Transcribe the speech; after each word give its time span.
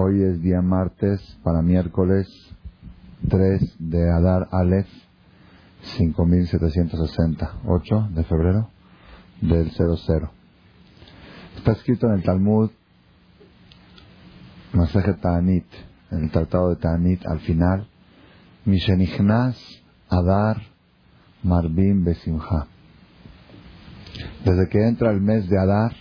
Hoy 0.00 0.22
es 0.22 0.40
día 0.40 0.62
martes 0.62 1.20
para 1.42 1.60
miércoles 1.60 2.28
3 3.28 3.78
de 3.80 4.08
Adar 4.12 4.46
Aleph 4.52 4.86
5760, 5.96 7.54
8 7.66 8.08
de 8.12 8.22
febrero 8.22 8.70
del 9.40 9.72
00. 9.72 10.30
Está 11.56 11.72
escrito 11.72 12.06
en 12.06 12.12
el 12.12 12.22
Talmud 12.22 12.70
Maseje 14.72 15.14
Ta'anit, 15.14 15.66
en 16.12 16.24
el 16.24 16.30
Tratado 16.30 16.68
de 16.68 16.76
Ta'anit, 16.76 17.26
al 17.26 17.40
final, 17.40 17.88
Mishenichnas 18.66 19.58
Adar 20.08 20.62
Marbim 21.42 22.04
Besimha. 22.04 22.68
Desde 24.44 24.68
que 24.68 24.86
entra 24.86 25.10
el 25.10 25.20
mes 25.20 25.48
de 25.48 25.58
Adar, 25.58 25.92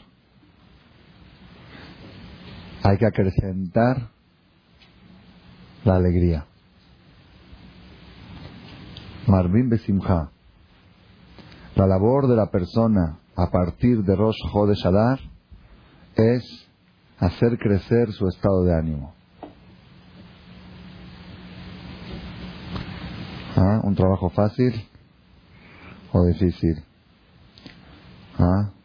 hay 2.88 2.98
que 2.98 3.06
acrecentar 3.06 4.12
la 5.84 5.98
alegría. 5.98 6.46
Marvin 9.28 9.68
Besimha. 9.68 10.32
La 11.76 11.86
labor 11.86 12.28
de 12.28 12.38
la 12.38 12.50
persona 12.50 13.20
a 13.36 13.52
partir 13.52 14.04
de 14.04 14.16
Rosh 14.16 14.38
Chodesh 14.54 14.86
Adar 14.86 15.20
es 16.16 16.44
hacer 17.20 17.58
crecer 17.60 18.14
su 18.14 18.26
estado 18.30 18.64
de 18.64 18.74
ánimo. 18.74 19.14
¿Ah? 23.58 23.82
¿Un 23.84 23.96
trabajo 23.96 24.30
fácil 24.30 24.74
o 26.14 26.26
difícil? 26.26 26.86
¿Ah? 28.40 28.77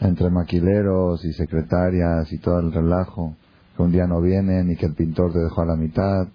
Entre 0.00 0.30
maquileros 0.30 1.24
y 1.24 1.32
secretarias 1.32 2.32
y 2.32 2.38
todo 2.38 2.58
el 2.60 2.72
relajo, 2.72 3.36
que 3.76 3.82
un 3.82 3.92
día 3.92 4.06
no 4.06 4.20
vienen 4.20 4.70
y 4.70 4.76
que 4.76 4.86
el 4.86 4.94
pintor 4.94 5.32
te 5.32 5.38
dejó 5.38 5.62
a 5.62 5.66
la 5.66 5.76
mitad, 5.76 6.26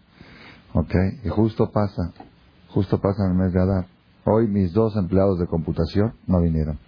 ¿ok? 0.74 0.96
Y 1.24 1.30
justo 1.30 1.72
pasa, 1.72 2.14
justo 2.70 3.00
pasa 3.00 3.26
en 3.26 3.32
el 3.32 3.38
mes 3.38 3.54
de 3.54 3.62
Adar. 3.62 3.88
Hoy 4.24 4.48
mis 4.48 4.72
dos 4.74 4.96
empleados 4.96 5.40
de 5.40 5.48
computación 5.48 6.14
no 6.28 6.42
vinieron, 6.42 6.80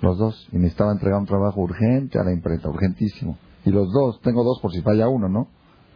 los 0.00 0.18
dos, 0.18 0.48
y 0.52 0.58
me 0.58 0.66
estaba 0.68 0.92
entregando 0.92 1.22
un 1.22 1.26
trabajo 1.26 1.60
urgente 1.60 2.18
a 2.18 2.24
la 2.24 2.32
imprenta, 2.32 2.68
urgentísimo. 2.68 3.38
Y 3.64 3.70
los 3.70 3.92
dos, 3.92 4.20
tengo 4.22 4.42
dos 4.42 4.58
por 4.60 4.72
si 4.72 4.82
falla 4.82 5.08
uno, 5.08 5.28
¿no? 5.28 5.48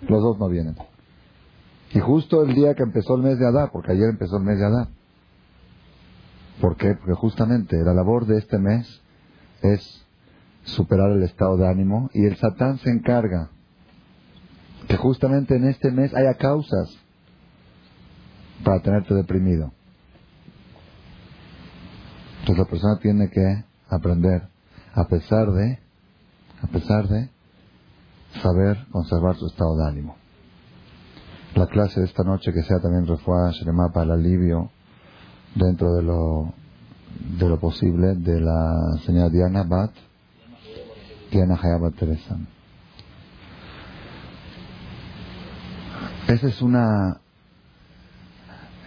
Los 0.09 0.23
dos 0.23 0.39
no 0.39 0.49
vienen. 0.49 0.77
Y 1.93 1.99
justo 1.99 2.43
el 2.45 2.55
día 2.55 2.75
que 2.75 2.83
empezó 2.83 3.17
el 3.17 3.23
mes 3.23 3.39
de 3.39 3.47
Adar, 3.47 3.71
porque 3.73 3.93
ayer 3.93 4.09
empezó 4.09 4.37
el 4.37 4.45
mes 4.45 4.59
de 4.59 4.67
Adar. 4.67 4.89
¿Por 6.61 6.77
qué? 6.77 6.95
Porque 6.95 7.15
justamente 7.15 7.77
la 7.85 7.93
labor 7.93 8.27
de 8.27 8.39
este 8.39 8.59
mes 8.59 9.03
es 9.63 10.05
superar 10.65 11.11
el 11.13 11.23
estado 11.23 11.57
de 11.57 11.69
ánimo 11.69 12.11
y 12.13 12.27
el 12.27 12.37
Satán 12.37 12.79
se 12.79 12.91
encarga 12.91 13.51
que 14.89 14.97
justamente 14.97 15.57
en 15.57 15.65
este 15.65 15.91
mes 15.91 16.15
haya 16.15 16.35
causas 16.35 16.97
para 18.65 18.81
tenerte 18.81 19.15
deprimido. 19.15 19.73
Entonces 22.41 22.59
la 22.59 22.71
persona 22.71 22.99
tiene 23.01 23.31
que 23.31 23.65
aprender 23.89 24.49
a 24.95 25.05
pesar 25.09 25.51
de 25.53 25.79
a 26.63 26.67
pesar 26.69 27.09
de 27.09 27.29
saber 28.43 28.87
conservar 28.91 29.37
su 29.37 29.47
estado 29.47 29.77
de 29.77 29.89
ánimo. 29.89 30.17
La 31.55 31.67
clase 31.67 32.01
de 32.01 32.07
esta 32.07 32.23
noche 32.23 32.53
que 32.53 32.63
sea 32.63 32.79
también 32.81 33.07
refuá 33.07 33.51
para 33.93 34.05
el 34.05 34.11
alivio 34.13 34.71
dentro 35.55 35.95
de 35.95 36.03
lo 36.03 36.55
de 37.21 37.49
lo 37.49 37.59
posible 37.59 38.15
de 38.15 38.41
la 38.41 38.99
señora 39.05 39.29
Diana 39.29 39.63
Bat, 39.63 39.93
Diana 41.31 41.59
Hayabat 41.61 41.95
Teresa. 41.95 42.37
Ese 46.29 46.49
es 46.49 46.63
una 46.63 47.21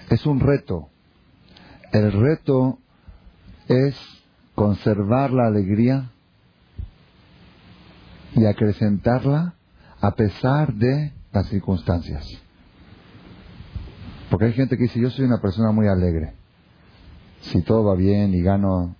es 0.09 0.25
un 0.25 0.39
reto. 0.39 0.89
El 1.91 2.11
reto 2.11 2.79
es 3.67 3.95
conservar 4.55 5.31
la 5.31 5.47
alegría 5.47 6.11
y 8.35 8.45
acrecentarla 8.45 9.53
a 10.01 10.11
pesar 10.15 10.73
de 10.73 11.13
las 11.31 11.47
circunstancias. 11.47 12.27
Porque 14.29 14.45
hay 14.45 14.53
gente 14.53 14.77
que 14.77 14.83
dice, 14.83 14.99
yo 14.99 15.09
soy 15.09 15.25
una 15.25 15.41
persona 15.41 15.71
muy 15.71 15.87
alegre 15.87 16.38
si 17.41 17.61
todo 17.61 17.83
va 17.83 17.95
bien 17.95 18.33
y 18.33 18.41
gano 18.41 18.95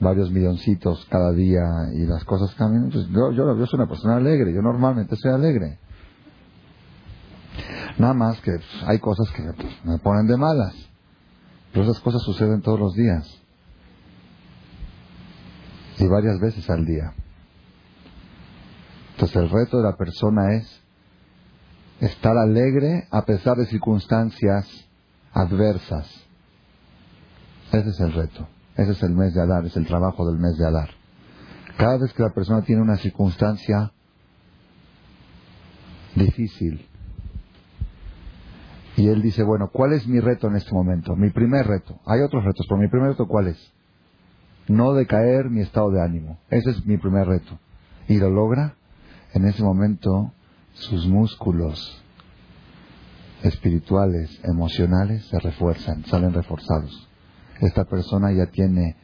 varios 0.00 0.30
milloncitos 0.30 1.06
cada 1.10 1.32
día 1.32 1.62
y 1.94 2.06
las 2.06 2.24
cosas 2.24 2.54
cambian, 2.54 2.90
pues 2.90 3.06
yo, 3.08 3.32
yo, 3.32 3.66
soy 3.66 3.78
una 3.78 3.88
persona 3.88 4.16
alegre, 4.16 4.52
yo 4.52 4.62
normalmente 4.62 5.16
soy 5.16 5.32
alegre. 5.32 5.78
Nada 7.98 8.14
más 8.14 8.40
que 8.40 8.52
hay 8.86 8.98
cosas 8.98 9.30
que 9.32 9.42
pues, 9.54 9.84
me 9.84 9.98
ponen 9.98 10.26
de 10.26 10.36
malas, 10.36 10.74
pero 11.72 11.84
esas 11.84 12.00
cosas 12.00 12.22
suceden 12.22 12.62
todos 12.62 12.80
los 12.80 12.94
días 12.94 13.40
y 15.98 16.06
varias 16.08 16.40
veces 16.40 16.68
al 16.68 16.84
día. 16.84 17.14
Entonces 19.12 19.36
el 19.36 19.50
reto 19.50 19.76
de 19.76 19.84
la 19.84 19.96
persona 19.96 20.54
es 20.54 20.82
estar 22.00 22.36
alegre 22.36 23.06
a 23.10 23.24
pesar 23.24 23.56
de 23.56 23.66
circunstancias 23.66 24.66
adversas. 25.32 26.21
Ese 27.72 27.88
es 27.88 28.00
el 28.00 28.12
reto. 28.12 28.46
Ese 28.76 28.92
es 28.92 29.02
el 29.02 29.14
mes 29.14 29.34
de 29.34 29.40
Adar, 29.40 29.64
es 29.64 29.76
el 29.76 29.86
trabajo 29.86 30.30
del 30.30 30.38
mes 30.38 30.56
de 30.58 30.66
Adar. 30.66 30.90
Cada 31.78 31.98
vez 31.98 32.12
que 32.12 32.22
la 32.22 32.34
persona 32.34 32.62
tiene 32.62 32.82
una 32.82 32.96
circunstancia 32.96 33.92
difícil 36.14 36.86
y 38.96 39.08
él 39.08 39.22
dice, 39.22 39.42
bueno, 39.42 39.70
¿cuál 39.72 39.94
es 39.94 40.06
mi 40.06 40.20
reto 40.20 40.48
en 40.48 40.56
este 40.56 40.72
momento? 40.72 41.16
Mi 41.16 41.30
primer 41.30 41.66
reto. 41.66 41.98
Hay 42.04 42.20
otros 42.20 42.44
retos, 42.44 42.66
pero 42.68 42.78
mi 42.78 42.88
primer 42.88 43.10
reto 43.10 43.26
¿cuál 43.26 43.48
es? 43.48 43.72
No 44.68 44.92
decaer 44.92 45.48
mi 45.48 45.62
estado 45.62 45.90
de 45.90 46.02
ánimo. 46.02 46.38
Ese 46.50 46.70
es 46.70 46.86
mi 46.86 46.98
primer 46.98 47.26
reto. 47.26 47.58
Y 48.06 48.18
lo 48.18 48.28
logra, 48.28 48.76
en 49.32 49.46
ese 49.46 49.62
momento 49.62 50.32
sus 50.74 51.08
músculos 51.08 52.02
espirituales, 53.42 54.40
emocionales 54.44 55.24
se 55.26 55.38
refuerzan, 55.38 56.04
salen 56.04 56.34
reforzados 56.34 57.08
esta 57.60 57.84
persona 57.84 58.32
ya 58.32 58.46
tiene 58.46 58.96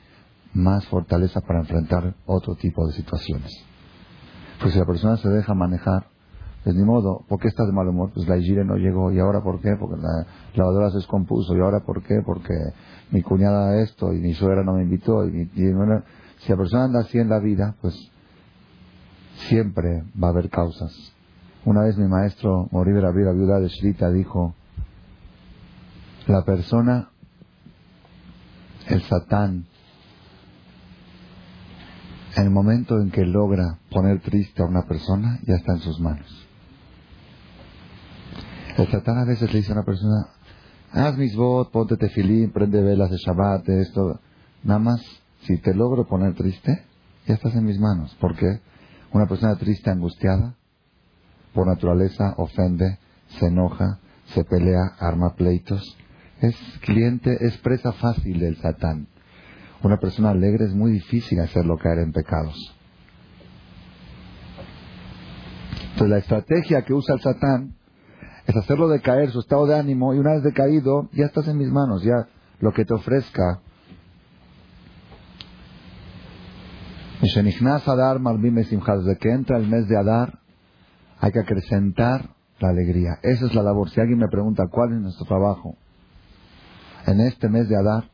más 0.55 0.87
fortaleza 0.87 1.41
para 1.41 1.61
enfrentar 1.61 2.15
otro 2.27 2.55
tipo 2.57 2.87
de 2.87 2.93
situaciones. 2.95 3.53
Pues 4.61 4.73
si 4.73 4.79
la 4.79 4.87
persona 4.87 5.17
se 5.17 5.29
deja 5.29 5.55
manejar, 5.55 6.07
pues 6.65 6.75
ni 6.75 6.85
modo, 6.85 7.25
¿por 7.29 7.39
qué 7.39 7.49
estás 7.49 7.67
de 7.67 7.73
mal 7.73 7.89
humor? 7.89 8.11
Pues 8.13 8.29
la 8.29 8.37
Igire 8.37 8.65
no 8.65 8.77
llegó, 8.77 9.13
¿y 9.13 9.19
ahora 9.21 9.41
por 9.43 9.61
qué? 9.61 9.77
Porque 9.79 10.01
la 10.01 10.27
lavadora 10.55 10.91
se 10.91 10.97
descompuso, 10.97 11.57
¿y 11.57 11.61
ahora 11.61 11.81
por 11.81 12.03
qué? 12.03 12.21
Porque 12.25 12.55
mi 13.11 13.23
cuñada 13.23 13.81
esto, 13.81 14.13
y 14.13 14.19
mi 14.19 14.35
suegra 14.35 14.65
no 14.65 14.75
me 14.75 14.83
invitó, 14.83 15.27
y, 15.27 15.49
si 15.55 16.51
la 16.51 16.57
persona 16.57 16.85
anda 16.85 17.01
así 17.01 17.19
en 17.19 17.29
la 17.29 17.39
vida, 17.39 17.75
pues 17.81 17.95
siempre 19.49 20.05
va 20.21 20.29
a 20.29 20.31
haber 20.31 20.51
causas. 20.51 20.93
Una 21.65 21.83
vez 21.83 21.97
mi 21.97 22.09
maestro 22.09 22.69
Moriver 22.71 23.03
la 23.03 23.13
viuda 23.13 23.61
de 23.61 23.69
Shrita, 23.69 24.11
dijo, 24.11 24.55
la 26.27 26.45
persona 26.45 27.11
el 28.89 29.03
Satán, 29.03 29.67
en 32.37 32.45
el 32.45 32.51
momento 32.51 33.01
en 33.01 33.11
que 33.11 33.25
logra 33.25 33.79
poner 33.91 34.21
triste 34.21 34.63
a 34.63 34.67
una 34.67 34.83
persona, 34.83 35.41
ya 35.47 35.55
está 35.57 35.73
en 35.75 35.81
sus 35.81 36.01
manos. 36.01 36.47
El 38.77 38.91
Satán 38.91 39.19
a 39.19 39.25
veces 39.25 39.53
le 39.53 39.59
dice 39.59 39.73
a 39.73 39.75
una 39.75 39.85
persona, 39.85 40.29
haz 40.93 41.17
mis 41.17 41.37
votos, 41.37 41.73
ponte 41.73 41.97
tefilín, 41.97 42.53
prende 42.53 42.81
velas 42.81 43.11
de 43.11 43.17
Shabbat, 43.19 43.69
esto. 43.69 44.21
Nada 44.63 44.81
más, 44.81 45.01
si 45.43 45.59
te 45.59 45.75
logro 45.75 46.07
poner 46.07 46.35
triste, 46.35 46.85
ya 47.27 47.35
estás 47.35 47.55
en 47.55 47.65
mis 47.65 47.79
manos. 47.79 48.17
Porque 48.21 48.61
una 49.13 49.27
persona 49.27 49.57
triste, 49.57 49.91
angustiada, 49.91 50.55
por 51.53 51.67
naturaleza 51.67 52.35
ofende, 52.37 52.99
se 53.39 53.47
enoja, 53.47 53.99
se 54.27 54.45
pelea, 54.45 54.95
arma 55.01 55.35
pleitos 55.35 55.97
es 56.41 56.57
cliente, 56.81 57.37
es 57.41 57.57
presa 57.59 57.93
fácil 57.93 58.41
del 58.41 58.57
Satán. 58.57 59.09
Una 59.83 59.99
persona 59.99 60.31
alegre 60.31 60.65
es 60.65 60.75
muy 60.75 60.93
difícil 60.93 61.41
hacerlo 61.41 61.77
caer 61.79 62.01
en 62.01 62.13
pecados. 62.13 62.57
Entonces 65.83 66.09
la 66.09 66.19
estrategia 66.19 66.83
que 66.83 66.95
usa 66.95 67.15
el 67.15 67.21
Satán 67.21 67.75
es 68.47 68.57
hacerlo 68.57 68.89
decaer 68.89 69.31
su 69.31 69.41
estado 69.41 69.67
de 69.67 69.79
ánimo 69.79 70.15
y 70.15 70.19
una 70.19 70.33
vez 70.33 70.43
decaído 70.43 71.09
ya 71.13 71.27
estás 71.27 71.49
en 71.49 71.59
mis 71.59 71.71
manos, 71.71 72.03
ya 72.03 72.29
lo 72.61 72.73
que 72.73 72.85
te 72.85 72.95
ofrezca. 72.95 73.61
Adar 77.87 78.21
Desde 78.21 79.19
que 79.19 79.31
entra 79.31 79.57
el 79.57 79.69
mes 79.69 79.89
de 79.89 79.99
Adar 79.99 80.39
hay 81.19 81.33
que 81.33 81.41
acrecentar 81.41 82.31
la 82.61 82.69
alegría. 82.69 83.19
Esa 83.23 83.47
es 83.47 83.55
la 83.55 83.63
labor. 83.63 83.91
Si 83.91 84.01
alguien 84.01 84.19
me 84.19 84.29
pregunta 84.29 84.69
cuál 84.71 84.93
es 84.93 85.01
nuestro 85.01 85.27
trabajo, 85.27 85.77
en 87.07 87.21
este 87.21 87.49
mes 87.49 87.69
de 87.69 87.77
Adar. 87.77 88.11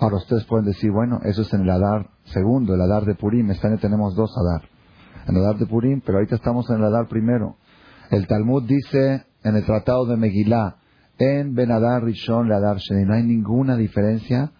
Ahora 0.00 0.16
ustedes 0.16 0.44
pueden 0.44 0.66
decir, 0.66 0.90
bueno, 0.90 1.20
eso 1.24 1.42
es 1.42 1.52
en 1.54 1.62
el 1.62 1.70
Adar 1.70 2.10
segundo, 2.24 2.74
el 2.74 2.80
Adar 2.80 3.04
de 3.04 3.14
Purim. 3.14 3.50
Este 3.50 3.68
año 3.68 3.78
tenemos 3.78 4.14
dos 4.14 4.32
Adar. 4.36 4.68
en 5.28 5.36
el 5.36 5.42
Adar 5.42 5.58
de 5.58 5.66
Purim, 5.66 6.00
pero 6.04 6.18
ahorita 6.18 6.34
estamos 6.34 6.68
en 6.70 6.76
el 6.76 6.84
Adar 6.84 7.06
primero. 7.08 7.56
El 8.10 8.26
Talmud 8.26 8.64
dice 8.64 9.26
en 9.44 9.56
el 9.56 9.64
Tratado 9.64 10.06
de 10.06 10.16
Megilá, 10.16 10.76
en 11.18 11.54
Benadar 11.54 12.02
Rishon 12.02 12.50
Adar 12.50 12.78
Sheni, 12.78 13.04
no 13.04 13.14
hay 13.14 13.22
ninguna 13.22 13.76
diferencia 13.76 14.50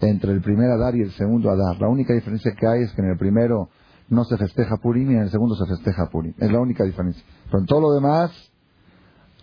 entre 0.00 0.32
el 0.32 0.40
primer 0.40 0.70
Adar 0.70 0.96
y 0.96 1.02
el 1.02 1.10
segundo 1.12 1.50
Adar. 1.50 1.80
La 1.80 1.88
única 1.88 2.14
diferencia 2.14 2.52
que 2.58 2.66
hay 2.66 2.82
es 2.82 2.92
que 2.92 3.02
en 3.02 3.10
el 3.10 3.18
primero 3.18 3.68
no 4.08 4.24
se 4.24 4.36
festeja 4.36 4.76
Purim 4.76 5.10
y 5.10 5.14
en 5.14 5.22
el 5.22 5.30
segundo 5.30 5.54
se 5.56 5.66
festeja 5.66 6.08
Purim. 6.10 6.34
Es 6.38 6.50
la 6.50 6.60
única 6.60 6.84
diferencia. 6.84 7.22
Pero 7.46 7.60
en 7.60 7.66
todo 7.66 7.80
lo 7.80 7.92
demás, 7.92 8.30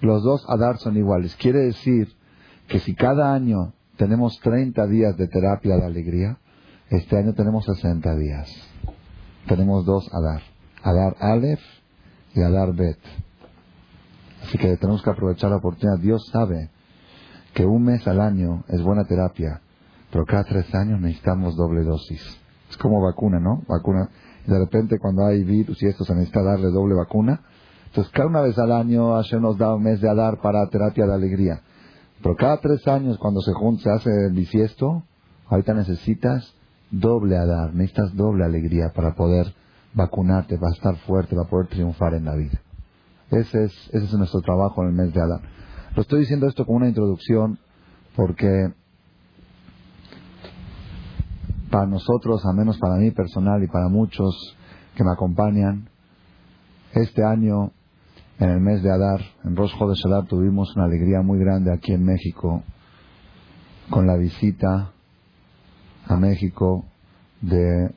los 0.01 0.23
dos 0.23 0.45
Adar 0.49 0.77
son 0.77 0.97
iguales. 0.97 1.35
Quiere 1.35 1.59
decir 1.59 2.07
que 2.67 2.79
si 2.79 2.95
cada 2.95 3.33
año 3.33 3.73
tenemos 3.97 4.39
30 4.39 4.87
días 4.87 5.17
de 5.17 5.27
terapia 5.27 5.75
de 5.77 5.85
alegría, 5.85 6.37
este 6.89 7.17
año 7.17 7.33
tenemos 7.33 7.65
60 7.65 8.15
días. 8.15 8.49
Tenemos 9.47 9.85
dos 9.85 10.09
Adar. 10.13 10.41
Adar 10.83 11.15
Aleph 11.19 11.61
y 12.33 12.41
Adar 12.41 12.73
Bet. 12.73 12.99
Así 14.43 14.57
que 14.57 14.77
tenemos 14.77 15.01
que 15.01 15.09
aprovechar 15.09 15.49
la 15.49 15.57
oportunidad. 15.57 15.99
Dios 15.99 16.27
sabe 16.31 16.69
que 17.53 17.65
un 17.65 17.83
mes 17.83 18.07
al 18.07 18.19
año 18.19 18.63
es 18.67 18.81
buena 18.81 19.05
terapia, 19.05 19.61
pero 20.11 20.25
cada 20.25 20.43
tres 20.43 20.73
años 20.75 20.99
necesitamos 20.99 21.55
doble 21.55 21.83
dosis. 21.83 22.21
Es 22.69 22.77
como 22.77 23.01
vacuna, 23.01 23.39
¿no? 23.39 23.63
Vacuna. 23.67 24.09
De 24.45 24.59
repente 24.59 24.99
cuando 24.99 25.25
hay 25.25 25.43
virus 25.43 25.81
y 25.81 25.87
esto 25.87 26.03
se 26.03 26.13
necesita 26.13 26.43
darle 26.43 26.67
doble 26.67 26.95
vacuna. 26.95 27.41
Entonces 27.85 28.11
cada 28.11 28.27
una 28.27 28.41
vez 28.41 28.57
al 28.57 28.71
año 28.71 29.13
Hashem 29.13 29.41
nos 29.41 29.57
da 29.57 29.73
un 29.75 29.83
mes 29.83 30.01
de 30.01 30.09
Adar 30.09 30.41
para 30.41 30.67
terapia 30.67 31.05
de 31.05 31.13
alegría. 31.13 31.61
Pero 32.23 32.35
cada 32.37 32.57
tres 32.61 32.87
años 32.87 33.17
cuando 33.17 33.41
se 33.41 33.51
junta, 33.51 33.93
hace 33.95 34.09
el 34.27 34.33
bisiesto, 34.33 35.03
ahorita 35.47 35.73
necesitas 35.73 36.55
doble 36.89 37.37
Adar, 37.37 37.73
necesitas 37.73 38.15
doble 38.15 38.45
alegría 38.45 38.93
para 38.95 39.13
poder 39.13 39.53
vacunarte, 39.93 40.57
para 40.57 40.71
estar 40.71 40.95
fuerte, 41.05 41.35
para 41.35 41.49
poder 41.49 41.67
triunfar 41.67 42.13
en 42.13 42.23
la 42.23 42.35
vida. 42.35 42.61
Ese 43.29 43.65
es, 43.65 43.73
ese 43.91 44.05
es 44.05 44.13
nuestro 44.13 44.39
trabajo 44.39 44.83
en 44.83 44.89
el 44.89 44.95
mes 44.95 45.13
de 45.13 45.21
Adar. 45.21 45.41
Lo 45.95 46.01
estoy 46.01 46.21
diciendo 46.21 46.47
esto 46.47 46.65
como 46.65 46.77
una 46.77 46.87
introducción 46.87 47.59
porque 48.15 48.73
para 51.69 51.87
nosotros, 51.87 52.45
al 52.45 52.55
menos 52.55 52.77
para 52.77 52.95
mí 52.95 53.11
personal 53.11 53.61
y 53.63 53.67
para 53.67 53.89
muchos 53.89 54.55
que 54.95 55.03
me 55.03 55.11
acompañan, 55.11 55.89
este 56.93 57.23
año, 57.25 57.71
en 58.39 58.49
el 58.49 58.59
mes 58.59 58.81
de 58.83 58.91
Adar, 58.91 59.21
en 59.43 59.55
Rosh 59.55 59.73
de 59.77 60.09
Adar, 60.09 60.25
tuvimos 60.27 60.75
una 60.75 60.85
alegría 60.85 61.21
muy 61.21 61.39
grande 61.39 61.71
aquí 61.71 61.93
en 61.93 62.03
México 62.03 62.63
con 63.89 64.07
la 64.07 64.15
visita 64.15 64.91
a 66.05 66.15
México 66.17 66.85
de 67.41 67.93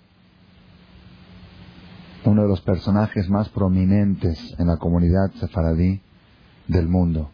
uno 2.25 2.43
de 2.43 2.49
los 2.49 2.61
personajes 2.63 3.29
más 3.31 3.49
prominentes 3.51 4.39
en 4.59 4.67
la 4.67 4.77
comunidad 4.77 5.31
sefaradí 5.39 6.01
del 6.67 6.89
mundo. 6.89 7.31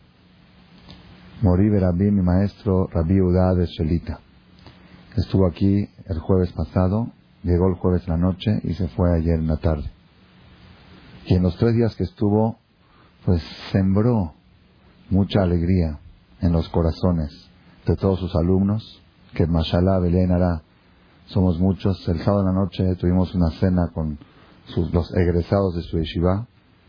Morí 1.40 1.70
Rabí, 1.70 2.10
mi 2.10 2.22
maestro 2.22 2.86
Rabí 2.88 3.20
Udá 3.20 3.54
de 3.54 3.66
Shelita. 3.66 4.20
Estuvo 5.16 5.46
aquí 5.46 5.88
el 6.06 6.18
jueves 6.20 6.52
pasado, 6.52 7.08
llegó 7.42 7.68
el 7.68 7.74
jueves 7.74 8.06
la 8.06 8.16
noche 8.16 8.60
y 8.62 8.74
se 8.74 8.88
fue 8.88 9.14
ayer 9.14 9.38
en 9.38 9.48
la 9.48 9.56
tarde. 9.56 9.90
Y 11.26 11.34
en 11.34 11.42
los 11.42 11.56
tres 11.56 11.74
días 11.74 11.96
que 11.96 12.04
estuvo, 12.04 12.58
pues 13.24 13.42
sembró 13.70 14.34
mucha 15.10 15.42
alegría 15.42 16.00
en 16.40 16.52
los 16.52 16.68
corazones 16.68 17.30
de 17.86 17.96
todos 17.96 18.18
sus 18.18 18.34
alumnos, 18.34 19.02
que 19.34 19.46
Mashallah 19.46 19.98
Belén. 19.98 20.30
Somos 21.26 21.58
muchos. 21.58 22.06
El 22.08 22.20
sábado 22.20 22.40
en 22.40 22.54
la 22.54 22.60
noche 22.60 22.96
tuvimos 22.96 23.34
una 23.34 23.50
cena 23.52 23.90
con 23.94 24.18
sus, 24.66 24.92
los 24.92 25.14
egresados 25.14 25.74
de 25.76 25.82
su 25.82 25.98
yeshiva. 25.98 26.46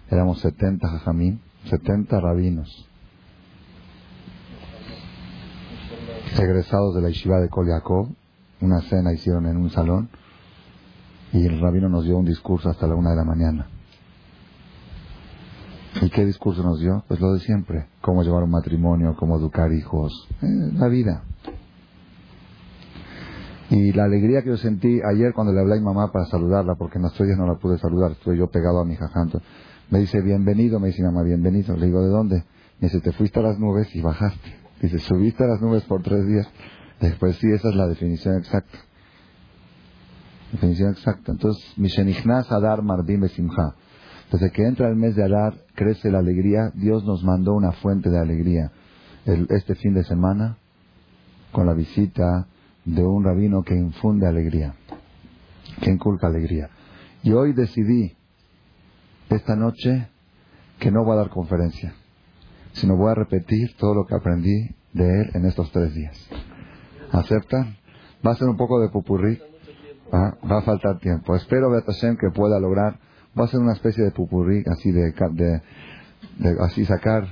Éramos 0.09 0.39
70 0.39 0.87
jajamín, 0.87 1.41
70 1.65 2.19
rabinos. 2.19 2.89
Egresados 6.37 6.95
de 6.95 7.01
la 7.01 7.09
yeshiva 7.09 7.39
de 7.39 7.49
Kol 7.49 7.67
una 8.61 8.81
cena 8.81 9.13
hicieron 9.13 9.45
en 9.45 9.57
un 9.57 9.69
salón 9.69 10.09
y 11.33 11.45
el 11.45 11.59
rabino 11.59 11.89
nos 11.89 12.05
dio 12.05 12.17
un 12.17 12.25
discurso 12.25 12.69
hasta 12.69 12.87
la 12.87 12.95
una 12.95 13.11
de 13.11 13.15
la 13.17 13.23
mañana. 13.25 13.67
¿Y 16.01 16.09
qué 16.09 16.25
discurso 16.25 16.63
nos 16.63 16.79
dio? 16.79 17.03
Pues 17.07 17.19
lo 17.19 17.33
de 17.33 17.39
siempre. 17.39 17.87
Cómo 18.01 18.23
llevar 18.23 18.43
un 18.43 18.51
matrimonio, 18.51 19.15
cómo 19.17 19.37
educar 19.37 19.71
hijos. 19.71 20.11
Eh, 20.41 20.71
la 20.73 20.87
vida. 20.87 21.23
Y 23.69 23.91
la 23.93 24.05
alegría 24.05 24.41
que 24.41 24.49
yo 24.49 24.57
sentí 24.57 24.99
ayer 25.01 25.33
cuando 25.33 25.53
le 25.53 25.59
hablé 25.59 25.75
a 25.75 25.77
mi 25.77 25.83
mamá 25.83 26.11
para 26.11 26.25
saludarla, 26.25 26.75
porque 26.75 26.99
en 26.99 27.03
días 27.03 27.37
no 27.37 27.47
la 27.47 27.55
pude 27.55 27.77
saludar, 27.77 28.11
estuve 28.11 28.37
yo 28.37 28.47
pegado 28.47 28.79
a 28.79 28.85
mi 28.85 28.95
jajanto. 28.95 29.41
Me 29.89 29.99
dice, 29.99 30.21
bienvenido, 30.21 30.79
me 30.79 30.87
dice 30.87 31.01
mi 31.01 31.07
mamá, 31.07 31.23
bienvenido. 31.23 31.75
Le 31.77 31.87
digo, 31.87 32.01
¿de 32.01 32.09
dónde? 32.09 32.43
Me 32.79 32.87
dice, 32.87 32.99
te 32.99 33.11
fuiste 33.11 33.39
a 33.39 33.43
las 33.43 33.59
nubes 33.59 33.95
y 33.95 34.01
bajaste. 34.01 34.55
Dice, 34.81 34.99
subiste 34.99 35.43
a 35.43 35.47
las 35.47 35.61
nubes 35.61 35.83
por 35.83 36.01
tres 36.01 36.27
días. 36.27 36.47
Después 36.99 37.37
sí, 37.37 37.47
esa 37.51 37.69
es 37.69 37.75
la 37.75 37.87
definición 37.87 38.37
exacta. 38.37 38.77
Definición 40.51 40.91
exacta. 40.91 41.31
Entonces, 41.31 41.63
Mishenichnas 41.77 42.51
Adar 42.51 42.81
Mardim 42.81 43.21
Besimha. 43.21 43.75
Desde 44.31 44.51
que 44.51 44.65
entra 44.65 44.87
el 44.89 44.95
mes 44.95 45.15
de 45.15 45.23
Adar, 45.23 45.53
crece 45.75 46.09
la 46.11 46.19
alegría. 46.19 46.71
Dios 46.73 47.03
nos 47.05 47.23
mandó 47.23 47.53
una 47.53 47.71
fuente 47.73 48.09
de 48.09 48.19
alegría. 48.19 48.71
este 49.25 49.75
fin 49.75 49.93
de 49.93 50.03
semana, 50.03 50.57
con 51.51 51.65
la 51.65 51.73
visita 51.73 52.47
de 52.83 53.03
un 53.03 53.23
rabino 53.23 53.63
que 53.63 53.75
infunde 53.75 54.27
alegría, 54.27 54.73
que 55.81 55.91
inculca 55.91 56.27
alegría. 56.27 56.69
Y 57.21 57.31
hoy 57.31 57.53
decidí, 57.53 58.15
esta 59.29 59.55
noche, 59.55 60.09
que 60.79 60.91
no 60.91 61.05
voy 61.05 61.13
a 61.13 61.21
dar 61.21 61.29
conferencia, 61.29 61.93
sino 62.73 62.97
voy 62.97 63.11
a 63.11 63.15
repetir 63.15 63.75
todo 63.77 63.93
lo 63.95 64.05
que 64.05 64.15
aprendí 64.15 64.75
de 64.91 65.21
él 65.21 65.31
en 65.33 65.45
estos 65.45 65.71
tres 65.71 65.93
días. 65.93 66.17
¿Aceptan? 67.11 67.77
Va 68.25 68.31
a 68.31 68.35
ser 68.35 68.47
un 68.47 68.57
poco 68.57 68.79
de 68.81 68.89
pupurrí. 68.89 69.39
Va, 70.13 70.37
va 70.49 70.59
a 70.59 70.61
faltar 70.63 70.99
tiempo. 70.99 71.35
Espero, 71.35 71.69
Betashem, 71.69 72.17
que 72.17 72.29
pueda 72.31 72.59
lograr. 72.59 72.99
Va 73.39 73.45
a 73.45 73.47
ser 73.47 73.59
una 73.59 73.73
especie 73.73 74.03
de 74.03 74.11
pupurrí, 74.11 74.63
así 74.67 74.91
de, 74.91 75.11
de, 75.31 75.61
de 76.37 76.57
así 76.61 76.85
sacar 76.85 77.27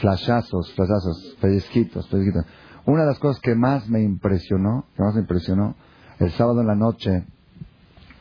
flashazos, 0.00 0.72
flashazos, 0.74 1.36
pellizquitos, 1.40 2.06
pellizquitos. 2.08 2.44
Una 2.86 3.02
de 3.02 3.08
las 3.08 3.18
cosas 3.18 3.40
que 3.40 3.54
más 3.54 3.88
me 3.88 4.02
impresionó, 4.02 4.86
que 4.96 5.02
más 5.02 5.14
me 5.14 5.20
impresionó, 5.20 5.74
el 6.18 6.30
sábado 6.32 6.60
en 6.60 6.66
la 6.66 6.74
noche, 6.74 7.24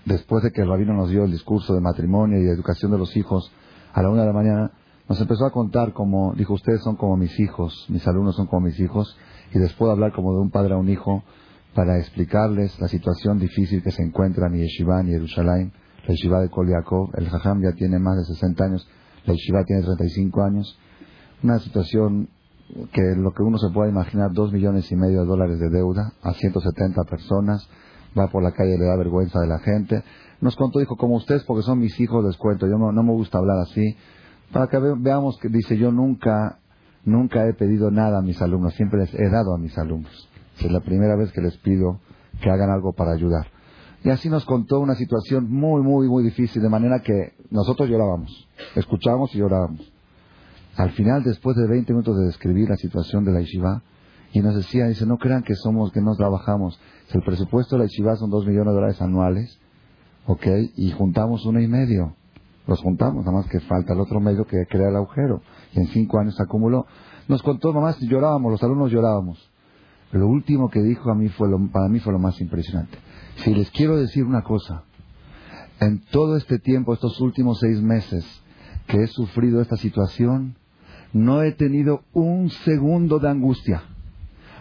después 0.05 0.43
de 0.43 0.51
que 0.51 0.61
el 0.61 0.69
rabino 0.69 0.93
nos 0.93 1.09
dio 1.09 1.25
el 1.25 1.31
discurso 1.31 1.73
de 1.73 1.81
matrimonio 1.81 2.39
y 2.39 2.43
de 2.43 2.51
educación 2.51 2.91
de 2.91 2.97
los 2.97 3.15
hijos, 3.17 3.51
a 3.93 4.01
la 4.01 4.09
una 4.09 4.21
de 4.21 4.27
la 4.27 4.33
mañana, 4.33 4.71
nos 5.07 5.19
empezó 5.21 5.45
a 5.45 5.51
contar 5.51 5.93
como, 5.93 6.33
dijo, 6.33 6.53
ustedes 6.53 6.81
son 6.83 6.97
como 6.97 7.15
mis 7.17 7.39
hijos, 7.39 7.85
mis 7.89 8.05
alumnos 8.07 8.35
son 8.35 8.47
como 8.47 8.67
mis 8.67 8.79
hijos, 8.79 9.17
y 9.53 9.59
después 9.59 9.87
de 9.87 9.93
hablar 9.93 10.11
como 10.11 10.33
de 10.33 10.39
un 10.39 10.51
padre 10.51 10.73
a 10.73 10.77
un 10.77 10.89
hijo 10.89 11.23
para 11.73 11.97
explicarles 11.97 12.79
la 12.79 12.87
situación 12.87 13.39
difícil 13.39 13.83
que 13.83 13.91
se 13.91 14.03
encuentra 14.03 14.47
en 14.47 14.55
Yeshiva, 14.55 14.99
en 14.99 15.07
Jerusalén, 15.07 15.73
la 16.07 16.13
Yeshiva 16.13 16.39
de 16.39 16.49
Kol 16.49 16.69
el 17.15 17.29
Jajam 17.29 17.61
ya 17.61 17.73
tiene 17.73 17.99
más 17.99 18.17
de 18.17 18.23
60 18.23 18.63
años, 18.63 18.87
la 19.25 19.33
Yeshiva 19.33 19.65
tiene 19.65 19.83
35 19.83 20.41
años, 20.41 20.79
una 21.43 21.59
situación 21.59 22.29
que 22.93 23.15
lo 23.15 23.31
que 23.33 23.43
uno 23.43 23.57
se 23.57 23.69
puede 23.73 23.91
imaginar, 23.91 24.31
dos 24.31 24.51
millones 24.51 24.91
y 24.91 24.95
medio 24.95 25.21
de 25.21 25.25
dólares 25.25 25.59
de 25.59 25.69
deuda 25.69 26.13
a 26.21 26.33
170 26.33 27.03
personas, 27.03 27.67
va 28.17 28.27
por 28.29 28.41
la 28.41 28.51
calle 28.51 28.77
le 28.77 28.85
da 28.85 28.95
vergüenza 28.95 29.39
de 29.39 29.47
la 29.47 29.59
gente. 29.59 30.03
Nos 30.41 30.55
contó, 30.55 30.79
dijo, 30.79 30.95
como 30.95 31.15
ustedes, 31.15 31.43
porque 31.43 31.63
son 31.63 31.79
mis 31.79 31.99
hijos, 31.99 32.23
les 32.23 32.37
cuento, 32.37 32.67
yo 32.67 32.77
no, 32.77 32.91
no 32.91 33.03
me 33.03 33.11
gusta 33.11 33.37
hablar 33.37 33.59
así, 33.59 33.97
para 34.51 34.67
que 34.67 34.77
veamos 34.79 35.37
que 35.39 35.49
dice, 35.49 35.77
yo 35.77 35.91
nunca, 35.91 36.59
nunca 37.03 37.47
he 37.47 37.53
pedido 37.53 37.91
nada 37.91 38.19
a 38.19 38.21
mis 38.21 38.41
alumnos, 38.41 38.73
siempre 38.75 39.01
les 39.01 39.13
he 39.13 39.29
dado 39.29 39.53
a 39.53 39.57
mis 39.57 39.77
alumnos. 39.77 40.29
Es 40.59 40.71
la 40.71 40.79
primera 40.79 41.15
vez 41.15 41.31
que 41.31 41.41
les 41.41 41.57
pido 41.57 41.99
que 42.41 42.49
hagan 42.49 42.69
algo 42.69 42.93
para 42.93 43.11
ayudar. 43.11 43.47
Y 44.03 44.09
así 44.09 44.29
nos 44.29 44.45
contó 44.45 44.79
una 44.79 44.95
situación 44.95 45.49
muy, 45.49 45.81
muy, 45.81 46.07
muy 46.07 46.23
difícil, 46.23 46.61
de 46.61 46.69
manera 46.69 46.99
que 46.99 47.33
nosotros 47.49 47.89
llorábamos, 47.89 48.47
escuchábamos 48.75 49.33
y 49.35 49.39
llorábamos. 49.39 49.91
Al 50.75 50.91
final, 50.91 51.23
después 51.23 51.57
de 51.57 51.67
20 51.67 51.91
minutos 51.91 52.17
de 52.17 52.25
describir 52.25 52.69
la 52.69 52.77
situación 52.77 53.25
de 53.25 53.31
la 53.31 53.41
yeshiva, 53.41 53.81
y 54.33 54.41
nos 54.41 54.55
decía, 54.55 54.87
dice, 54.87 55.05
no 55.05 55.17
crean 55.17 55.43
que 55.43 55.55
somos, 55.55 55.91
que 55.91 56.01
nos 56.01 56.17
trabajamos. 56.17 56.79
el 57.11 57.21
presupuesto 57.21 57.75
de 57.75 57.83
la 57.83 57.87
yeshiva 57.87 58.15
son 58.15 58.29
2 58.29 58.45
millones 58.45 58.67
de 58.67 58.75
dólares 58.75 59.01
anuales, 59.01 59.59
¿ok? 60.27 60.45
Y 60.75 60.91
juntamos 60.91 61.45
uno 61.45 61.59
y 61.59 61.67
medio. 61.67 62.15
Los 62.67 62.81
juntamos, 62.81 63.25
nada 63.25 63.37
más 63.37 63.47
que 63.47 63.61
falta 63.61 63.93
el 63.93 64.01
otro 64.01 64.19
medio 64.19 64.45
que 64.45 64.65
crea 64.69 64.89
el 64.89 64.95
agujero. 64.97 65.41
Y 65.73 65.79
en 65.79 65.87
cinco 65.87 66.19
años 66.19 66.35
se 66.35 66.43
acumuló. 66.43 66.85
Nos 67.29 67.41
contó, 67.41 67.71
mamás, 67.73 67.97
llorábamos, 68.01 68.51
los 68.51 68.63
alumnos 68.63 68.91
llorábamos. 68.91 69.49
Lo 70.11 70.27
último 70.27 70.69
que 70.69 70.81
dijo 70.81 71.09
a 71.09 71.15
mí 71.15 71.29
fue 71.29 71.49
lo, 71.49 71.57
para 71.71 71.87
mí 71.87 71.99
fue 71.99 72.11
lo 72.11 72.19
más 72.19 72.39
impresionante. 72.41 72.97
Si 73.37 73.53
les 73.53 73.69
quiero 73.71 73.97
decir 73.97 74.23
una 74.25 74.41
cosa, 74.41 74.83
en 75.79 76.01
todo 76.11 76.37
este 76.37 76.59
tiempo, 76.59 76.93
estos 76.93 77.19
últimos 77.21 77.59
seis 77.59 77.81
meses 77.81 78.25
que 78.87 79.03
he 79.03 79.07
sufrido 79.07 79.61
esta 79.61 79.77
situación, 79.77 80.55
no 81.13 81.43
he 81.43 81.51
tenido 81.51 82.03
un 82.13 82.49
segundo 82.49 83.19
de 83.19 83.29
angustia. 83.29 83.83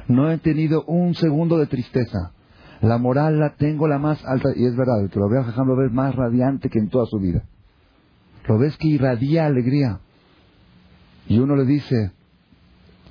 No 0.08 0.30
he 0.30 0.38
tenido 0.38 0.84
un 0.84 1.14
segundo 1.14 1.58
de 1.58 1.66
tristeza. 1.66 2.32
La 2.80 2.98
moral 2.98 3.38
la 3.38 3.54
tengo 3.56 3.88
la 3.88 3.98
más 3.98 4.24
alta, 4.24 4.50
y 4.54 4.66
es 4.66 4.76
verdad, 4.76 5.00
el 5.00 5.10
que 5.10 5.18
lo 5.18 5.28
vea 5.28 5.42
Jajam 5.44 5.68
lo 5.68 5.76
ve 5.76 5.88
más 5.88 6.14
radiante 6.14 6.68
que 6.68 6.78
en 6.78 6.88
toda 6.88 7.06
su 7.06 7.18
vida. 7.18 7.44
lo 8.46 8.58
ves 8.58 8.76
que 8.76 8.88
irradia 8.88 9.46
alegría. 9.46 10.00
Y 11.28 11.38
uno 11.38 11.56
le 11.56 11.64
dice, 11.64 12.12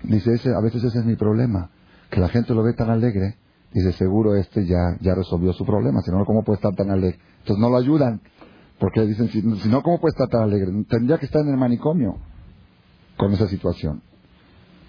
dice, 0.04 0.34
ese, 0.34 0.54
a 0.54 0.62
veces 0.62 0.84
ese 0.84 1.00
es 1.00 1.06
mi 1.06 1.16
problema, 1.16 1.70
que 2.10 2.22
la 2.22 2.30
gente 2.30 2.54
lo 2.54 2.64
ve 2.64 2.74
tan 2.74 2.90
alegre, 2.90 3.36
dice, 3.76 3.92
seguro 3.92 4.36
este 4.36 4.66
ya, 4.66 4.98
ya 5.02 5.14
resolvió 5.14 5.52
su 5.54 5.66
problema, 5.66 6.02
si 6.02 6.10
no, 6.12 6.24
¿cómo 6.26 6.44
puede 6.44 6.56
estar 6.56 6.74
tan 6.74 6.90
alegre? 6.90 7.20
Entonces 7.40 7.60
no 7.60 7.70
lo 7.70 7.78
ayudan, 7.78 8.22
porque 8.80 9.02
dicen, 9.06 9.30
si, 9.30 9.42
no, 9.42 9.82
¿cómo 9.84 10.00
puede 10.00 10.12
estar 10.12 10.30
tan 10.30 10.44
alegre? 10.44 10.72
Tendría 10.90 11.18
que 11.18 11.26
estar 11.26 11.42
en 11.42 11.50
el 11.50 11.58
manicomio 11.58 12.16
con 13.18 13.34
esa 13.34 13.48
situación. 13.48 14.02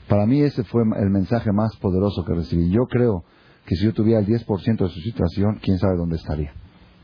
Para 0.08 0.24
mí 0.24 0.40
ese 0.40 0.62
fue 0.64 0.82
el 0.82 1.10
mensaje 1.10 1.50
más 1.52 1.76
poderoso 1.76 2.24
que 2.24 2.34
recibí. 2.34 2.70
Yo 2.70 2.86
creo 2.88 3.24
que 3.66 3.74
si 3.74 3.84
yo 3.84 3.92
tuviera 3.92 4.20
el 4.20 4.26
10% 4.26 4.78
de 4.78 4.88
su 4.88 5.00
situación, 5.00 5.58
quién 5.60 5.78
sabe 5.78 5.96
dónde 5.96 6.16
estaría. 6.16 6.52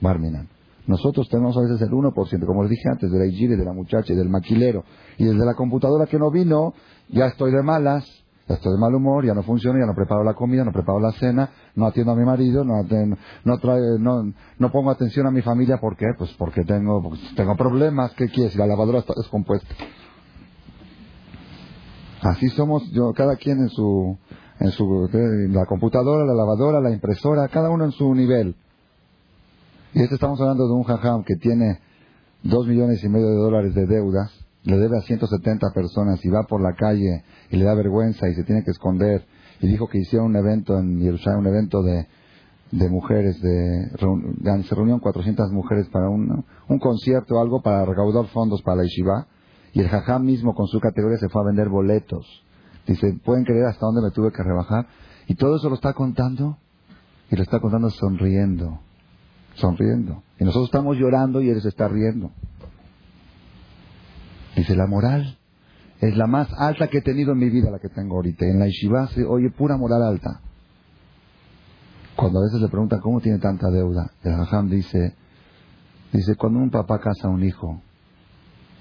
Barminan. 0.01 0.49
Nosotros 0.87 1.29
tenemos 1.29 1.57
a 1.57 1.63
veces 1.63 1.81
el 1.83 1.91
1%, 1.91 2.47
como 2.47 2.63
les 2.63 2.71
dije 2.71 2.89
antes, 2.91 3.11
de 3.11 3.19
la 3.19 3.27
Igiri, 3.27 3.57
de 3.57 3.65
la 3.65 3.73
muchacha 3.73 4.13
y 4.13 4.17
del 4.17 4.29
maquilero. 4.29 4.85
Y 5.19 5.25
desde 5.25 5.45
la 5.45 5.55
computadora 5.55 6.07
que 6.07 6.19
no 6.19 6.31
vino, 6.31 6.75
ya 7.09 7.27
estoy 7.27 7.53
de 7.53 7.63
malas, 7.63 8.05
estoy 8.49 8.73
de 8.73 8.79
mal 8.79 8.95
humor, 8.95 9.25
ya 9.25 9.35
no 9.35 9.43
funciona, 9.43 9.79
ya 9.79 9.87
no 9.87 9.95
preparo 9.95 10.25
la 10.25 10.35
comida, 10.35 10.65
no 10.65 10.73
preparo 10.73 11.01
la 11.01 11.13
cena, 11.13 11.51
no 11.75 11.87
atiendo 11.87 12.13
a 12.13 12.17
mi 12.17 12.25
marido, 12.25 12.65
no, 12.65 12.83
no, 13.45 14.33
no, 14.59 14.73
pongo 14.73 14.91
atención 14.91 15.27
a 15.27 15.31
mi 15.31 15.43
familia. 15.43 15.79
¿Por 15.79 15.97
qué? 15.97 16.07
Pues 16.17 16.33
porque 16.35 16.65
tengo, 16.65 17.13
tengo 17.37 17.57
problemas. 17.57 18.13
¿Qué 18.13 18.29
quieres? 18.29 18.57
La 18.57 18.67
lavadora 18.67 18.99
está 18.99 19.15
descompuesta. 19.17 19.75
Así 22.23 22.49
somos, 22.51 22.89
yo, 22.93 23.13
cada 23.15 23.37
quien 23.37 23.59
en 23.59 23.69
su, 23.69 24.17
en 24.61 24.71
su, 24.71 25.09
la 25.51 25.67
computadora, 25.67 26.25
la 26.25 26.35
lavadora, 26.35 26.81
la 26.81 26.93
impresora, 26.93 27.49
cada 27.49 27.71
uno 27.71 27.85
en 27.85 27.93
su 27.93 28.15
nivel. 28.15 28.55
Y 29.95 30.03
este 30.03 30.15
estamos 30.15 30.41
hablando 30.41 30.67
de 30.67 30.73
un 30.73 30.85
jajam 30.85 31.25
que 31.25 31.37
tiene 31.37 31.81
dos 32.43 32.67
millones 32.67 33.03
y 33.05 33.09
medio 33.09 33.29
de 33.29 33.37
dólares 33.37 33.75
de 33.75 33.87
deudas, 33.87 34.33
le 34.65 34.79
debe 34.79 34.99
a 34.99 35.03
170 35.03 35.71
personas 35.73 36.25
y 36.25 36.29
va 36.29 36.45
por 36.45 36.61
la 36.61 36.75
calle 36.75 37.25
y 37.51 37.57
le 37.57 37.65
da 37.65 37.75
vergüenza 37.75 38.29
y 38.29 38.35
se 38.35 38.45
tiene 38.45 38.63
que 38.65 38.71
esconder. 38.71 39.27
Y 39.61 39.67
dijo 39.67 39.89
que 39.89 39.99
hicieron 39.99 40.29
un 40.29 40.37
evento 40.37 40.79
en 40.79 41.01
Jerusalén, 41.01 41.41
un 41.41 41.47
evento 41.47 41.83
de, 41.83 42.07
de 42.71 42.89
mujeres, 42.89 43.41
de, 43.41 43.91
se 43.91 44.75
reunieron 44.75 45.01
400 45.01 45.51
mujeres 45.53 45.89
para 45.89 46.09
un, 46.09 46.45
un 46.69 46.79
concierto 46.79 47.37
o 47.37 47.41
algo 47.41 47.63
para 47.63 47.85
recaudar 47.85 48.27
fondos 48.27 48.63
para 48.63 48.79
la 48.79 48.83
yeshiva. 48.85 49.27
Y 49.73 49.81
el 49.81 49.89
jajam 49.89 50.25
mismo 50.25 50.55
con 50.55 50.67
su 50.67 50.81
categoría 50.81 51.19
se 51.19 51.29
fue 51.29 51.43
a 51.43 51.47
vender 51.47 51.69
boletos. 51.69 52.27
Dice, 52.87 53.19
¿pueden 53.25 53.45
creer 53.45 53.67
hasta 53.67 53.87
dónde 53.87 54.03
me 54.03 54.11
tuve 54.11 54.33
que 54.33 54.43
rebajar? 54.43 54.87
Y 55.29 55.35
todo 55.35 55.57
eso 55.57 55.69
lo 55.69 55.77
está 55.77 55.93
contando 55.93 56.59
y 57.31 57.37
lo 57.37 57.43
está 57.43 57.61
contando 57.61 57.89
sonriendo 57.91 58.81
sonriendo. 59.55 60.23
Y 60.39 60.45
nosotros 60.45 60.67
estamos 60.67 60.97
llorando 60.97 61.41
y 61.41 61.51
él 61.51 61.61
se 61.61 61.69
está 61.69 61.89
riendo. 61.89 62.31
Dice, 64.57 64.77
la 64.77 64.87
moral 64.87 65.39
es 66.01 66.17
la 66.17 66.27
más 66.27 66.49
alta 66.59 66.89
que 66.89 66.99
he 66.99 67.03
tenido 67.03 67.33
en 67.33 67.39
mi 67.39 67.49
vida, 67.49 67.71
la 67.71 67.79
que 67.79 67.89
tengo 67.89 68.17
ahorita. 68.17 68.45
En 68.45 68.59
la 68.59 68.67
Ishiva 68.67 69.07
se 69.09 69.25
oye 69.25 69.51
pura 69.51 69.77
moral 69.77 70.03
alta. 70.03 70.41
Cuando 72.17 72.41
a 72.41 72.43
veces 72.43 72.61
le 72.61 72.69
preguntan 72.69 73.01
cómo 73.01 73.21
tiene 73.21 73.39
tanta 73.39 73.71
deuda, 73.71 74.11
el 74.23 74.35
Hajam 74.35 74.69
dice, 74.69 75.15
dice, 76.13 76.35
cuando 76.37 76.59
un 76.59 76.71
papá 76.71 76.99
casa 76.99 77.29
a 77.29 77.31
un 77.31 77.43
hijo, 77.43 77.81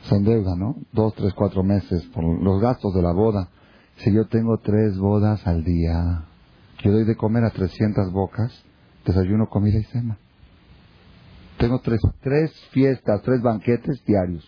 se 0.04 0.16
endeuda, 0.16 0.56
¿no? 0.56 0.76
Dos, 0.92 1.14
tres, 1.14 1.34
cuatro 1.34 1.64
meses 1.64 2.04
por 2.14 2.24
los 2.24 2.62
gastos 2.62 2.94
de 2.94 3.02
la 3.02 3.14
boda. 3.14 3.50
Si 3.98 4.12
yo 4.12 4.26
tengo 4.26 4.58
tres 4.58 4.98
bodas 4.98 5.46
al 5.46 5.64
día, 5.64 6.26
yo 6.84 6.92
doy 6.92 7.06
de 7.06 7.16
comer 7.16 7.44
a 7.46 7.52
300 7.52 8.12
bocas, 8.12 8.52
desayuno, 9.06 9.48
comida 9.48 9.78
y 9.80 9.84
cena. 9.84 10.18
Tengo 11.58 11.80
tres, 11.82 12.02
tres 12.22 12.52
fiestas, 12.72 13.22
tres 13.22 13.42
banquetes 13.42 14.04
diarios. 14.06 14.44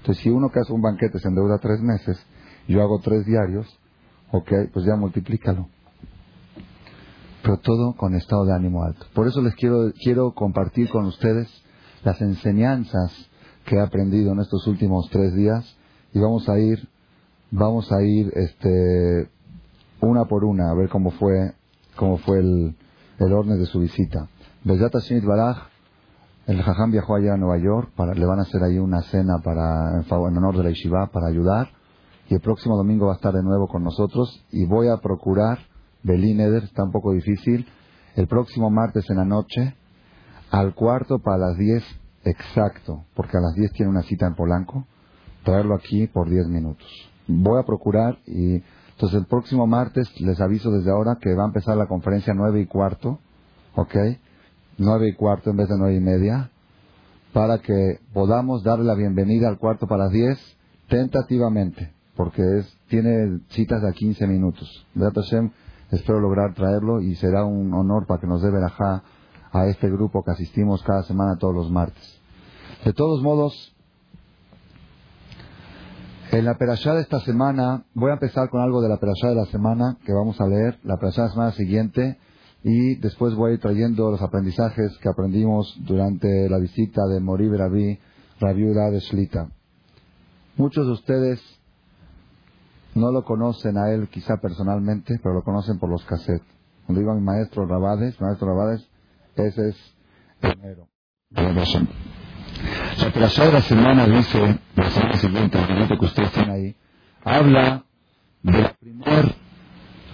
Entonces, 0.00 0.22
si 0.22 0.30
uno 0.30 0.50
que 0.50 0.60
hace 0.60 0.72
un 0.72 0.80
banquete 0.80 1.18
se 1.18 1.28
endeuda 1.28 1.58
tres 1.58 1.80
meses, 1.82 2.18
yo 2.66 2.80
hago 2.80 3.00
tres 3.00 3.26
diarios, 3.26 3.66
ok, 4.32 4.50
pues 4.72 4.86
ya 4.86 4.96
multiplícalo. 4.96 5.68
Pero 7.42 7.58
todo 7.58 7.94
con 7.96 8.14
estado 8.14 8.46
de 8.46 8.54
ánimo 8.54 8.82
alto. 8.82 9.04
Por 9.14 9.28
eso 9.28 9.42
les 9.42 9.54
quiero, 9.54 9.92
quiero 10.02 10.32
compartir 10.32 10.88
con 10.88 11.04
ustedes 11.04 11.48
las 12.02 12.18
enseñanzas 12.22 13.12
que 13.66 13.76
he 13.76 13.80
aprendido 13.80 14.32
en 14.32 14.40
estos 14.40 14.66
últimos 14.66 15.08
tres 15.10 15.34
días 15.34 15.76
y 16.14 16.18
vamos 16.18 16.48
a 16.48 16.58
ir, 16.58 16.88
vamos 17.50 17.92
a 17.92 18.02
ir, 18.02 18.32
este, 18.34 19.28
una 20.00 20.24
por 20.24 20.44
una 20.44 20.70
a 20.70 20.74
ver 20.74 20.88
cómo 20.88 21.10
fue, 21.10 21.52
cómo 21.96 22.16
fue 22.18 22.38
el, 22.38 22.74
el 23.18 23.32
orden 23.32 23.58
de 23.58 23.66
su 23.66 23.80
visita. 23.80 24.28
Baraj 24.64 25.70
el 26.50 26.62
Jajam 26.62 26.90
viajó 26.90 27.14
allá 27.14 27.34
a 27.34 27.36
Nueva 27.36 27.58
York, 27.58 27.92
para, 27.94 28.12
le 28.12 28.26
van 28.26 28.40
a 28.40 28.42
hacer 28.42 28.60
ahí 28.64 28.76
una 28.76 29.02
cena 29.02 29.38
para, 29.38 30.00
en, 30.00 30.12
honor 30.12 30.56
de 30.56 30.64
la 30.64 30.70
Yeshiva 30.70 31.06
para 31.12 31.28
ayudar. 31.28 31.68
Y 32.28 32.34
el 32.34 32.40
próximo 32.40 32.76
domingo 32.76 33.06
va 33.06 33.12
a 33.12 33.16
estar 33.16 33.32
de 33.32 33.42
nuevo 33.42 33.68
con 33.68 33.84
nosotros. 33.84 34.44
Y 34.50 34.64
voy 34.66 34.88
a 34.88 34.96
procurar, 34.96 35.58
Belín 36.02 36.40
Eder, 36.40 36.64
está 36.64 36.82
un 36.82 36.90
poco 36.90 37.12
difícil, 37.12 37.68
el 38.16 38.26
próximo 38.26 38.68
martes 38.68 39.08
en 39.10 39.18
la 39.18 39.24
noche, 39.24 39.76
al 40.50 40.74
cuarto 40.74 41.20
para 41.20 41.38
las 41.38 41.56
10 41.56 41.84
exacto, 42.24 43.04
porque 43.14 43.36
a 43.36 43.40
las 43.40 43.54
10 43.54 43.72
tiene 43.72 43.90
una 43.90 44.02
cita 44.02 44.26
en 44.26 44.34
Polanco, 44.34 44.86
traerlo 45.44 45.76
aquí 45.76 46.08
por 46.08 46.28
10 46.28 46.48
minutos. 46.48 46.88
Voy 47.28 47.60
a 47.60 47.64
procurar 47.64 48.18
y 48.26 48.60
entonces 48.90 49.20
el 49.20 49.26
próximo 49.26 49.68
martes 49.68 50.10
les 50.20 50.40
aviso 50.40 50.72
desde 50.72 50.90
ahora 50.90 51.18
que 51.20 51.32
va 51.32 51.44
a 51.44 51.46
empezar 51.46 51.76
la 51.76 51.86
conferencia 51.86 52.34
9 52.34 52.60
y 52.60 52.66
cuarto, 52.66 53.20
¿ok? 53.76 53.94
Nueve 54.80 55.08
y 55.08 55.14
cuarto 55.14 55.50
en 55.50 55.56
vez 55.56 55.68
de 55.68 55.76
nueve 55.78 55.94
y 55.94 56.00
media, 56.00 56.50
para 57.32 57.58
que 57.58 58.00
podamos 58.12 58.64
darle 58.64 58.86
la 58.86 58.94
bienvenida 58.94 59.48
al 59.48 59.58
cuarto 59.58 59.86
para 59.86 60.04
las 60.04 60.12
diez 60.12 60.38
tentativamente, 60.88 61.92
porque 62.16 62.42
es, 62.58 62.78
tiene 62.88 63.40
citas 63.50 63.82
de 63.82 63.92
15 63.92 64.26
minutos. 64.26 64.86
Hashem, 64.98 65.50
espero 65.90 66.18
lograr 66.18 66.54
traerlo 66.54 67.00
y 67.00 67.14
será 67.16 67.44
un 67.44 67.72
honor 67.74 68.06
para 68.06 68.20
que 68.20 68.26
nos 68.26 68.42
dé 68.42 68.50
verajá 68.50 69.02
a 69.52 69.66
este 69.66 69.90
grupo 69.90 70.24
que 70.24 70.32
asistimos 70.32 70.82
cada 70.82 71.02
semana 71.02 71.36
todos 71.36 71.54
los 71.54 71.70
martes. 71.70 72.18
De 72.84 72.94
todos 72.94 73.22
modos, 73.22 73.74
en 76.32 76.44
la 76.46 76.54
perashá 76.54 76.94
de 76.94 77.02
esta 77.02 77.20
semana, 77.20 77.84
voy 77.92 78.10
a 78.10 78.14
empezar 78.14 78.48
con 78.48 78.62
algo 78.62 78.80
de 78.80 78.88
la 78.88 78.96
perashá 78.96 79.28
de 79.28 79.34
la 79.34 79.46
semana 79.46 79.98
que 80.06 80.12
vamos 80.14 80.40
a 80.40 80.46
leer. 80.46 80.78
La 80.84 80.96
perashá 80.96 81.22
de 81.22 81.28
la 81.28 81.34
semana 81.34 81.52
siguiente 81.52 82.18
y 82.62 82.96
después 82.96 83.34
voy 83.34 83.50
a 83.50 83.54
ir 83.54 83.60
trayendo 83.60 84.10
los 84.10 84.20
aprendizajes 84.20 84.96
que 84.98 85.08
aprendimos 85.08 85.74
durante 85.80 86.48
la 86.48 86.58
visita 86.58 87.06
de 87.06 87.20
Morib 87.20 87.54
Rabí, 87.54 87.98
Rabiuda 88.38 88.90
de 88.90 89.00
Shlita. 89.00 89.48
Muchos 90.56 90.86
de 90.86 90.92
ustedes 90.92 91.40
no 92.94 93.12
lo 93.12 93.24
conocen 93.24 93.78
a 93.78 93.90
él 93.90 94.08
quizá 94.08 94.36
personalmente, 94.38 95.18
pero 95.22 95.34
lo 95.36 95.42
conocen 95.42 95.78
por 95.78 95.88
los 95.88 96.04
cassettes. 96.04 96.46
Cuando 96.84 97.00
iba 97.00 97.14
mi 97.14 97.22
maestro 97.22 97.66
Rabades, 97.66 98.20
maestro 98.20 98.48
Rabades, 98.48 98.86
ese 99.36 99.68
es 99.68 99.76
el 100.42 100.76
La 102.98 103.12
tercera 103.12 103.62
semana 103.62 104.06
dice, 104.06 104.58
la 104.74 104.90
semana 104.90 105.16
siguiente, 105.16 105.58
el 105.58 105.98
que 105.98 106.04
ustedes 106.04 106.32
tienen 106.32 106.50
ahí, 106.50 106.76
habla 107.24 107.84
de 108.42 108.60
la 108.60 108.74
primera 108.74 109.34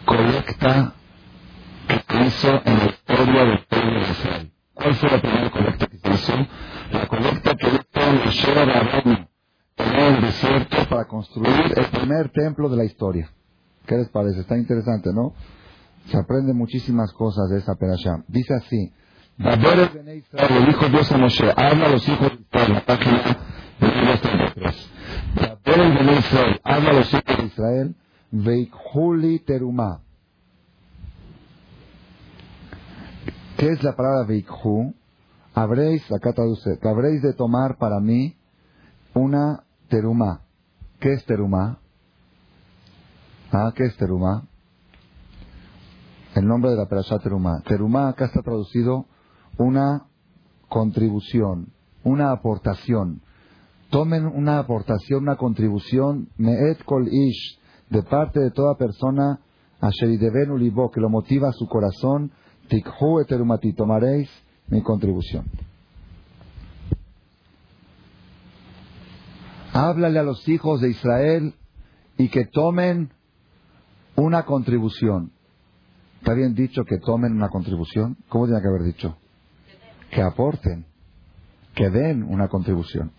colecta 0.04 0.95
que 1.86 2.26
hizo 2.26 2.48
en 2.64 2.78
la 2.78 2.86
historia 2.86 3.44
del 3.44 3.64
pueblo 3.66 4.00
de 4.00 4.10
Israel. 4.10 4.52
¿Cuál 4.74 4.94
fue 4.94 5.10
la 5.10 5.20
primera 5.20 5.50
colecta 5.50 5.86
que 5.86 5.98
se 5.98 6.10
hizo? 6.10 6.32
La 6.92 7.06
colecta 7.06 7.54
que 7.54 7.66
hizo 7.66 8.12
Moshe 8.24 8.54
Rabbeinu 8.54 9.28
en 9.76 9.94
el 9.94 10.20
desierto 10.22 10.76
para 10.88 11.04
construir 11.06 11.72
el 11.76 11.86
primer 11.86 12.30
templo 12.30 12.68
de 12.68 12.76
la 12.76 12.84
historia. 12.84 13.30
¿Qué 13.86 13.96
les 13.96 14.08
parece? 14.08 14.40
Está 14.40 14.56
interesante, 14.56 15.10
¿no? 15.12 15.34
Se 16.06 16.18
aprende 16.18 16.52
muchísimas 16.52 17.12
cosas 17.12 17.48
de 17.50 17.58
esa 17.58 17.74
perashá. 17.74 18.22
Dice 18.28 18.54
así, 18.54 18.92
le 19.38 19.56
dijo 20.66 20.88
Dios 20.88 21.12
a 21.12 21.18
Moshe, 21.18 21.52
habla 21.56 21.86
a 21.86 21.90
los 21.90 22.08
hijos 22.08 22.30
de 22.30 22.38
Israel, 22.42 22.72
la 22.72 22.84
página 22.84 23.22
de 23.80 24.18
33. 24.18 24.90
Israel, 26.18 26.60
habla 26.64 26.90
a 26.90 26.92
los 26.94 27.12
hijos 27.12 27.36
de 27.38 27.44
Israel, 27.44 27.94
Veikhuli 28.30 29.40
Terumah 29.40 30.05
¿Qué 33.56 33.70
es 33.70 33.82
la 33.82 33.96
palabra 33.96 34.24
Veikhu? 34.24 34.94
Habréis, 35.54 36.02
acá 36.12 36.34
traduce, 36.34 36.78
habréis 36.82 37.22
de 37.22 37.32
tomar 37.32 37.78
para 37.78 38.00
mí 38.00 38.36
una 39.14 39.64
teruma. 39.88 40.42
¿Qué 41.00 41.14
es 41.14 41.24
teruma? 41.24 41.78
Ah, 43.50 43.72
¿qué 43.74 43.84
es 43.84 43.96
teruma? 43.96 44.46
El 46.34 46.46
nombre 46.46 46.70
de 46.70 46.76
la 46.76 46.84
perashá 46.84 47.18
teruma. 47.18 47.62
Teruma 47.66 48.10
acá 48.10 48.26
está 48.26 48.42
traducido 48.42 49.06
una 49.56 50.06
contribución, 50.68 51.72
una 52.04 52.32
aportación. 52.32 53.22
Tomen 53.88 54.26
una 54.26 54.58
aportación, 54.58 55.22
una 55.22 55.36
contribución, 55.36 56.28
me'et 56.36 56.84
kol 56.84 57.08
ish, 57.08 57.58
de 57.88 58.02
parte 58.02 58.38
de 58.38 58.50
toda 58.50 58.76
persona, 58.76 59.40
a 59.80 59.88
sheridevenu 59.88 60.58
libo, 60.58 60.90
que 60.90 61.00
lo 61.00 61.08
motiva 61.08 61.48
a 61.48 61.52
su 61.52 61.66
corazón, 61.68 62.32
Tikhu 62.68 63.20
eterumati, 63.20 63.72
tomaréis 63.72 64.28
mi 64.68 64.82
contribución. 64.82 65.44
háblale 69.76 70.18
a 70.18 70.22
los 70.22 70.48
hijos 70.48 70.80
de 70.80 70.90
Israel 70.90 71.54
y 72.16 72.28
que 72.28 72.46
tomen 72.46 73.10
una 74.16 74.44
contribución. 74.44 75.32
¿Está 76.18 76.32
bien 76.32 76.54
dicho 76.54 76.84
que 76.84 76.98
tomen 76.98 77.32
una 77.32 77.50
contribución? 77.50 78.16
¿Cómo 78.28 78.46
tiene 78.46 78.60
que 78.62 78.68
haber 78.68 78.82
dicho? 78.82 79.16
Que 80.10 80.22
aporten, 80.22 80.86
que 81.74 81.90
den 81.90 82.22
una 82.22 82.48
contribución. 82.48 83.12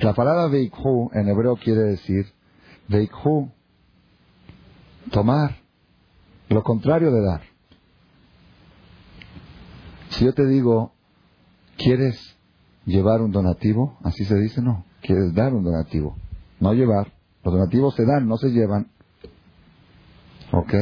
La 0.00 0.14
palabra 0.14 0.46
veikhu 0.48 1.10
en 1.14 1.28
hebreo 1.28 1.56
quiere 1.56 1.80
decir 1.82 2.26
veikhu, 2.88 3.50
tomar, 5.10 5.56
lo 6.48 6.62
contrario 6.62 7.10
de 7.10 7.22
dar. 7.22 7.40
Si 10.18 10.24
yo 10.24 10.34
te 10.34 10.46
digo, 10.46 10.94
¿quieres 11.76 12.18
llevar 12.84 13.22
un 13.22 13.30
donativo? 13.30 13.98
Así 14.02 14.24
se 14.24 14.34
dice, 14.34 14.60
no. 14.60 14.84
Quieres 15.00 15.32
dar 15.32 15.54
un 15.54 15.62
donativo, 15.62 16.16
no 16.58 16.74
llevar. 16.74 17.12
Los 17.44 17.54
donativos 17.54 17.94
se 17.94 18.04
dan, 18.04 18.26
no 18.26 18.36
se 18.36 18.48
llevan. 18.48 18.88
¿Ok? 20.50 20.74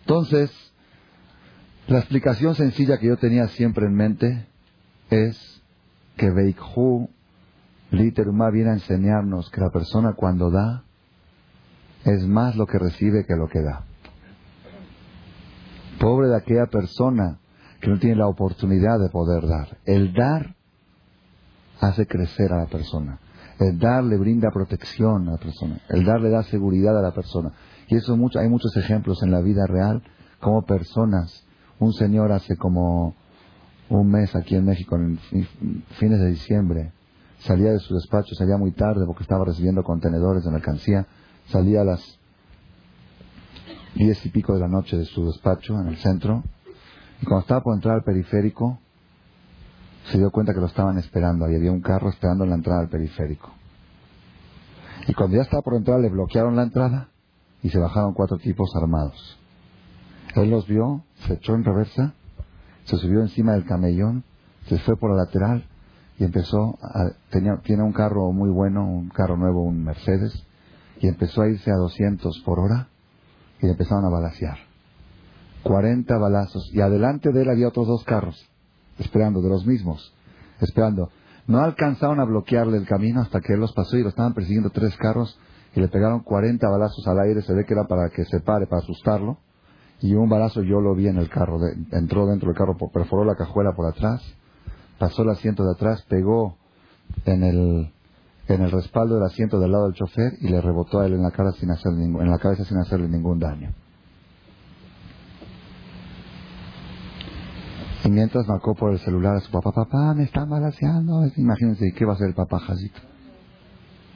Entonces, 0.00 0.50
la 1.86 2.00
explicación 2.00 2.54
sencilla 2.54 2.98
que 2.98 3.06
yo 3.06 3.16
tenía 3.16 3.48
siempre 3.48 3.86
en 3.86 3.94
mente 3.94 4.46
es 5.08 5.62
que 6.18 6.28
Veikhu 6.28 7.08
Literuma 7.92 8.50
viene 8.50 8.70
a 8.70 8.74
enseñarnos 8.74 9.50
que 9.50 9.62
la 9.62 9.70
persona 9.70 10.12
cuando 10.14 10.50
da 10.50 10.84
es 12.04 12.26
más 12.26 12.56
lo 12.56 12.66
que 12.66 12.78
recibe 12.78 13.24
que 13.24 13.36
lo 13.36 13.48
que 13.48 13.62
da. 13.62 13.86
Pobre 15.98 16.28
de 16.28 16.36
aquella 16.36 16.66
persona 16.66 17.38
que 17.84 17.90
no 17.90 17.98
tiene 17.98 18.16
la 18.16 18.28
oportunidad 18.28 18.98
de 18.98 19.10
poder 19.10 19.46
dar. 19.46 19.76
El 19.84 20.14
dar 20.14 20.56
hace 21.80 22.06
crecer 22.06 22.50
a 22.50 22.60
la 22.60 22.66
persona. 22.66 23.20
El 23.60 23.78
dar 23.78 24.02
le 24.02 24.16
brinda 24.16 24.48
protección 24.50 25.28
a 25.28 25.32
la 25.32 25.36
persona. 25.36 25.78
El 25.90 26.02
dar 26.02 26.18
le 26.22 26.30
da 26.30 26.42
seguridad 26.44 26.98
a 26.98 27.02
la 27.02 27.12
persona. 27.12 27.52
Y 27.88 27.96
eso 27.96 28.16
hay 28.36 28.48
muchos 28.48 28.74
ejemplos 28.78 29.22
en 29.22 29.30
la 29.30 29.42
vida 29.42 29.66
real, 29.66 30.02
como 30.40 30.62
personas, 30.62 31.44
un 31.78 31.92
señor 31.92 32.32
hace 32.32 32.56
como 32.56 33.14
un 33.90 34.10
mes 34.10 34.34
aquí 34.34 34.56
en 34.56 34.64
México, 34.64 34.96
en 34.96 35.18
fines 35.98 36.20
de 36.20 36.30
diciembre, 36.30 36.92
salía 37.40 37.70
de 37.70 37.80
su 37.80 37.94
despacho, 37.94 38.34
salía 38.34 38.56
muy 38.56 38.72
tarde 38.72 39.04
porque 39.06 39.24
estaba 39.24 39.44
recibiendo 39.44 39.82
contenedores 39.82 40.42
de 40.42 40.50
mercancía, 40.50 41.06
salía 41.48 41.82
a 41.82 41.84
las 41.84 42.18
diez 43.94 44.24
y 44.24 44.30
pico 44.30 44.54
de 44.54 44.60
la 44.60 44.68
noche 44.68 44.96
de 44.96 45.04
su 45.04 45.26
despacho 45.26 45.78
en 45.78 45.88
el 45.88 45.96
centro, 45.98 46.42
y 47.20 47.26
cuando 47.26 47.40
estaba 47.40 47.62
por 47.62 47.74
entrar 47.74 47.96
al 47.96 48.04
periférico, 48.04 48.78
se 50.10 50.18
dio 50.18 50.30
cuenta 50.30 50.52
que 50.52 50.60
lo 50.60 50.66
estaban 50.66 50.98
esperando, 50.98 51.44
ahí 51.44 51.54
había 51.54 51.72
un 51.72 51.80
carro 51.80 52.10
esperando 52.10 52.44
en 52.44 52.50
la 52.50 52.56
entrada 52.56 52.80
al 52.80 52.88
periférico. 52.88 53.50
Y 55.06 55.14
cuando 55.14 55.36
ya 55.36 55.42
estaba 55.42 55.62
por 55.62 55.74
entrar, 55.74 56.00
le 56.00 56.08
bloquearon 56.08 56.56
la 56.56 56.62
entrada 56.62 57.08
y 57.62 57.70
se 57.70 57.78
bajaron 57.78 58.14
cuatro 58.14 58.38
tipos 58.38 58.70
armados. 58.76 59.38
Él 60.34 60.50
los 60.50 60.66
vio, 60.66 61.04
se 61.26 61.34
echó 61.34 61.54
en 61.54 61.64
reversa, 61.64 62.14
se 62.84 62.96
subió 62.96 63.20
encima 63.20 63.52
del 63.52 63.64
camellón, 63.64 64.24
se 64.68 64.78
fue 64.78 64.96
por 64.96 65.10
la 65.10 65.24
lateral 65.24 65.66
y 66.18 66.24
empezó 66.24 66.78
a, 66.82 67.10
tenía, 67.30 67.56
tiene 67.64 67.82
un 67.82 67.92
carro 67.92 68.32
muy 68.32 68.50
bueno, 68.50 68.84
un 68.86 69.08
carro 69.08 69.36
nuevo, 69.36 69.62
un 69.62 69.84
Mercedes, 69.84 70.44
y 71.00 71.08
empezó 71.08 71.42
a 71.42 71.48
irse 71.48 71.70
a 71.70 71.76
200 71.76 72.42
por 72.44 72.60
hora 72.60 72.88
y 73.60 73.66
le 73.66 73.72
empezaron 73.72 74.04
a 74.04 74.10
balasear. 74.10 74.58
40 75.64 76.16
balazos 76.18 76.70
y 76.72 76.80
adelante 76.80 77.32
de 77.32 77.42
él 77.42 77.50
había 77.50 77.68
otros 77.68 77.86
dos 77.86 78.04
carros, 78.04 78.48
esperando, 78.98 79.42
de 79.42 79.48
los 79.48 79.66
mismos, 79.66 80.14
esperando. 80.60 81.10
No 81.46 81.60
alcanzaron 81.60 82.20
a 82.20 82.24
bloquearle 82.24 82.78
el 82.78 82.86
camino 82.86 83.20
hasta 83.20 83.40
que 83.40 83.54
él 83.54 83.60
los 83.60 83.72
pasó 83.72 83.96
y 83.96 84.02
lo 84.02 84.08
estaban 84.10 84.34
persiguiendo 84.34 84.70
tres 84.70 84.96
carros 84.96 85.38
y 85.74 85.80
le 85.80 85.88
pegaron 85.88 86.20
40 86.20 86.66
balazos 86.68 87.06
al 87.08 87.18
aire, 87.20 87.42
se 87.42 87.52
ve 87.52 87.64
que 87.64 87.74
era 87.74 87.84
para 87.84 88.08
que 88.10 88.24
se 88.24 88.40
pare, 88.40 88.66
para 88.66 88.82
asustarlo. 88.82 89.38
Y 90.00 90.14
un 90.14 90.28
balazo 90.28 90.62
yo 90.62 90.80
lo 90.80 90.94
vi 90.94 91.08
en 91.08 91.16
el 91.16 91.28
carro, 91.28 91.58
entró 91.92 92.26
dentro 92.26 92.48
del 92.48 92.56
carro, 92.56 92.76
perforó 92.92 93.24
la 93.24 93.34
cajuela 93.34 93.72
por 93.72 93.86
atrás 93.86 94.22
pasó 94.98 95.22
el 95.22 95.30
asiento 95.30 95.64
de 95.64 95.72
atrás, 95.72 96.02
pegó 96.08 96.56
en 97.24 97.42
el, 97.42 97.92
en 98.48 98.62
el 98.62 98.70
respaldo 98.70 99.16
del 99.16 99.24
asiento 99.24 99.58
del 99.58 99.72
lado 99.72 99.84
del 99.84 99.94
chofer 99.94 100.32
y 100.40 100.48
le 100.48 100.60
rebotó 100.60 101.00
a 101.00 101.06
él 101.06 101.14
en 101.14 101.22
la, 101.22 101.30
cara 101.30 101.52
sin 101.52 101.70
hacer 101.70 101.92
en 101.92 102.30
la 102.30 102.38
cabeza 102.38 102.64
sin 102.64 102.78
hacerle 102.78 103.08
ningún 103.08 103.38
daño. 103.38 103.72
Y 108.04 108.10
mientras 108.10 108.46
marcó 108.46 108.74
por 108.74 108.92
el 108.92 108.98
celular 109.00 109.36
a 109.36 109.40
su 109.40 109.50
papá, 109.50 109.72
papá, 109.72 110.14
me 110.14 110.24
están 110.24 110.48
balaseando. 110.48 111.24
Imagínense, 111.36 111.92
¿qué 111.92 112.04
va 112.04 112.12
a 112.12 112.14
hacer 112.16 112.28
el 112.28 112.34
papá 112.34 112.58
Jacito? 112.60 113.00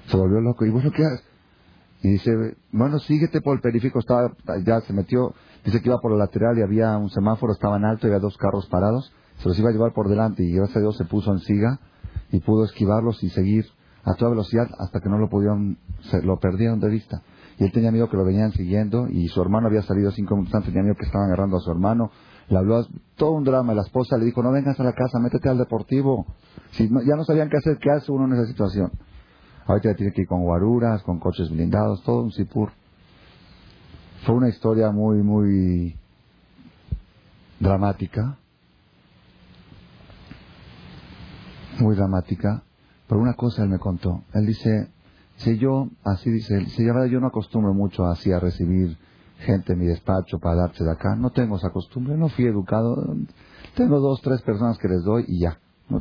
Se 0.06 0.16
volvió 0.16 0.40
loco. 0.40 0.64
¿Y 0.66 0.70
vos 0.70 0.84
lo 0.84 0.92
que 0.92 1.04
haces? 1.04 1.24
Y 2.02 2.10
dice, 2.10 2.30
bueno, 2.70 2.98
síguete 3.00 3.40
por 3.40 3.56
el 3.56 3.60
periférico. 3.60 3.98
Estaba, 3.98 4.30
ya 4.64 4.80
se 4.82 4.92
metió, 4.92 5.34
dice 5.64 5.80
que 5.80 5.88
iba 5.88 5.98
por 6.00 6.12
el 6.12 6.18
lateral 6.18 6.58
y 6.58 6.62
había 6.62 6.96
un 6.96 7.10
semáforo, 7.10 7.52
estaba 7.52 7.76
en 7.76 7.86
alto 7.86 8.06
y 8.06 8.10
había 8.10 8.20
dos 8.20 8.36
carros 8.36 8.66
parados 8.68 9.12
se 9.38 9.48
los 9.48 9.58
iba 9.58 9.68
a 9.68 9.72
llevar 9.72 9.92
por 9.92 10.08
delante 10.08 10.42
y 10.42 10.52
gracias 10.52 10.78
a 10.78 10.80
Dios 10.80 10.96
se 10.96 11.04
puso 11.04 11.32
en 11.32 11.38
siga 11.40 11.80
y 12.30 12.40
pudo 12.40 12.64
esquivarlos 12.64 13.22
y 13.22 13.30
seguir 13.30 13.66
a 14.04 14.14
toda 14.14 14.30
velocidad 14.30 14.68
hasta 14.78 15.00
que 15.00 15.08
no 15.08 15.18
lo 15.18 15.28
pudieron, 15.28 15.78
se, 16.10 16.22
lo 16.22 16.38
perdieron 16.38 16.80
de 16.80 16.88
vista. 16.88 17.22
Y 17.58 17.64
él 17.64 17.72
tenía 17.72 17.90
miedo 17.90 18.08
que 18.08 18.16
lo 18.16 18.24
venían 18.24 18.52
siguiendo 18.52 19.08
y 19.08 19.28
su 19.28 19.40
hermano 19.40 19.68
había 19.68 19.82
salido 19.82 20.10
cinco 20.12 20.34
minutos 20.34 20.54
antes, 20.54 20.72
tenía 20.72 20.82
miedo 20.82 20.96
que 20.98 21.06
estaban 21.06 21.28
agarrando 21.28 21.56
a 21.56 21.60
su 21.60 21.70
hermano. 21.70 22.10
Le 22.48 22.58
habló 22.58 22.86
todo 23.16 23.32
un 23.32 23.44
drama. 23.44 23.74
La 23.74 23.82
esposa 23.82 24.16
le 24.16 24.24
dijo, 24.24 24.42
no 24.42 24.52
vengas 24.52 24.78
a 24.80 24.84
la 24.84 24.92
casa, 24.92 25.18
métete 25.18 25.48
al 25.48 25.58
deportivo. 25.58 26.26
Si 26.70 26.88
ya 26.88 27.16
no 27.16 27.24
sabían 27.24 27.48
qué 27.48 27.56
hacer, 27.58 27.78
¿qué 27.78 27.90
hace 27.90 28.10
uno 28.10 28.26
en 28.26 28.34
esa 28.34 28.46
situación? 28.46 28.90
Ahorita 29.66 29.94
tiene 29.94 30.12
que 30.12 30.22
ir 30.22 30.28
con 30.28 30.42
guaruras, 30.42 31.02
con 31.02 31.18
coches 31.18 31.50
blindados, 31.50 32.02
todo 32.02 32.22
un 32.22 32.32
sipur. 32.32 32.70
Fue 34.24 34.34
una 34.34 34.48
historia 34.48 34.90
muy, 34.90 35.22
muy 35.22 35.94
dramática 37.60 38.38
muy 41.80 41.96
dramática, 41.96 42.62
pero 43.06 43.20
una 43.20 43.34
cosa 43.34 43.62
él 43.62 43.68
me 43.68 43.78
contó. 43.78 44.22
Él 44.34 44.46
dice, 44.46 44.88
si 45.36 45.58
yo, 45.58 45.88
así 46.04 46.30
dice 46.30 46.56
él, 46.56 46.68
si 46.68 46.84
yo 46.84 47.20
no 47.20 47.28
acostumbro 47.28 47.72
mucho 47.72 48.06
así 48.06 48.32
a 48.32 48.40
recibir 48.40 48.96
gente 49.38 49.72
en 49.72 49.78
mi 49.78 49.86
despacho 49.86 50.38
para 50.38 50.56
darse 50.56 50.84
de 50.84 50.90
acá, 50.90 51.14
no 51.16 51.30
tengo 51.30 51.56
esa 51.56 51.70
costumbre, 51.70 52.16
no 52.16 52.28
fui 52.28 52.46
educado, 52.46 52.96
tengo 53.74 54.00
dos, 54.00 54.20
tres 54.22 54.42
personas 54.42 54.78
que 54.78 54.88
les 54.88 55.02
doy 55.04 55.24
y 55.28 55.40
ya. 55.40 55.58
No 55.88 56.00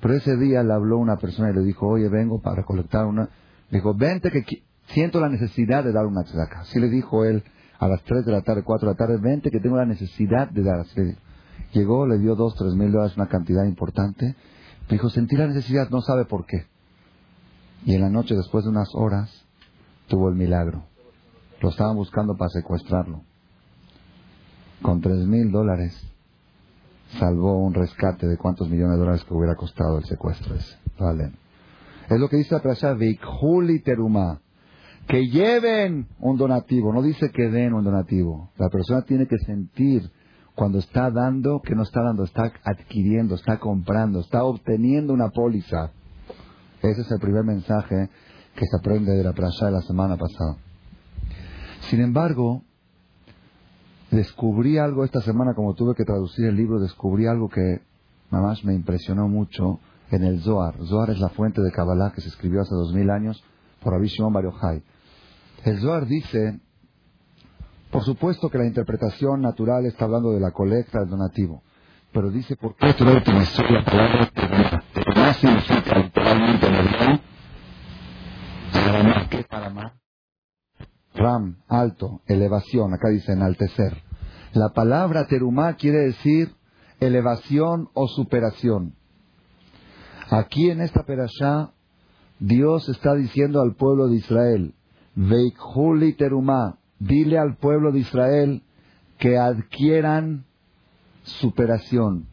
Pero 0.00 0.14
ese 0.14 0.36
día 0.36 0.62
le 0.62 0.72
habló 0.72 0.98
una 0.98 1.16
persona 1.16 1.50
y 1.50 1.54
le 1.54 1.62
dijo, 1.62 1.86
oye, 1.86 2.08
vengo 2.08 2.40
para 2.40 2.56
recolectar 2.56 3.06
una... 3.06 3.28
Le 3.70 3.78
dijo, 3.78 3.94
vente 3.94 4.30
que 4.30 4.44
siento 4.86 5.20
la 5.20 5.28
necesidad 5.28 5.84
de 5.84 5.92
dar 5.92 6.06
una 6.06 6.22
acá. 6.22 6.60
Así 6.60 6.80
le 6.80 6.88
dijo 6.88 7.24
él 7.24 7.42
a 7.78 7.88
las 7.88 8.02
tres 8.04 8.24
de 8.24 8.32
la 8.32 8.42
tarde, 8.42 8.62
cuatro 8.62 8.88
de 8.88 8.94
la 8.94 8.98
tarde, 8.98 9.18
vente 9.18 9.50
que 9.50 9.60
tengo 9.60 9.76
la 9.76 9.86
necesidad 9.86 10.48
de 10.50 10.62
dar. 10.62 10.84
Llegó, 11.72 12.06
le 12.06 12.18
dio 12.18 12.34
dos, 12.34 12.54
tres 12.56 12.74
mil 12.74 12.92
dólares, 12.92 13.16
una 13.16 13.28
cantidad 13.28 13.64
importante, 13.64 14.34
dijo, 14.88 15.08
sentí 15.08 15.36
la 15.36 15.46
necesidad, 15.46 15.88
no 15.90 16.00
sabe 16.00 16.24
por 16.24 16.46
qué. 16.46 16.66
Y 17.84 17.94
en 17.94 18.02
la 18.02 18.10
noche, 18.10 18.34
después 18.34 18.64
de 18.64 18.70
unas 18.70 18.88
horas, 18.94 19.46
tuvo 20.08 20.28
el 20.28 20.34
milagro. 20.34 20.89
Lo 21.60 21.68
estaban 21.68 21.96
buscando 21.96 22.36
para 22.36 22.48
secuestrarlo. 22.50 23.22
Con 24.82 25.00
tres 25.00 25.26
mil 25.26 25.50
dólares 25.50 25.94
salvó 27.18 27.58
un 27.58 27.74
rescate 27.74 28.26
de 28.26 28.36
cuántos 28.36 28.68
millones 28.68 28.94
de 28.94 29.00
dólares 29.00 29.24
que 29.24 29.34
hubiera 29.34 29.54
costado 29.54 29.98
el 29.98 30.04
secuestro 30.04 30.54
ese. 30.54 30.76
Vale. 30.98 31.32
Es 32.08 32.18
lo 32.18 32.28
que 32.28 32.36
dice 32.36 32.54
la 32.54 32.62
playa 32.62 32.94
Vikhuli 32.94 33.82
Teruma. 33.82 34.40
Que 35.06 35.26
lleven 35.26 36.06
un 36.20 36.36
donativo. 36.36 36.92
No 36.92 37.02
dice 37.02 37.30
que 37.30 37.48
den 37.50 37.74
un 37.74 37.84
donativo. 37.84 38.50
La 38.56 38.68
persona 38.68 39.02
tiene 39.02 39.26
que 39.26 39.38
sentir 39.38 40.10
cuando 40.54 40.78
está 40.78 41.10
dando, 41.10 41.60
que 41.62 41.74
no 41.74 41.82
está 41.82 42.02
dando, 42.02 42.24
está 42.24 42.52
adquiriendo, 42.64 43.34
está 43.34 43.58
comprando, 43.58 44.20
está 44.20 44.44
obteniendo 44.44 45.12
una 45.12 45.30
póliza. 45.30 45.90
Ese 46.82 47.00
es 47.00 47.10
el 47.10 47.18
primer 47.18 47.44
mensaje 47.44 48.08
que 48.54 48.66
se 48.66 48.76
aprende 48.78 49.12
de 49.12 49.24
la 49.24 49.32
playa 49.32 49.66
de 49.66 49.72
la 49.72 49.82
semana 49.82 50.16
pasada. 50.16 50.56
Sin 51.90 52.00
embargo, 52.00 52.62
descubrí 54.12 54.78
algo 54.78 55.04
esta 55.04 55.20
semana, 55.22 55.54
como 55.54 55.74
tuve 55.74 55.96
que 55.96 56.04
traducir 56.04 56.46
el 56.46 56.54
libro, 56.54 56.78
descubrí 56.78 57.26
algo 57.26 57.48
que 57.48 57.80
más 58.30 58.64
me 58.64 58.74
impresionó 58.74 59.26
mucho 59.26 59.80
en 60.12 60.22
el 60.22 60.40
Zohar. 60.40 60.76
Zohar 60.84 61.10
es 61.10 61.18
la 61.18 61.30
fuente 61.30 61.60
de 61.60 61.72
Kabbalah 61.72 62.12
que 62.14 62.20
se 62.20 62.28
escribió 62.28 62.60
hace 62.60 62.76
dos 62.76 62.94
mil 62.94 63.10
años 63.10 63.42
por 63.82 63.92
Rabbi 63.92 64.06
Shimon 64.06 64.32
El 65.64 65.80
Zohar 65.80 66.06
dice 66.06 66.60
por 67.90 68.04
supuesto 68.04 68.48
que 68.50 68.58
la 68.58 68.66
interpretación 68.66 69.40
natural 69.40 69.84
está 69.84 70.04
hablando 70.04 70.30
de 70.30 70.38
la 70.38 70.52
colecta, 70.52 71.00
del 71.00 71.10
donativo. 71.10 71.64
Pero 72.12 72.30
dice, 72.30 72.54
¿por 72.54 72.76
qué 72.76 72.94
tú 72.94 73.04
utilizó 73.04 73.64
la 73.64 73.84
palabra 73.84 74.30
significa 75.34 75.98
literalmente 75.98 76.66
en 76.68 76.74
hebreo, 76.76 77.20
¿qué 79.28 79.42
para 79.42 79.70
más? 79.70 79.92
Ram, 81.14 81.56
alto, 81.68 82.20
elevación, 82.26 82.94
acá 82.94 83.08
dice 83.08 83.32
enaltecer. 83.32 84.02
La 84.52 84.70
palabra 84.70 85.26
terumá 85.26 85.74
quiere 85.74 85.98
decir 85.98 86.54
elevación 87.00 87.88
o 87.94 88.08
superación. 88.08 88.94
Aquí 90.30 90.70
en 90.70 90.80
esta 90.80 91.04
perashá 91.04 91.72
Dios 92.38 92.88
está 92.88 93.14
diciendo 93.14 93.60
al 93.60 93.74
pueblo 93.74 94.08
de 94.08 94.16
Israel, 94.16 94.74
Veikhuli 95.14 96.14
terumá, 96.14 96.78
dile 96.98 97.38
al 97.38 97.56
pueblo 97.56 97.92
de 97.92 98.00
Israel 98.00 98.62
que 99.18 99.36
adquieran 99.36 100.44
superación, 101.22 102.26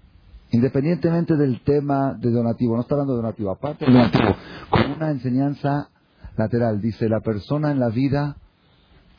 independientemente 0.52 1.36
del 1.36 1.62
tema 1.62 2.14
de 2.14 2.32
donativo, 2.32 2.76
no 2.76 2.82
está 2.82 2.96
hablando 2.96 3.16
de 3.16 3.22
donativo, 3.22 3.52
aparte 3.52 3.86
de 3.86 3.92
donativo, 3.92 4.36
con 4.70 4.92
una 4.92 5.12
enseñanza 5.12 5.90
lateral, 6.38 6.80
dice, 6.80 7.10
la 7.10 7.20
persona 7.20 7.72
en 7.72 7.80
la 7.80 7.90
vida 7.90 8.38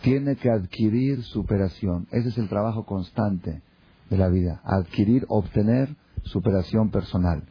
tiene 0.03 0.37
que 0.37 0.51
adquirir 0.51 1.23
superación, 1.25 2.07
ese 2.11 2.29
es 2.29 2.39
el 2.39 2.49
trabajo 2.49 2.85
constante 2.85 3.63
de 4.11 4.17
la 4.17 4.29
vida, 4.29 4.61
adquirir, 4.65 5.27
obtener 5.29 5.95
superación 6.23 6.91
personal. 6.91 7.43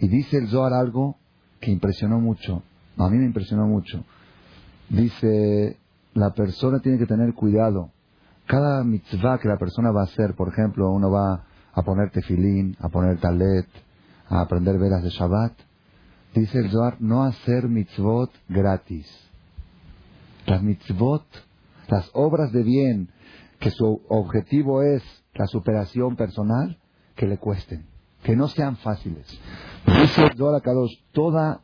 Y 0.00 0.08
dice 0.08 0.36
el 0.38 0.48
Zohar 0.48 0.72
algo 0.72 1.16
que 1.60 1.70
impresionó 1.70 2.20
mucho, 2.20 2.62
a 2.98 3.08
mí 3.08 3.18
me 3.18 3.24
impresionó 3.24 3.66
mucho. 3.66 4.04
Dice, 4.88 5.78
la 6.12 6.34
persona 6.34 6.80
tiene 6.80 6.98
que 6.98 7.06
tener 7.06 7.32
cuidado. 7.34 7.90
Cada 8.46 8.84
mitzvah 8.84 9.38
que 9.38 9.48
la 9.48 9.56
persona 9.56 9.90
va 9.90 10.02
a 10.02 10.04
hacer, 10.04 10.34
por 10.34 10.48
ejemplo, 10.48 10.90
uno 10.90 11.10
va 11.10 11.44
a 11.72 11.82
poner 11.82 12.10
tefilín, 12.10 12.76
a 12.80 12.88
poner 12.88 13.18
talet, 13.18 13.66
a 14.28 14.42
aprender 14.42 14.78
velas 14.78 15.02
de 15.02 15.10
Shabbat, 15.10 15.52
dice 16.34 16.58
el 16.58 16.70
Zohar, 16.70 17.00
no 17.00 17.24
hacer 17.24 17.68
mitzvot 17.68 18.30
gratis. 18.48 19.06
Las 20.46 20.62
mitzvot, 20.62 21.24
las 21.88 22.10
obras 22.12 22.52
de 22.52 22.62
bien, 22.62 23.10
que 23.58 23.70
su 23.70 24.02
objetivo 24.08 24.82
es 24.82 25.02
la 25.34 25.46
superación 25.46 26.16
personal, 26.16 26.78
que 27.16 27.26
le 27.26 27.38
cuesten, 27.38 27.86
que 28.22 28.36
no 28.36 28.48
sean 28.48 28.76
fáciles. 28.76 29.26
Dice 29.86 30.30
Kadosh, 30.62 31.02
toda 31.12 31.60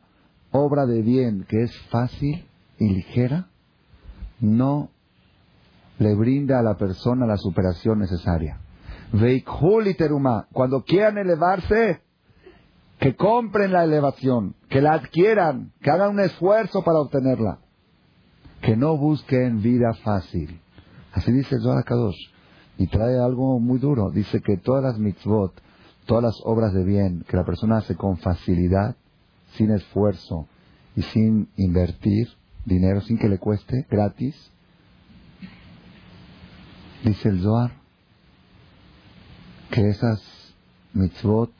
obra 0.51 0.85
de 0.85 1.01
bien 1.01 1.45
que 1.47 1.63
es 1.63 1.77
fácil 1.89 2.45
y 2.77 2.89
ligera, 2.89 3.47
no 4.39 4.89
le 5.99 6.15
brinda 6.15 6.59
a 6.59 6.63
la 6.63 6.77
persona 6.77 7.25
la 7.25 7.37
superación 7.37 7.99
necesaria. 7.99 8.59
teruma, 9.97 10.47
cuando 10.51 10.83
quieran 10.83 11.17
elevarse, 11.17 12.01
que 12.99 13.15
compren 13.15 13.71
la 13.71 13.83
elevación, 13.83 14.55
que 14.69 14.81
la 14.81 14.93
adquieran, 14.93 15.73
que 15.81 15.89
hagan 15.89 16.11
un 16.11 16.19
esfuerzo 16.19 16.83
para 16.83 16.99
obtenerla, 16.99 17.59
que 18.61 18.77
no 18.77 18.97
busquen 18.97 19.61
vida 19.61 19.93
fácil. 20.03 20.59
Así 21.13 21.31
dice 21.31 21.55
el 21.55 21.61
Zohar 21.61 21.83
Kadosh. 21.83 22.29
Y 22.77 22.87
trae 22.87 23.19
algo 23.19 23.59
muy 23.59 23.79
duro. 23.79 24.11
Dice 24.11 24.41
que 24.41 24.57
todas 24.57 24.83
las 24.83 24.97
mitzvot, 24.97 25.53
todas 26.05 26.23
las 26.23 26.41
obras 26.45 26.73
de 26.73 26.83
bien 26.83 27.25
que 27.27 27.37
la 27.37 27.43
persona 27.43 27.77
hace 27.77 27.95
con 27.95 28.17
facilidad, 28.17 28.95
sin 29.53 29.71
esfuerzo 29.71 30.47
y 30.95 31.01
sin 31.01 31.49
invertir 31.57 32.27
dinero, 32.65 33.01
sin 33.01 33.17
que 33.17 33.29
le 33.29 33.39
cueste, 33.39 33.85
gratis, 33.89 34.35
dice 37.03 37.29
el 37.29 37.41
Zohar, 37.41 37.71
que 39.71 39.89
esas 39.89 40.21
mitzvot, 40.93 41.51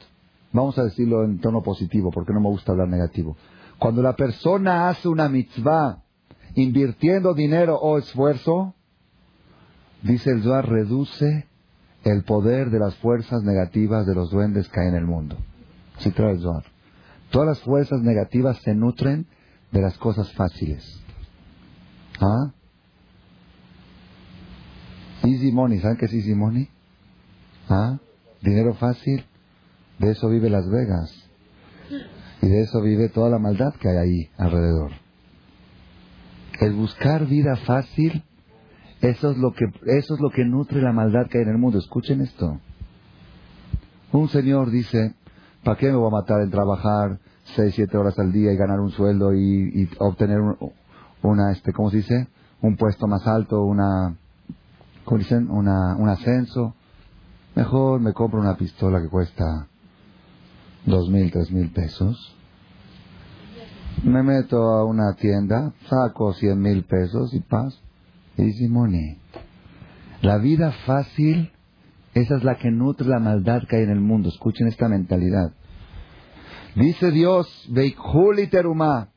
vamos 0.53 0.77
a 0.77 0.83
decirlo 0.83 1.23
en 1.23 1.39
tono 1.39 1.61
positivo, 1.61 2.11
porque 2.11 2.33
no 2.33 2.41
me 2.41 2.49
gusta 2.49 2.71
hablar 2.71 2.87
negativo. 2.87 3.35
Cuando 3.79 4.01
la 4.01 4.15
persona 4.15 4.89
hace 4.89 5.07
una 5.07 5.27
mitzvah 5.27 6.00
invirtiendo 6.55 7.33
dinero 7.33 7.77
o 7.77 7.97
esfuerzo, 7.97 8.75
dice 10.01 10.31
el 10.31 10.43
Zohar, 10.43 10.67
reduce 10.67 11.47
el 12.03 12.23
poder 12.23 12.69
de 12.71 12.79
las 12.79 12.95
fuerzas 12.95 13.43
negativas 13.43 14.05
de 14.05 14.15
los 14.15 14.31
duendes 14.31 14.67
que 14.69 14.79
hay 14.79 14.87
en 14.87 14.95
el 14.95 15.05
mundo. 15.05 15.37
Así 15.97 16.11
trae 16.11 16.33
el 16.33 16.41
Zohar. 16.41 16.65
Todas 17.29 17.47
las 17.47 17.59
fuerzas 17.61 18.01
negativas 18.01 18.57
se 18.63 18.73
nutren 18.75 19.27
de 19.71 19.81
las 19.81 19.97
cosas 19.97 20.31
fáciles. 20.33 21.01
¿Ah? 22.19 22.51
Easy 25.23 25.51
money, 25.51 25.79
¿saben 25.79 25.97
qué 25.97 26.05
es 26.05 26.13
easy 26.13 26.33
money? 26.33 26.67
¿Ah? 27.69 27.99
Dinero 28.41 28.73
fácil, 28.73 29.23
de 29.99 30.11
eso 30.11 30.27
vive 30.29 30.49
Las 30.49 30.67
Vegas. 30.69 31.29
Y 32.41 32.47
de 32.47 32.61
eso 32.61 32.81
vive 32.81 33.09
toda 33.09 33.29
la 33.29 33.37
maldad 33.37 33.73
que 33.75 33.87
hay 33.87 33.97
ahí 33.97 34.29
alrededor. 34.37 34.91
El 36.61 36.73
buscar 36.73 37.25
vida 37.25 37.57
fácil, 37.57 38.23
eso 39.01 39.31
es 39.31 39.37
lo 39.37 39.51
que, 39.51 39.65
eso 39.65 40.13
es 40.15 40.21
lo 40.21 40.29
que 40.29 40.45
nutre 40.45 40.81
la 40.81 40.93
maldad 40.93 41.27
que 41.27 41.39
hay 41.39 41.43
en 41.43 41.49
el 41.49 41.57
mundo. 41.57 41.79
Escuchen 41.79 42.21
esto. 42.21 42.59
Un 44.13 44.29
señor 44.29 44.71
dice, 44.71 45.15
¿Para 45.63 45.77
qué 45.77 45.87
me 45.87 45.95
voy 45.95 46.07
a 46.07 46.21
matar 46.21 46.41
en 46.41 46.49
trabajar 46.49 47.19
seis, 47.55 47.75
siete 47.75 47.95
horas 47.95 48.17
al 48.17 48.31
día 48.31 48.51
y 48.51 48.57
ganar 48.57 48.79
un 48.79 48.89
sueldo 48.89 49.33
y, 49.33 49.87
obtener 49.99 50.39
una, 51.21 51.51
este, 51.51 51.71
¿cómo 51.71 51.91
se 51.91 51.97
dice? 51.97 52.27
Un 52.61 52.77
puesto 52.77 53.05
más 53.07 53.27
alto, 53.27 53.61
una, 53.61 54.15
¿cómo 55.05 55.19
dicen? 55.19 55.51
Una, 55.51 55.95
un 55.97 56.09
ascenso. 56.09 56.73
Mejor 57.55 57.99
me 57.99 58.13
compro 58.13 58.39
una 58.39 58.57
pistola 58.57 58.99
que 59.01 59.09
cuesta 59.09 59.67
dos 60.85 61.09
mil, 61.09 61.31
tres 61.31 61.51
mil 61.51 61.69
pesos. 61.71 62.35
Me 64.03 64.23
meto 64.23 64.57
a 64.57 64.85
una 64.85 65.15
tienda, 65.15 65.73
saco 65.87 66.33
cien 66.33 66.59
mil 66.59 66.83
pesos 66.83 67.33
y 67.33 67.39
paz. 67.39 67.79
Easy 68.37 68.67
money. 68.67 69.19
La 70.21 70.37
vida 70.37 70.71
fácil 70.85 71.51
esa 72.13 72.35
es 72.35 72.43
la 72.43 72.55
que 72.55 72.71
nutre 72.71 73.07
la 73.07 73.19
maldad 73.19 73.63
que 73.67 73.77
hay 73.77 73.83
en 73.83 73.89
el 73.89 74.01
mundo. 74.01 74.29
Escuchen 74.29 74.67
esta 74.67 74.89
mentalidad. 74.89 75.53
Dice 76.75 77.11
Dios, 77.11 77.47
teruma, 78.49 79.09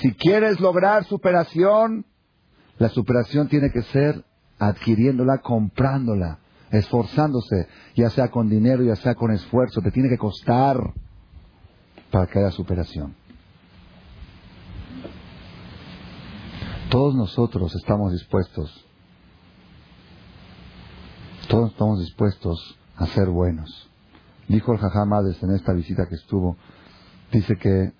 si 0.00 0.12
quieres 0.12 0.60
lograr 0.60 1.04
superación, 1.04 2.06
la 2.78 2.88
superación 2.88 3.48
tiene 3.48 3.70
que 3.70 3.82
ser 3.82 4.24
adquiriéndola, 4.58 5.38
comprándola, 5.38 6.38
esforzándose, 6.70 7.68
ya 7.96 8.10
sea 8.10 8.28
con 8.28 8.48
dinero, 8.48 8.82
ya 8.82 8.96
sea 8.96 9.14
con 9.14 9.32
esfuerzo, 9.32 9.80
te 9.80 9.90
tiene 9.90 10.08
que 10.08 10.18
costar 10.18 10.78
para 12.10 12.26
que 12.26 12.38
haya 12.38 12.50
superación. 12.50 13.14
Todos 16.92 17.14
nosotros 17.14 17.74
estamos 17.74 18.12
dispuestos 18.12 18.86
todos 21.48 21.70
estamos 21.70 22.00
dispuestos 22.00 22.78
a 22.96 23.06
ser 23.06 23.30
buenos. 23.30 23.90
Dijo 24.46 24.72
el 24.72 24.78
Jajamades 24.78 25.42
en 25.42 25.52
esta 25.52 25.72
visita 25.72 26.06
que 26.06 26.16
estuvo, 26.16 26.58
dice 27.32 27.56
que 27.56 27.92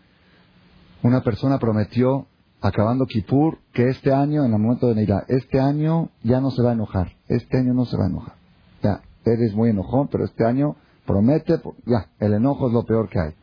una 1.02 1.22
persona 1.22 1.58
prometió, 1.58 2.26
acabando 2.60 3.06
Kippur, 3.06 3.60
que 3.72 3.88
este 3.88 4.12
año, 4.12 4.44
en 4.44 4.52
el 4.52 4.58
momento 4.58 4.88
de 4.88 4.94
Neira, 4.94 5.24
este 5.26 5.58
año 5.58 6.10
ya 6.22 6.42
no 6.42 6.50
se 6.50 6.62
va 6.62 6.70
a 6.70 6.74
enojar, 6.74 7.12
este 7.28 7.58
año 7.58 7.72
no 7.72 7.86
se 7.86 7.96
va 7.96 8.04
a 8.04 8.08
enojar. 8.08 8.34
Ya, 8.82 9.00
eres 9.24 9.54
muy 9.54 9.70
enojón, 9.70 10.08
pero 10.08 10.24
este 10.24 10.44
año 10.44 10.76
promete, 11.06 11.60
ya, 11.86 12.10
el 12.20 12.34
enojo 12.34 12.66
es 12.66 12.74
lo 12.74 12.84
peor 12.84 13.08
que 13.08 13.20
hay. 13.20 13.34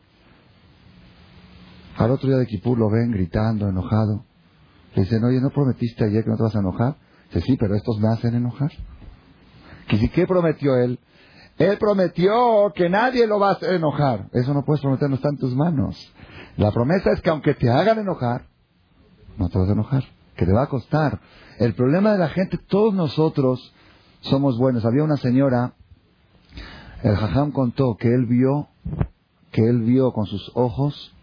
Al 1.96 2.12
otro 2.12 2.28
día 2.28 2.38
de 2.38 2.46
Kippur 2.46 2.78
lo 2.78 2.88
ven 2.88 3.10
gritando, 3.10 3.68
enojado. 3.68 4.29
Le 4.94 5.02
dicen, 5.02 5.22
oye, 5.24 5.40
¿no 5.40 5.50
prometiste 5.50 6.04
ayer 6.04 6.24
que 6.24 6.30
no 6.30 6.36
te 6.36 6.42
vas 6.42 6.56
a 6.56 6.60
enojar? 6.60 6.96
Dice, 7.32 7.46
sí, 7.46 7.56
pero 7.56 7.74
estos 7.74 7.98
me 8.00 8.08
hacen 8.08 8.34
enojar. 8.34 8.72
¿Y 9.90 10.08
qué 10.08 10.26
prometió 10.26 10.76
él? 10.76 10.98
Él 11.58 11.76
prometió 11.78 12.72
que 12.74 12.88
nadie 12.88 13.26
lo 13.26 13.38
va 13.38 13.50
a 13.50 13.52
hacer 13.52 13.74
enojar. 13.74 14.28
Eso 14.32 14.54
no 14.54 14.64
puedes 14.64 14.80
prometer, 14.80 15.08
no 15.08 15.16
está 15.16 15.28
en 15.28 15.38
tus 15.38 15.54
manos. 15.54 16.12
La 16.56 16.72
promesa 16.72 17.10
es 17.12 17.20
que 17.20 17.30
aunque 17.30 17.54
te 17.54 17.70
hagan 17.70 17.98
enojar, 17.98 18.46
no 19.36 19.48
te 19.48 19.58
vas 19.58 19.68
a 19.68 19.72
enojar, 19.72 20.04
que 20.36 20.46
te 20.46 20.52
va 20.52 20.62
a 20.62 20.68
costar. 20.68 21.20
El 21.58 21.74
problema 21.74 22.12
de 22.12 22.18
la 22.18 22.28
gente, 22.28 22.58
todos 22.58 22.94
nosotros 22.94 23.74
somos 24.20 24.58
buenos. 24.58 24.84
Había 24.84 25.04
una 25.04 25.18
señora, 25.18 25.74
el 27.02 27.16
jajam 27.16 27.52
contó 27.52 27.96
que 27.96 28.08
él 28.08 28.26
vio, 28.26 28.68
que 29.50 29.62
él 29.68 29.82
vio 29.82 30.12
con 30.12 30.26
sus 30.26 30.50
ojos 30.54 31.14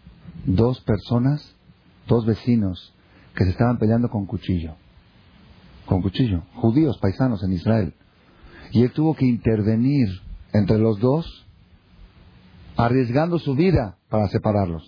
dos 0.44 0.80
personas, 0.82 1.54
dos 2.06 2.26
vecinos, 2.26 2.94
que 3.38 3.44
se 3.44 3.50
estaban 3.50 3.78
peleando 3.78 4.10
con 4.10 4.26
cuchillo. 4.26 4.74
Con 5.86 6.02
cuchillo. 6.02 6.42
Judíos, 6.56 6.98
paisanos 6.98 7.40
en 7.44 7.52
Israel. 7.52 7.94
Y 8.72 8.82
él 8.82 8.90
tuvo 8.90 9.14
que 9.14 9.26
intervenir 9.26 10.08
entre 10.52 10.76
los 10.76 10.98
dos, 10.98 11.46
arriesgando 12.76 13.38
su 13.38 13.54
vida 13.54 13.96
para 14.08 14.26
separarlos. 14.26 14.82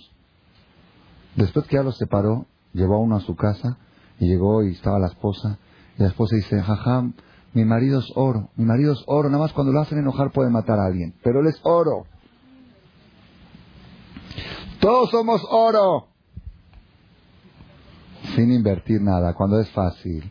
Después 1.37 1.65
que 1.67 1.77
ya 1.77 1.85
los 1.85 1.97
separó, 1.97 2.47
llevó 2.73 2.97
a 2.97 2.99
uno 2.99 3.17
a 3.17 3.21
su 3.21 3.37
casa 3.37 3.79
y 4.19 4.27
llegó 4.27 4.65
y 4.65 4.73
estaba 4.73 4.99
la 4.99 5.07
esposa. 5.07 5.61
Y 5.97 6.03
la 6.03 6.09
esposa 6.09 6.35
dice, 6.35 6.61
jajam, 6.61 7.15
mi 7.53 7.65
marido 7.65 8.01
es 8.01 8.11
oro, 8.17 8.51
mi 8.57 8.65
marido 8.65 8.95
es 8.95 9.05
oro, 9.07 9.29
nada 9.29 9.45
más 9.45 9.53
cuando 9.53 9.73
lo 9.73 9.81
hacen 9.81 9.99
enojar 9.99 10.33
puede 10.33 10.51
matar 10.51 10.81
a 10.81 10.87
alguien, 10.87 11.15
pero 11.23 11.41
él 11.41 11.47
es 11.47 11.61
oro. 11.63 12.05
Todos 14.81 15.11
somos 15.11 15.41
oro. 15.49 16.09
Sin 18.35 18.53
invertir 18.53 19.01
nada, 19.01 19.35
cuando 19.35 19.61
es 19.61 19.71
fácil. 19.71 20.31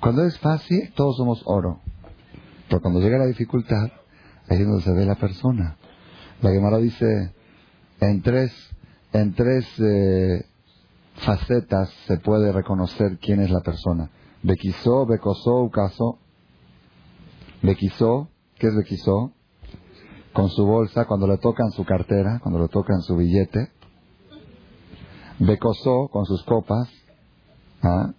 Cuando 0.00 0.24
es 0.24 0.38
fácil, 0.38 0.92
todos 0.94 1.16
somos 1.16 1.42
oro. 1.46 1.80
Pero 2.68 2.80
cuando 2.80 3.00
llega 3.00 3.18
la 3.18 3.26
dificultad, 3.26 3.90
ahí 4.48 4.60
es 4.60 4.66
donde 4.66 4.82
se 4.82 4.92
ve 4.92 5.04
la 5.06 5.16
persona. 5.16 5.76
La 6.42 6.50
Gemara 6.50 6.78
dice, 6.78 7.32
en 8.00 8.22
tres, 8.22 8.52
en 9.12 9.34
tres 9.34 9.66
eh, 9.80 10.44
facetas 11.16 11.90
se 12.06 12.18
puede 12.18 12.52
reconocer 12.52 13.18
quién 13.18 13.40
es 13.40 13.50
la 13.50 13.60
persona. 13.60 14.10
Bequizó, 14.42 15.06
becosó, 15.06 15.62
ucasó. 15.62 16.18
Bequizó, 17.62 18.28
¿qué 18.58 18.68
es 18.68 18.76
bequizó? 18.76 19.32
Con 20.32 20.48
su 20.50 20.64
bolsa, 20.64 21.06
cuando 21.06 21.26
le 21.26 21.38
tocan 21.38 21.70
su 21.72 21.84
cartera, 21.84 22.38
cuando 22.40 22.60
le 22.60 22.68
tocan 22.68 23.00
su 23.00 23.16
billete. 23.16 23.72
Becosó, 25.38 26.08
con 26.08 26.24
sus 26.26 26.42
copas. 26.44 26.88
¿ah? 27.82 28.12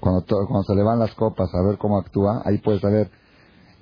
Cuando, 0.00 0.24
cuando 0.24 0.62
se 0.62 0.74
le 0.74 0.82
van 0.82 0.98
las 0.98 1.14
copas 1.14 1.48
a 1.54 1.62
ver 1.66 1.78
cómo 1.78 1.98
actúa, 1.98 2.42
ahí 2.44 2.58
puedes 2.58 2.80
saber. 2.80 3.10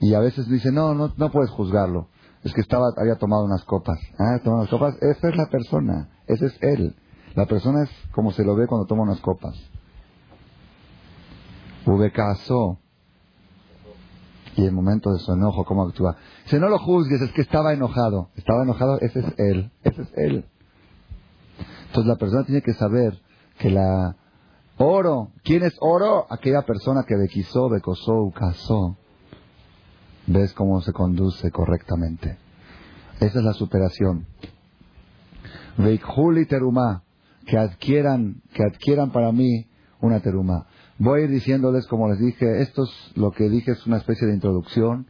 Y 0.00 0.14
a 0.14 0.20
veces 0.20 0.48
dice, 0.48 0.72
no, 0.72 0.94
no, 0.94 1.12
no 1.16 1.30
puedes 1.30 1.50
juzgarlo. 1.50 2.08
Es 2.44 2.52
que 2.52 2.60
estaba, 2.60 2.86
había 2.96 3.16
tomado 3.16 3.44
unas 3.44 3.64
copas. 3.64 3.98
Ah, 4.18 4.38
tomado 4.42 4.62
unas 4.62 4.70
copas. 4.70 4.96
Esa 5.00 5.28
es 5.28 5.36
la 5.36 5.46
persona. 5.46 6.08
Ese 6.26 6.46
es 6.46 6.58
él. 6.60 6.94
La 7.34 7.46
persona 7.46 7.82
es 7.82 7.90
como 8.12 8.30
se 8.32 8.44
lo 8.44 8.54
ve 8.54 8.66
cuando 8.66 8.86
toma 8.86 9.02
unas 9.02 9.20
copas. 9.20 9.54
Ubecaso. 11.84 12.78
Y 14.56 14.64
el 14.64 14.72
momento 14.72 15.12
de 15.12 15.18
su 15.18 15.32
enojo, 15.32 15.64
¿cómo 15.64 15.82
actúa? 15.82 16.16
Si 16.46 16.56
no 16.58 16.68
lo 16.68 16.78
juzgues, 16.78 17.20
es 17.20 17.32
que 17.32 17.42
estaba 17.42 17.74
enojado. 17.74 18.30
Estaba 18.36 18.62
enojado, 18.62 18.98
ese 19.00 19.20
es 19.20 19.34
él. 19.38 19.70
Ese 19.82 20.02
es 20.02 20.12
él. 20.16 20.44
Entonces 21.86 22.06
la 22.06 22.16
persona 22.16 22.44
tiene 22.44 22.62
que 22.62 22.74
saber 22.74 23.20
que 23.58 23.70
la 23.70 24.16
oro, 24.78 25.32
¿quién 25.42 25.62
es 25.62 25.76
oro? 25.80 26.26
Aquella 26.30 26.62
persona 26.62 27.04
que 27.06 27.16
bequizó, 27.16 27.68
becosó, 27.68 28.30
casó. 28.34 28.96
¿Ves 30.26 30.52
cómo 30.54 30.80
se 30.80 30.92
conduce 30.92 31.50
correctamente? 31.50 32.38
Esa 33.20 33.38
es 33.38 33.44
la 33.44 33.52
superación. 33.52 34.26
Veikhuli 35.78 36.46
terumá, 36.46 37.02
que 37.46 37.56
adquieran, 37.56 38.42
que 38.52 38.64
adquieran 38.64 39.10
para 39.10 39.32
mí 39.32 39.66
una 40.00 40.20
terumá. 40.20 40.66
Voy 40.98 41.20
a 41.20 41.24
ir 41.24 41.30
diciéndoles, 41.30 41.86
como 41.86 42.08
les 42.08 42.18
dije, 42.18 42.62
esto 42.62 42.84
es 42.84 43.16
lo 43.16 43.30
que 43.30 43.48
dije, 43.48 43.72
es 43.72 43.86
una 43.86 43.98
especie 43.98 44.26
de 44.26 44.34
introducción. 44.34 45.06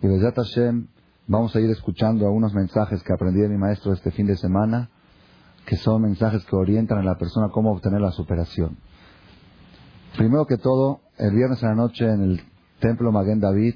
Y 0.00 0.06
Bezat 0.06 0.36
Hashem, 0.36 0.86
vamos 1.26 1.54
a 1.56 1.60
ir 1.60 1.70
escuchando 1.70 2.26
algunos 2.26 2.54
mensajes 2.54 3.02
que 3.02 3.12
aprendí 3.12 3.40
de 3.40 3.48
mi 3.48 3.58
maestro 3.58 3.92
este 3.92 4.10
fin 4.10 4.26
de 4.26 4.36
semana, 4.36 4.90
que 5.66 5.76
son 5.76 6.02
mensajes 6.02 6.44
que 6.46 6.56
orientan 6.56 6.98
a 6.98 7.02
la 7.02 7.18
persona 7.18 7.48
cómo 7.52 7.72
obtener 7.72 8.00
la 8.00 8.12
superación. 8.12 8.78
Primero 10.16 10.46
que 10.46 10.56
todo, 10.56 11.00
el 11.18 11.34
viernes 11.34 11.62
en 11.62 11.68
la 11.68 11.74
noche 11.74 12.08
en 12.08 12.22
el 12.22 12.40
templo 12.80 13.12
Maguen 13.12 13.40
David, 13.40 13.74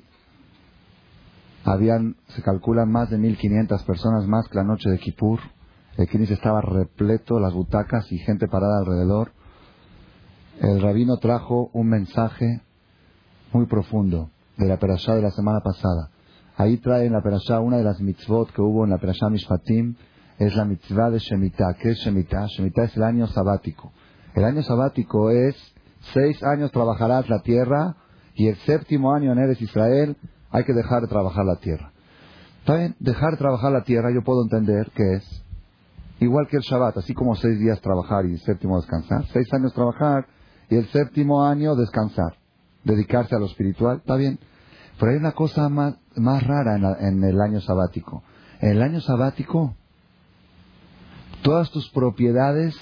habían, 1.64 2.16
se 2.28 2.42
calculan 2.42 2.90
más 2.90 3.10
de 3.10 3.18
1500 3.18 3.82
personas 3.84 4.26
más 4.26 4.48
que 4.48 4.56
la 4.56 4.64
noche 4.64 4.88
de 4.88 4.98
Kippur. 4.98 5.40
El 5.98 6.08
Knis 6.08 6.30
estaba 6.30 6.62
repleto, 6.62 7.38
las 7.38 7.52
butacas 7.52 8.10
y 8.10 8.18
gente 8.18 8.48
parada 8.48 8.78
alrededor 8.78 9.32
el 10.60 10.82
rabino 10.82 11.16
trajo 11.16 11.70
un 11.72 11.88
mensaje 11.88 12.60
muy 13.50 13.64
profundo 13.64 14.30
de 14.58 14.68
la 14.68 14.78
perashá 14.78 15.14
de 15.14 15.22
la 15.22 15.30
semana 15.30 15.60
pasada. 15.60 16.10
Ahí 16.56 16.76
trae 16.76 17.06
en 17.06 17.14
la 17.14 17.22
perashá 17.22 17.60
una 17.60 17.78
de 17.78 17.84
las 17.84 17.98
mitzvot 18.02 18.52
que 18.52 18.60
hubo 18.60 18.84
en 18.84 18.90
la 18.90 18.98
perashá 18.98 19.30
Mishpatim, 19.30 19.96
es 20.40 20.56
la 20.56 20.64
mitzvah 20.64 21.10
de 21.10 21.18
Shemitah. 21.18 21.74
¿Qué 21.78 21.90
es 21.90 21.98
Shemitah? 21.98 22.46
Shemitah 22.46 22.84
es 22.84 22.96
el 22.96 23.02
año 23.02 23.26
sabático. 23.26 23.92
El 24.34 24.44
año 24.44 24.62
sabático 24.62 25.30
es 25.30 25.54
seis 26.14 26.42
años 26.42 26.72
trabajarás 26.72 27.28
la 27.28 27.40
tierra 27.40 27.94
y 28.34 28.48
el 28.48 28.56
séptimo 28.60 29.12
año 29.12 29.32
en 29.32 29.38
Eres 29.38 29.60
Israel 29.60 30.16
hay 30.50 30.64
que 30.64 30.72
dejar 30.72 31.02
de 31.02 31.08
trabajar 31.08 31.44
la 31.44 31.56
tierra. 31.56 31.92
¿Está 32.60 32.76
bien? 32.76 32.96
Dejar 33.00 33.32
de 33.32 33.36
trabajar 33.36 33.70
la 33.70 33.82
tierra 33.82 34.10
yo 34.14 34.22
puedo 34.22 34.42
entender 34.42 34.90
que 34.94 35.16
es 35.16 35.44
igual 36.20 36.46
que 36.48 36.56
el 36.56 36.62
Shabbat, 36.62 36.96
así 36.96 37.12
como 37.12 37.34
seis 37.34 37.58
días 37.58 37.78
trabajar 37.82 38.24
y 38.24 38.32
el 38.32 38.40
séptimo 38.40 38.80
descansar. 38.80 39.26
Seis 39.34 39.46
años 39.52 39.74
trabajar 39.74 40.26
y 40.70 40.76
el 40.76 40.86
séptimo 40.88 41.44
año 41.44 41.76
descansar, 41.76 42.38
dedicarse 42.84 43.36
a 43.36 43.38
lo 43.38 43.44
espiritual, 43.44 43.98
está 43.98 44.16
bien. 44.16 44.38
Pero 44.98 45.12
hay 45.12 45.18
una 45.18 45.32
cosa 45.32 45.68
más, 45.68 45.96
más 46.16 46.42
rara 46.46 46.96
en, 47.00 47.24
el 47.24 47.38
año 47.42 47.60
sabático. 47.60 48.22
En 48.60 48.70
el 48.70 48.82
año 48.82 49.02
sabático, 49.02 49.74
todas 51.42 51.70
tus 51.70 51.88
propiedades 51.90 52.74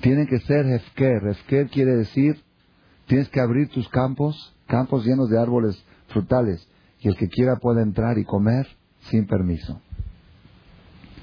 tienen 0.00 0.26
que 0.26 0.38
ser 0.40 0.66
hefker. 0.66 1.26
Hefker 1.28 1.68
quiere 1.68 1.96
decir, 1.96 2.42
tienes 3.06 3.28
que 3.28 3.40
abrir 3.40 3.68
tus 3.68 3.88
campos, 3.88 4.54
campos 4.66 5.04
llenos 5.04 5.28
de 5.28 5.38
árboles 5.38 5.82
frutales, 6.08 6.66
y 7.00 7.08
el 7.08 7.16
que 7.16 7.28
quiera 7.28 7.56
puede 7.56 7.82
entrar 7.82 8.18
y 8.18 8.24
comer 8.24 8.66
sin 9.10 9.26
permiso. 9.26 9.80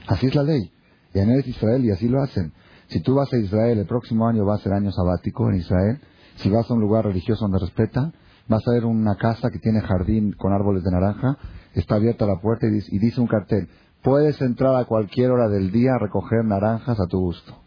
Así 0.07 0.27
es 0.27 0.35
la 0.35 0.43
ley. 0.43 0.71
Y 1.13 1.19
en 1.19 1.39
Israel 1.39 1.85
y 1.85 1.91
así 1.91 2.07
lo 2.07 2.21
hacen. 2.21 2.53
Si 2.87 3.01
tú 3.01 3.15
vas 3.15 3.31
a 3.33 3.37
Israel, 3.37 3.79
el 3.79 3.85
próximo 3.85 4.27
año 4.27 4.45
va 4.45 4.55
a 4.55 4.59
ser 4.59 4.73
año 4.73 4.91
sabático 4.91 5.49
en 5.49 5.57
Israel. 5.57 5.99
Si 6.37 6.49
vas 6.49 6.69
a 6.69 6.73
un 6.73 6.79
lugar 6.79 7.05
religioso 7.05 7.45
donde 7.45 7.59
respetan, 7.59 8.13
vas 8.47 8.65
a 8.67 8.71
ver 8.71 8.85
una 8.85 9.15
casa 9.15 9.49
que 9.49 9.59
tiene 9.59 9.81
jardín 9.81 10.33
con 10.33 10.53
árboles 10.53 10.83
de 10.83 10.91
naranja, 10.91 11.37
está 11.73 11.95
abierta 11.95 12.25
la 12.25 12.39
puerta 12.39 12.67
y 12.67 12.99
dice 12.99 13.19
un 13.19 13.27
cartel, 13.27 13.67
puedes 14.07 14.39
entrar 14.39 14.73
a 14.77 14.85
cualquier 14.85 15.31
hora 15.31 15.49
del 15.49 15.69
día 15.69 15.95
a 15.95 15.99
recoger 15.99 16.45
naranjas 16.45 16.97
a 16.97 17.07
tu 17.07 17.19
gusto. 17.19 17.57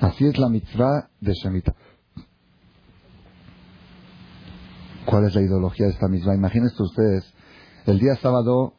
Así 0.00 0.26
es 0.26 0.36
la 0.36 0.50
mitzvah 0.50 1.08
de 1.18 1.32
Shemitah. 1.32 1.74
¿Cuál 5.06 5.24
es 5.24 5.34
la 5.34 5.40
ideología 5.40 5.86
de 5.86 5.92
esta 5.92 6.08
mitzvah? 6.08 6.34
Imagínense 6.34 6.82
ustedes, 6.82 7.24
el 7.86 7.98
día 7.98 8.16
sábado 8.16 8.74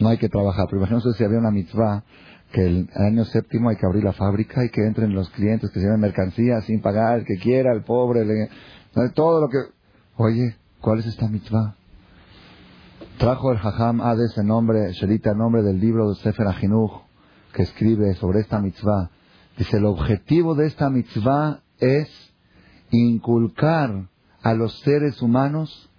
no 0.00 0.08
hay 0.08 0.18
que 0.18 0.28
trabajar, 0.28 0.66
pero 0.66 0.78
imagínense 0.78 1.12
si 1.12 1.22
había 1.22 1.38
una 1.38 1.52
mitzvah 1.52 2.02
que 2.50 2.66
el, 2.66 2.90
año 2.96 3.24
séptimo 3.26 3.68
hay 3.68 3.76
que 3.76 3.86
abrir 3.86 4.02
la 4.02 4.14
fábrica 4.14 4.64
y 4.64 4.70
que 4.70 4.84
entren 4.84 5.14
los 5.14 5.30
clientes, 5.30 5.70
que 5.70 5.78
se 5.78 5.86
lleven 5.86 6.00
mercancía 6.00 6.60
sin 6.62 6.80
pagar, 6.80 7.20
el 7.20 7.24
que 7.24 7.36
quiera, 7.36 7.72
el 7.72 7.84
pobre, 7.84 8.26
todo 9.14 9.42
lo 9.42 9.48
que... 9.48 9.58
Oye, 10.16 10.56
¿cuál 10.80 10.98
es 10.98 11.06
esta 11.06 11.28
mitzvah? 11.28 11.76
Trajo 13.20 13.52
el 13.52 13.58
Hajam 13.58 13.98
de 14.16 14.24
ese 14.24 14.42
nombre, 14.42 14.94
Sherita, 14.94 15.32
el 15.32 15.36
nombre 15.36 15.62
del 15.62 15.78
libro 15.78 16.08
de 16.08 16.14
Sefer 16.16 16.46
Ajinuch, 16.46 17.02
que 17.52 17.64
escribe 17.64 18.14
sobre 18.14 18.40
esta 18.40 18.58
mitzvah. 18.60 19.10
Dice, 19.58 19.76
el 19.76 19.84
objetivo 19.84 20.54
de 20.54 20.66
esta 20.66 20.88
mitzvah 20.88 21.60
es 21.78 22.08
inculcar 22.90 24.08
a 24.42 24.54
los 24.54 24.80
seres 24.80 25.20
humanos 25.20 25.90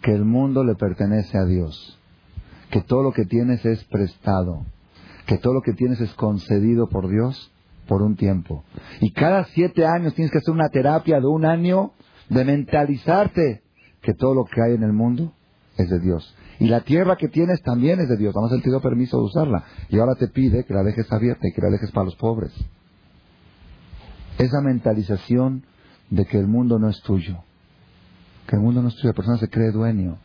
que 0.00 0.12
el 0.12 0.24
mundo 0.24 0.62
le 0.62 0.76
pertenece 0.76 1.36
a 1.36 1.44
Dios, 1.44 1.98
que 2.70 2.82
todo 2.82 3.02
lo 3.02 3.12
que 3.12 3.24
tienes 3.24 3.64
es 3.64 3.82
prestado 3.84 4.64
que 5.26 5.38
todo 5.38 5.54
lo 5.54 5.62
que 5.62 5.74
tienes 5.74 6.00
es 6.00 6.12
concedido 6.14 6.88
por 6.88 7.08
Dios 7.08 7.52
por 7.86 8.02
un 8.02 8.16
tiempo. 8.16 8.64
Y 9.00 9.12
cada 9.12 9.44
siete 9.44 9.86
años 9.86 10.14
tienes 10.14 10.32
que 10.32 10.38
hacer 10.38 10.52
una 10.52 10.68
terapia 10.70 11.20
de 11.20 11.26
un 11.26 11.44
año 11.44 11.92
de 12.28 12.44
mentalizarte 12.44 13.62
que 14.02 14.14
todo 14.14 14.34
lo 14.34 14.44
que 14.44 14.60
hay 14.60 14.74
en 14.74 14.82
el 14.82 14.92
mundo 14.92 15.32
es 15.76 15.88
de 15.88 16.00
Dios. 16.00 16.34
Y 16.60 16.68
la 16.68 16.82
tierra 16.82 17.16
que 17.16 17.28
tienes 17.28 17.62
también 17.62 18.00
es 18.00 18.08
de 18.10 18.18
Dios. 18.18 18.34
Además, 18.36 18.52
Él 18.52 18.62
te 18.62 18.68
dio 18.68 18.82
permiso 18.82 19.16
de 19.16 19.24
usarla. 19.24 19.64
Y 19.88 19.98
ahora 19.98 20.14
te 20.14 20.28
pide 20.28 20.64
que 20.64 20.74
la 20.74 20.82
dejes 20.82 21.10
abierta 21.10 21.48
y 21.48 21.52
que 21.52 21.62
la 21.62 21.70
dejes 21.70 21.90
para 21.90 22.04
los 22.04 22.16
pobres. 22.16 22.52
Esa 24.36 24.60
mentalización 24.60 25.64
de 26.10 26.26
que 26.26 26.38
el 26.38 26.46
mundo 26.46 26.78
no 26.78 26.90
es 26.90 27.00
tuyo. 27.00 27.38
Que 28.46 28.56
el 28.56 28.62
mundo 28.62 28.82
no 28.82 28.88
es 28.88 28.94
tuyo. 28.96 29.08
La 29.08 29.14
persona 29.14 29.38
se 29.38 29.48
cree 29.48 29.70
dueño. 29.70 30.18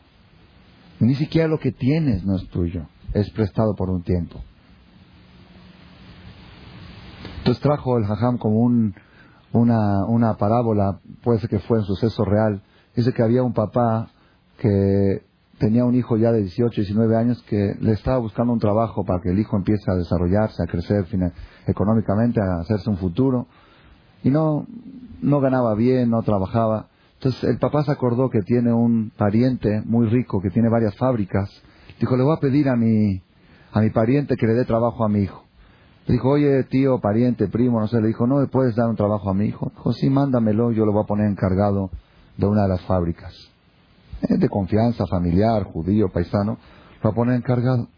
ni 1.00 1.14
siquiera 1.14 1.48
lo 1.48 1.58
que 1.58 1.72
tienes 1.72 2.22
no 2.24 2.36
es 2.36 2.46
tuyo. 2.48 2.86
Es 3.14 3.30
prestado 3.30 3.74
por 3.74 3.88
un 3.88 4.02
tiempo. 4.02 4.42
Entonces 7.38 7.62
trajo 7.62 7.96
el 7.96 8.04
Jajam 8.04 8.36
como 8.36 8.58
un, 8.58 8.94
una, 9.52 10.04
una 10.04 10.36
parábola, 10.36 11.00
puede 11.22 11.38
ser 11.38 11.48
que 11.48 11.60
fue 11.60 11.78
un 11.78 11.84
suceso 11.84 12.24
real. 12.24 12.62
Dice 12.94 13.12
que 13.12 13.22
había 13.22 13.42
un 13.42 13.54
papá 13.54 14.10
que 14.58 15.25
tenía 15.58 15.84
un 15.84 15.94
hijo 15.94 16.16
ya 16.16 16.32
de 16.32 16.42
18, 16.42 16.80
19 16.82 17.16
años 17.16 17.42
que 17.48 17.74
le 17.80 17.92
estaba 17.92 18.18
buscando 18.18 18.52
un 18.52 18.58
trabajo 18.58 19.04
para 19.04 19.20
que 19.20 19.30
el 19.30 19.38
hijo 19.38 19.56
empiece 19.56 19.90
a 19.90 19.94
desarrollarse, 19.94 20.62
a 20.62 20.66
crecer 20.66 21.06
económicamente, 21.66 22.40
a 22.40 22.60
hacerse 22.60 22.90
un 22.90 22.98
futuro. 22.98 23.46
Y 24.22 24.30
no, 24.30 24.66
no 25.22 25.40
ganaba 25.40 25.74
bien, 25.74 26.10
no 26.10 26.22
trabajaba. 26.22 26.88
Entonces 27.14 27.44
el 27.44 27.58
papá 27.58 27.84
se 27.84 27.92
acordó 27.92 28.28
que 28.28 28.42
tiene 28.42 28.72
un 28.72 29.10
pariente 29.16 29.82
muy 29.84 30.06
rico 30.08 30.40
que 30.40 30.50
tiene 30.50 30.68
varias 30.68 30.96
fábricas. 30.96 31.50
Dijo, 31.98 32.16
le 32.16 32.24
voy 32.24 32.36
a 32.36 32.40
pedir 32.40 32.68
a 32.68 32.76
mi, 32.76 33.22
a 33.72 33.80
mi 33.80 33.90
pariente 33.90 34.36
que 34.36 34.46
le 34.46 34.54
dé 34.54 34.64
trabajo 34.64 35.04
a 35.04 35.08
mi 35.08 35.20
hijo. 35.20 35.42
Le 36.06 36.14
dijo, 36.14 36.28
oye, 36.30 36.62
tío, 36.64 37.00
pariente, 37.00 37.48
primo, 37.48 37.80
no 37.80 37.88
sé. 37.88 38.00
Le 38.00 38.08
dijo, 38.08 38.26
¿no 38.26 38.40
le 38.40 38.46
puedes 38.46 38.76
dar 38.76 38.88
un 38.88 38.96
trabajo 38.96 39.30
a 39.30 39.34
mi 39.34 39.46
hijo? 39.46 39.72
Dijo, 39.74 39.92
sí, 39.92 40.10
mándamelo, 40.10 40.70
yo 40.70 40.84
lo 40.84 40.92
voy 40.92 41.02
a 41.02 41.06
poner 41.06 41.26
encargado 41.26 41.90
de 42.36 42.46
una 42.46 42.62
de 42.62 42.68
las 42.68 42.82
fábricas. 42.82 43.55
Eh, 44.22 44.38
de 44.38 44.48
confianza, 44.48 45.06
familiar, 45.06 45.64
judío, 45.64 46.08
paisano, 46.08 46.58
lo 47.02 47.02
va 47.04 47.10
a 47.10 47.14
poner 47.14 47.36
encargado. 47.36 47.88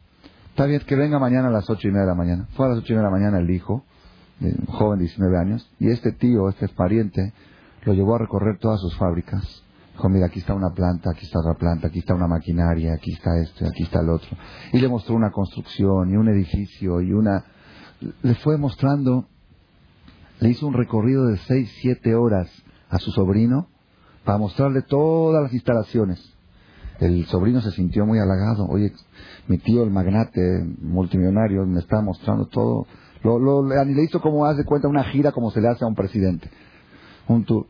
Está 0.50 0.66
bien, 0.66 0.82
que 0.86 0.96
venga 0.96 1.18
mañana 1.18 1.48
a 1.48 1.52
las 1.52 1.70
ocho 1.70 1.86
y 1.86 1.90
media 1.90 2.02
de 2.02 2.08
la 2.08 2.14
mañana. 2.14 2.48
Fue 2.54 2.66
a 2.66 2.70
las 2.70 2.78
ocho 2.78 2.92
y 2.92 2.96
media 2.96 3.08
de 3.08 3.12
la 3.12 3.18
mañana 3.18 3.38
el 3.38 3.50
hijo, 3.50 3.84
un 4.40 4.66
joven 4.66 4.98
de 4.98 5.04
19 5.04 5.38
años, 5.38 5.70
y 5.78 5.90
este 5.90 6.12
tío, 6.12 6.48
este 6.48 6.68
pariente, 6.68 7.32
lo 7.84 7.92
llevó 7.94 8.16
a 8.16 8.18
recorrer 8.18 8.58
todas 8.58 8.80
sus 8.80 8.96
fábricas. 8.96 9.62
Dijo, 9.92 10.08
mira, 10.08 10.26
aquí 10.26 10.40
está 10.40 10.54
una 10.54 10.70
planta, 10.70 11.10
aquí 11.10 11.24
está 11.24 11.38
otra 11.40 11.54
planta, 11.54 11.88
aquí 11.88 12.00
está 12.00 12.14
una 12.14 12.26
maquinaria, 12.26 12.94
aquí 12.94 13.12
está 13.12 13.38
esto, 13.40 13.64
aquí 13.66 13.84
está 13.84 14.00
el 14.00 14.10
otro. 14.10 14.36
Y 14.72 14.80
le 14.80 14.88
mostró 14.88 15.14
una 15.14 15.30
construcción 15.30 16.10
y 16.10 16.16
un 16.16 16.28
edificio 16.28 17.00
y 17.00 17.12
una 17.12 17.44
le 18.22 18.34
fue 18.36 18.58
mostrando, 18.58 19.26
le 20.40 20.50
hizo 20.50 20.66
un 20.66 20.74
recorrido 20.74 21.26
de 21.26 21.36
seis, 21.38 21.70
siete 21.80 22.14
horas 22.14 22.48
a 22.88 22.98
su 22.98 23.10
sobrino 23.10 23.68
para 24.28 24.36
mostrarle 24.36 24.82
todas 24.82 25.42
las 25.42 25.54
instalaciones. 25.54 26.22
El 27.00 27.24
sobrino 27.28 27.62
se 27.62 27.70
sintió 27.70 28.04
muy 28.04 28.18
halagado. 28.18 28.66
Oye, 28.66 28.92
mi 29.46 29.56
tío, 29.56 29.82
el 29.82 29.90
magnate 29.90 30.66
multimillonario, 30.82 31.64
me 31.64 31.80
está 31.80 32.02
mostrando 32.02 32.44
todo. 32.44 32.86
Lo, 33.22 33.38
lo, 33.38 33.66
le 33.66 34.04
hizo 34.04 34.20
como 34.20 34.44
hace 34.44 34.66
cuenta 34.66 34.86
una 34.86 35.04
gira 35.04 35.32
como 35.32 35.50
se 35.50 35.62
le 35.62 35.68
hace 35.68 35.82
a 35.82 35.88
un 35.88 35.94
presidente. 35.94 36.50
Un 37.26 37.46
tour. 37.46 37.68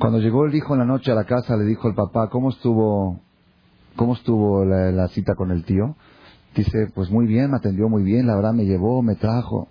Cuando 0.00 0.18
llegó 0.18 0.46
el 0.46 0.54
hijo 0.56 0.74
en 0.74 0.80
la 0.80 0.84
noche 0.84 1.12
a 1.12 1.14
la 1.14 1.22
casa, 1.22 1.56
le 1.56 1.64
dijo 1.64 1.86
el 1.86 1.94
papá, 1.94 2.28
¿cómo 2.28 2.50
estuvo, 2.50 3.20
cómo 3.94 4.14
estuvo 4.14 4.64
la 4.64 5.06
cita 5.10 5.36
con 5.36 5.52
el 5.52 5.62
tío? 5.62 5.94
Dice, 6.56 6.90
pues 6.92 7.08
muy 7.08 7.28
bien, 7.28 7.52
me 7.52 7.58
atendió 7.58 7.88
muy 7.88 8.02
bien, 8.02 8.26
la 8.26 8.34
verdad 8.34 8.52
me 8.52 8.64
llevó, 8.64 9.00
me 9.00 9.14
trajo. 9.14 9.68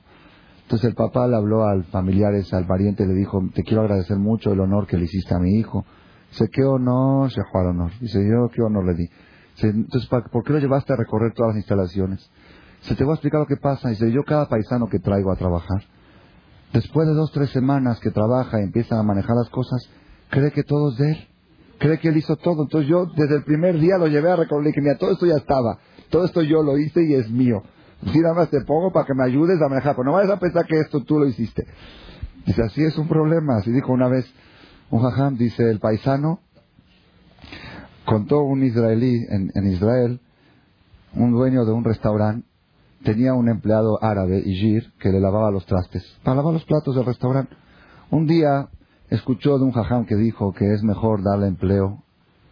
Entonces 0.70 0.90
el 0.90 0.96
papá 0.96 1.28
le 1.28 1.36
habló 1.36 1.66
al 1.66 1.84
familiares, 1.86 2.54
al 2.54 2.68
pariente, 2.68 3.04
le 3.08 3.16
dijo, 3.16 3.42
te 3.56 3.64
quiero 3.64 3.82
agradecer 3.82 4.18
mucho 4.18 4.54
el 4.54 4.60
honor 4.60 4.86
que 4.86 4.98
le 4.98 5.06
hiciste 5.06 5.34
a 5.34 5.40
mi 5.40 5.56
hijo. 5.56 5.84
Dice, 6.30 6.48
qué 6.54 6.64
honor, 6.64 7.32
se 7.32 7.42
al 7.42 7.66
honor. 7.66 7.92
Dice, 8.00 8.20
yo 8.24 8.52
qué 8.54 8.62
honor 8.62 8.86
le 8.86 8.94
di. 8.94 9.10
Dice, 9.56 9.70
entonces, 9.70 10.08
¿por 10.08 10.44
qué 10.44 10.54
lo 10.54 10.60
llevaste 10.60 10.94
a 10.94 10.96
recorrer 10.96 11.34
todas 11.34 11.56
las 11.56 11.58
instalaciones? 11.58 12.30
Se 12.82 12.94
te 12.94 13.04
voy 13.04 13.14
a 13.14 13.16
explicar 13.16 13.40
lo 13.40 13.48
que 13.48 13.58
pasa. 13.58 13.90
Dice, 13.90 14.12
yo 14.12 14.22
cada 14.24 14.48
paisano 14.48 14.86
que 14.86 15.00
traigo 15.00 15.32
a 15.32 15.38
trabajar, 15.38 15.82
después 16.72 17.08
de 17.08 17.16
dos, 17.16 17.32
tres 17.32 17.50
semanas 17.50 18.00
que 18.00 18.12
trabaja 18.12 18.60
y 18.60 18.66
empieza 18.66 19.00
a 19.00 19.02
manejar 19.02 19.38
las 19.38 19.50
cosas, 19.50 19.90
cree 20.30 20.52
que 20.52 20.62
todo 20.62 20.92
es 20.92 20.98
de 21.00 21.12
él. 21.14 21.28
Cree 21.80 21.98
que 21.98 22.10
él 22.10 22.18
hizo 22.18 22.36
todo. 22.36 22.62
Entonces 22.62 22.88
yo 22.88 23.08
desde 23.18 23.38
el 23.38 23.44
primer 23.44 23.80
día 23.80 23.98
lo 23.98 24.06
llevé 24.06 24.30
a 24.30 24.36
recorrer 24.36 24.66
y 24.66 24.68
dije, 24.68 24.82
mira, 24.82 25.00
todo 25.00 25.14
esto 25.14 25.26
ya 25.26 25.38
estaba. 25.38 25.80
Todo 26.12 26.26
esto 26.26 26.44
yo 26.44 26.62
lo 26.62 26.78
hice 26.78 27.04
y 27.04 27.16
es 27.16 27.28
mío. 27.32 27.64
Si 28.06 28.20
nada 28.20 28.34
más 28.34 28.50
te 28.50 28.62
pongo 28.62 28.92
para 28.92 29.06
que 29.06 29.14
me 29.14 29.24
ayudes 29.24 29.62
a 29.62 29.68
manejar. 29.68 29.96
Pero 29.96 30.06
no 30.06 30.14
vayas 30.14 30.32
a 30.32 30.40
pensar 30.40 30.66
que 30.66 30.80
esto 30.80 31.04
tú 31.04 31.20
lo 31.20 31.28
hiciste. 31.28 31.66
Dice, 32.46 32.64
así 32.64 32.84
es 32.84 32.98
un 32.98 33.08
problema. 33.08 33.58
Así 33.58 33.72
dijo 33.72 33.92
una 33.92 34.08
vez 34.08 34.26
un 34.90 35.02
jajam, 35.02 35.38
dice 35.38 35.70
el 35.70 35.80
paisano, 35.80 36.40
contó 38.06 38.42
un 38.42 38.64
israelí 38.64 39.26
en, 39.30 39.52
en 39.54 39.68
Israel, 39.68 40.20
un 41.14 41.32
dueño 41.32 41.66
de 41.66 41.72
un 41.72 41.84
restaurante, 41.84 42.48
tenía 43.04 43.34
un 43.34 43.50
empleado 43.50 44.04
árabe, 44.04 44.42
Ijir, 44.44 44.92
que 45.00 45.10
le 45.10 45.20
lavaba 45.20 45.52
los 45.52 45.66
trastes, 45.66 46.04
para 46.24 46.38
lavar 46.38 46.54
los 46.54 46.66
platos 46.66 46.96
del 46.96 47.06
restaurante. 47.06 47.56
Un 48.10 48.26
día 48.26 48.70
escuchó 49.10 49.58
de 49.58 49.66
un 49.66 49.72
jajam 49.72 50.06
que 50.06 50.16
dijo 50.16 50.54
que 50.54 50.74
es 50.74 50.84
mejor 50.84 51.24
darle 51.24 51.48
empleo, 51.48 52.04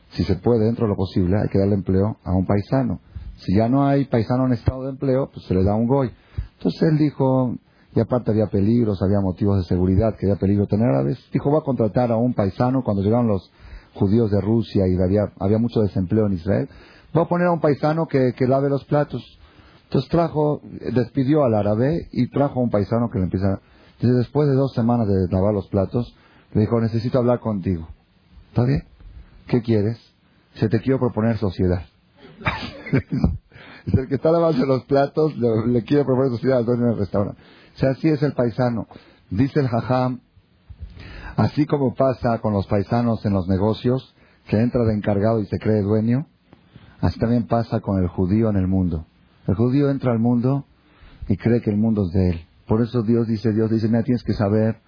si 0.09 0.23
se 0.23 0.35
puede, 0.35 0.65
dentro 0.65 0.85
de 0.85 0.89
lo 0.89 0.95
posible, 0.95 1.37
hay 1.41 1.49
que 1.49 1.59
darle 1.59 1.75
empleo 1.75 2.17
a 2.23 2.33
un 2.33 2.45
paisano. 2.45 3.01
Si 3.37 3.55
ya 3.55 3.69
no 3.69 3.85
hay 3.85 4.05
paisano 4.05 4.45
en 4.45 4.53
estado 4.53 4.83
de 4.83 4.89
empleo, 4.91 5.29
pues 5.31 5.45
se 5.45 5.53
le 5.53 5.63
da 5.63 5.75
un 5.75 5.87
goy. 5.87 6.11
Entonces 6.57 6.81
él 6.83 6.97
dijo, 6.97 7.55
y 7.95 7.99
aparte 7.99 8.31
había 8.31 8.47
peligros, 8.47 9.01
había 9.01 9.21
motivos 9.21 9.57
de 9.57 9.63
seguridad, 9.63 10.15
que 10.15 10.25
había 10.25 10.39
peligro 10.39 10.67
tener 10.67 10.93
a 10.93 11.03
veces, 11.03 11.23
dijo, 11.31 11.51
va 11.51 11.59
a 11.59 11.63
contratar 11.63 12.11
a 12.11 12.17
un 12.17 12.33
paisano 12.33 12.83
cuando 12.83 13.03
llegaron 13.03 13.27
los 13.27 13.51
judíos 13.93 14.31
de 14.31 14.41
Rusia 14.41 14.87
y 14.87 14.95
había, 15.01 15.31
había 15.39 15.57
mucho 15.57 15.81
desempleo 15.81 16.27
en 16.27 16.33
Israel, 16.33 16.69
va 17.15 17.23
a 17.23 17.27
poner 17.27 17.47
a 17.47 17.51
un 17.51 17.59
paisano 17.59 18.07
que, 18.07 18.33
que 18.35 18.47
lave 18.47 18.69
los 18.69 18.83
platos. 18.85 19.23
Entonces 19.85 20.09
trajo, 20.09 20.61
despidió 20.93 21.43
al 21.43 21.53
árabe 21.53 22.07
y 22.11 22.29
trajo 22.29 22.59
a 22.59 22.63
un 22.63 22.69
paisano 22.69 23.09
que 23.09 23.19
le 23.19 23.25
empieza, 23.25 23.61
después 24.01 24.47
de 24.47 24.55
dos 24.55 24.73
semanas 24.73 25.07
de 25.07 25.27
lavar 25.31 25.53
los 25.53 25.67
platos, 25.69 26.15
le 26.53 26.61
dijo, 26.61 26.79
necesito 26.81 27.17
hablar 27.17 27.39
contigo. 27.39 27.87
¿Está 28.49 28.63
bien? 28.63 28.83
¿Qué 29.47 29.61
quieres? 29.61 29.97
Se 30.55 30.69
te 30.69 30.81
quiero 30.81 30.99
proponer 30.99 31.37
sociedad. 31.37 31.85
el 33.85 34.07
que 34.07 34.15
está 34.15 34.31
lavando 34.31 34.65
los 34.65 34.83
platos, 34.85 35.35
le, 35.37 35.83
quiere 35.83 36.05
proponer 36.05 36.31
sociedad 36.31 36.59
al 36.59 36.65
dueño 36.65 36.87
del 36.87 36.97
restaurante. 36.97 37.41
O 37.75 37.77
sea, 37.77 37.91
así 37.91 38.09
es 38.09 38.21
el 38.23 38.33
paisano. 38.33 38.87
Dice 39.29 39.59
el 39.59 39.67
jajam, 39.67 40.21
así 41.35 41.65
como 41.65 41.93
pasa 41.93 42.39
con 42.39 42.53
los 42.53 42.67
paisanos 42.67 43.25
en 43.25 43.33
los 43.33 43.47
negocios, 43.47 44.15
que 44.47 44.59
entra 44.59 44.83
de 44.85 44.93
encargado 44.93 45.41
y 45.41 45.45
se 45.45 45.59
cree 45.59 45.81
dueño, 45.81 46.27
así 47.01 47.19
también 47.19 47.47
pasa 47.47 47.81
con 47.81 48.01
el 48.01 48.07
judío 48.07 48.49
en 48.49 48.57
el 48.57 48.67
mundo. 48.67 49.05
El 49.47 49.55
judío 49.55 49.89
entra 49.89 50.11
al 50.11 50.19
mundo 50.19 50.65
y 51.27 51.37
cree 51.37 51.61
que 51.61 51.69
el 51.69 51.77
mundo 51.77 52.05
es 52.07 52.13
de 52.13 52.29
él. 52.29 52.45
Por 52.67 52.81
eso 52.81 53.03
Dios 53.03 53.27
dice, 53.27 53.53
Dios 53.53 53.69
dice, 53.69 53.87
mira, 53.87 54.03
tienes 54.03 54.23
que 54.23 54.33
saber, 54.33 54.81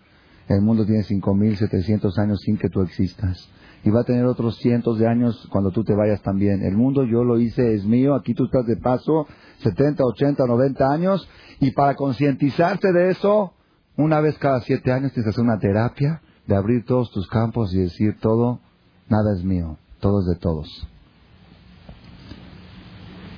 el 0.47 0.62
mundo 0.62 0.85
tiene 0.85 1.03
5.700 1.03 2.17
años 2.17 2.39
sin 2.41 2.57
que 2.57 2.69
tú 2.69 2.81
existas 2.81 3.49
y 3.84 3.89
va 3.89 4.02
a 4.02 4.06
tener 4.06 4.26
otros 4.26 4.58
cientos 4.58 5.00
de 5.00 5.08
años 5.08 5.48
cuando 5.52 5.72
tú 5.72 5.84
te 5.84 5.96
vayas 5.96 6.22
también. 6.22 6.63
El 6.63 6.76
mundo 6.76 7.04
yo 7.04 7.24
lo 7.24 7.39
hice, 7.39 7.74
es 7.74 7.86
mío, 7.86 8.15
aquí 8.15 8.34
tú 8.34 8.46
estás 8.46 8.65
de 8.65 8.78
paso, 8.78 9.28
70, 9.60 10.04
80, 10.04 10.46
90 10.46 10.92
años, 10.92 11.28
y 11.60 11.72
para 11.72 11.96
concientizarte 11.96 12.92
de 12.92 13.12
eso, 13.12 13.54
una 13.96 14.20
vez 14.22 14.38
cada 14.38 14.62
siete 14.62 14.92
años 14.92 15.12
tienes 15.12 15.26
que 15.26 15.30
hacer 15.30 15.44
una 15.44 15.60
terapia 15.60 16.22
de 16.48 16.56
abrir 16.56 16.86
todos 16.86 17.12
tus 17.12 17.28
campos 17.28 17.74
y 17.74 17.80
decir 17.80 18.18
todo, 18.20 18.60
nada 19.08 19.34
es 19.36 19.44
mío, 19.44 19.78
todo 20.00 20.22
es 20.22 20.28
de 20.28 20.36
todos. 20.36 20.88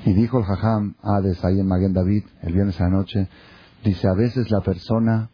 Y 0.06 0.14
dijo 0.14 0.40
el 0.40 0.46
Jajam 0.46 0.96
Hades 1.04 1.44
ahí 1.46 1.60
en 1.60 1.68
Maguen 1.68 1.94
David, 1.94 2.24
el 2.42 2.54
viernes 2.54 2.80
a 2.80 2.86
la 2.86 2.90
noche, 2.90 3.28
dice, 3.84 4.08
a 4.08 4.14
veces 4.14 4.50
la 4.50 4.62
persona 4.62 5.30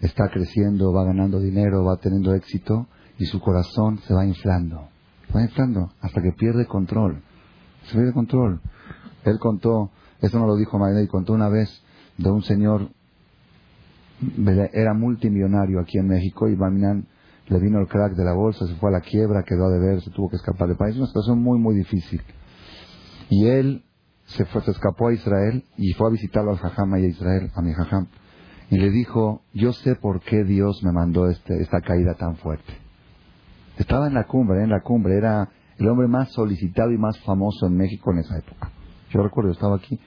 está 0.00 0.28
creciendo, 0.28 0.92
va 0.92 1.04
ganando 1.04 1.40
dinero, 1.40 1.84
va 1.84 1.96
teniendo 1.98 2.34
éxito, 2.34 2.88
y 3.20 3.26
su 3.26 3.38
corazón 3.38 3.98
se 3.98 4.14
va 4.14 4.24
inflando, 4.24 4.88
se 5.26 5.34
va 5.34 5.42
inflando 5.42 5.92
hasta 6.00 6.22
que 6.22 6.32
pierde 6.32 6.64
control, 6.64 7.22
se 7.84 7.92
pierde 7.92 8.14
control. 8.14 8.62
Él 9.26 9.38
contó, 9.38 9.90
eso 10.22 10.38
no 10.38 10.46
lo 10.46 10.56
dijo 10.56 10.80
y 11.02 11.06
contó 11.06 11.34
una 11.34 11.50
vez 11.50 11.68
de 12.16 12.30
un 12.30 12.42
señor, 12.42 12.88
era 14.72 14.94
multimillonario 14.94 15.80
aquí 15.80 15.98
en 15.98 16.08
México 16.08 16.48
y 16.48 16.54
Baminan 16.54 17.06
le 17.48 17.60
vino 17.60 17.78
el 17.78 17.88
crack 17.88 18.14
de 18.14 18.24
la 18.24 18.32
bolsa, 18.32 18.66
se 18.66 18.74
fue 18.76 18.88
a 18.88 18.92
la 18.92 19.00
quiebra, 19.02 19.42
quedó 19.42 19.66
a 19.66 19.70
deber, 19.70 20.00
se 20.00 20.10
tuvo 20.10 20.30
que 20.30 20.36
escapar 20.36 20.68
del 20.68 20.78
país, 20.78 20.96
una 20.96 21.06
situación 21.06 21.42
muy, 21.42 21.58
muy 21.58 21.74
difícil. 21.74 22.22
Y 23.28 23.48
él 23.48 23.84
se, 24.24 24.46
fue, 24.46 24.62
se 24.62 24.70
escapó 24.70 25.08
a 25.08 25.12
Israel 25.12 25.62
y 25.76 25.92
fue 25.92 26.06
a 26.06 26.10
visitarlo 26.10 26.52
al 26.52 26.58
Jajam 26.58 26.96
y 26.96 27.04
a 27.04 27.08
Israel, 27.08 27.50
a 27.54 27.60
mi 27.60 27.74
Jajam. 27.74 28.06
Y 28.70 28.78
le 28.78 28.90
dijo, 28.90 29.42
yo 29.52 29.74
sé 29.74 29.94
por 29.96 30.20
qué 30.20 30.44
Dios 30.44 30.82
me 30.82 30.92
mandó 30.92 31.28
este, 31.28 31.60
esta 31.60 31.82
caída 31.82 32.14
tan 32.14 32.36
fuerte. 32.36 32.89
Estaba 33.80 34.06
en 34.08 34.14
la 34.14 34.24
cumbre, 34.24 34.62
en 34.62 34.68
la 34.68 34.82
cumbre, 34.82 35.16
era 35.16 35.48
el 35.78 35.88
hombre 35.88 36.06
más 36.06 36.30
solicitado 36.32 36.92
y 36.92 36.98
más 36.98 37.18
famoso 37.20 37.66
en 37.66 37.78
México 37.78 38.12
en 38.12 38.18
esa 38.18 38.36
época. 38.36 38.70
Yo 39.08 39.22
recuerdo, 39.22 39.52
estaba 39.52 39.76
aquí. 39.76 39.98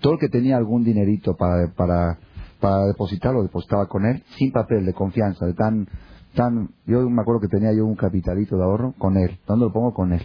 Todo 0.00 0.14
el 0.14 0.18
que 0.18 0.30
tenía 0.30 0.56
algún 0.56 0.82
dinerito 0.82 1.36
para, 1.36 1.70
para, 1.74 2.18
para 2.58 2.86
depositarlo, 2.86 3.42
depositaba 3.42 3.86
con 3.86 4.06
él, 4.06 4.24
sin 4.38 4.50
papel, 4.50 4.86
de 4.86 4.94
confianza, 4.94 5.44
de 5.44 5.52
tan, 5.52 5.86
tan, 6.34 6.70
yo 6.86 7.06
me 7.10 7.20
acuerdo 7.20 7.42
que 7.42 7.48
tenía 7.48 7.70
yo 7.74 7.84
un 7.84 7.96
capitalito 7.96 8.56
de 8.56 8.62
ahorro 8.62 8.94
con 8.96 9.18
él. 9.18 9.38
¿Dónde 9.46 9.66
lo 9.66 9.72
pongo? 9.74 9.92
Con 9.92 10.14
él. 10.14 10.22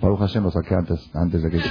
Baruch 0.00 0.20
Hashem 0.20 0.44
lo 0.44 0.50
saqué 0.50 0.74
antes, 0.74 1.10
antes 1.12 1.42
de 1.42 1.50
que... 1.50 1.58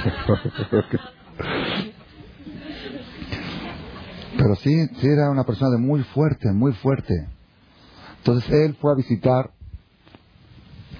Pero 4.38 4.54
sí, 4.54 4.86
sí 4.86 5.06
era 5.08 5.30
una 5.30 5.42
persona 5.42 5.72
de 5.72 5.78
muy 5.78 6.04
fuerte, 6.04 6.52
muy 6.52 6.72
fuerte. 6.74 7.26
Entonces 8.18 8.48
él 8.52 8.76
fue 8.80 8.92
a 8.92 8.94
visitar 8.94 9.50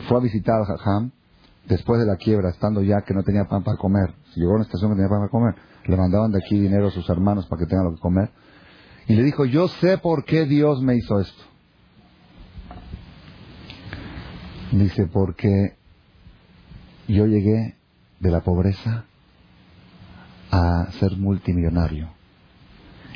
fue 0.08 0.18
a 0.18 0.20
visitar 0.20 0.56
al 0.56 0.66
Jajam 0.66 1.10
después 1.66 2.00
de 2.00 2.06
la 2.06 2.16
quiebra, 2.16 2.50
estando 2.50 2.82
ya 2.82 3.02
que 3.02 3.14
no 3.14 3.22
tenía 3.22 3.44
pan 3.44 3.62
para 3.62 3.76
comer. 3.76 4.14
Llegó 4.34 4.52
a 4.52 4.54
una 4.56 4.64
estación 4.64 4.90
que 4.90 4.96
tenía 4.96 5.08
pan 5.08 5.20
para 5.20 5.30
comer, 5.30 5.54
le 5.86 5.96
mandaban 5.96 6.32
de 6.32 6.38
aquí 6.38 6.58
dinero 6.58 6.88
a 6.88 6.90
sus 6.90 7.08
hermanos 7.08 7.46
para 7.46 7.60
que 7.60 7.66
tengan 7.66 7.86
lo 7.86 7.94
que 7.94 8.00
comer. 8.00 8.30
Y 9.06 9.14
le 9.14 9.22
dijo, 9.22 9.44
yo 9.44 9.68
sé 9.68 9.98
por 9.98 10.24
qué 10.24 10.46
Dios 10.46 10.80
me 10.82 10.96
hizo 10.96 11.20
esto. 11.20 11.42
Dice, 14.72 15.06
porque 15.06 15.76
yo 17.08 17.26
llegué 17.26 17.76
de 18.20 18.30
la 18.30 18.40
pobreza 18.40 19.04
a 20.50 20.90
ser 20.92 21.16
multimillonario. 21.16 22.10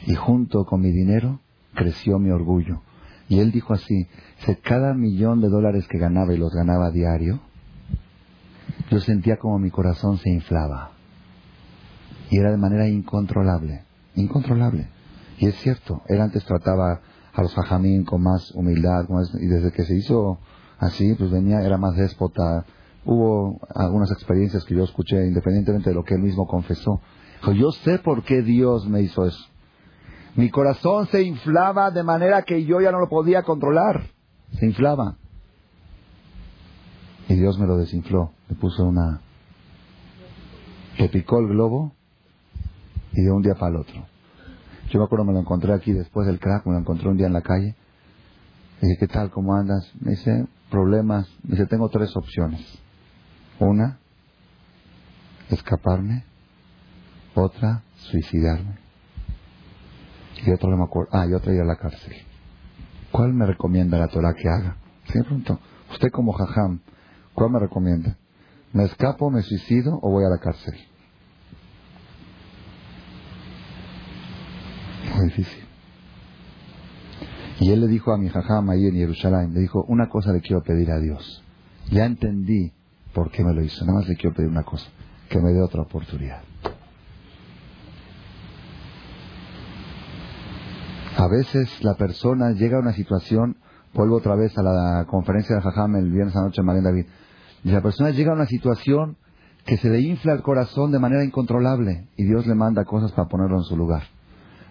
Y 0.07 0.15
junto 0.15 0.65
con 0.65 0.81
mi 0.81 0.91
dinero 0.91 1.41
creció 1.75 2.19
mi 2.19 2.31
orgullo. 2.31 2.83
Y 3.29 3.41
él 3.41 3.51
dijo 3.51 3.75
así, 3.75 4.07
si 4.45 4.55
cada 4.57 4.95
millón 4.95 5.41
de 5.41 5.49
dólares 5.49 5.87
que 5.89 5.99
ganaba 5.99 6.33
y 6.33 6.39
los 6.39 6.53
ganaba 6.53 6.87
a 6.87 6.91
diario, 6.91 7.41
yo 8.91 9.01
sentía 9.01 9.39
como 9.39 9.59
mi 9.59 9.71
corazón 9.71 10.19
se 10.19 10.31
inflaba. 10.31 10.93
Y 12.31 12.39
era 12.39 12.51
de 12.51 12.57
manera 12.57 12.89
incontrolable, 12.89 13.83
incontrolable. 14.15 14.89
Y 15.39 15.47
es 15.47 15.57
cierto, 15.57 16.03
él 16.09 16.21
antes 16.21 16.45
trataba 16.45 17.01
a 17.33 17.43
los 17.43 17.57
hajamín 17.59 18.05
con 18.05 18.23
más 18.23 18.53
humildad, 18.53 19.07
y 19.41 19.47
desde 19.47 19.73
que 19.73 19.85
se 19.85 19.95
hizo 19.97 20.39
así, 20.79 21.15
pues 21.15 21.31
venía, 21.31 21.61
era 21.63 21.79
más 21.79 21.97
déspota. 21.97 22.65
Hubo 23.05 23.61
algunas 23.75 24.11
experiencias 24.11 24.65
que 24.65 24.75
yo 24.75 24.85
escuché, 24.85 25.27
independientemente 25.27 25.91
de 25.91 25.95
lo 25.95 26.05
que 26.05 26.15
él 26.15 26.23
mismo 26.23 26.47
confesó. 26.47 27.01
Yo 27.55 27.71
sé 27.71 27.99
por 27.99 28.25
qué 28.25 28.43
Dios 28.43 28.89
me 28.89 29.03
hizo 29.03 29.27
eso. 29.27 29.45
Mi 30.37 30.51
corazón 30.51 31.07
se 31.07 31.23
inflaba 31.23 31.91
de 31.91 32.03
manera 32.03 32.43
que 32.43 32.65
yo 32.65 32.81
ya 32.81 32.93
no 32.93 33.01
lo 33.01 33.09
podía 33.09 33.43
controlar. 33.43 34.11
Se 34.53 34.67
inflaba. 34.67 35.17
Y 37.29 37.35
Dios 37.35 37.59
me 37.59 37.67
lo 37.67 37.79
desinfló. 37.79 38.33
Le 38.49 38.55
puso 38.55 38.85
una... 38.85 39.21
Le 40.99 41.09
picó 41.09 41.39
el 41.41 41.49
globo 41.49 41.93
y 43.13 43.23
de 43.23 43.31
un 43.31 43.43
día 43.43 43.55
para 43.55 43.71
el 43.71 43.77
otro. 43.77 44.07
Yo 44.91 44.99
me 44.99 45.07
acuerdo, 45.07 45.25
me 45.25 45.33
lo 45.33 45.41
encontré 45.41 45.73
aquí 45.73 45.93
después 45.93 46.27
del 46.27 46.39
crack, 46.39 46.67
me 46.67 46.73
lo 46.73 46.79
encontré 46.79 47.09
un 47.09 47.17
día 47.17 47.27
en 47.27 47.33
la 47.33 47.43
calle. 47.43 47.75
Le 48.81 48.89
dije, 48.89 49.01
¿qué 49.01 49.09
tal? 49.09 49.31
¿Cómo 49.31 49.55
andas? 49.55 49.91
Me 50.01 50.13
dice, 50.13 50.47
problemas. 50.71 51.27
Me 51.43 51.53
dice, 51.53 51.67
tengo 51.67 51.89
tres 51.89 52.15
opciones. 52.15 52.61
Una, 53.59 53.99
escaparme. 55.51 56.25
Otra, 57.35 57.83
suicidarme. 57.97 58.86
Y 60.45 60.51
otra 60.51 60.69
no 60.69 60.77
me 60.77 60.85
acuerdo. 60.85 61.11
Ah, 61.13 61.27
y 61.27 61.33
otra 61.33 61.53
a 61.53 61.65
la 61.65 61.77
cárcel. 61.77 62.15
¿Cuál 63.11 63.33
me 63.33 63.47
recomienda 63.47 63.99
la 63.99 64.09
Torah 64.09 64.35
que 64.35 64.49
haga? 64.49 64.77
Pronto. 65.27 65.59
Usted 65.91 66.11
como 66.11 66.33
jajam, 66.33 66.81
¿cuál 67.35 67.51
me 67.51 67.59
recomienda? 67.59 68.17
¿Me 68.73 68.85
escapo, 68.85 69.31
me 69.31 69.43
suicido 69.43 69.99
o 70.03 70.11
voy 70.11 70.25
a 70.25 70.29
la 70.29 70.39
cárcel? 70.39 70.75
Muy 75.15 75.27
difícil. 75.27 75.65
Y 77.61 77.71
él 77.71 77.81
le 77.81 77.87
dijo 77.87 78.13
a 78.13 78.19
mi 78.19 78.29
jajam 78.29 78.69
ahí 78.69 78.87
en 78.87 78.97
Jerusalén, 78.97 79.55
le 79.55 79.61
dijo, 79.61 79.85
una 79.89 80.09
cosa 80.09 80.33
le 80.33 80.41
quiero 80.41 80.63
pedir 80.63 80.91
a 80.91 80.99
Dios. 80.99 81.43
Ya 81.91 82.05
entendí 82.05 82.73
por 83.15 83.31
qué 83.31 83.43
me 83.43 83.55
lo 83.55 83.63
hizo. 83.63 83.85
Nada 83.87 84.01
más 84.01 84.09
le 84.09 84.17
quiero 84.17 84.37
pedir 84.37 84.51
una 84.51 84.65
cosa, 84.65 84.89
que 85.31 85.39
me 85.39 85.53
dé 85.53 85.63
otra 85.63 85.83
oportunidad. 85.83 86.43
A 91.27 91.29
veces 91.29 91.83
la 91.83 91.95
persona 91.95 92.53
llega 92.53 92.77
a 92.77 92.81
una 92.81 92.93
situación, 92.93 93.57
vuelvo 93.93 94.15
otra 94.15 94.37
vez 94.37 94.57
a 94.57 94.63
la 94.63 95.07
conferencia 95.09 95.57
de 95.57 95.63
Jajam 95.63 95.97
el 95.97 96.13
viernes 96.13 96.37
anoche 96.37 96.61
en 96.61 96.85
David, 96.85 97.07
y 97.65 97.73
la 97.73 97.81
persona 97.81 98.11
llega 98.11 98.31
a 98.31 98.37
una 98.37 98.47
situación 98.47 99.17
que 99.65 99.77
se 99.77 99.91
le 99.91 100.03
infla 100.03 100.35
el 100.35 100.43
corazón 100.43 100.93
de 100.93 101.01
manera 101.01 101.25
incontrolable 101.25 102.07
y 102.17 102.23
Dios 102.23 102.47
le 102.47 102.55
manda 102.55 102.85
cosas 102.85 103.11
para 103.11 103.27
ponerlo 103.27 103.57
en 103.57 103.65
su 103.65 103.77
lugar. 103.77 104.05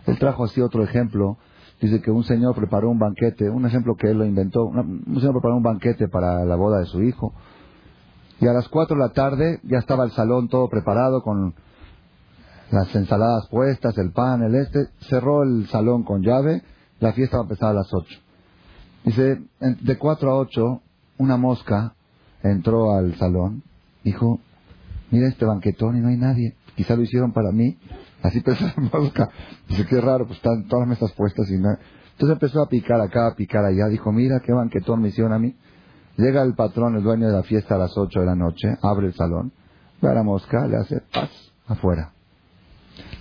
Él 0.06 0.18
trajo 0.18 0.46
así 0.46 0.62
otro 0.62 0.82
ejemplo, 0.82 1.38
dice 1.82 2.02
que 2.02 2.10
un 2.10 2.24
señor 2.24 2.56
preparó 2.56 2.90
un 2.90 3.00
banquete, 3.00 3.50
un 3.50 3.66
ejemplo 3.66 3.96
que 3.96 4.12
él 4.12 4.20
lo 4.20 4.24
inventó, 4.24 4.64
un 4.64 5.20
señor 5.20 5.34
preparó 5.34 5.58
un 5.58 5.64
banquete 5.64 6.08
para 6.08 6.46
la 6.46 6.56
boda 6.56 6.80
de 6.80 6.86
su 6.86 7.04
hijo 7.04 7.34
y 8.40 8.48
a 8.48 8.54
las 8.54 8.70
cuatro 8.70 8.96
de 8.96 9.02
la 9.02 9.10
tarde 9.10 9.60
ya 9.64 9.80
estaba 9.80 10.06
el 10.06 10.12
salón 10.12 10.48
todo 10.48 10.70
preparado 10.70 11.22
con 11.22 11.54
las 12.76 12.94
ensaladas 12.94 13.48
puestas, 13.48 13.98
el 13.98 14.12
pan, 14.12 14.44
el 14.44 14.54
este, 14.56 14.90
cerró 15.10 15.44
el 15.44 15.66
salón 15.68 16.04
con 16.04 16.22
llave, 16.22 16.62
la 17.00 17.14
fiesta 17.14 17.38
va 17.38 17.44
a 17.44 17.46
empezar 17.46 17.70
a 17.70 17.74
las 17.74 17.94
ocho. 17.94 18.20
Dice, 19.06 19.42
de 19.60 19.98
cuatro 19.98 20.32
a 20.32 20.36
ocho, 20.36 20.82
una 21.18 21.38
mosca 21.38 21.94
entró 22.44 22.94
al 22.94 23.16
salón, 23.16 23.64
dijo, 24.04 24.40
mira 25.10 25.28
este 25.30 25.46
banquetón 25.46 25.98
y 25.98 26.02
no 26.02 26.10
hay 26.10 26.18
nadie, 26.18 26.56
quizá 26.76 26.96
lo 26.96 27.04
hicieron 27.04 27.32
para 27.32 27.52
mí, 27.52 27.78
así 28.22 28.42
pensó 28.42 28.66
la 28.66 28.90
mosca, 29.00 29.30
dice, 29.70 29.86
qué 29.86 30.02
raro, 30.02 30.26
pues 30.26 30.38
están 30.38 30.68
todas 30.68 30.88
las 30.88 31.00
mesas 31.00 31.16
puestas 31.16 31.50
y 31.50 31.58
no... 31.58 31.70
Entonces 32.12 32.34
empezó 32.34 32.62
a 32.62 32.70
picar 32.70 33.00
acá, 33.02 33.28
a 33.28 33.36
picar 33.36 33.66
allá, 33.66 33.88
dijo, 33.88 34.12
mira 34.12 34.40
qué 34.40 34.54
banquetón 34.54 35.02
me 35.02 35.10
hicieron 35.10 35.34
a 35.34 35.40
mí. 35.40 35.54
Llega 36.16 36.44
el 36.44 36.56
patrón, 36.56 36.96
el 36.96 37.04
dueño 37.04 37.28
de 37.28 37.34
la 37.34 37.44
fiesta 37.44 37.76
a 37.76 37.78
las 37.78 37.98
ocho 37.98 38.22
de 38.22 38.26
la 38.26 38.36
noche, 38.36 38.78
abre 38.82 39.08
el 39.08 39.14
salón, 39.14 39.52
ve 40.02 40.10
a 40.10 40.14
la 40.14 40.24
mosca, 40.24 40.66
le 40.66 40.78
hace 40.78 41.02
paz 41.12 41.30
afuera. 41.68 42.15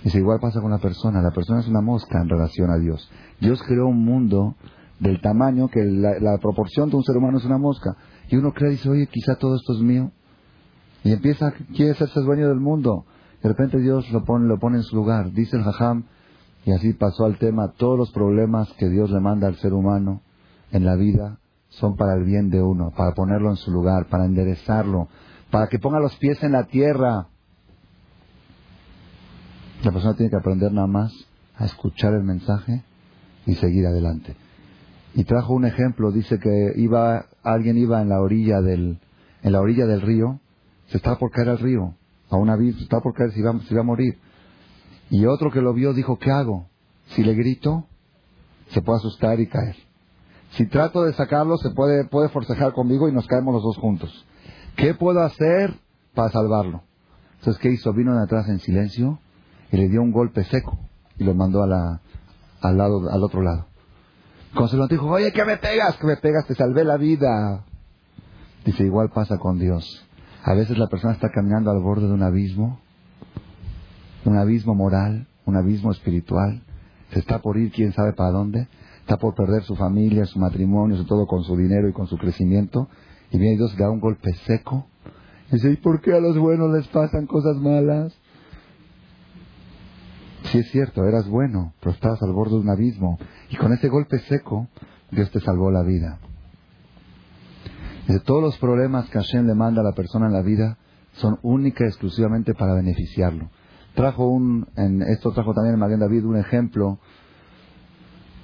Dice, 0.05 0.19
igual 0.19 0.39
pasa 0.39 0.61
con 0.61 0.69
la 0.69 0.77
persona. 0.77 1.19
La 1.19 1.31
persona 1.31 1.61
es 1.61 1.67
una 1.67 1.81
mosca 1.81 2.21
en 2.21 2.29
relación 2.29 2.69
a 2.69 2.77
Dios. 2.77 3.09
Dios 3.41 3.59
creó 3.63 3.87
un 3.87 4.05
mundo 4.05 4.55
del 4.99 5.19
tamaño 5.19 5.67
que 5.67 5.83
la, 5.83 6.37
proporción 6.37 6.91
de 6.91 6.97
un 6.97 7.03
ser 7.03 7.17
humano 7.17 7.39
es 7.39 7.45
una 7.45 7.57
mosca. 7.57 7.97
Y 8.29 8.35
uno 8.35 8.53
cree, 8.53 8.69
dice, 8.69 8.87
oye, 8.87 9.07
quizá 9.07 9.35
todo 9.35 9.55
esto 9.55 9.73
es 9.73 9.79
mío. 9.79 10.11
Y 11.03 11.11
empieza, 11.11 11.51
quiere 11.75 11.95
ser 11.95 12.07
dueño 12.23 12.49
del 12.49 12.59
mundo. 12.59 13.05
De 13.41 13.49
repente 13.49 13.79
Dios 13.79 14.07
lo 14.11 14.23
pone, 14.23 14.47
lo 14.47 14.59
pone 14.59 14.77
en 14.77 14.83
su 14.83 14.95
lugar. 14.95 15.31
Dice 15.31 15.57
el 15.57 15.63
Jajam, 15.63 16.05
y 16.65 16.71
así 16.71 16.93
pasó 16.93 17.25
al 17.25 17.39
tema, 17.39 17.73
todos 17.75 17.97
los 17.97 18.11
problemas 18.11 18.71
que 18.73 18.89
Dios 18.89 19.09
le 19.09 19.19
manda 19.19 19.47
al 19.47 19.55
ser 19.55 19.73
humano 19.73 20.21
en 20.71 20.85
la 20.85 20.95
vida 20.95 21.39
son 21.69 21.95
para 21.95 22.13
el 22.13 22.25
bien 22.25 22.51
de 22.51 22.61
uno, 22.61 22.91
para 22.95 23.15
ponerlo 23.15 23.49
en 23.49 23.55
su 23.55 23.71
lugar, 23.71 24.07
para 24.07 24.25
enderezarlo, 24.25 25.07
para 25.49 25.65
que 25.65 25.79
ponga 25.79 25.99
los 25.99 26.15
pies 26.17 26.43
en 26.43 26.51
la 26.51 26.65
tierra. 26.65 27.29
La 29.83 29.91
persona 29.91 30.15
tiene 30.15 30.29
que 30.29 30.37
aprender 30.37 30.71
nada 30.71 30.87
más 30.87 31.13
a 31.57 31.65
escuchar 31.65 32.13
el 32.13 32.23
mensaje 32.23 32.83
y 33.45 33.55
seguir 33.55 33.85
adelante. 33.85 34.35
Y 35.13 35.23
trajo 35.23 35.53
un 35.53 35.65
ejemplo, 35.65 36.11
dice 36.11 36.39
que 36.39 36.73
iba 36.75 37.25
alguien 37.43 37.77
iba 37.77 38.01
en 38.01 38.09
la 38.09 38.19
orilla 38.19 38.61
del 38.61 38.99
en 39.43 39.51
la 39.51 39.61
orilla 39.61 39.85
del 39.85 40.01
río, 40.01 40.39
se 40.87 40.97
estaba 40.97 41.19
por 41.19 41.31
caer 41.31 41.49
al 41.49 41.59
río, 41.59 41.93
a 42.29 42.35
un 42.35 42.49
abismo, 42.49 42.79
se 42.79 42.85
estaba 42.85 43.03
por 43.03 43.13
caer, 43.13 43.31
se 43.31 43.39
iba, 43.39 43.53
se 43.59 43.73
iba 43.73 43.81
a 43.81 43.85
morir. 43.85 44.17
Y 45.11 45.25
otro 45.27 45.51
que 45.51 45.61
lo 45.61 45.73
vio 45.73 45.93
dijo, 45.93 46.17
¿qué 46.17 46.31
hago? 46.31 46.67
Si 47.09 47.23
le 47.23 47.35
grito, 47.35 47.85
se 48.69 48.81
puede 48.81 48.97
asustar 48.97 49.39
y 49.39 49.47
caer. 49.47 49.75
Si 50.51 50.65
trato 50.67 51.03
de 51.03 51.13
sacarlo, 51.13 51.57
se 51.57 51.69
puede, 51.71 52.05
puede 52.05 52.29
forcejar 52.29 52.73
conmigo 52.73 53.07
y 53.07 53.11
nos 53.11 53.27
caemos 53.27 53.53
los 53.53 53.63
dos 53.63 53.77
juntos. 53.77 54.25
¿Qué 54.75 54.95
puedo 54.95 55.21
hacer 55.21 55.75
para 56.15 56.31
salvarlo? 56.31 56.81
Entonces, 57.37 57.61
¿qué 57.61 57.69
hizo? 57.69 57.93
Vino 57.93 58.15
de 58.15 58.23
atrás 58.23 58.49
en 58.49 58.59
silencio 58.59 59.19
y 59.75 59.77
le 59.77 59.89
dio 59.89 60.01
un 60.01 60.13
golpe 60.13 60.45
seco 60.45 60.77
y 61.17 61.25
lo 61.25 61.33
mandó 61.33 61.61
a 61.61 61.67
la, 61.67 61.99
al, 62.61 62.77
lado, 62.77 63.09
al 63.11 63.21
otro 63.21 63.41
lado. 63.41 63.65
Cuando 64.53 64.87
se 64.87 64.93
dijo, 64.93 65.07
oye, 65.07 65.33
¿qué 65.33 65.43
me 65.43 65.57
pegas? 65.57 65.97
¿Qué 65.97 66.07
me 66.07 66.15
pegas? 66.15 66.47
Te 66.47 66.55
salvé 66.55 66.85
la 66.85 66.95
vida. 66.95 67.65
Dice, 68.63 68.85
igual 68.85 69.09
pasa 69.09 69.37
con 69.37 69.59
Dios. 69.59 70.05
A 70.43 70.53
veces 70.53 70.77
la 70.77 70.87
persona 70.87 71.13
está 71.13 71.29
caminando 71.29 71.71
al 71.71 71.81
borde 71.81 72.07
de 72.07 72.13
un 72.13 72.23
abismo, 72.23 72.79
un 74.23 74.37
abismo 74.37 74.75
moral, 74.75 75.27
un 75.45 75.57
abismo 75.57 75.91
espiritual. 75.91 76.61
Se 77.11 77.19
está 77.19 77.39
por 77.39 77.57
ir, 77.57 77.69
quién 77.73 77.91
sabe 77.91 78.13
para 78.13 78.31
dónde. 78.31 78.69
Está 79.01 79.17
por 79.17 79.35
perder 79.35 79.63
su 79.63 79.75
familia, 79.75 80.25
su 80.25 80.39
matrimonio, 80.39 80.95
su 80.95 81.05
todo 81.05 81.27
con 81.27 81.43
su 81.43 81.57
dinero 81.57 81.89
y 81.89 81.93
con 81.93 82.07
su 82.07 82.17
crecimiento. 82.17 82.87
Y 83.29 83.39
viene 83.39 83.57
Dios 83.57 83.73
y 83.73 83.77
da 83.77 83.89
un 83.89 83.99
golpe 83.99 84.31
seco. 84.45 84.87
Dice, 85.51 85.69
¿y 85.69 85.75
por 85.75 85.99
qué 85.99 86.13
a 86.13 86.21
los 86.21 86.37
buenos 86.37 86.71
les 86.71 86.87
pasan 86.87 87.27
cosas 87.27 87.57
malas? 87.57 88.17
Sí 90.51 90.59
es 90.59 90.69
cierto, 90.71 91.05
eras 91.05 91.27
bueno, 91.27 91.73
pero 91.79 91.91
estabas 91.91 92.21
al 92.21 92.33
borde 92.33 92.55
de 92.55 92.61
un 92.61 92.69
abismo. 92.69 93.17
Y 93.49 93.57
con 93.57 93.73
ese 93.73 93.89
golpe 93.89 94.19
seco, 94.19 94.67
Dios 95.11 95.31
te 95.31 95.39
salvó 95.39 95.71
la 95.71 95.81
vida. 95.81 96.19
De 98.07 98.19
todos 98.19 98.41
los 98.41 98.57
problemas 98.59 99.09
que 99.09 99.17
Hashem 99.17 99.47
le 99.47 99.55
manda 99.55 99.81
a 99.81 99.83
la 99.83 99.93
persona 99.93 100.27
en 100.27 100.33
la 100.33 100.43
vida, 100.43 100.77
son 101.13 101.39
única 101.41 101.85
exclusivamente 101.85 102.53
para 102.53 102.75
beneficiarlo. 102.75 103.49
Trajo 103.95 104.27
un, 104.27 104.67
en 104.75 105.01
esto 105.01 105.31
trajo 105.31 105.53
también 105.53 105.79
María 105.79 105.97
David 105.97 106.25
un 106.25 106.37
ejemplo. 106.37 106.99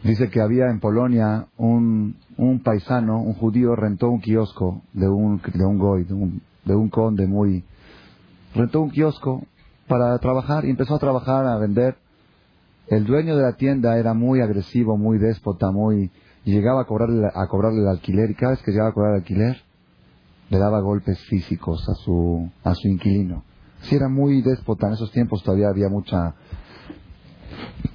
Dice 0.04 0.30
que 0.30 0.42
había 0.42 0.70
en 0.70 0.80
Polonia 0.80 1.48
un, 1.58 2.16
un 2.38 2.64
paisano, 2.64 3.22
un 3.22 3.34
judío, 3.34 3.76
rentó 3.76 4.10
un 4.10 4.22
kiosco 4.22 4.82
de 4.94 5.08
un, 5.08 5.42
de 5.54 5.66
un 5.66 5.78
goy, 5.78 6.06
de 6.06 6.14
un, 6.14 6.42
de 6.66 6.76
un 6.76 6.90
conde 6.90 7.28
muy... 7.28 7.64
Rentó 8.56 8.82
un 8.82 8.90
kiosco 8.90 9.46
para 9.88 10.18
trabajar 10.20 10.66
y 10.66 10.70
empezó 10.70 10.96
a 10.96 11.00
trabajar, 11.00 11.46
a 11.46 11.58
vender. 11.58 11.98
El 12.88 13.06
dueño 13.06 13.36
de 13.38 13.44
la 13.44 13.54
tienda 13.54 13.98
era 13.98 14.14
muy 14.14 14.42
agresivo, 14.42 14.98
muy 14.98 15.18
déspota, 15.18 15.72
muy... 15.72 16.12
Llegaba 16.44 16.82
a 16.82 16.86
cobrarle, 16.86 17.82
el 17.82 17.88
alquiler 17.88 18.32
y 18.32 18.36
cada 18.36 18.54
vez 18.54 18.62
que 18.64 18.72
llegaba 18.72 18.90
a 18.90 18.94
cobrar 18.94 19.12
el 19.14 19.20
alquiler 19.20 19.58
le 20.50 20.58
daba 20.58 20.82
golpes 20.82 21.18
físicos 21.26 21.88
a 21.88 21.94
su, 21.94 22.50
a 22.64 22.76
su 22.76 22.90
inquilino. 22.90 23.44
Si 23.84 23.96
era 23.96 24.10
muy 24.10 24.42
déspota, 24.42 24.88
en 24.88 24.94
esos 24.94 25.12
tiempos 25.12 25.42
todavía 25.44 25.70
había 25.70 25.88
mucha, 25.88 26.36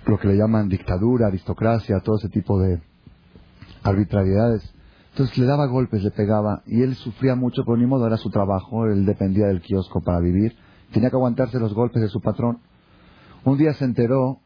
lo 0.06 0.18
que 0.18 0.28
le 0.28 0.36
llaman 0.36 0.68
dictadura, 0.68 1.26
aristocracia, 1.26 2.00
todo 2.00 2.16
ese 2.16 2.30
tipo 2.30 2.58
de 2.58 2.80
arbitrariedades. 3.82 4.72
Entonces 5.10 5.36
le 5.38 5.46
daba 5.46 5.66
golpes, 5.66 6.02
le 6.02 6.10
pegaba, 6.10 6.62
y 6.66 6.82
él 6.82 6.94
sufría 6.94 7.34
mucho, 7.34 7.62
pero 7.64 7.76
ni 7.76 7.86
modo 7.86 8.06
era 8.06 8.16
su 8.16 8.30
trabajo, 8.30 8.86
él 8.86 9.04
dependía 9.04 9.46
del 9.46 9.60
kiosco 9.60 10.00
para 10.00 10.20
vivir. 10.20 10.56
Tenía 10.92 11.10
que 11.10 11.16
aguantarse 11.16 11.58
los 11.58 11.74
golpes 11.74 12.02
de 12.02 12.08
su 12.08 12.20
patrón. 12.20 12.58
Un 13.44 13.58
día 13.58 13.72
se 13.74 13.84
enteró 13.84 14.40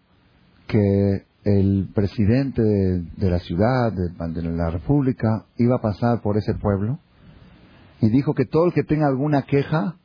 que 0.66 1.26
el 1.44 1.88
presidente 1.94 2.62
de, 2.62 3.30
la 3.30 3.38
ciudad, 3.38 3.92
de, 3.92 4.42
la 4.42 4.70
república, 4.70 5.46
iba 5.56 5.76
a 5.76 5.80
pasar 5.80 6.20
por 6.20 6.36
ese 6.36 6.54
pueblo 6.54 6.98
y 8.00 8.08
dijo 8.10 8.34
que 8.34 8.44
todo 8.44 8.66
el 8.66 8.72
que 8.72 8.84
tenga 8.84 9.06
alguna 9.06 9.42
queja, 9.42 9.96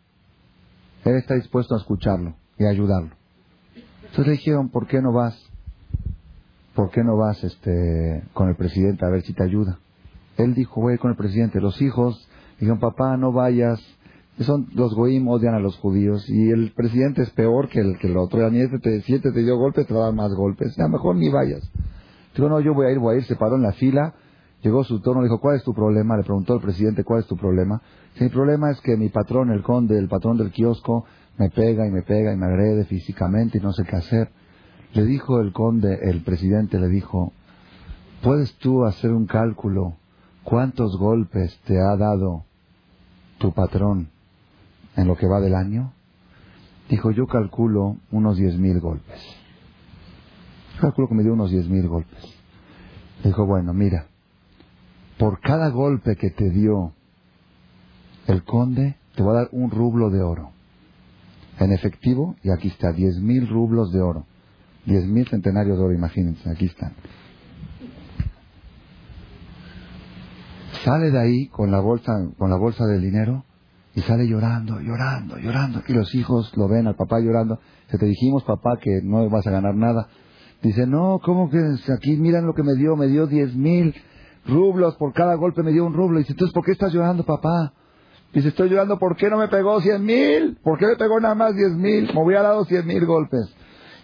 él 1.03 1.15
está 1.15 1.35
dispuesto 1.35 1.75
a 1.75 1.79
escucharlo 1.79 2.35
y 2.57 2.65
a 2.65 2.69
ayudarlo. 2.69 3.11
Entonces 4.01 4.27
le 4.27 4.31
dijeron, 4.33 4.69
¿por 4.69 4.87
qué 4.87 5.01
no 5.01 5.11
vas? 5.11 5.37
¿Por 6.73 6.89
qué 6.91 7.03
no 7.03 7.17
vas 7.17 7.43
este, 7.43 8.23
con 8.33 8.49
el 8.49 8.55
presidente 8.55 9.05
a 9.05 9.09
ver 9.09 9.21
si 9.23 9.33
te 9.33 9.43
ayuda? 9.43 9.79
Él 10.37 10.53
dijo, 10.53 10.81
voy 10.81 10.97
con 10.97 11.11
el 11.11 11.17
presidente. 11.17 11.61
Los 11.61 11.81
hijos 11.81 12.29
dijeron, 12.59 12.79
papá, 12.79 13.17
no 13.17 13.31
vayas, 13.31 13.79
son, 14.43 14.67
los 14.73 14.93
goim 14.93 15.27
odian 15.29 15.53
a 15.55 15.59
los 15.59 15.77
judíos 15.77 16.29
y 16.29 16.49
el 16.49 16.73
presidente 16.73 17.21
es 17.21 17.29
peor 17.29 17.69
que 17.69 17.79
el, 17.79 17.97
que 17.97 18.07
el 18.07 18.17
otro. 18.17 18.51
Y 18.51 18.59
este 18.59 18.79
te, 18.79 19.01
si 19.01 19.17
te 19.19 19.31
dio 19.31 19.57
golpes, 19.57 19.87
te 19.87 19.93
va 19.93 20.01
a 20.01 20.05
dar 20.05 20.13
más 20.13 20.33
golpes. 20.33 20.75
Ya 20.75 20.87
mejor 20.87 21.15
ni 21.15 21.29
vayas. 21.29 21.61
Digo, 22.35 22.49
no, 22.49 22.59
yo 22.59 22.73
voy 22.73 22.87
a 22.87 22.91
ir, 22.91 22.99
voy 22.99 23.15
a 23.15 23.17
ir. 23.19 23.23
Se 23.25 23.37
paró 23.37 23.55
en 23.55 23.61
la 23.61 23.71
fila, 23.71 24.13
llegó 24.61 24.83
su 24.83 24.99
turno, 24.99 25.23
dijo, 25.23 25.39
¿cuál 25.39 25.55
es 25.55 25.63
tu 25.63 25.73
problema? 25.73 26.17
Le 26.17 26.23
preguntó 26.23 26.53
al 26.53 26.61
presidente, 26.61 27.05
¿cuál 27.05 27.21
es 27.21 27.27
tu 27.27 27.37
problema? 27.37 27.81
mi 28.19 28.29
problema 28.29 28.71
es 28.71 28.79
que 28.81 28.95
mi 28.97 29.09
patrón, 29.09 29.51
el 29.51 29.61
conde, 29.61 29.97
el 29.97 30.07
patrón 30.07 30.37
del 30.37 30.51
kiosco, 30.51 31.05
me 31.37 31.49
pega 31.49 31.85
y 31.85 31.91
me 31.91 32.01
pega 32.01 32.33
y 32.33 32.37
me 32.37 32.45
agrede 32.45 32.85
físicamente 32.85 33.57
y 33.57 33.61
no 33.61 33.71
sé 33.71 33.83
qué 33.83 33.95
hacer. 33.95 34.29
Le 34.93 35.05
dijo 35.05 35.39
el 35.41 35.51
conde, 35.51 35.99
el 36.09 36.23
presidente 36.23 36.79
le 36.79 36.87
dijo, 36.87 37.33
¿puedes 38.21 38.53
tú 38.57 38.85
hacer 38.85 39.11
un 39.11 39.25
cálculo 39.25 39.95
cuántos 40.43 40.97
golpes 40.97 41.59
te 41.65 41.77
ha 41.77 41.97
dado 41.97 42.45
tu 43.37 43.53
patrón 43.53 44.09
en 44.95 45.07
lo 45.07 45.15
que 45.15 45.27
va 45.27 45.39
del 45.39 45.55
año? 45.55 45.93
Dijo, 46.89 47.11
yo 47.11 47.25
calculo 47.27 47.97
unos 48.11 48.37
diez 48.37 48.57
mil 48.57 48.79
golpes. 48.79 49.19
Calculo 50.79 51.07
que 51.07 51.15
me 51.15 51.23
dio 51.23 51.33
unos 51.33 51.51
diez 51.51 51.67
mil 51.67 51.87
golpes. 51.87 52.23
Dijo, 53.23 53.45
bueno, 53.45 53.73
mira, 53.73 54.07
por 55.17 55.39
cada 55.39 55.69
golpe 55.69 56.15
que 56.15 56.29
te 56.29 56.49
dio 56.49 56.93
el 58.27 58.43
conde, 58.43 58.97
te 59.15 59.23
va 59.23 59.31
a 59.31 59.35
dar 59.35 59.49
un 59.51 59.71
rublo 59.71 60.09
de 60.09 60.21
oro. 60.21 60.51
En 61.59 61.71
efectivo, 61.71 62.35
y 62.43 62.51
aquí 62.51 62.67
está, 62.67 62.91
diez 62.91 63.19
mil 63.19 63.47
rublos 63.47 63.91
de 63.91 64.01
oro. 64.01 64.25
Diez 64.85 65.05
mil 65.05 65.27
centenarios 65.27 65.77
de 65.77 65.83
oro, 65.83 65.93
imagínense, 65.93 66.49
aquí 66.49 66.65
están. 66.65 66.93
Sale 70.83 71.09
de 71.09 71.19
ahí 71.19 71.47
con 71.47 71.71
la 71.71 71.79
bolsa, 71.79 72.11
con 72.37 72.49
la 72.49 72.57
bolsa 72.57 72.85
del 72.85 73.01
dinero 73.01 73.43
y 73.95 74.01
sale 74.01 74.27
llorando, 74.27 74.81
llorando, 74.81 75.37
llorando. 75.37 75.81
Y 75.87 75.93
los 75.93 76.13
hijos 76.15 76.51
lo 76.57 76.67
ven 76.67 76.85
al 76.85 76.95
papá 76.95 77.19
llorando. 77.19 77.59
Se 77.87 77.97
te 77.97 78.05
dijimos, 78.05 78.43
papá, 78.43 78.77
que 78.81 79.01
no 79.01 79.29
vas 79.29 79.47
a 79.47 79.51
ganar 79.51 79.73
nada. 79.73 80.07
Dice, 80.61 80.85
no, 80.85 81.19
¿cómo 81.23 81.49
que 81.49 81.59
aquí 81.93 82.17
miran 82.17 82.45
lo 82.45 82.53
que 82.53 82.63
me 82.63 82.75
dio? 82.75 82.97
Me 82.97 83.07
dio 83.07 83.25
diez 83.25 83.55
mil 83.55 83.95
rublos, 84.45 84.95
por 84.97 85.13
cada 85.13 85.35
golpe 85.35 85.63
me 85.63 85.71
dio 85.71 85.85
un 85.85 85.93
rublo. 85.93 86.19
Dice, 86.19 86.33
entonces, 86.33 86.53
¿por 86.53 86.65
qué 86.65 86.73
estás 86.73 86.93
llorando, 86.93 87.23
papá? 87.23 87.73
Dice, 88.33 88.49
estoy 88.49 88.69
llorando, 88.69 88.99
¿por 88.99 89.15
qué 89.15 89.29
no 89.29 89.37
me 89.37 89.47
pegó 89.47 89.79
cien 89.79 90.03
mil? 90.03 90.57
¿Por 90.61 90.77
qué 90.77 90.87
me 90.87 90.95
pegó 90.97 91.19
nada 91.21 91.35
más 91.35 91.55
diez 91.55 91.71
mil? 91.71 92.11
Me 92.13 92.21
hubiera 92.21 92.41
dado 92.41 92.65
cien 92.65 92.85
mil 92.85 93.05
golpes. 93.05 93.47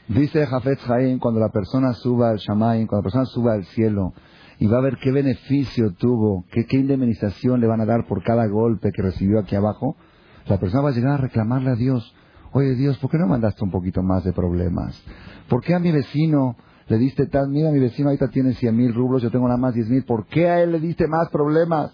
Dice 0.07 0.45
Jafet 0.47 0.79
Jaim, 0.79 1.19
cuando 1.19 1.41
la 1.41 1.49
persona 1.49 1.93
suba 1.93 2.29
al 2.29 2.37
Shamaim, 2.37 2.87
cuando 2.87 3.01
la 3.01 3.03
persona 3.03 3.25
suba 3.25 3.53
al 3.53 3.65
cielo, 3.65 4.13
y 4.61 4.67
va 4.67 4.77
a 4.77 4.81
ver 4.81 4.99
qué 5.01 5.11
beneficio 5.11 5.91
tuvo, 5.95 6.45
qué, 6.51 6.77
indemnización 6.77 7.59
le 7.61 7.65
van 7.65 7.81
a 7.81 7.85
dar 7.85 8.05
por 8.05 8.23
cada 8.23 8.45
golpe 8.45 8.91
que 8.91 9.01
recibió 9.01 9.39
aquí 9.39 9.55
abajo, 9.55 9.97
la 10.45 10.59
persona 10.59 10.83
va 10.83 10.89
a 10.89 10.93
llegar 10.93 11.13
a 11.13 11.17
reclamarle 11.17 11.71
a 11.71 11.75
Dios, 11.75 12.15
oye 12.51 12.75
Dios, 12.75 12.99
¿por 12.99 13.09
qué 13.09 13.17
no 13.17 13.25
mandaste 13.25 13.63
un 13.63 13.71
poquito 13.71 14.03
más 14.03 14.23
de 14.23 14.33
problemas? 14.33 15.01
¿Por 15.49 15.63
qué 15.63 15.73
a 15.73 15.79
mi 15.79 15.91
vecino 15.91 16.57
le 16.87 16.99
diste 16.99 17.25
tan, 17.25 17.49
mira 17.49 17.71
mi 17.71 17.79
vecino 17.79 18.09
ahorita 18.09 18.27
tiene 18.27 18.53
cien 18.53 18.77
mil 18.77 18.93
rublos, 18.93 19.23
yo 19.23 19.31
tengo 19.31 19.47
nada 19.47 19.57
más 19.57 19.73
diez 19.73 19.89
mil, 19.89 20.03
¿por 20.03 20.27
qué 20.27 20.47
a 20.47 20.61
él 20.61 20.73
le 20.73 20.79
diste 20.79 21.07
más 21.07 21.29
problemas? 21.29 21.91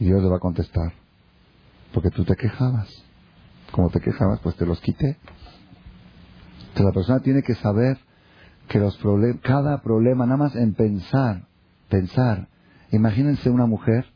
Y 0.00 0.06
Dios 0.06 0.20
le 0.24 0.28
va 0.28 0.38
a 0.38 0.40
contestar, 0.40 0.92
porque 1.94 2.10
tú 2.10 2.24
te 2.24 2.34
quejabas. 2.34 2.88
Como 3.70 3.90
te 3.90 4.00
quejabas, 4.00 4.40
pues 4.40 4.56
te 4.56 4.66
los 4.66 4.80
quité. 4.80 5.18
Entonces 6.62 6.84
la 6.84 6.92
persona 6.92 7.20
tiene 7.20 7.44
que 7.44 7.54
saber 7.54 7.96
que 8.66 8.80
los 8.80 8.98
cada 9.42 9.82
problema, 9.82 10.26
nada 10.26 10.36
más 10.36 10.56
en 10.56 10.74
pensar, 10.74 11.46
pensar. 11.90 12.48
Imagínense 12.92 13.50
una 13.50 13.66
mujer, 13.66 14.06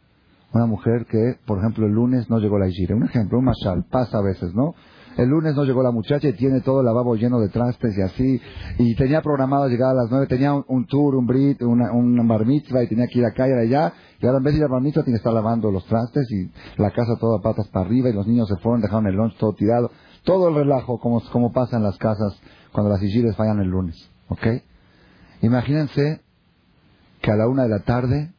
una 0.52 0.66
mujer 0.66 1.06
que, 1.06 1.36
por 1.46 1.58
ejemplo, 1.58 1.86
el 1.86 1.92
lunes 1.92 2.30
no 2.30 2.38
llegó 2.38 2.58
la 2.58 2.68
Ijire. 2.68 2.94
Un 2.94 3.04
ejemplo, 3.04 3.38
un 3.38 3.44
mashal, 3.44 3.84
pasa 3.90 4.18
a 4.18 4.22
veces, 4.22 4.54
¿no? 4.54 4.74
El 5.16 5.28
lunes 5.28 5.54
no 5.54 5.64
llegó 5.64 5.82
la 5.82 5.92
muchacha 5.92 6.28
y 6.28 6.32
tiene 6.32 6.60
todo 6.60 6.80
el 6.80 6.86
lavabo 6.86 7.14
lleno 7.14 7.38
de 7.38 7.48
trastes 7.48 7.96
y 7.96 8.02
así. 8.02 8.40
Y 8.78 8.96
tenía 8.96 9.22
programado 9.22 9.68
llegar 9.68 9.90
a 9.90 9.94
las 9.94 10.10
nueve, 10.10 10.26
tenía 10.26 10.52
un, 10.52 10.86
tour, 10.86 11.14
un 11.14 11.26
brit, 11.26 11.62
una, 11.62 11.92
un 11.92 12.26
bar 12.26 12.44
mitzvah 12.44 12.82
y 12.82 12.88
tenía 12.88 13.06
que 13.06 13.20
ir 13.20 13.24
acá 13.24 13.48
y 13.48 13.52
allá. 13.52 13.92
Y 14.20 14.26
ahora 14.26 14.38
en 14.38 14.44
vez 14.44 14.54
de 14.54 14.60
ir 14.60 14.66
tiene 14.92 15.04
que 15.04 15.12
estar 15.12 15.32
lavando 15.32 15.70
los 15.70 15.86
trastes 15.86 16.28
y 16.32 16.50
la 16.82 16.90
casa 16.90 17.14
toda 17.20 17.40
patas 17.40 17.68
para 17.68 17.86
arriba 17.86 18.08
y 18.08 18.12
los 18.12 18.26
niños 18.26 18.48
se 18.48 18.56
fueron, 18.56 18.80
dejaron 18.80 19.06
el 19.06 19.14
lunch 19.14 19.36
todo 19.38 19.52
tirado. 19.52 19.90
Todo 20.24 20.48
el 20.48 20.54
relajo 20.56 20.98
como, 20.98 21.20
como 21.30 21.52
pasa 21.52 21.76
en 21.76 21.84
las 21.84 21.96
casas 21.98 22.40
cuando 22.72 22.90
las 22.90 23.02
Ijires 23.02 23.36
fallan 23.36 23.60
el 23.60 23.68
lunes. 23.68 24.10
¿Ok? 24.28 24.46
Imagínense 25.42 26.23
que 27.24 27.32
a 27.32 27.36
la 27.36 27.48
una 27.48 27.62
de 27.62 27.70
la 27.70 27.78
tarde 27.78 28.34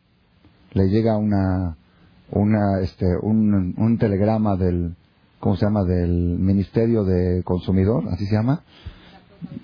le 0.73 0.89
llega 0.89 1.17
una, 1.17 1.75
una, 2.29 2.81
este, 2.81 3.07
un, 3.19 3.73
un 3.75 3.97
telegrama 3.97 4.55
del, 4.57 4.95
¿cómo 5.39 5.55
se 5.55 5.65
llama? 5.65 5.83
Del 5.83 6.11
Ministerio 6.37 7.03
de 7.03 7.41
Consumidor, 7.43 8.03
así 8.11 8.27
se 8.27 8.35
llama, 8.35 8.61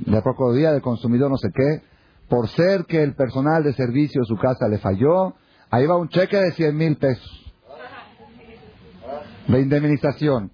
de 0.08 0.22
Procuraduría 0.24 0.72
del 0.72 0.82
Consumidor, 0.82 1.30
no 1.30 1.38
sé 1.38 1.50
qué, 1.54 1.84
por 2.30 2.48
ser 2.50 2.86
que 2.86 3.04
el 3.04 3.14
personal 3.14 3.64
de 3.64 3.74
servicio 3.74 4.22
de 4.22 4.26
su 4.26 4.38
casa 4.38 4.68
le 4.68 4.80
falló, 4.80 5.36
ahí 5.70 5.86
va 5.86 5.98
un 5.98 6.10
cheque 6.10 6.38
de 6.38 6.54
100 6.54 6.76
mil 6.76 6.98
pesos 6.98 7.54
de 9.48 9.62
indemnización. 9.62 10.52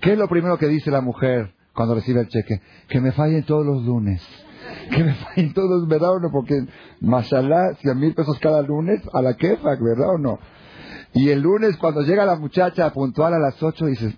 ¿Qué 0.00 0.12
es 0.12 0.18
lo 0.18 0.28
primero 0.28 0.56
que 0.56 0.68
dice 0.68 0.92
la 0.92 1.00
mujer 1.00 1.52
cuando 1.74 1.96
recibe 1.96 2.20
el 2.20 2.28
cheque? 2.28 2.60
Que 2.88 3.00
me 3.00 3.10
fallen 3.10 3.42
todos 3.42 3.66
los 3.66 3.82
lunes 3.82 4.22
que 4.90 5.04
me 5.04 5.14
fallen 5.14 5.52
todos, 5.54 5.86
¿verdad 5.88 6.16
o 6.16 6.20
no? 6.20 6.30
Porque, 6.30 6.54
mashallah, 7.00 7.74
100 7.80 7.98
mil 7.98 8.14
pesos 8.14 8.38
cada 8.38 8.62
lunes, 8.62 9.00
a 9.12 9.22
la 9.22 9.34
quefa, 9.34 9.76
¿verdad 9.80 10.14
o 10.14 10.18
no? 10.18 10.38
Y 11.14 11.30
el 11.30 11.40
lunes, 11.40 11.76
cuando 11.76 12.02
llega 12.02 12.24
la 12.24 12.36
muchacha 12.36 12.92
puntual 12.92 13.34
a 13.34 13.38
las 13.38 13.62
8, 13.62 13.86
dices, 13.86 14.14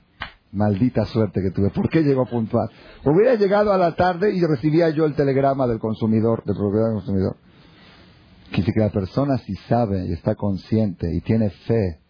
maldita 0.53 1.05
suerte 1.05 1.41
que 1.43 1.51
tuve, 1.51 1.71
¿por 1.71 1.89
qué 1.89 2.03
llegó 2.03 2.27
puntual? 2.27 2.69
Hubiera 3.05 3.35
llegado 3.35 3.73
a 3.73 3.79
la 3.79 3.95
tarde 3.95 4.35
y 4.35 4.41
recibía 4.45 4.91
yo 4.91 5.05
el 5.05 5.15
telegrama 5.15 5.67
del 5.67 5.79
consumidor, 5.79 6.45
del 6.45 6.57
programa 6.57 6.89
del 6.89 6.97
consumidor. 6.97 7.37
Que 8.51 8.65
que 8.65 8.81
la 8.81 8.91
persona 8.91 9.39
si 9.39 9.55
sabe 9.55 10.07
y 10.07 10.13
está 10.13 10.35
consciente 10.35 11.15
y 11.15 11.21
tiene 11.21 11.51
fe 11.51 12.01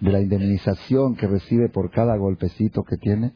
de 0.00 0.12
la 0.12 0.20
indemnización 0.20 1.14
que 1.14 1.26
recibe 1.26 1.68
por 1.68 1.90
cada 1.90 2.16
golpecito 2.16 2.84
que 2.84 2.96
tiene, 2.96 3.34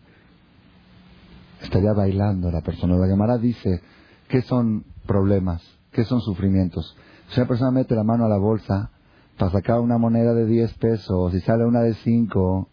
estaría 1.61 1.93
bailando 1.93 2.51
la 2.51 2.62
persona. 2.62 2.97
La 2.97 3.07
llamará 3.07 3.37
dice, 3.37 3.83
¿Qué 4.33 4.41
son 4.41 4.87
problemas? 5.07 5.62
¿Qué 5.93 6.05
son 6.05 6.22
sufrimientos? 6.22 6.97
Si 7.28 7.39
una 7.39 7.47
persona 7.47 7.70
mete 7.70 7.95
la 7.95 8.03
mano 8.03 8.24
a 8.24 8.30
la 8.30 8.39
bolsa 8.39 8.91
para 9.37 9.51
sacar 9.51 9.78
una 9.80 9.99
moneda 9.99 10.33
de 10.33 10.47
10 10.47 10.72
pesos 10.78 11.35
y 11.35 11.41
sale 11.41 11.66
una 11.66 11.83
de 11.83 11.93
5, 11.93 12.66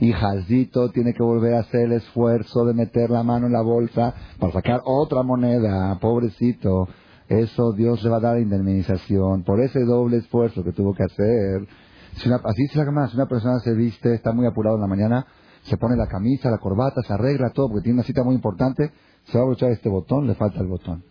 y 0.00 0.10
Jaldito 0.10 0.90
tiene 0.90 1.14
que 1.14 1.22
volver 1.22 1.54
a 1.54 1.60
hacer 1.60 1.82
el 1.82 1.92
esfuerzo 1.92 2.64
de 2.64 2.74
meter 2.74 3.10
la 3.10 3.22
mano 3.22 3.46
en 3.46 3.52
la 3.52 3.62
bolsa 3.62 4.12
para 4.40 4.52
sacar 4.52 4.80
otra 4.86 5.22
moneda, 5.22 5.96
pobrecito. 6.00 6.88
Eso 7.28 7.72
Dios 7.74 8.02
le 8.02 8.10
va 8.10 8.16
a 8.16 8.20
dar 8.20 8.40
indemnización 8.40 9.44
por 9.44 9.60
ese 9.60 9.84
doble 9.84 10.16
esfuerzo 10.16 10.64
que 10.64 10.72
tuvo 10.72 10.94
que 10.94 11.04
hacer. 11.04 11.68
Si 12.14 12.28
una, 12.28 12.40
así 12.44 12.66
se 12.72 12.84
más, 12.90 13.10
si 13.10 13.16
una 13.16 13.26
persona 13.26 13.60
se 13.60 13.72
viste, 13.72 14.14
está 14.14 14.32
muy 14.32 14.46
apurado 14.46 14.74
en 14.74 14.82
la 14.82 14.88
mañana, 14.88 15.26
se 15.62 15.76
pone 15.76 15.94
la 15.94 16.08
camisa, 16.08 16.50
la 16.50 16.58
corbata, 16.58 17.02
se 17.02 17.12
arregla 17.12 17.50
todo 17.50 17.68
porque 17.68 17.84
tiene 17.84 17.98
una 17.98 18.04
cita 18.04 18.24
muy 18.24 18.34
importante, 18.34 18.90
se 19.30 19.38
va 19.38 19.40
a 19.40 19.42
abrochar 19.44 19.70
este 19.70 19.88
botón, 19.88 20.26
le 20.26 20.34
falta 20.34 20.60
el 20.60 20.66
botón. 20.66 21.04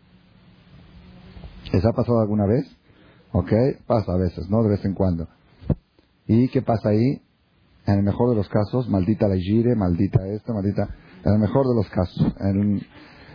¿Les 1.72 1.86
ha 1.86 1.92
pasado 1.92 2.20
alguna 2.20 2.46
vez? 2.46 2.66
¿Ok? 3.32 3.52
Pasa 3.86 4.14
a 4.14 4.18
veces, 4.18 4.50
¿no? 4.50 4.64
De 4.64 4.70
vez 4.70 4.84
en 4.86 4.94
cuando. 4.94 5.28
¿Y 6.26 6.50
qué 6.50 6.62
pasa 6.62 6.90
ahí? 6.90 7.22
En 7.86 8.00
el 8.00 8.04
mejor 8.04 8.30
de 8.30 8.36
los 8.36 8.50
casos, 8.50 8.90
maldita 8.90 9.28
la 9.28 9.38
gire, 9.38 9.76
maldita 9.76 10.26
esto, 10.28 10.54
maldita... 10.54 10.90
En 11.24 11.34
el 11.34 11.40
mejor 11.40 11.66
de 11.68 11.76
los 11.76 11.90
casos. 11.90 12.36
En, 12.40 12.82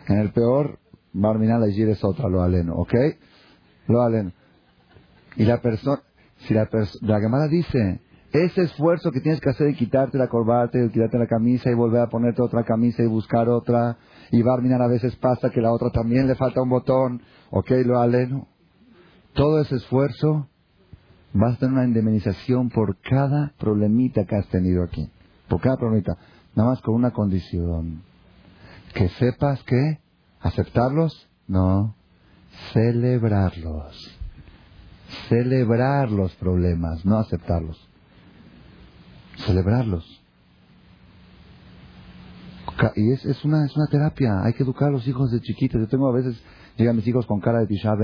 en 0.08 0.18
el 0.18 0.32
peor, 0.32 0.78
Barminan 1.12 1.60
la 1.60 1.68
gire 1.68 1.92
es 1.92 2.02
otra, 2.04 2.28
lo 2.28 2.42
aleno, 2.42 2.74
¿ok? 2.74 2.94
Lo 3.88 4.02
aleno. 4.02 4.32
Y 5.36 5.44
la 5.44 5.60
persona... 5.60 6.02
Si 6.46 6.54
la, 6.54 6.66
persona... 6.66 7.06
la 7.06 7.20
Gemara 7.20 7.48
dice, 7.48 8.00
ese 8.32 8.62
esfuerzo 8.62 9.10
que 9.10 9.20
tienes 9.20 9.40
que 9.40 9.50
hacer 9.50 9.66
de 9.66 9.74
quitarte 9.74 10.16
la 10.16 10.28
corbata, 10.28 10.78
y 10.78 10.88
quitarte 10.88 11.18
la 11.18 11.26
camisa 11.26 11.70
y 11.70 11.74
volver 11.74 12.00
a 12.00 12.08
ponerte 12.08 12.42
otra 12.42 12.64
camisa 12.64 13.02
y 13.02 13.06
buscar 13.06 13.48
otra, 13.48 13.98
y 14.30 14.42
Barminan 14.42 14.80
a 14.80 14.88
veces 14.88 15.14
pasa 15.16 15.50
que 15.50 15.60
la 15.60 15.70
otra 15.70 15.90
también 15.90 16.26
le 16.26 16.34
falta 16.34 16.62
un 16.62 16.70
botón, 16.70 17.22
ok, 17.50 17.70
lo 17.84 18.00
aleno. 18.00 18.48
Todo 19.34 19.60
ese 19.60 19.76
esfuerzo 19.76 20.48
vas 21.34 21.56
a 21.56 21.58
tener 21.58 21.74
una 21.74 21.84
indemnización 21.84 22.70
por 22.70 22.96
cada 23.00 23.52
problemita 23.58 24.24
que 24.24 24.36
has 24.36 24.48
tenido 24.48 24.82
aquí. 24.82 25.10
Por 25.48 25.60
cada 25.60 25.76
problemita. 25.76 26.16
Nada 26.54 26.70
más 26.70 26.80
con 26.80 26.94
una 26.94 27.10
condición. 27.10 28.02
Que 28.94 29.08
sepas 29.10 29.62
que 29.64 30.00
aceptarlos, 30.40 31.28
no, 31.46 31.94
celebrarlos. 32.72 34.18
Celebrar 35.28 36.10
los 36.10 36.34
problemas, 36.36 37.04
no 37.04 37.18
aceptarlos. 37.18 37.91
Celebrarlos. 39.46 40.22
Y 42.96 43.12
es, 43.12 43.24
es, 43.24 43.44
una, 43.44 43.64
es 43.64 43.76
una 43.76 43.86
terapia. 43.86 44.42
Hay 44.42 44.54
que 44.54 44.62
educar 44.62 44.88
a 44.88 44.92
los 44.92 45.06
hijos 45.06 45.30
de 45.30 45.40
chiquitos. 45.40 45.80
Yo 45.80 45.88
tengo 45.88 46.08
a 46.08 46.12
veces, 46.12 46.42
llegan 46.76 46.96
mis 46.96 47.06
hijos 47.06 47.26
con 47.26 47.40
cara 47.40 47.60
de 47.60 47.66
Tisha 47.66 47.94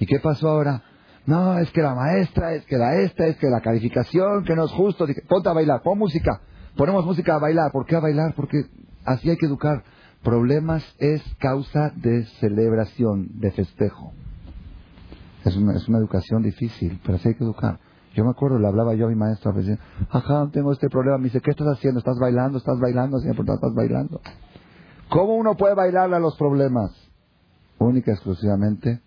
¿Y 0.00 0.06
qué 0.06 0.18
pasó 0.20 0.48
ahora? 0.48 0.82
No, 1.26 1.58
es 1.58 1.70
que 1.72 1.82
la 1.82 1.94
maestra, 1.94 2.54
es 2.54 2.64
que 2.64 2.76
la 2.76 3.00
esta, 3.00 3.26
es 3.26 3.36
que 3.36 3.48
la 3.48 3.60
calificación, 3.60 4.44
que 4.44 4.54
no 4.54 4.64
es 4.64 4.72
justo. 4.72 5.06
Dije, 5.06 5.22
ponte 5.28 5.48
a 5.48 5.52
bailar, 5.52 5.82
pon 5.82 5.98
música. 5.98 6.40
Ponemos 6.76 7.04
música 7.04 7.34
a 7.34 7.38
bailar. 7.38 7.70
¿Por 7.70 7.84
qué 7.86 7.96
a 7.96 8.00
bailar? 8.00 8.34
Porque 8.34 8.64
así 9.04 9.28
hay 9.28 9.36
que 9.36 9.46
educar. 9.46 9.84
Problemas 10.22 10.82
es 10.98 11.22
causa 11.38 11.92
de 11.96 12.24
celebración, 12.40 13.28
de 13.40 13.50
festejo. 13.52 14.12
Es 15.44 15.56
una, 15.56 15.76
es 15.76 15.88
una 15.88 15.98
educación 15.98 16.42
difícil, 16.42 17.00
pero 17.04 17.16
así 17.16 17.28
hay 17.28 17.34
que 17.34 17.44
educar. 17.44 17.78
Yo 18.18 18.24
me 18.24 18.30
acuerdo, 18.30 18.58
le 18.58 18.66
hablaba 18.66 18.96
yo 18.96 19.06
a 19.06 19.10
mi 19.10 19.14
maestro, 19.14 19.52
a 19.52 19.54
veces, 19.54 19.78
ajá, 20.10 20.50
tengo 20.52 20.72
este 20.72 20.88
problema. 20.88 21.18
Me 21.18 21.24
dice, 21.26 21.40
¿qué 21.40 21.52
estás 21.52 21.68
haciendo? 21.68 22.00
¿Estás 22.00 22.18
bailando? 22.18 22.58
¿Estás 22.58 22.76
bailando? 22.80 23.20
Siempre 23.20 23.44
estás 23.46 23.72
bailando. 23.76 24.20
¿Cómo 25.08 25.36
uno 25.36 25.56
puede 25.56 25.76
bailarle 25.76 26.16
a 26.16 26.18
los 26.18 26.36
problemas? 26.36 26.90
única 27.78 28.10
y 28.10 28.14
exclusivamente 28.14 29.00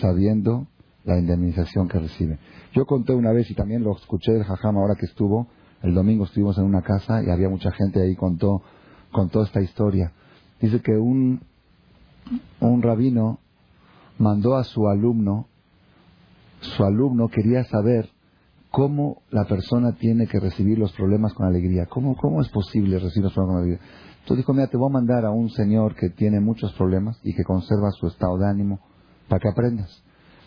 sabiendo 0.00 0.66
la 1.04 1.20
indemnización 1.20 1.86
que 1.86 2.00
recibe. 2.00 2.40
Yo 2.72 2.84
conté 2.84 3.14
una 3.14 3.30
vez 3.30 3.48
y 3.48 3.54
también 3.54 3.84
lo 3.84 3.94
escuché 3.94 4.32
del 4.32 4.42
Jajam 4.42 4.76
ahora 4.76 4.96
que 4.96 5.06
estuvo, 5.06 5.46
el 5.82 5.94
domingo 5.94 6.24
estuvimos 6.24 6.58
en 6.58 6.64
una 6.64 6.82
casa 6.82 7.22
y 7.22 7.30
había 7.30 7.48
mucha 7.48 7.70
gente 7.70 8.02
ahí 8.02 8.16
contó 8.16 8.60
contó 9.12 9.44
esta 9.44 9.60
historia. 9.60 10.10
Dice 10.60 10.80
que 10.80 10.96
un 10.96 11.42
un 12.58 12.82
rabino 12.82 13.38
mandó 14.18 14.56
a 14.56 14.64
su 14.64 14.88
alumno 14.88 15.46
su 16.60 16.82
alumno 16.82 17.28
quería 17.28 17.62
saber 17.64 18.15
cómo 18.70 19.22
la 19.30 19.44
persona 19.44 19.92
tiene 19.92 20.26
que 20.26 20.40
recibir 20.40 20.78
los 20.78 20.92
problemas 20.92 21.32
con 21.34 21.46
alegría. 21.46 21.86
¿Cómo, 21.86 22.16
cómo 22.16 22.40
es 22.40 22.48
posible 22.48 22.98
recibir 22.98 23.24
los 23.24 23.32
problemas 23.32 23.54
con 23.54 23.62
alegría? 23.64 23.88
Entonces 24.20 24.38
dijo, 24.38 24.54
mira, 24.54 24.66
te 24.66 24.76
voy 24.76 24.90
a 24.90 24.92
mandar 24.92 25.24
a 25.24 25.30
un 25.30 25.48
señor 25.50 25.94
que 25.94 26.10
tiene 26.10 26.40
muchos 26.40 26.72
problemas 26.72 27.18
y 27.22 27.34
que 27.34 27.44
conserva 27.44 27.90
su 27.92 28.08
estado 28.08 28.36
de 28.38 28.48
ánimo 28.48 28.80
para 29.28 29.40
que 29.40 29.48
aprendas. 29.48 30.02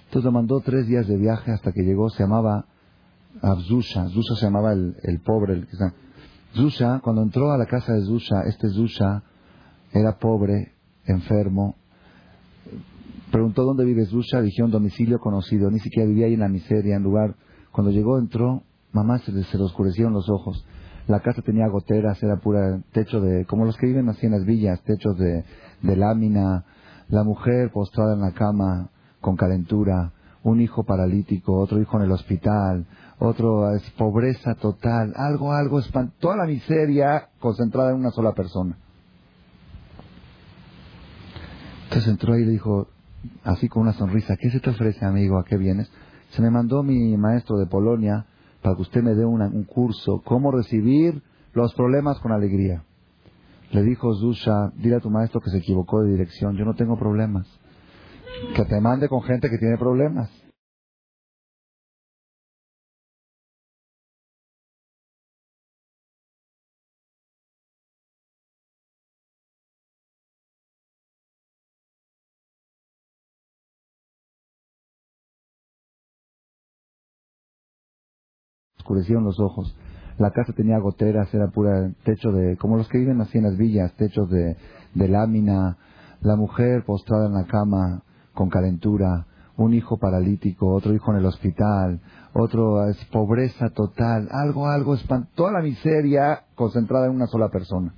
Entonces 0.06 0.26
lo 0.26 0.32
mandó 0.32 0.60
tres 0.60 0.88
días 0.88 1.08
de 1.08 1.18
viaje 1.18 1.52
hasta 1.52 1.72
que 1.72 1.84
llegó, 1.84 2.10
se 2.10 2.24
llamaba 2.24 2.66
Abzusha, 3.42 4.08
Zusha 4.10 4.36
se 4.36 4.46
llamaba 4.46 4.74
el, 4.74 4.96
el 5.04 5.22
pobre. 5.22 5.54
El, 5.54 5.68
Zusha, 6.54 7.00
cuando 7.00 7.22
entró 7.22 7.52
a 7.52 7.58
la 7.58 7.68
casa 7.68 7.94
de 7.94 8.02
Zusha, 8.02 8.42
este 8.48 8.70
Zusha 8.70 9.24
era 9.94 10.18
pobre, 10.18 10.74
enfermo. 11.06 11.76
Preguntó 13.32 13.64
dónde 13.64 13.86
vive 13.86 14.06
Zusha, 14.06 14.42
dijeron 14.42 14.72
domicilio 14.72 15.20
conocido, 15.20 15.70
ni 15.70 15.80
siquiera 15.80 16.08
vivía 16.08 16.26
ahí 16.26 16.34
en 16.34 16.40
la 16.40 16.50
miseria, 16.50 16.96
en 16.96 17.04
lugar. 17.04 17.36
Cuando 17.80 17.94
llegó, 17.94 18.20
entró, 18.20 18.64
mamá 18.92 19.20
se 19.20 19.32
le, 19.32 19.40
oscurecieron 19.64 20.12
los 20.12 20.30
ojos. 20.30 20.66
La 21.08 21.22
casa 21.22 21.42
tenía 21.42 21.70
goteras, 21.70 22.22
era 22.22 22.36
pura 22.36 22.82
techo 22.92 23.22
de, 23.22 23.46
como 23.46 23.64
los 23.64 23.78
que 23.78 23.88
viven 23.88 24.10
así 24.10 24.26
en 24.26 24.34
las 24.34 24.44
villas, 24.44 24.82
techos 24.84 25.18
de, 25.18 25.46
lámina. 25.82 26.66
La 27.08 27.24
mujer 27.24 27.72
postrada 27.72 28.16
en 28.16 28.20
la 28.20 28.34
cama, 28.34 28.90
con 29.22 29.38
calentura, 29.38 30.12
un 30.44 30.60
hijo 30.60 30.84
paralítico, 30.84 31.58
otro 31.58 31.80
hijo 31.80 31.96
en 31.96 32.04
el 32.04 32.12
hospital, 32.12 32.86
otro 33.18 33.74
es 33.74 33.90
pobreza 33.92 34.56
total, 34.56 35.14
algo, 35.16 35.54
algo, 35.54 35.80
toda 36.20 36.36
la 36.36 36.48
miseria 36.48 37.30
concentrada 37.40 37.92
en 37.92 37.96
una 37.96 38.12
sola 38.12 38.34
persona. 38.34 38.78
Entonces 41.86 42.10
entró 42.10 42.34
ahí 42.34 42.42
y 42.42 42.46
le 42.46 42.52
dijo, 42.52 42.90
así 43.46 43.70
con 43.70 43.84
una 43.84 43.94
sonrisa, 43.94 44.36
¿qué 44.36 44.50
se 44.50 44.60
te 44.60 44.70
ofrece, 44.70 45.06
amigo? 45.06 45.40
¿A 45.40 45.46
qué 45.46 45.56
vienes? 45.56 45.90
Se 46.30 46.42
me 46.42 46.50
mandó 46.50 46.84
mi 46.84 47.18
maestro 47.18 47.58
de 47.58 47.66
Polonia 47.66 48.26
para 48.62 48.76
que 48.76 48.82
usted 48.82 49.02
me 49.02 49.16
dé 49.16 49.26
un 49.26 49.64
curso, 49.64 50.22
cómo 50.24 50.52
recibir 50.52 51.24
los 51.54 51.74
problemas 51.74 52.20
con 52.20 52.32
alegría. 52.32 52.84
Le 53.72 53.84
dijo 53.84 54.14
Zusha, 54.16 54.72
dile 54.76 54.96
a 54.96 55.00
tu 55.00 55.10
maestro 55.10 55.42
que 55.42 55.50
se 55.50 55.58
equivocó 55.58 56.02
de 56.02 56.12
dirección, 56.12 56.56
yo 56.58 56.66
no 56.66 56.74
tengo 56.74 56.98
problemas. 56.98 57.48
Que 58.56 58.66
te 58.66 58.80
mande 58.82 59.08
con 59.08 59.22
gente 59.22 59.50
que 59.50 59.58
tiene 59.58 59.78
problemas. 59.78 60.30
Oscurecieron 78.90 79.24
los 79.24 79.40
ojos. 79.40 79.76
La 80.18 80.32
casa 80.32 80.52
tenía 80.54 80.80
goteras, 80.80 81.32
era 81.34 81.48
pura 81.50 81.92
techo 82.04 82.32
de, 82.32 82.58
como 82.58 82.76
los 82.76 82.90
que 82.90 82.98
viven 82.98 83.22
así 83.22 83.38
en 83.38 83.44
las 83.44 83.56
villas, 83.56 83.94
techos 83.94 84.30
de, 84.32 84.58
lámina. 84.96 85.78
La 86.22 86.36
mujer 86.36 86.84
postrada 86.84 87.28
en 87.28 87.34
la 87.34 87.46
cama 87.46 88.02
con 88.34 88.50
calentura, 88.50 89.28
un 89.58 89.74
hijo 89.74 89.98
paralítico, 89.98 90.74
otro 90.74 90.94
hijo 90.94 91.12
en 91.12 91.20
el 91.20 91.26
hospital, 91.26 92.02
otro 92.34 92.90
es 92.90 92.98
pobreza 93.06 93.70
total, 93.70 94.28
algo, 94.32 94.68
algo, 94.68 94.98
toda 95.36 95.52
la 95.52 95.62
miseria 95.62 96.44
concentrada 96.56 97.06
en 97.06 97.14
una 97.14 97.28
sola 97.28 97.50
persona. 97.50 97.94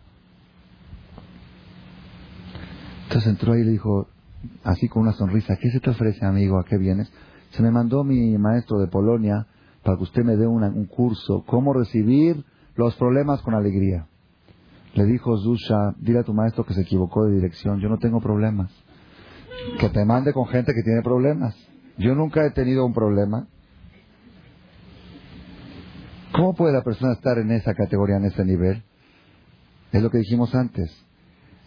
Entonces 3.06 3.32
entró 3.32 3.56
y 3.56 3.64
le 3.64 3.72
dijo, 3.72 4.08
así 4.64 4.88
con 4.88 5.04
una 5.04 5.14
sonrisa, 5.14 5.56
¿qué 5.56 5.72
se 5.72 5.80
te 5.80 5.90
ofrece, 5.90 6.26
amigo? 6.26 6.60
¿A 6.60 6.66
qué 6.66 6.78
vienes? 6.78 7.12
Se 7.52 7.64
me 7.64 7.72
mandó 7.72 8.04
mi 8.04 8.38
maestro 8.38 8.78
de 8.80 8.88
Polonia 8.88 9.48
para 9.84 9.98
que 9.98 10.04
usted 10.04 10.24
me 10.24 10.36
dé 10.36 10.48
un 10.48 10.86
curso, 10.86 11.44
cómo 11.48 11.74
recibir 11.74 12.44
los 12.76 12.96
problemas 12.96 13.42
con 13.42 13.54
alegría. 13.54 14.08
Le 14.94 15.06
dijo 15.06 15.38
Zusha, 15.38 15.96
dile 16.00 16.20
a 16.20 16.24
tu 16.24 16.34
maestro 16.34 16.66
que 16.66 16.74
se 16.74 16.82
equivocó 16.82 17.26
de 17.26 17.36
dirección, 17.36 17.80
yo 17.80 17.90
no 17.90 17.98
tengo 17.98 18.20
problemas. 18.20 18.72
Que 19.80 19.90
te 19.90 20.06
mande 20.06 20.34
con 20.34 20.48
gente 20.48 20.74
que 20.74 20.84
tiene 20.84 21.02
problemas. 21.02 21.56
Yo 21.98 22.16
nunca 22.16 22.46
he 22.46 22.52
tenido 22.52 22.86
un 22.86 22.94
problema. 22.94 23.48
¿Cómo 26.34 26.54
puede 26.56 26.74
la 26.74 26.84
persona 26.84 27.14
estar 27.14 27.38
en 27.38 27.52
esa 27.52 27.74
categoría, 27.74 28.18
en 28.18 28.26
ese 28.26 28.44
nivel? 28.44 28.84
Es 29.92 30.02
lo 30.02 30.10
que 30.10 30.20
dijimos 30.20 30.54
antes. 30.56 30.92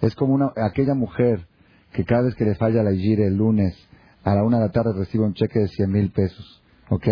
Es 0.01 0.15
como 0.15 0.35
una, 0.35 0.53
aquella 0.57 0.95
mujer 0.95 1.47
que 1.93 2.05
cada 2.05 2.23
vez 2.23 2.35
que 2.35 2.45
le 2.45 2.55
falla 2.57 2.83
la 2.83 2.93
gire 2.93 3.27
el 3.27 3.37
lunes 3.37 3.77
a 4.25 4.35
la 4.35 4.43
una 4.43 4.59
de 4.59 4.67
la 4.67 4.73
tarde 4.73 4.93
recibe 4.97 5.25
un 5.25 5.35
cheque 5.35 5.61
de 5.61 5.69
100 5.69 5.91
mil 5.91 6.11
pesos. 6.11 6.62
¿Ok? 6.89 7.07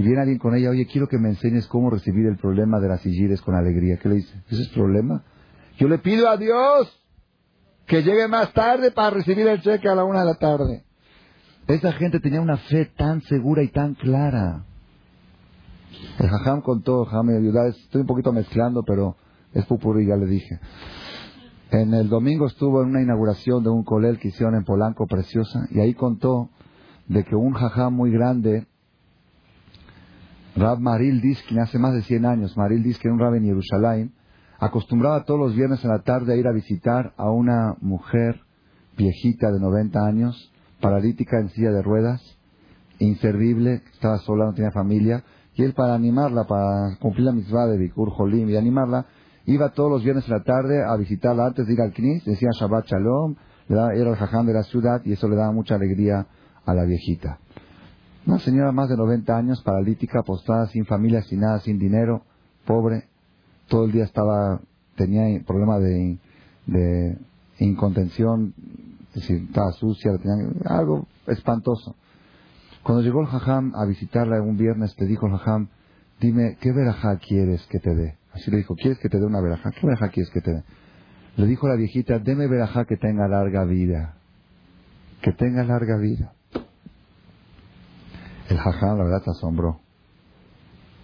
Y 0.00 0.02
viene 0.02 0.20
alguien 0.20 0.38
con 0.38 0.54
ella, 0.54 0.70
oye, 0.70 0.86
quiero 0.86 1.08
que 1.08 1.18
me 1.18 1.28
enseñes 1.28 1.66
cómo 1.66 1.90
recibir 1.90 2.24
el 2.24 2.38
problema 2.38 2.80
de 2.80 2.88
las 2.88 3.02
sigires 3.02 3.42
con 3.42 3.54
alegría. 3.54 3.98
¿Qué 3.98 4.08
le 4.08 4.14
dice? 4.14 4.34
¿Ese 4.48 4.62
es 4.62 4.68
problema? 4.68 5.22
Yo 5.76 5.88
le 5.88 5.98
pido 5.98 6.30
a 6.30 6.38
Dios 6.38 7.04
que 7.86 8.02
llegue 8.02 8.26
más 8.26 8.50
tarde 8.54 8.92
para 8.92 9.10
recibir 9.10 9.46
el 9.46 9.60
cheque 9.60 9.90
a 9.90 9.94
la 9.94 10.04
una 10.04 10.20
de 10.20 10.24
la 10.24 10.36
tarde. 10.36 10.84
Esa 11.66 11.92
gente 11.92 12.18
tenía 12.18 12.40
una 12.40 12.56
fe 12.56 12.86
tan 12.96 13.20
segura 13.24 13.62
y 13.62 13.68
tan 13.68 13.92
clara. 13.92 14.64
El 16.18 16.28
jajam 16.30 16.62
contó, 16.62 17.04
jajam 17.04 17.26
me 17.26 17.36
ayuda, 17.36 17.68
estoy 17.68 18.00
un 18.00 18.06
poquito 18.06 18.32
mezclando, 18.32 18.82
pero 18.82 19.16
es 19.52 19.66
pupurri, 19.66 20.06
ya 20.06 20.16
le 20.16 20.24
dije. 20.24 20.60
En 21.72 21.92
el 21.92 22.08
domingo 22.08 22.46
estuvo 22.46 22.82
en 22.82 22.88
una 22.88 23.02
inauguración 23.02 23.62
de 23.62 23.68
un 23.68 23.84
colel 23.84 24.18
que 24.18 24.28
hicieron 24.28 24.54
en 24.54 24.64
Polanco, 24.64 25.06
preciosa, 25.06 25.68
y 25.70 25.80
ahí 25.80 25.92
contó 25.92 26.48
de 27.06 27.22
que 27.22 27.36
un 27.36 27.52
jajam 27.52 27.92
muy 27.92 28.10
grande 28.10 28.66
Rab 30.56 30.80
Maril 30.80 31.20
Diskin, 31.20 31.60
hace 31.60 31.78
más 31.78 31.94
de 31.94 32.02
100 32.02 32.26
años, 32.26 32.56
Maril 32.56 32.82
Diskin, 32.82 33.12
un 33.12 33.20
rab 33.20 33.34
en 33.34 33.44
Jerusalén, 33.44 34.12
acostumbraba 34.58 35.24
todos 35.24 35.38
los 35.38 35.54
viernes 35.54 35.82
en 35.84 35.90
la 35.90 36.00
tarde 36.00 36.32
a 36.32 36.36
ir 36.36 36.46
a 36.46 36.52
visitar 36.52 37.14
a 37.16 37.30
una 37.30 37.76
mujer 37.80 38.40
viejita 38.96 39.50
de 39.52 39.60
90 39.60 40.04
años, 40.04 40.52
paralítica 40.80 41.38
en 41.38 41.50
silla 41.50 41.70
de 41.70 41.82
ruedas, 41.82 42.20
inservible, 42.98 43.82
estaba 43.92 44.18
sola, 44.18 44.46
no 44.46 44.54
tenía 44.54 44.72
familia, 44.72 45.22
y 45.54 45.62
él 45.62 45.72
para 45.72 45.94
animarla, 45.94 46.44
para 46.44 46.96
cumplir 47.00 47.26
la 47.26 47.32
misma 47.32 47.66
de 47.66 47.78
Bikur 47.78 48.10
Jolim 48.10 48.48
y 48.50 48.56
animarla, 48.56 49.06
iba 49.46 49.70
todos 49.70 49.90
los 49.90 50.02
viernes 50.02 50.26
en 50.26 50.34
la 50.34 50.42
tarde 50.42 50.82
a 50.84 50.96
visitarla 50.96 51.46
antes 51.46 51.66
de 51.66 51.72
ir 51.72 51.80
al 51.80 51.92
Knis, 51.92 52.24
decía 52.24 52.50
Shabbat 52.58 52.86
Shalom, 52.86 53.36
era 53.68 53.92
el 53.92 54.16
jajam 54.16 54.46
de 54.46 54.52
la 54.52 54.64
ciudad 54.64 55.00
y 55.04 55.12
eso 55.12 55.28
le 55.28 55.36
daba 55.36 55.52
mucha 55.52 55.76
alegría 55.76 56.26
a 56.66 56.74
la 56.74 56.84
viejita. 56.84 57.38
Una 58.26 58.38
señora 58.38 58.70
más 58.72 58.88
de 58.88 58.96
90 58.96 59.36
años, 59.36 59.62
paralítica, 59.62 60.22
postrada, 60.22 60.66
sin 60.66 60.84
familia, 60.84 61.22
sin 61.22 61.40
nada, 61.40 61.60
sin 61.60 61.78
dinero, 61.78 62.22
pobre. 62.66 63.04
Todo 63.68 63.86
el 63.86 63.92
día 63.92 64.04
estaba, 64.04 64.60
tenía 64.96 65.42
problema 65.44 65.78
de, 65.78 66.18
de 66.66 67.18
incontención, 67.58 68.54
es 69.08 69.22
decir, 69.22 69.44
estaba 69.48 69.72
sucia, 69.72 70.12
tenía 70.18 70.50
algo 70.66 71.06
espantoso. 71.26 71.96
Cuando 72.82 73.02
llegó 73.02 73.20
el 73.20 73.26
jajam 73.26 73.72
a 73.74 73.84
visitarla 73.86 74.40
un 74.40 74.56
viernes, 74.56 74.94
le 74.98 75.06
dijo 75.06 75.26
el 75.26 75.32
jajam, 75.32 75.68
dime, 76.20 76.56
¿qué 76.60 76.72
verajá 76.72 77.16
quieres 77.18 77.66
que 77.66 77.78
te 77.78 77.94
dé? 77.94 78.16
Así 78.32 78.50
le 78.50 78.58
dijo, 78.58 78.74
¿quieres 78.74 78.98
que 78.98 79.08
te 79.08 79.18
dé 79.18 79.26
una 79.26 79.40
verajá? 79.40 79.70
¿Qué 79.70 79.86
verajá 79.86 80.08
quieres 80.08 80.30
que 80.32 80.40
te 80.40 80.52
dé? 80.52 80.62
Le 81.36 81.46
dijo 81.46 81.68
la 81.68 81.74
viejita, 81.74 82.18
deme 82.18 82.46
verajá 82.46 82.84
que 82.84 82.96
tenga 82.96 83.26
larga 83.28 83.64
vida. 83.64 84.14
Que 85.22 85.32
tenga 85.32 85.64
larga 85.64 85.96
vida. 85.96 86.32
El 88.50 88.58
jajam, 88.58 88.98
la 88.98 89.04
verdad, 89.04 89.22
se 89.22 89.30
asombró. 89.30 89.80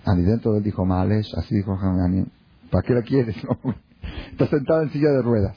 Y 0.04 0.22
dentro 0.22 0.52
de 0.52 0.58
él 0.58 0.64
dijo, 0.64 0.84
Malesh, 0.84 1.32
así 1.36 1.54
dijo 1.54 1.76
Jajam, 1.76 2.26
¿para 2.70 2.82
qué 2.82 2.94
la 2.94 3.02
quieres? 3.02 3.36
Está 4.32 4.46
sentada 4.48 4.82
en 4.82 4.90
silla 4.90 5.10
de 5.10 5.22
ruedas, 5.22 5.56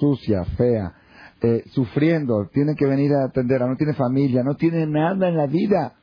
sucia, 0.00 0.44
fea, 0.56 0.94
eh, 1.42 1.64
sufriendo, 1.72 2.48
tiene 2.52 2.74
que 2.74 2.86
venir 2.86 3.12
a 3.14 3.26
atenderla, 3.26 3.66
no 3.66 3.76
tiene 3.76 3.92
familia, 3.94 4.42
no 4.42 4.54
tiene 4.54 4.86
nada 4.86 5.28
en 5.28 5.36
la 5.36 5.46
vida. 5.46 5.94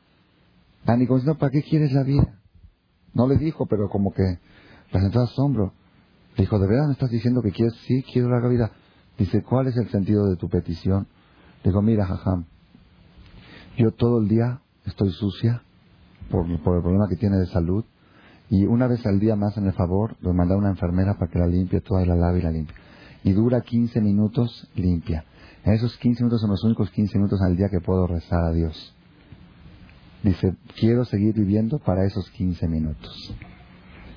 Ani 0.85 1.05
no, 1.05 1.37
¿para 1.37 1.51
qué 1.51 1.63
quieres 1.63 1.91
la 1.93 2.03
vida? 2.03 2.39
No 3.13 3.27
le 3.27 3.37
dijo, 3.37 3.65
pero 3.67 3.89
como 3.89 4.11
que 4.11 4.39
la 4.91 5.01
sentó 5.01 5.21
asombro. 5.21 5.73
Le 6.35 6.43
dijo, 6.43 6.59
¿de 6.59 6.67
verdad 6.67 6.87
me 6.87 6.93
estás 6.93 7.09
diciendo 7.09 7.41
que 7.41 7.51
quieres? 7.51 7.73
Sí, 7.87 8.03
quiero 8.03 8.29
la 8.29 8.47
vida. 8.47 8.71
Dice, 9.17 9.43
¿cuál 9.43 9.67
es 9.67 9.77
el 9.77 9.89
sentido 9.89 10.27
de 10.29 10.35
tu 10.35 10.49
petición? 10.49 11.07
Le 11.63 11.71
digo, 11.71 11.81
mira, 11.81 12.05
Jajam, 12.05 12.45
yo 13.77 13.91
todo 13.91 14.19
el 14.21 14.27
día 14.27 14.61
estoy 14.85 15.11
sucia 15.11 15.63
por, 16.29 16.49
el 16.49 16.59
problema 16.59 17.07
que 17.09 17.15
tiene 17.15 17.37
de 17.37 17.47
salud. 17.47 17.85
Y 18.49 18.65
una 18.65 18.87
vez 18.87 19.05
al 19.05 19.19
día 19.19 19.35
más 19.35 19.57
en 19.57 19.67
el 19.67 19.73
favor, 19.73 20.15
le 20.21 20.33
manda 20.33 20.57
una 20.57 20.69
enfermera 20.69 21.13
para 21.13 21.31
que 21.31 21.39
la 21.39 21.47
limpie 21.47 21.81
toda 21.81 22.03
y 22.03 22.05
la 22.05 22.15
lave 22.15 22.39
y 22.39 22.41
la 22.41 22.51
limpie. 22.51 22.75
Y 23.23 23.31
dura 23.31 23.61
15 23.61 24.01
minutos 24.01 24.67
limpia. 24.75 25.25
En 25.63 25.73
esos 25.73 25.95
15 25.97 26.23
minutos 26.23 26.41
son 26.41 26.49
los 26.49 26.63
únicos 26.63 26.89
15 26.89 27.17
minutos 27.17 27.39
al 27.41 27.55
día 27.55 27.69
que 27.69 27.79
puedo 27.79 28.07
rezar 28.07 28.43
a 28.43 28.51
Dios. 28.51 28.95
Dice, 30.23 30.55
quiero 30.79 31.05
seguir 31.05 31.33
viviendo 31.33 31.79
para 31.79 32.05
esos 32.05 32.29
15 32.31 32.67
minutos. 32.67 33.33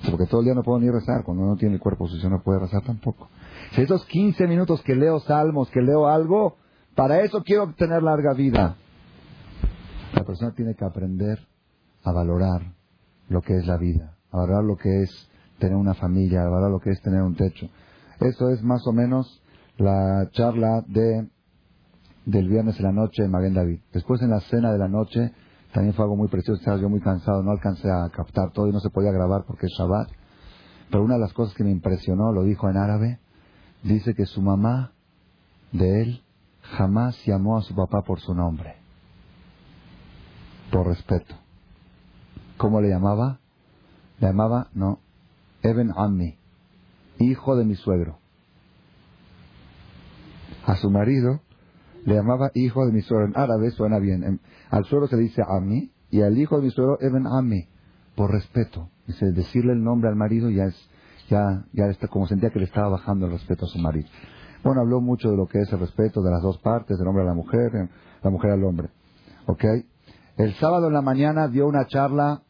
Porque 0.09 0.25
todo 0.25 0.41
el 0.41 0.45
día 0.45 0.53
no 0.53 0.63
puedo 0.63 0.79
ni 0.79 0.89
rezar. 0.89 1.23
Cuando 1.23 1.43
uno 1.43 1.55
tiene 1.55 1.75
el 1.75 1.79
cuerpo 1.79 2.07
sucio 2.07 2.29
no 2.29 2.41
puede 2.43 2.59
rezar 2.59 2.81
tampoco. 2.83 3.29
Si 3.71 3.81
esos 3.81 4.05
15 4.05 4.47
minutos 4.47 4.81
que 4.83 4.95
leo 4.95 5.19
salmos, 5.19 5.69
que 5.69 5.81
leo 5.81 6.07
algo, 6.07 6.57
para 6.93 7.21
eso 7.21 7.43
quiero 7.43 7.73
tener 7.73 8.03
larga 8.03 8.33
vida. 8.33 8.75
La 10.15 10.23
persona 10.23 10.53
tiene 10.55 10.75
que 10.75 10.85
aprender 10.85 11.39
a 12.03 12.11
valorar 12.11 12.73
lo 13.29 13.41
que 13.41 13.57
es 13.57 13.67
la 13.67 13.77
vida, 13.77 14.17
a 14.31 14.37
valorar 14.37 14.63
lo 14.63 14.77
que 14.77 15.03
es 15.03 15.29
tener 15.59 15.75
una 15.75 15.93
familia, 15.93 16.41
a 16.41 16.49
valorar 16.49 16.71
lo 16.71 16.79
que 16.79 16.91
es 16.91 17.01
tener 17.01 17.21
un 17.21 17.35
techo. 17.35 17.67
Eso 18.19 18.49
es 18.49 18.63
más 18.63 18.85
o 18.87 18.93
menos 18.93 19.41
la 19.77 20.29
charla 20.31 20.83
de 20.87 21.29
del 22.25 22.49
viernes 22.49 22.77
en 22.79 22.85
la 22.85 22.91
noche 22.91 23.23
en 23.23 23.31
Maguen 23.31 23.53
David. 23.53 23.79
Después 23.93 24.21
en 24.21 24.31
la 24.31 24.39
cena 24.41 24.71
de 24.71 24.79
la 24.79 24.87
noche 24.87 25.31
también 25.73 25.93
fue 25.93 26.05
algo 26.05 26.15
muy 26.15 26.27
precioso, 26.27 26.59
estaba 26.59 26.77
yo 26.77 26.89
muy 26.89 27.01
cansado, 27.01 27.43
no 27.43 27.51
alcancé 27.51 27.89
a 27.91 28.09
captar 28.09 28.51
todo 28.51 28.67
y 28.67 28.71
no 28.71 28.79
se 28.79 28.89
podía 28.89 29.11
grabar 29.11 29.43
porque 29.45 29.67
es 29.67 29.73
Shabbat. 29.77 30.09
Pero 30.89 31.03
una 31.03 31.15
de 31.15 31.21
las 31.21 31.33
cosas 31.33 31.53
que 31.55 31.63
me 31.63 31.71
impresionó, 31.71 32.31
lo 32.31 32.43
dijo 32.43 32.69
en 32.69 32.77
árabe, 32.77 33.19
dice 33.83 34.13
que 34.15 34.25
su 34.25 34.41
mamá 34.41 34.93
de 35.71 36.01
él 36.01 36.23
jamás 36.61 37.17
llamó 37.25 37.57
a 37.57 37.61
su 37.61 37.75
papá 37.75 38.01
por 38.01 38.19
su 38.21 38.33
nombre, 38.33 38.75
por 40.71 40.87
respeto. 40.87 41.35
¿Cómo 42.57 42.81
le 42.81 42.89
llamaba? 42.89 43.39
Le 44.19 44.27
llamaba, 44.27 44.69
no, 44.73 44.99
Eben 45.61 45.91
Ammi, 45.95 46.37
hijo 47.19 47.55
de 47.55 47.65
mi 47.65 47.75
suegro. 47.75 48.19
A 50.65 50.75
su 50.75 50.89
marido 50.89 51.41
le 52.05 52.15
llamaba 52.15 52.51
hijo 52.53 52.85
de 52.85 52.91
mi 52.91 53.01
suegro. 53.01 53.25
En 53.27 53.37
árabe 53.37 53.71
suena 53.71 53.99
bien. 53.99 54.39
al 54.69 54.85
suegro 54.85 55.07
se 55.07 55.17
dice 55.17 55.41
Ammi 55.47 55.91
y 56.11 56.21
al 56.21 56.37
hijo 56.37 56.57
de 56.57 56.63
mi 56.63 56.71
suegro 56.71 56.97
Eben 57.01 57.25
Ammi, 57.27 57.67
por 58.15 58.31
respeto. 58.31 58.89
Dice, 59.07 59.31
decirle 59.31 59.73
el 59.73 59.83
nombre 59.83 60.09
al 60.09 60.15
marido 60.15 60.49
ya 60.49 60.65
es, 60.65 60.89
ya, 61.29 61.65
ya 61.73 61.85
está, 61.87 62.07
como 62.07 62.27
sentía 62.27 62.51
que 62.51 62.59
le 62.59 62.65
estaba 62.65 62.89
bajando 62.89 63.25
el 63.25 63.31
respeto 63.31 63.65
a 63.65 63.67
su 63.67 63.79
marido. 63.79 64.07
Bueno, 64.63 64.81
habló 64.81 65.01
mucho 65.01 65.29
de 65.29 65.37
lo 65.37 65.47
que 65.47 65.59
es 65.59 65.71
el 65.73 65.79
respeto 65.79 66.21
de 66.21 66.31
las 66.31 66.41
dos 66.41 66.57
partes, 66.59 66.97
del 66.97 67.07
hombre 67.07 67.23
a 67.23 67.27
la 67.27 67.33
mujer, 67.33 67.89
la 68.23 68.29
mujer 68.29 68.51
al 68.51 68.63
hombre. 68.63 68.89
¿Ok? 69.45 69.63
El 70.37 70.53
sábado 70.55 70.87
en 70.87 70.93
la 70.93 71.01
mañana 71.01 71.47
dio 71.47 71.65
una 71.65 71.87
charla 71.87 72.41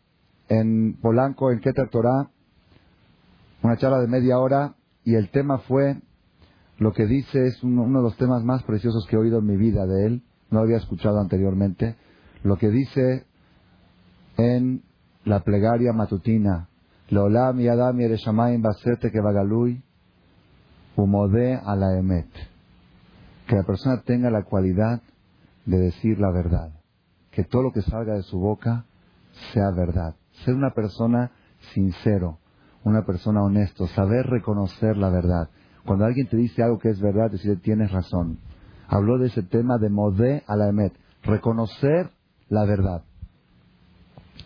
en 0.50 0.98
Polanco, 1.00 1.52
en 1.52 1.60
Keter 1.60 1.88
Torah, 1.90 2.32
una 3.62 3.78
charla 3.78 4.00
de 4.00 4.08
media 4.08 4.40
hora, 4.40 4.74
y 5.04 5.14
el 5.14 5.30
tema 5.30 5.60
fue, 5.60 6.02
lo 6.80 6.94
que 6.94 7.06
dice 7.06 7.46
es 7.46 7.64
uno, 7.64 7.86
de 7.86 8.04
los 8.04 8.18
temas 8.18 8.44
más 8.44 8.64
preciosos 8.64 9.06
que 9.08 9.16
he 9.16 9.20
oído 9.20 9.38
en 9.38 9.46
mi 9.46 9.56
vida 9.56 9.86
de 9.86 10.08
él, 10.08 10.24
no 10.50 10.60
lo 10.60 10.64
había 10.64 10.78
escuchado 10.78 11.20
anteriormente, 11.20 11.96
lo 12.44 12.58
que 12.58 12.70
dice 12.70 13.28
en 14.38 14.82
la 15.24 15.42
plegaria 15.42 15.94
matutina, 15.94 16.70
Leolam 17.10 17.60
y 17.60 17.68
Adam 17.68 18.02
y 18.02 18.58
Basete 18.58 19.12
que 19.12 19.22
Bagalui, 19.22 19.84
Humode 20.96 21.60
a 21.64 21.76
la 21.76 22.00
Emet. 22.00 22.30
Que 23.48 23.58
la 23.58 23.64
persona 23.64 24.02
tenga 24.02 24.32
la 24.32 24.44
cualidad 24.44 25.02
de 25.66 25.78
decir 25.78 26.20
la 26.20 26.32
verdad. 26.32 26.72
Que 27.36 27.44
todo 27.44 27.64
lo 27.64 27.74
que 27.74 27.82
salga 27.82 28.14
de 28.14 28.24
su 28.24 28.40
boca 28.40 28.86
sea 29.52 29.70
verdad. 29.72 30.16
Ser 30.46 30.56
una 30.56 30.72
persona 30.72 31.32
sincero, 31.74 32.40
una 32.86 33.06
persona 33.06 33.44
honesto, 33.44 33.88
saber 33.88 34.26
reconocer 34.26 34.96
la 34.96 35.10
verdad. 35.10 35.50
Cuando 35.86 36.06
alguien 36.06 36.28
te 36.28 36.38
dice 36.38 36.64
algo 36.64 36.80
que 36.80 36.90
es 36.90 37.02
verdad, 37.02 37.30
decirle 37.30 37.58
tienes 37.58 37.92
razón. 37.92 38.40
Habló 38.88 39.18
de 39.18 39.28
ese 39.28 39.44
tema 39.44 39.78
de 39.78 39.90
modé 39.90 40.44
a 40.48 40.56
la 40.56 40.70
emet, 40.70 40.94
reconocer 41.24 42.10
la 42.48 42.64
verdad. 42.64 43.04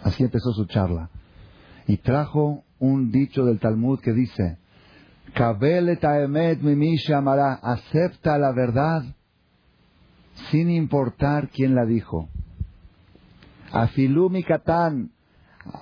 Así 0.02 0.24
empezó 0.24 0.52
su 0.54 0.66
charla. 0.66 1.12
Y 1.86 1.98
trajo 1.98 2.64
un 2.80 3.12
dicho 3.12 3.46
del 3.46 3.60
Talmud 3.60 4.00
que 4.00 4.14
dice, 4.14 4.58
acepta 7.62 8.38
la 8.40 8.52
verdad 8.52 9.04
sin 10.50 10.72
importar 10.72 11.50
quién 11.50 11.76
la 11.76 11.86
dijo. 11.86 12.30
Afilumi 13.72 14.44
Katán, 14.44 15.12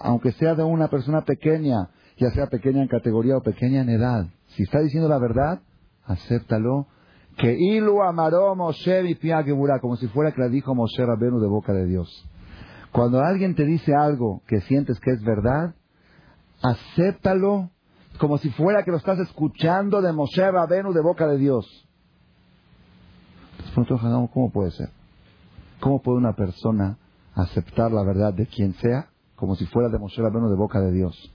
aunque 0.01 0.31
sea 0.33 0.55
de 0.55 0.63
una 0.63 0.87
persona 0.87 1.21
pequeña, 1.21 1.89
ya 2.17 2.29
sea 2.31 2.47
pequeña 2.47 2.81
en 2.81 2.87
categoría 2.87 3.37
o 3.37 3.41
pequeña 3.41 3.81
en 3.81 3.89
edad, 3.89 4.27
si 4.47 4.63
está 4.63 4.79
diciendo 4.79 5.07
la 5.07 5.19
verdad, 5.19 5.61
acéptalo. 6.05 6.87
Que 7.37 7.55
ilu 7.55 8.01
amaró 8.01 8.55
Moshe 8.55 9.15
como 9.79 9.95
si 9.97 10.07
fuera 10.07 10.31
que 10.31 10.41
la 10.41 10.49
dijo 10.49 10.73
Moshe 10.73 11.05
Rabenu 11.05 11.39
de 11.39 11.47
boca 11.47 11.71
de 11.71 11.85
Dios. 11.85 12.09
Cuando 12.91 13.21
alguien 13.21 13.53
te 13.53 13.63
dice 13.63 13.93
algo 13.93 14.41
que 14.47 14.61
sientes 14.61 14.99
que 14.99 15.11
es 15.11 15.21
verdad, 15.23 15.75
acéptalo 16.63 17.69
como 18.17 18.39
si 18.39 18.49
fuera 18.49 18.81
que 18.83 18.89
lo 18.89 18.97
estás 18.97 19.19
escuchando 19.19 20.01
de 20.01 20.13
Moshe 20.13 20.49
Rabenu 20.49 20.93
de 20.93 21.01
boca 21.01 21.27
de 21.27 21.37
Dios. 21.37 21.87
¿cómo 24.33 24.51
puede 24.51 24.71
ser? 24.71 24.89
¿Cómo 25.79 26.01
puede 26.01 26.17
una 26.17 26.33
persona 26.33 26.97
aceptar 27.37 27.91
la 27.91 28.03
verdad 28.03 28.33
de 28.33 28.47
quien 28.47 28.73
sea 28.75 29.09
como 29.35 29.55
si 29.55 29.65
fuera 29.67 29.89
de 29.89 29.99
Moshe 29.99 30.21
Rabenu 30.21 30.49
de 30.49 30.55
boca 30.55 30.79
de 30.79 30.91
Dios? 30.91 31.31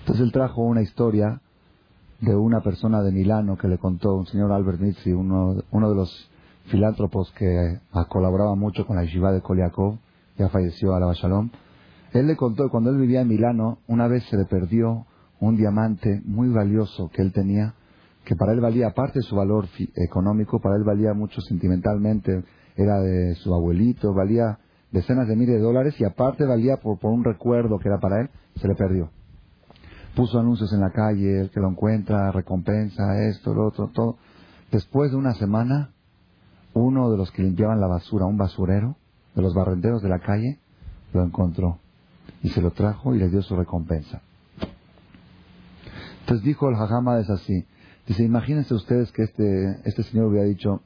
Entonces 0.00 0.24
él 0.24 0.32
trajo 0.32 0.62
una 0.62 0.82
historia 0.82 1.40
de 2.20 2.34
una 2.34 2.60
persona 2.60 3.02
de 3.02 3.12
Milano 3.12 3.56
que 3.56 3.68
le 3.68 3.78
contó 3.78 4.14
un 4.14 4.26
señor 4.26 4.52
Albert 4.52 4.80
Mitzi, 4.80 5.12
uno, 5.12 5.54
de 5.54 5.94
los 5.94 6.30
filántropos 6.66 7.32
que 7.32 7.80
colaboraba 8.08 8.54
mucho 8.54 8.86
con 8.86 8.96
la 8.96 9.04
yeshiva 9.04 9.32
de 9.32 9.40
Koliakov, 9.40 9.98
ya 10.38 10.48
falleció 10.48 10.94
a 10.94 11.00
la 11.00 11.12
Shalom. 11.12 11.50
Él 12.12 12.26
le 12.26 12.36
contó 12.36 12.64
que 12.64 12.70
cuando 12.70 12.90
él 12.90 12.98
vivía 12.98 13.20
en 13.20 13.28
Milano, 13.28 13.78
una 13.86 14.08
vez 14.08 14.24
se 14.24 14.36
le 14.36 14.44
perdió 14.44 15.06
un 15.40 15.56
diamante 15.56 16.22
muy 16.24 16.48
valioso 16.48 17.10
que 17.12 17.22
él 17.22 17.32
tenía, 17.32 17.74
que 18.24 18.34
para 18.36 18.52
él 18.52 18.60
valía, 18.60 18.88
aparte 18.88 19.18
de 19.18 19.22
su 19.22 19.36
valor 19.36 19.66
económico, 19.94 20.60
para 20.60 20.76
él 20.76 20.84
valía 20.84 21.12
mucho 21.14 21.40
sentimentalmente, 21.42 22.44
era 22.76 23.00
de 23.00 23.34
su 23.36 23.54
abuelito, 23.54 24.14
valía 24.14 24.58
decenas 24.92 25.28
de 25.28 25.36
miles 25.36 25.56
de 25.56 25.62
dólares 25.62 26.00
y 26.00 26.04
aparte 26.04 26.44
valía 26.44 26.76
por, 26.76 26.98
por 26.98 27.12
un 27.12 27.24
recuerdo 27.24 27.78
que 27.78 27.88
era 27.88 27.98
para 27.98 28.20
él, 28.20 28.30
se 28.56 28.68
le 28.68 28.74
perdió 28.74 29.10
puso 30.16 30.40
anuncios 30.40 30.72
en 30.72 30.80
la 30.80 30.90
calle, 30.90 31.42
el 31.42 31.50
que 31.50 31.60
lo 31.60 31.68
encuentra, 31.68 32.32
recompensa, 32.32 33.22
esto, 33.28 33.54
lo 33.54 33.66
otro, 33.66 33.88
todo. 33.88 34.16
Después 34.72 35.10
de 35.12 35.18
una 35.18 35.34
semana, 35.34 35.90
uno 36.72 37.10
de 37.10 37.18
los 37.18 37.30
que 37.30 37.42
limpiaban 37.42 37.80
la 37.80 37.86
basura, 37.86 38.24
un 38.24 38.38
basurero, 38.38 38.96
de 39.34 39.42
los 39.42 39.54
barrenderos 39.54 40.02
de 40.02 40.08
la 40.08 40.18
calle, 40.18 40.58
lo 41.12 41.22
encontró 41.22 41.78
y 42.42 42.48
se 42.48 42.62
lo 42.62 42.70
trajo 42.70 43.14
y 43.14 43.18
le 43.18 43.28
dio 43.28 43.42
su 43.42 43.54
recompensa. 43.54 44.22
Entonces 46.20 46.44
dijo 46.44 46.68
el 46.70 46.76
Jajama 46.76 47.20
es 47.20 47.28
así. 47.28 47.66
Dice, 48.06 48.24
imagínense 48.24 48.74
ustedes 48.74 49.12
que 49.12 49.24
este, 49.24 49.80
este 49.84 50.02
señor 50.04 50.28
hubiera 50.28 50.46
dicho, 50.46 50.80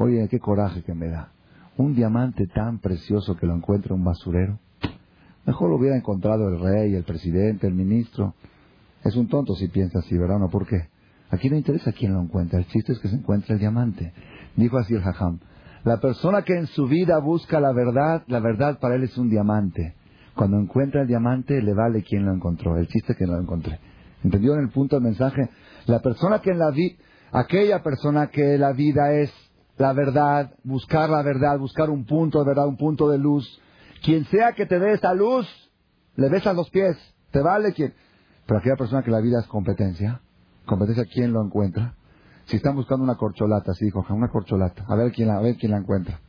oye, 0.00 0.26
qué 0.28 0.40
coraje 0.40 0.82
que 0.82 0.94
me 0.94 1.08
da. 1.08 1.32
Un 1.76 1.94
diamante 1.94 2.46
tan 2.46 2.78
precioso 2.78 3.36
que 3.36 3.46
lo 3.46 3.54
encuentra 3.54 3.94
un 3.94 4.02
basurero. 4.04 4.58
Mejor 5.46 5.70
lo 5.70 5.76
hubiera 5.76 5.96
encontrado 5.96 6.48
el 6.48 6.60
rey, 6.60 6.94
el 6.94 7.04
presidente, 7.04 7.66
el 7.66 7.74
ministro. 7.74 8.34
Es 9.04 9.16
un 9.16 9.28
tonto 9.28 9.54
si 9.54 9.68
piensa 9.68 10.00
así, 10.00 10.16
¿verdad? 10.16 10.38
¿No? 10.38 10.48
¿Por 10.48 10.66
qué? 10.66 10.88
Aquí 11.30 11.48
no 11.48 11.56
interesa 11.56 11.92
quién 11.92 12.12
lo 12.12 12.20
encuentra, 12.20 12.58
el 12.58 12.66
chiste 12.66 12.92
es 12.92 12.98
que 12.98 13.08
se 13.08 13.16
encuentre 13.16 13.54
el 13.54 13.60
diamante. 13.60 14.12
Dijo 14.56 14.78
así 14.78 14.94
el 14.94 15.02
Jajam. 15.02 15.38
La 15.84 15.98
persona 16.00 16.42
que 16.42 16.54
en 16.54 16.66
su 16.66 16.86
vida 16.86 17.18
busca 17.18 17.60
la 17.60 17.72
verdad, 17.72 18.24
la 18.26 18.40
verdad 18.40 18.78
para 18.80 18.96
él 18.96 19.04
es 19.04 19.16
un 19.16 19.30
diamante. 19.30 19.94
Cuando 20.34 20.58
encuentra 20.58 21.02
el 21.02 21.08
diamante, 21.08 21.62
le 21.62 21.72
vale 21.74 22.02
quién 22.02 22.24
lo 22.24 22.32
encontró. 22.32 22.76
El 22.76 22.88
chiste 22.88 23.12
es 23.12 23.18
que 23.18 23.26
lo 23.26 23.38
encontré. 23.38 23.78
¿Entendió 24.24 24.54
en 24.54 24.60
el 24.60 24.70
punto 24.70 24.96
del 24.96 25.04
mensaje? 25.04 25.48
La 25.86 26.00
persona 26.00 26.40
que 26.40 26.50
en 26.50 26.58
la 26.58 26.70
vida, 26.70 26.96
aquella 27.32 27.82
persona 27.82 28.26
que 28.28 28.58
la 28.58 28.72
vida 28.72 29.12
es 29.12 29.32
la 29.78 29.92
verdad, 29.92 30.52
buscar 30.64 31.10
la 31.10 31.22
verdad, 31.22 31.58
buscar 31.58 31.90
un 31.90 32.04
punto 32.04 32.40
de 32.40 32.46
verdad, 32.46 32.66
un 32.66 32.76
punto 32.76 33.08
de 33.08 33.18
luz. 33.18 33.60
Quien 34.02 34.24
sea 34.26 34.52
que 34.52 34.66
te 34.66 34.78
dé 34.78 34.92
esa 34.92 35.14
luz, 35.14 35.46
le 36.16 36.28
besas 36.28 36.54
los 36.54 36.70
pies. 36.70 36.96
Te 37.30 37.40
vale 37.40 37.72
quien. 37.72 37.94
Pero 38.46 38.58
aquella 38.58 38.76
persona 38.76 39.02
que 39.02 39.10
la 39.10 39.20
vida 39.20 39.40
es 39.40 39.46
competencia, 39.46 40.20
competencia, 40.66 41.04
¿quién 41.04 41.32
lo 41.32 41.42
encuentra? 41.44 41.94
Si 42.46 42.56
están 42.56 42.74
buscando 42.74 43.04
una 43.04 43.14
corcholata, 43.14 43.72
sí, 43.74 43.90
coja 43.90 44.12
una 44.12 44.28
corcholata, 44.28 44.84
a 44.88 44.96
ver 44.96 45.12
quién 45.12 45.28
la, 45.28 45.36
a 45.36 45.40
ver 45.40 45.56
quién 45.56 45.70
la 45.70 45.78
encuentra. 45.78 46.20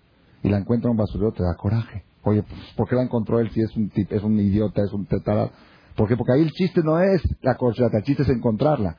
Y 0.43 0.49
la 0.49 0.57
encuentra 0.57 0.91
un 0.91 0.97
basurero, 0.97 1.31
te 1.31 1.43
da 1.43 1.55
coraje. 1.55 2.03
Oye, 2.23 2.43
¿por 2.75 2.87
qué 2.87 2.95
la 2.95 3.01
encontró 3.01 3.39
él 3.39 3.49
si 3.51 3.61
es 3.61 3.75
un, 3.75 3.91
es 3.95 4.23
un 4.23 4.39
idiota, 4.39 4.83
es 4.83 4.93
un 4.93 5.07
tetara? 5.07 5.49
¿Por 5.95 6.07
qué? 6.07 6.15
Porque 6.15 6.33
ahí 6.33 6.41
el 6.41 6.51
chiste 6.51 6.81
no 6.83 6.99
es 6.99 7.21
la 7.41 7.55
corcholata, 7.55 7.97
el 7.97 8.03
chiste 8.03 8.23
es 8.23 8.29
encontrarla. 8.29 8.97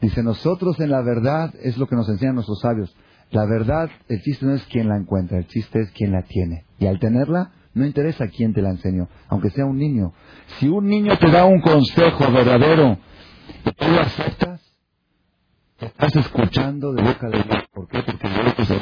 Dice, 0.00 0.22
nosotros 0.22 0.80
en 0.80 0.90
la 0.90 1.02
verdad 1.02 1.54
es 1.62 1.76
lo 1.76 1.86
que 1.86 1.96
nos 1.96 2.08
enseñan 2.08 2.36
nuestros 2.36 2.60
sabios. 2.60 2.96
La 3.34 3.44
verdad, 3.44 3.90
el 4.08 4.22
chiste 4.22 4.46
no 4.46 4.54
es 4.54 4.64
quién 4.70 4.88
la 4.88 4.96
encuentra, 4.96 5.38
el 5.38 5.46
chiste 5.46 5.80
es 5.80 5.90
quién 5.90 6.12
la 6.12 6.22
tiene. 6.22 6.64
Y 6.78 6.86
al 6.86 6.98
tenerla, 6.98 7.50
no 7.74 7.84
interesa 7.84 8.28
quién 8.28 8.54
te 8.54 8.62
la 8.62 8.70
enseñó, 8.70 9.08
aunque 9.28 9.50
sea 9.50 9.66
un 9.66 9.76
niño. 9.76 10.14
Si 10.58 10.68
un 10.68 10.86
niño 10.86 11.18
te 11.18 11.30
da 11.30 11.44
un 11.44 11.60
consejo 11.60 12.30
verdadero 12.32 12.96
y 13.66 13.72
tú 13.72 13.88
lo 13.88 14.00
aceptas, 14.00 14.64
Estás 15.80 16.16
escuchando 16.16 16.92
de 16.92 17.02
boca 17.02 17.28
de 17.28 17.42
Dios. 17.42 17.64
¿Por 17.72 17.88
qué? 17.88 18.02
Porque 18.02 18.28
Dios 18.28 18.54
es 18.58 18.70
el 18.70 18.78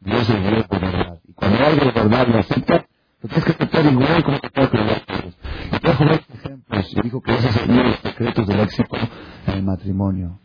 Dios 0.00 0.28
es 0.28 0.28
Dios 0.28 0.68
de 0.68 0.78
verdad. 0.78 1.20
Y 1.26 1.32
cuando 1.32 1.64
algo 1.64 1.84
de 1.86 1.92
verdad 1.92 2.26
lo 2.28 2.38
acepta, 2.38 2.86
lo 3.22 3.28
tienes 3.28 3.44
que 3.44 3.50
aceptar 3.52 3.86
igual 3.86 4.22
como 4.22 4.40
que 4.40 4.50
todo 4.50 4.68
los 4.72 4.96
otros. 4.98 5.38
Y 5.72 5.78
trajo 5.80 6.04
varios 6.04 6.30
ejemplos 6.30 6.92
y 6.92 7.00
dijo 7.00 7.20
que 7.22 7.32
esos 7.32 7.52
son 7.52 7.76
los 7.76 7.96
secretos 7.96 8.46
del 8.46 8.60
éxito 8.60 8.96
en 9.46 9.54
el 9.54 9.62
matrimonio. 9.62 10.38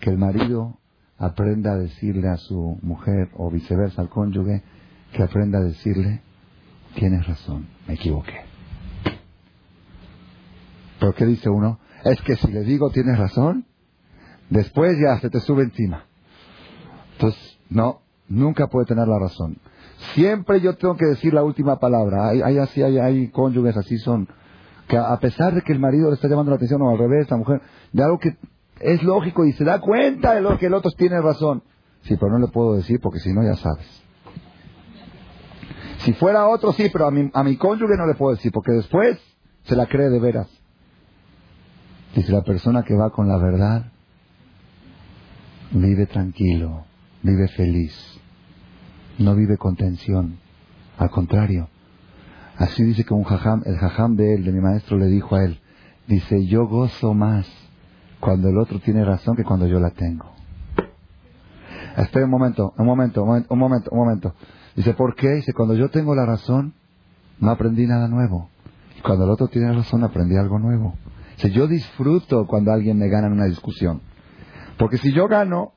Que 0.00 0.10
el 0.10 0.18
marido 0.18 0.78
aprenda 1.22 1.72
a 1.72 1.78
decirle 1.78 2.28
a 2.28 2.36
su 2.36 2.78
mujer 2.82 3.30
o 3.36 3.48
viceversa 3.48 4.02
al 4.02 4.08
cónyuge, 4.08 4.62
que 5.12 5.22
aprenda 5.22 5.60
a 5.60 5.62
decirle, 5.62 6.20
tienes 6.96 7.24
razón, 7.26 7.68
me 7.86 7.94
equivoqué. 7.94 8.40
¿Pero 10.98 11.14
dice 11.26 11.48
uno? 11.48 11.78
Es 12.04 12.20
que 12.22 12.34
si 12.34 12.50
le 12.50 12.64
digo 12.64 12.90
tienes 12.90 13.16
razón, 13.18 13.66
después 14.50 14.96
ya 14.98 15.20
se 15.20 15.30
te 15.30 15.38
sube 15.38 15.62
encima. 15.62 16.06
Entonces, 17.12 17.58
no, 17.70 18.00
nunca 18.28 18.66
puede 18.66 18.86
tener 18.86 19.06
la 19.06 19.20
razón. 19.20 19.58
Siempre 20.14 20.60
yo 20.60 20.74
tengo 20.74 20.96
que 20.96 21.06
decir 21.06 21.32
la 21.34 21.44
última 21.44 21.78
palabra. 21.78 22.30
Hay, 22.30 22.42
hay 22.42 22.58
así, 22.58 22.82
hay, 22.82 22.98
hay 22.98 23.28
cónyuges 23.28 23.76
así 23.76 23.96
son, 23.98 24.26
que 24.88 24.96
a 24.96 25.16
pesar 25.20 25.54
de 25.54 25.62
que 25.62 25.72
el 25.72 25.78
marido 25.78 26.08
le 26.08 26.14
está 26.14 26.26
llamando 26.26 26.50
la 26.50 26.56
atención 26.56 26.82
o 26.82 26.90
al 26.90 26.98
revés, 26.98 27.30
la 27.30 27.36
mujer, 27.36 27.62
de 27.92 28.02
algo 28.02 28.18
que 28.18 28.36
es 28.80 29.02
lógico 29.02 29.44
y 29.44 29.52
se 29.52 29.64
da 29.64 29.80
cuenta 29.80 30.34
de 30.34 30.40
lo 30.40 30.58
que 30.58 30.66
el 30.66 30.74
otro 30.74 30.90
tiene 30.92 31.20
razón. 31.20 31.62
Sí, 32.02 32.16
pero 32.16 32.32
no 32.32 32.38
le 32.38 32.52
puedo 32.52 32.74
decir 32.74 32.98
porque 33.00 33.20
si 33.20 33.32
no 33.32 33.42
ya 33.42 33.54
sabes. 33.54 34.02
Si 35.98 36.12
fuera 36.14 36.48
otro, 36.48 36.72
sí, 36.72 36.88
pero 36.92 37.06
a 37.06 37.10
mi, 37.10 37.30
a 37.32 37.44
mi 37.44 37.56
cónyuge 37.56 37.96
no 37.96 38.06
le 38.06 38.14
puedo 38.14 38.34
decir 38.34 38.50
porque 38.50 38.72
después 38.72 39.20
se 39.64 39.76
la 39.76 39.86
cree 39.86 40.10
de 40.10 40.18
veras. 40.18 40.48
Dice 42.16 42.32
la 42.32 42.42
persona 42.42 42.82
que 42.82 42.94
va 42.94 43.10
con 43.10 43.28
la 43.28 43.38
verdad, 43.38 43.92
vive 45.70 46.06
tranquilo, 46.06 46.84
vive 47.22 47.48
feliz, 47.48 47.94
no 49.18 49.34
vive 49.34 49.56
con 49.56 49.76
tensión. 49.76 50.38
Al 50.98 51.10
contrario, 51.10 51.68
así 52.58 52.82
dice 52.82 53.04
que 53.04 53.14
un 53.14 53.24
jajam, 53.24 53.62
el 53.64 53.78
jajam 53.78 54.16
de 54.16 54.34
él, 54.34 54.44
de 54.44 54.52
mi 54.52 54.60
maestro, 54.60 54.98
le 54.98 55.06
dijo 55.06 55.36
a 55.36 55.44
él, 55.44 55.60
dice, 56.06 56.44
yo 56.46 56.66
gozo 56.66 57.14
más 57.14 57.46
cuando 58.22 58.50
el 58.50 58.56
otro 58.56 58.78
tiene 58.78 59.04
razón 59.04 59.34
que 59.34 59.42
cuando 59.42 59.66
yo 59.66 59.80
la 59.80 59.90
tengo. 59.90 60.30
Espera 61.96 62.24
un 62.24 62.30
momento, 62.30 62.72
un 62.78 62.86
momento, 62.86 63.24
un 63.24 63.58
momento, 63.58 63.90
un 63.90 63.98
momento. 63.98 64.34
Dice, 64.76 64.94
¿por 64.94 65.16
qué? 65.16 65.28
Dice, 65.30 65.52
cuando 65.52 65.74
yo 65.74 65.90
tengo 65.90 66.14
la 66.14 66.24
razón, 66.24 66.72
no 67.40 67.50
aprendí 67.50 67.84
nada 67.84 68.06
nuevo. 68.06 68.48
Cuando 69.04 69.24
el 69.24 69.30
otro 69.30 69.48
tiene 69.48 69.72
razón, 69.72 70.04
aprendí 70.04 70.36
algo 70.36 70.60
nuevo. 70.60 70.94
Dice, 71.34 71.50
yo 71.50 71.66
disfruto 71.66 72.46
cuando 72.46 72.70
alguien 72.70 72.96
me 72.96 73.08
gana 73.08 73.26
en 73.26 73.32
una 73.32 73.46
discusión. 73.46 74.02
Porque 74.78 74.98
si 74.98 75.12
yo 75.12 75.26
gano, 75.26 75.72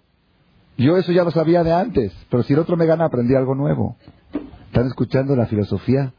yo 0.77 0.97
eso 0.97 1.11
ya 1.11 1.23
lo 1.23 1.31
sabía 1.31 1.63
de 1.63 1.73
antes. 1.73 2.13
Pero 2.29 2.43
si 2.43 2.53
el 2.53 2.59
otro 2.59 2.77
me 2.77 2.85
gana, 2.85 3.05
aprendí 3.05 3.33
algo 3.33 3.55
nuevo. 3.55 3.95
¿Están 4.67 4.85
escuchando 4.85 5.35
la 5.35 5.47
filosofía? 5.47 6.13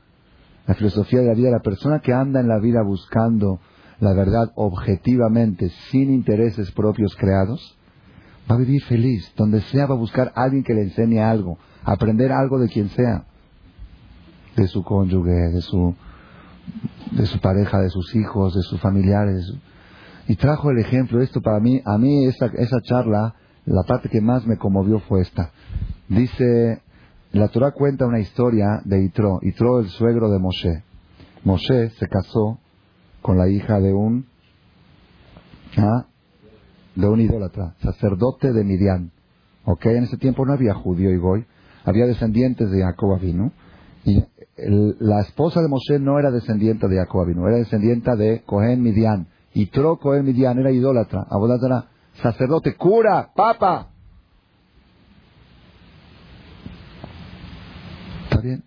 La 0.66 0.74
filosofía 0.74 1.20
de 1.20 1.26
la 1.28 1.34
vida. 1.34 1.50
La 1.50 1.60
persona 1.60 2.00
que 2.00 2.12
anda 2.12 2.40
en 2.40 2.48
la 2.48 2.58
vida 2.58 2.82
buscando 2.82 3.60
la 4.00 4.12
verdad 4.12 4.52
objetivamente, 4.54 5.70
sin 5.90 6.12
intereses 6.12 6.70
propios 6.72 7.14
creados, 7.16 7.76
va 8.50 8.56
a 8.56 8.58
vivir 8.58 8.82
feliz. 8.84 9.32
Donde 9.36 9.60
sea 9.62 9.86
va 9.86 9.94
a 9.94 9.98
buscar 9.98 10.32
a 10.34 10.44
alguien 10.44 10.62
que 10.62 10.74
le 10.74 10.82
enseñe 10.82 11.20
algo, 11.20 11.58
aprender 11.84 12.32
algo 12.32 12.58
de 12.58 12.68
quien 12.68 12.88
sea, 12.90 13.24
de 14.56 14.68
su 14.68 14.82
cónyuge, 14.82 15.30
de 15.30 15.60
su, 15.62 15.94
de 17.12 17.26
su 17.26 17.40
pareja, 17.40 17.80
de 17.80 17.90
sus 17.90 18.14
hijos, 18.14 18.54
de 18.54 18.62
sus 18.62 18.80
familiares. 18.80 19.52
Y 20.28 20.36
trajo 20.36 20.70
el 20.70 20.78
ejemplo, 20.78 21.22
esto 21.22 21.40
para 21.40 21.60
mí, 21.60 21.80
a 21.84 21.98
mí 21.98 22.26
esa, 22.26 22.46
esa 22.46 22.80
charla, 22.82 23.34
la 23.64 23.82
parte 23.82 24.08
que 24.08 24.20
más 24.20 24.46
me 24.46 24.58
conmovió 24.58 25.00
fue 25.00 25.22
esta. 25.22 25.50
Dice, 26.08 26.82
la 27.32 27.48
Torah 27.48 27.72
cuenta 27.72 28.06
una 28.06 28.20
historia 28.20 28.80
de 28.84 29.04
Itro, 29.04 29.40
Itro 29.42 29.80
el 29.80 29.88
suegro 29.88 30.30
de 30.30 30.38
Moshe. 30.38 30.84
Moshe 31.44 31.90
se 31.90 32.08
casó 32.08 32.58
con 33.26 33.36
la 33.36 33.48
hija 33.48 33.80
de 33.80 33.92
un 33.92 34.24
¿ah? 35.78 36.06
de 36.94 37.08
un 37.08 37.20
idólatra, 37.20 37.74
sacerdote 37.82 38.52
de 38.52 38.62
Midian. 38.62 39.10
¿Ok? 39.64 39.84
En 39.86 40.04
ese 40.04 40.16
tiempo 40.16 40.46
no 40.46 40.52
había 40.52 40.74
judío 40.74 41.10
y 41.10 41.16
goy, 41.18 41.44
había 41.84 42.06
descendientes 42.06 42.70
de 42.70 42.82
Jacob 42.82 43.14
Avinu. 43.14 43.50
Y 44.04 44.22
la 45.00 45.22
esposa 45.22 45.60
de 45.60 45.66
Moshe 45.66 45.98
no 45.98 46.20
era 46.20 46.30
descendiente 46.30 46.86
de 46.86 46.98
Jacob 46.98 47.22
Avinu, 47.22 47.48
era 47.48 47.56
descendiente 47.56 48.14
de 48.14 48.42
Cohen 48.46 48.80
Midian. 48.80 49.26
Y 49.52 49.66
Tro 49.66 49.98
Cohen 49.98 50.24
Midian 50.24 50.60
era 50.60 50.70
idólatra, 50.70 51.26
abodátara, 51.28 51.88
sacerdote, 52.22 52.76
cura, 52.76 53.30
papa. 53.34 53.88
¿Está 58.30 58.40
bien? 58.40 58.62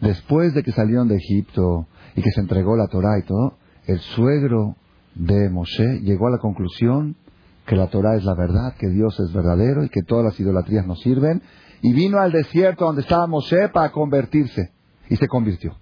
Después 0.00 0.54
de 0.54 0.62
que 0.62 0.72
salieron 0.72 1.06
de 1.06 1.16
Egipto 1.16 1.86
y 2.16 2.22
que 2.22 2.30
se 2.30 2.40
entregó 2.40 2.78
la 2.78 2.88
Torah 2.88 3.18
y 3.18 3.26
todo, 3.26 3.58
el 3.86 3.98
suegro 4.00 4.76
de 5.14 5.48
Moshe 5.50 6.00
llegó 6.00 6.28
a 6.28 6.32
la 6.32 6.38
conclusión 6.38 7.16
que 7.66 7.76
la 7.76 7.88
Torah 7.88 8.16
es 8.16 8.24
la 8.24 8.34
verdad, 8.34 8.74
que 8.78 8.88
Dios 8.88 9.18
es 9.20 9.32
verdadero 9.32 9.84
y 9.84 9.88
que 9.88 10.02
todas 10.02 10.24
las 10.24 10.38
idolatrías 10.38 10.86
nos 10.86 11.00
sirven, 11.00 11.42
y 11.80 11.92
vino 11.92 12.18
al 12.18 12.32
desierto 12.32 12.84
donde 12.84 13.02
estaba 13.02 13.26
Moshe 13.26 13.68
para 13.72 13.90
convertirse, 13.90 14.72
y 15.08 15.16
se 15.16 15.26
convirtió. 15.28 15.76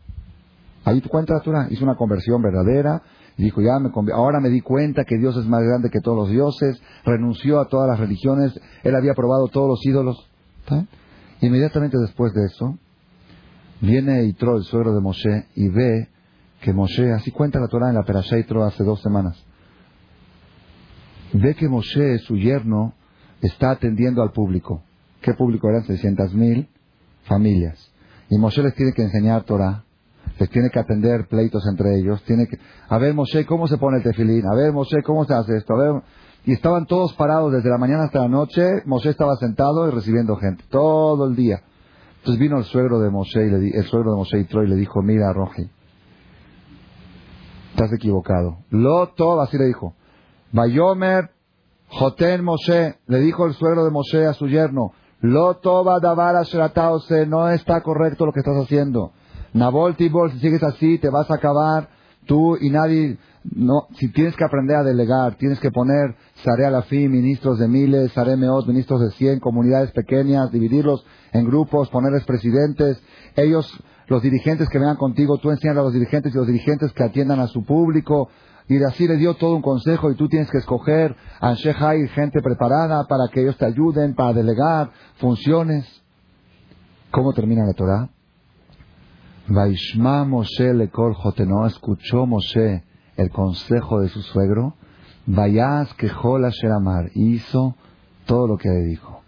Ahí 0.85 1.01
cuenta 1.03 1.35
la 1.35 1.41
Torah, 1.41 1.69
hizo 1.71 1.85
una 1.85 1.97
conversión 1.97 2.43
verdadera, 2.43 3.03
dijo, 3.37 3.61
ya 3.61 3.79
me 3.79 3.91
ahora 4.13 4.41
me 4.41 4.49
di 4.49 4.61
cuenta 4.61 5.05
que 5.05 5.17
Dios 5.17 5.37
es 5.37 5.47
más 5.47 5.63
grande 5.63 5.91
que 5.91 6.01
todos 6.01 6.17
los 6.17 6.31
dioses, 6.31 6.81
renunció 7.05 7.61
a 7.61 7.69
todas 7.69 7.89
las 7.89 8.01
religiones, 8.01 8.53
él 8.83 8.95
había 8.95 9.15
probado 9.15 9.49
todos 9.49 9.69
los 9.69 9.87
ídolos. 9.87 10.29
Inmediatamente 11.41 11.99
después 11.99 12.33
de 12.33 12.47
eso, 12.47 12.79
viene 13.81 14.25
Yitro, 14.27 14.57
el 14.57 14.63
suegro 14.65 14.95
de 14.95 15.01
Moshe, 15.01 15.47
y 15.55 15.69
ve 15.69 16.09
que 16.63 16.73
Moshe, 16.73 17.13
así 17.13 17.33
cuenta 17.33 17.59
la 17.59 17.67
Torah 17.67 17.89
en 17.89 17.97
la 17.97 18.05
Perashá 18.05 18.37
hace 18.37 18.85
dos 18.85 19.03
semanas, 19.03 19.37
ve 21.33 21.55
que 21.55 21.69
Moshe, 21.69 22.19
su 22.21 22.37
yerno, 22.37 22.95
está 23.41 23.73
atendiendo 23.73 24.23
al 24.23 24.31
público. 24.31 24.83
¿Qué 25.21 25.35
público 25.35 25.69
eran? 25.69 25.85
600 25.85 26.33
mil 26.35 26.69
familias. 27.25 27.93
Y 28.31 28.39
Moshe 28.39 28.63
les 28.63 28.75
tiene 28.75 28.93
que 28.93 29.03
enseñar 29.03 29.43
Torah, 29.43 29.85
les 30.39 30.49
tiene 30.51 30.71
que 30.71 30.79
atender 30.79 31.27
pleitos 31.29 31.67
entre 31.69 31.99
ellos, 31.99 32.23
tiene 32.25 32.47
que, 32.47 32.59
a 32.89 32.97
ver 32.99 33.13
Moshe, 33.13 33.45
¿cómo 33.45 33.67
se 33.67 33.77
pone 33.77 33.99
el 33.99 34.05
tefilín? 34.05 34.47
A 34.47 34.55
ver 34.55 34.73
Moshe, 34.73 35.03
¿cómo 35.03 35.25
se 35.25 35.35
hace 35.35 35.57
esto? 35.57 35.75
A 35.75 36.03
y 36.45 36.53
estaban 36.53 36.87
todos 36.87 37.13
parados 37.15 37.53
desde 37.53 37.71
la 37.71 37.79
mañana 37.79 38.05
hasta 38.05 38.21
la 38.21 38.29
noche, 38.29 38.63
Moshe 38.85 39.11
estaba 39.11 39.37
sentado 39.37 39.89
y 39.89 39.93
recibiendo 39.93 40.37
gente, 40.37 40.65
todo 40.71 41.27
el 41.27 41.37
día. 41.37 41.63
Entonces 42.19 42.41
vino 42.41 42.59
el 42.59 42.65
suegro 42.65 43.01
de 43.01 43.11
Moshe, 43.11 43.47
y 43.47 43.51
le, 43.51 43.69
el 43.77 43.85
suegro 43.85 44.13
de 44.13 44.17
Moshe 44.17 44.39
y 44.39 44.45
Troy 44.45 44.69
le 44.69 44.77
dijo, 44.77 45.03
mira 45.03 45.33
Roji, 45.33 45.69
estás 47.73 47.93
equivocado. 47.93 48.59
Lo 48.71 49.09
todo, 49.09 49.41
así 49.41 49.59
le 49.59 49.67
dijo. 49.67 49.95
Bayomer 50.53 51.31
Joten 51.89 52.45
Moshe, 52.45 52.97
le 53.07 53.19
dijo 53.21 53.47
el 53.47 53.55
suegro 53.55 53.85
de 53.85 53.91
Moshe 53.91 54.27
a 54.27 54.35
su 54.35 54.47
yerno, 54.47 54.93
Lo 55.21 55.59
toba 55.59 56.01
davara 56.01 56.43
no 57.27 57.49
está 57.51 57.81
correcto 57.83 58.27
lo 58.27 58.33
que 58.33 58.41
estás 58.41 58.57
haciendo. 58.57 59.13
Nabol 59.53 59.97
Tibol, 59.97 60.33
si 60.33 60.39
sigues 60.39 60.63
así, 60.63 60.99
te 60.99 61.11
vas 61.11 61.31
a 61.31 61.35
acabar, 61.35 61.89
tú 62.27 62.57
y 62.59 62.71
nadie, 62.71 63.19
no, 63.45 63.89
si 63.99 64.11
tienes 64.13 64.35
que 64.37 64.45
aprender 64.45 64.77
a 64.77 64.83
delegar, 64.83 65.35
tienes 65.37 65.61
que 65.61 65.71
poner 65.71 66.17
Sare 66.43 66.65
Alafí, 66.65 67.09
ministros 67.09 67.59
de 67.59 67.69
miles, 67.69 68.13
Sare 68.13 68.37
Meot, 68.37 68.67
ministros 68.67 69.01
de 69.01 69.11
cien, 69.13 69.41
comunidades 69.41 69.93
pequeñas, 69.93 70.51
dividirlos 70.51 71.05
en 71.33 71.45
grupos, 71.45 71.91
ponerles 71.91 72.25
presidentes, 72.25 73.03
ellos 73.37 73.71
los 74.07 74.23
dirigentes 74.23 74.69
que 74.69 74.79
vengan 74.79 74.97
contigo, 74.97 75.39
tú 75.39 75.51
enseñas 75.51 75.77
a 75.77 75.83
los 75.83 75.93
dirigentes 75.93 76.35
y 76.35 76.37
los 76.37 76.47
dirigentes 76.47 76.93
que 76.93 77.05
atiendan 77.05 77.41
a 77.41 77.47
su 77.47 77.65
público. 77.65 78.29
Y 78.69 78.83
así 78.85 79.07
le 79.07 79.17
dio 79.17 79.35
todo 79.35 79.57
un 79.57 79.63
consejo 79.63 80.11
y 80.11 80.17
tú 80.17 80.29
tienes 80.29 80.51
que 80.51 80.59
escoger 80.59 81.17
a 81.41 81.53
y 81.53 82.09
gente 82.09 82.41
preparada 82.41 83.05
para 83.09 83.25
que 83.33 83.43
ellos 83.43 83.57
te 83.59 83.67
ayuden, 83.67 84.15
para 84.15 84.33
delegar 84.33 84.91
funciones. 85.17 85.85
¿Cómo 87.11 87.33
termina 87.33 87.67
la 87.67 87.75
Torah? 87.75 88.09
Vaishma 89.49 90.25
Moshe 90.25 90.73
lekol 90.73 91.17
no 91.47 91.67
escuchó 91.67 92.27
Moshe 92.27 92.85
el 93.17 93.31
consejo 93.31 94.01
de 94.01 94.09
su 94.09 94.23
suegro, 94.23 94.75
vayas 95.27 95.93
que 95.95 96.09
Jola 96.09 96.51
Sheramar, 96.51 97.11
hizo 97.15 97.75
todo 98.27 98.47
lo 98.47 98.57
que 98.57 98.69
le 98.69 98.85
dijo. 98.85 99.22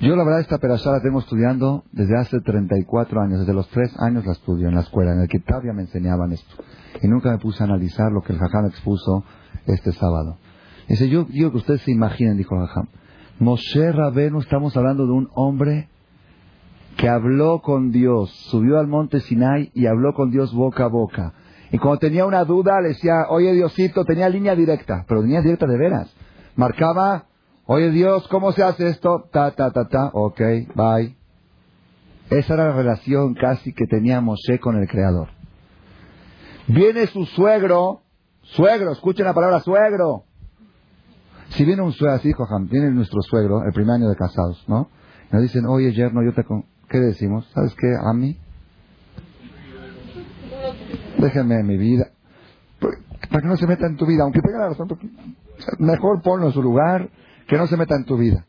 Yo 0.00 0.14
la 0.14 0.24
verdad 0.24 0.40
esta 0.40 0.58
perashá 0.58 0.92
la 0.92 1.00
tengo 1.00 1.20
estudiando 1.20 1.84
desde 1.92 2.18
hace 2.18 2.40
34 2.40 3.18
años, 3.18 3.40
desde 3.40 3.54
los 3.54 3.66
3 3.68 3.98
años 4.00 4.26
la 4.26 4.32
estudio 4.32 4.68
en 4.68 4.74
la 4.74 4.82
escuela, 4.82 5.12
en 5.12 5.20
el 5.20 5.28
que 5.28 5.40
todavía 5.40 5.72
me 5.72 5.82
enseñaban 5.82 6.32
esto. 6.32 6.54
Y 7.02 7.08
nunca 7.08 7.30
me 7.30 7.38
puse 7.38 7.62
a 7.62 7.66
analizar 7.66 8.12
lo 8.12 8.20
que 8.20 8.34
el 8.34 8.38
Jajam 8.38 8.66
expuso 8.66 9.24
este 9.66 9.92
sábado. 9.92 10.36
Dice, 10.86 11.08
yo 11.08 11.24
digo 11.24 11.50
que 11.50 11.56
ustedes 11.56 11.80
se 11.80 11.92
imaginen, 11.92 12.36
dijo 12.36 12.54
el 12.54 12.66
Jajam, 12.66 12.88
Moshe 13.38 13.90
Rabenu, 13.90 14.40
estamos 14.40 14.76
hablando 14.76 15.06
de 15.06 15.12
un 15.12 15.30
hombre 15.34 15.88
que 16.98 17.08
habló 17.08 17.62
con 17.62 17.90
Dios, 17.90 18.30
subió 18.50 18.78
al 18.78 18.88
monte 18.88 19.20
Sinai 19.20 19.70
y 19.74 19.86
habló 19.86 20.12
con 20.12 20.30
Dios 20.30 20.54
boca 20.54 20.84
a 20.84 20.88
boca. 20.88 21.32
Y 21.72 21.78
cuando 21.78 22.00
tenía 22.00 22.26
una 22.26 22.44
duda 22.44 22.80
le 22.82 22.88
decía, 22.88 23.26
oye 23.30 23.52
Diosito, 23.52 24.04
tenía 24.04 24.28
línea 24.28 24.54
directa, 24.54 25.06
pero 25.08 25.22
línea 25.22 25.40
directa 25.40 25.66
de 25.66 25.78
veras. 25.78 26.14
Marcaba, 26.54 27.26
oye 27.66 27.90
Dios, 27.90 28.26
¿cómo 28.28 28.52
se 28.52 28.62
hace 28.62 28.88
esto? 28.88 29.28
Ta, 29.32 29.52
ta, 29.52 29.70
ta, 29.70 29.88
ta, 29.88 30.10
ok, 30.12 30.40
bye. 30.74 31.16
Esa 32.30 32.54
era 32.54 32.68
la 32.68 32.72
relación 32.72 33.34
casi 33.34 33.72
que 33.72 33.86
tenía 33.86 34.20
Moshe 34.20 34.58
con 34.58 34.76
el 34.76 34.88
Creador. 34.88 35.28
Viene 36.66 37.06
su 37.06 37.24
suegro, 37.26 38.02
suegro, 38.42 38.92
escuchen 38.92 39.26
la 39.26 39.34
palabra 39.34 39.60
suegro. 39.60 40.24
Si 41.50 41.64
viene 41.64 41.82
un 41.82 41.92
suegro, 41.92 42.16
así, 42.16 42.32
viene 42.68 42.90
nuestro 42.90 43.22
suegro, 43.22 43.62
el 43.64 43.72
primer 43.72 43.94
año 43.94 44.08
de 44.08 44.16
casados, 44.16 44.64
¿no? 44.66 44.88
nos 45.30 45.42
dicen, 45.42 45.66
oye, 45.66 45.92
yerno, 45.92 46.22
yo 46.22 46.32
te... 46.32 46.44
¿Qué 46.88 46.98
decimos? 47.00 47.48
¿Sabes 47.52 47.74
qué? 47.74 47.94
A 48.00 48.12
mí. 48.12 48.36
Déjenme 51.18 51.56
en 51.56 51.66
mi 51.66 51.76
vida. 51.76 52.10
Para 52.78 53.42
que 53.42 53.48
no 53.48 53.56
se 53.56 53.66
meta 53.66 53.86
en 53.86 53.96
tu 53.96 54.06
vida, 54.06 54.22
aunque 54.22 54.40
tenga 54.40 54.58
la 54.58 54.68
razón, 54.68 54.88
mejor 55.78 56.22
ponlo 56.22 56.46
en 56.46 56.52
su 56.52 56.62
lugar, 56.62 57.08
que 57.46 57.56
no 57.56 57.66
se 57.66 57.76
meta 57.76 57.94
en 57.96 58.04
tu 58.04 58.16
vida. 58.16 58.46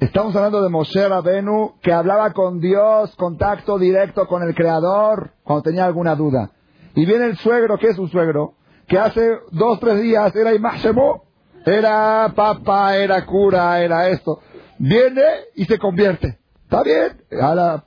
Estamos 0.00 0.36
hablando 0.36 0.62
de 0.62 0.68
Moshe 0.68 1.08
Rabenu, 1.08 1.74
que 1.82 1.92
hablaba 1.92 2.32
con 2.32 2.60
Dios, 2.60 3.14
contacto 3.16 3.78
directo 3.78 4.26
con 4.26 4.42
el 4.42 4.54
Creador, 4.54 5.32
cuando 5.42 5.62
tenía 5.62 5.86
alguna 5.86 6.14
duda. 6.14 6.50
Y 6.94 7.06
viene 7.06 7.26
el 7.26 7.36
suegro, 7.38 7.78
¿qué 7.78 7.88
es 7.88 7.98
un 7.98 8.10
suegro? 8.10 8.54
Que 8.86 8.98
hace 8.98 9.38
dos, 9.52 9.80
tres 9.80 10.02
días 10.02 10.34
era 10.36 10.54
Imashemo, 10.54 11.24
era 11.64 12.32
papa, 12.34 12.96
era 12.96 13.24
cura, 13.24 13.80
era 13.80 14.08
esto 14.08 14.40
viene 14.78 15.22
y 15.54 15.64
se 15.64 15.78
convierte. 15.78 16.38
Está 16.64 16.82
bien, 16.82 17.22
a 17.40 17.54
la 17.54 17.84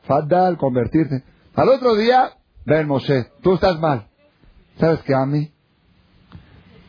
al 0.47 0.57
convertirse. 0.57 1.23
Al 1.55 1.69
otro 1.69 1.95
día, 1.95 2.31
ven 2.65 2.87
Moshe, 2.87 3.27
tú 3.41 3.55
estás 3.55 3.79
mal. 3.79 4.07
¿Sabes 4.79 5.01
qué, 5.03 5.13
a 5.13 5.25
mí? 5.25 5.51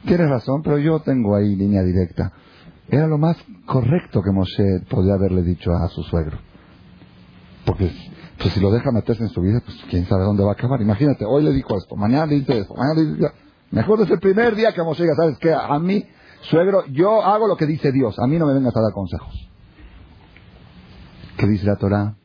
Tienes 0.06 0.28
razón, 0.28 0.62
pero 0.62 0.78
yo 0.78 1.00
tengo 1.00 1.34
ahí 1.34 1.56
línea 1.56 1.82
directa. 1.82 2.32
Era 2.90 3.06
lo 3.06 3.18
más 3.18 3.36
correcto 3.66 4.20
que 4.20 4.32
Moshe 4.32 4.80
podía 4.88 5.14
haberle 5.14 5.42
dicho 5.42 5.70
a 5.72 5.88
su 5.88 6.02
suegro. 6.02 6.38
Porque 7.64 7.90
pues, 8.38 8.52
si 8.52 8.60
lo 8.60 8.72
deja 8.72 8.90
meterse 8.90 9.22
en 9.22 9.28
su 9.28 9.40
vida, 9.40 9.60
pues 9.64 9.76
quién 9.88 10.06
sabe 10.06 10.24
dónde 10.24 10.42
va 10.42 10.50
a 10.50 10.54
acabar. 10.54 10.80
Imagínate, 10.82 11.24
hoy 11.24 11.44
le 11.44 11.52
dijo 11.52 11.76
esto, 11.76 11.94
mañana 11.94 12.26
le 12.26 12.36
dice 12.36 12.58
esto, 12.58 12.74
mañana 12.74 13.00
le 13.00 13.14
dice 13.14 13.32
Mejor 13.70 14.00
desde 14.00 14.14
el 14.14 14.20
primer 14.20 14.56
día 14.56 14.72
que 14.72 14.82
Moshe 14.82 15.04
diga, 15.04 15.14
¿sabes 15.14 15.38
qué? 15.38 15.54
A 15.54 15.78
mí, 15.78 16.04
suegro, 16.40 16.84
yo 16.86 17.22
hago 17.22 17.46
lo 17.46 17.56
que 17.56 17.66
dice 17.66 17.92
Dios. 17.92 18.18
A 18.18 18.26
mí 18.26 18.36
no 18.36 18.46
me 18.46 18.54
vengas 18.54 18.76
a 18.76 18.80
dar 18.80 18.92
consejos. 18.92 19.48
¿Qué 21.36 21.46
dice 21.46 21.66
la 21.66 21.76
Torah? 21.76 22.16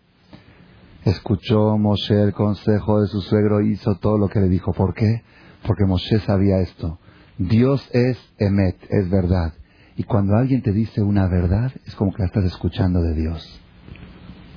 Escuchó 1.04 1.78
Moshe 1.78 2.20
el 2.20 2.34
consejo 2.34 3.02
de 3.02 3.08
su 3.08 3.22
suegro 3.22 3.62
hizo 3.62 3.96
todo 3.96 4.18
lo 4.18 4.28
que 4.28 4.40
le 4.40 4.50
dijo. 4.50 4.74
¿Por 4.74 4.96
qué? 4.96 5.22
Porque 5.68 5.86
Moshe 5.86 6.20
sabía 6.22 6.58
esto. 6.62 6.98
Dios 7.38 7.88
es 7.94 8.18
Emet, 8.40 8.78
es 8.90 9.08
verdad. 9.12 9.54
Y 9.98 10.04
cuando 10.04 10.36
alguien 10.36 10.62
te 10.62 10.72
dice 10.72 11.02
una 11.02 11.28
verdad, 11.28 11.72
es 11.86 11.96
como 11.96 12.12
que 12.12 12.20
la 12.20 12.26
estás 12.26 12.44
escuchando 12.46 13.02
de 13.02 13.14
Dios. 13.14 13.62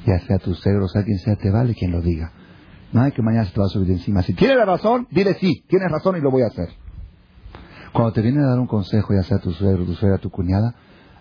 Ya 0.06 0.18
sea 0.20 0.38
tu 0.38 0.54
suegro, 0.54 0.88
sea 0.88 1.04
quien 1.04 1.18
sea, 1.18 1.36
te 1.36 1.50
vale 1.50 1.74
quien 1.74 1.92
lo 1.92 2.00
diga. 2.00 2.32
No 2.92 3.02
hay 3.02 3.12
que 3.12 3.22
mañana 3.22 3.44
se 3.44 3.52
te 3.52 3.60
va 3.60 3.66
a 3.66 3.70
subir 3.70 3.90
encima. 3.90 4.22
Si 4.22 4.34
tiene 4.34 4.56
la 4.56 4.64
razón, 4.64 5.06
dile 5.10 5.34
sí, 5.34 5.64
tienes 5.68 5.90
razón 5.90 6.16
y 6.16 6.20
lo 6.20 6.30
voy 6.30 6.42
a 6.42 6.46
hacer. 6.46 6.68
Cuando 7.92 8.12
te 8.12 8.22
viene 8.22 8.40
a 8.42 8.48
dar 8.48 8.58
un 8.58 8.66
consejo, 8.66 9.14
ya 9.14 9.22
sea 9.22 9.38
tu 9.38 9.52
suegro, 9.52 9.84
tu 9.84 9.94
suegra, 9.94 10.18
tu 10.18 10.30
cuñada, 10.30 10.74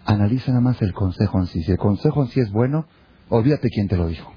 analiza 0.05 0.51
nada 0.51 0.61
más 0.61 0.82
el 0.82 0.93
consejo 0.93 1.39
en 1.39 1.47
sí. 1.47 1.61
Si 1.63 1.72
el 1.72 1.78
consejo 1.78 2.24
en 2.24 2.30
sí 2.30 2.39
es 2.39 2.51
bueno, 2.51 2.86
Olvídate 3.30 3.70
quién 3.70 3.88
te 3.88 3.97
lo 3.97 4.07
dijo. 4.07 4.34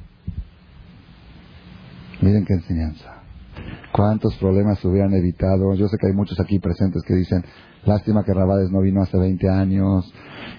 Miren 2.20 2.44
qué 2.44 2.54
enseñanza. 2.54 3.22
¿Cuántos 3.92 4.34
problemas 4.36 4.78
se 4.80 4.88
hubieran 4.88 5.12
evitado? 5.14 5.74
Yo 5.74 5.86
sé 5.88 5.96
que 5.98 6.08
hay 6.08 6.12
muchos 6.12 6.38
aquí 6.40 6.58
presentes 6.58 7.02
que 7.06 7.14
dicen, 7.14 7.44
lástima 7.84 8.24
que 8.24 8.34
Rabades 8.34 8.70
no 8.70 8.80
vino 8.80 9.02
hace 9.02 9.16
20 9.16 9.48
años 9.48 10.12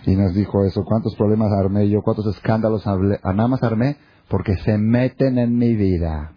y 0.05 0.15
nos 0.15 0.33
dijo 0.33 0.65
eso. 0.65 0.83
¿Cuántos 0.83 1.15
problemas 1.15 1.51
armé 1.51 1.89
yo? 1.89 2.01
¿Cuántos 2.01 2.27
escándalos 2.27 2.85
hablé? 2.87 3.19
Ah, 3.23 3.33
nada 3.33 3.49
más 3.49 3.63
armé 3.63 3.97
porque 4.27 4.55
se 4.57 4.77
meten 4.77 5.37
en 5.37 5.57
mi 5.57 5.75
vida. 5.75 6.31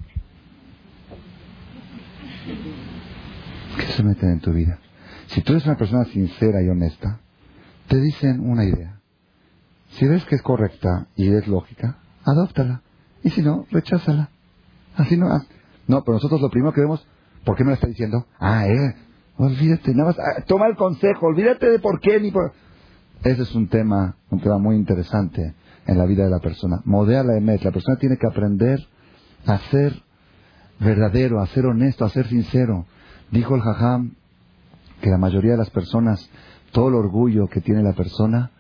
¿Qué 3.77 3.87
se 3.87 4.03
meten 4.03 4.31
en 4.31 4.41
tu 4.41 4.53
vida? 4.53 4.79
Si 5.29 5.43
tú 5.43 5.53
eres 5.53 5.65
una 5.67 5.77
persona 5.77 6.05
sincera 6.07 6.63
y 6.63 6.69
honesta, 6.69 7.21
te 7.89 8.01
dicen 8.01 8.41
una 8.41 8.65
idea. 8.65 9.01
Si 9.91 10.07
ves 10.07 10.25
que 10.25 10.35
es 10.35 10.43
correcta 10.43 11.07
y 11.17 11.33
es 11.33 11.47
lógica, 11.47 11.99
adóptala. 12.25 12.83
Y 13.23 13.31
si 13.31 13.43
no, 13.43 13.67
recházala. 13.71 14.31
Así 14.97 15.17
no. 15.17 15.29
No, 15.87 16.03
pero 16.03 16.15
nosotros 16.15 16.41
lo 16.41 16.51
primero 16.51 16.73
que 16.73 16.81
vemos, 16.81 17.07
¿por 17.45 17.57
qué 17.57 17.65
me 17.65 17.71
lo 17.71 17.75
está 17.75 17.87
diciendo? 17.87 18.27
Ah, 18.39 18.67
eh, 18.67 18.95
olvídate, 19.37 19.95
nada 19.95 20.11
más, 20.11 20.19
ah, 20.19 20.43
toma 20.47 20.67
el 20.67 20.77
consejo, 20.77 21.27
olvídate 21.27 21.71
de 21.71 21.79
por 21.79 22.01
qué 22.01 22.21
ni 22.21 22.31
por... 22.31 22.53
Ese 23.23 23.43
es 23.43 23.55
un 23.55 23.69
tema, 23.69 24.17
un 24.31 24.41
tema 24.41 24.59
muy 24.59 24.77
interesante 24.77 25.55
en 25.87 25.99
la 25.99 26.05
vida 26.05 26.25
de 26.25 26.31
la 26.31 26.41
persona. 26.41 26.81
Modea 26.85 27.23
la 27.23 27.37
emet, 27.37 27.63
la 27.63 27.73
persona 27.73 27.97
tiene 27.99 28.17
que 28.17 28.27
aprender 28.27 28.81
a 29.47 29.59
ser 29.71 29.95
verdadero, 30.81 31.41
a 31.41 31.47
ser 31.47 31.67
honesto, 31.67 32.05
a 32.05 32.11
ser 32.11 32.27
sincero. 32.27 32.87
Dijo 33.31 33.55
el 33.55 33.63
Jajam 33.63 34.13
que 35.01 35.11
la 35.11 35.19
mayoría 35.19 35.53
de 35.53 35.59
las 35.59 35.71
personas, 35.71 36.29
todo 36.73 36.89
el 36.89 36.95
orgullo 36.95 37.49
que 37.49 37.61
tiene 37.61 37.83
la 37.83 37.93
persona, 37.93 38.51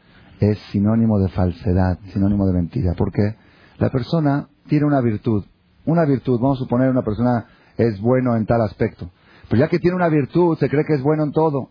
es 0.40 0.58
sinónimo 0.70 1.18
de 1.18 1.28
falsedad, 1.28 1.98
sinónimo 2.12 2.46
de 2.46 2.54
mentira, 2.54 2.92
porque 2.96 3.36
la 3.78 3.90
persona 3.90 4.48
tiene 4.68 4.86
una 4.86 5.00
virtud, 5.00 5.44
una 5.86 6.04
virtud, 6.04 6.40
vamos 6.40 6.58
a 6.58 6.64
suponer 6.64 6.90
una 6.90 7.02
persona 7.02 7.46
es 7.76 8.00
bueno 8.00 8.36
en 8.36 8.46
tal 8.46 8.60
aspecto, 8.62 9.10
pero 9.48 9.60
ya 9.60 9.68
que 9.68 9.78
tiene 9.78 9.96
una 9.96 10.08
virtud, 10.08 10.56
se 10.58 10.68
cree 10.68 10.84
que 10.84 10.94
es 10.94 11.02
bueno 11.02 11.24
en 11.24 11.32
todo. 11.32 11.70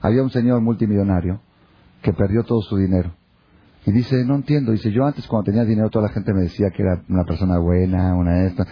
Había 0.00 0.22
un 0.22 0.30
señor 0.30 0.60
multimillonario 0.60 1.40
que 2.02 2.12
perdió 2.12 2.44
todo 2.44 2.60
su 2.62 2.76
dinero. 2.76 3.12
Y 3.86 3.92
dice, 3.92 4.24
no 4.26 4.34
entiendo, 4.34 4.72
dice, 4.72 4.92
yo 4.92 5.06
antes 5.06 5.26
cuando 5.26 5.46
tenía 5.46 5.64
dinero 5.64 5.88
toda 5.88 6.08
la 6.08 6.12
gente 6.12 6.34
me 6.34 6.42
decía 6.42 6.70
que 6.70 6.82
era 6.82 7.02
una 7.08 7.24
persona 7.24 7.58
buena, 7.58 8.14
una 8.14 8.44
esta. 8.44 8.66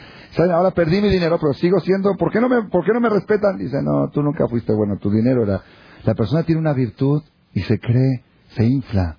Ahora 0.53 0.71
perdí 0.73 1.01
mi 1.01 1.09
dinero, 1.09 1.39
pero 1.41 1.55
sigo 1.55 1.81
siendo, 1.81 2.15
¿por 2.19 2.31
qué 2.31 2.41
no 2.41 2.49
me, 2.49 2.69
por 2.69 2.85
qué 2.85 2.93
no 2.93 3.01
me 3.01 3.09
respetan? 3.09 3.57
Dice, 3.57 3.79
no, 3.83 4.11
tú 4.11 4.23
nunca 4.23 4.47
fuiste 4.49 4.73
bueno, 4.75 4.97
tu 4.99 5.11
dinero 5.11 5.43
era... 5.45 5.63
La 6.05 6.15
persona 6.15 6.43
tiene 6.43 6.61
una 6.61 6.75
virtud 6.75 7.23
y 7.55 7.61
se 7.63 7.79
cree 7.79 8.23
se 8.51 8.65
infla. 8.65 9.17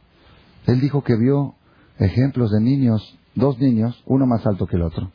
Él 0.65 0.79
dijo 0.79 1.03
que 1.03 1.15
vio 1.15 1.55
ejemplos 1.97 2.51
de 2.51 2.61
niños, 2.61 3.17
dos 3.35 3.59
niños, 3.59 4.01
uno 4.05 4.25
más 4.25 4.45
alto 4.45 4.67
que 4.67 4.75
el 4.75 4.83
otro. 4.83 5.11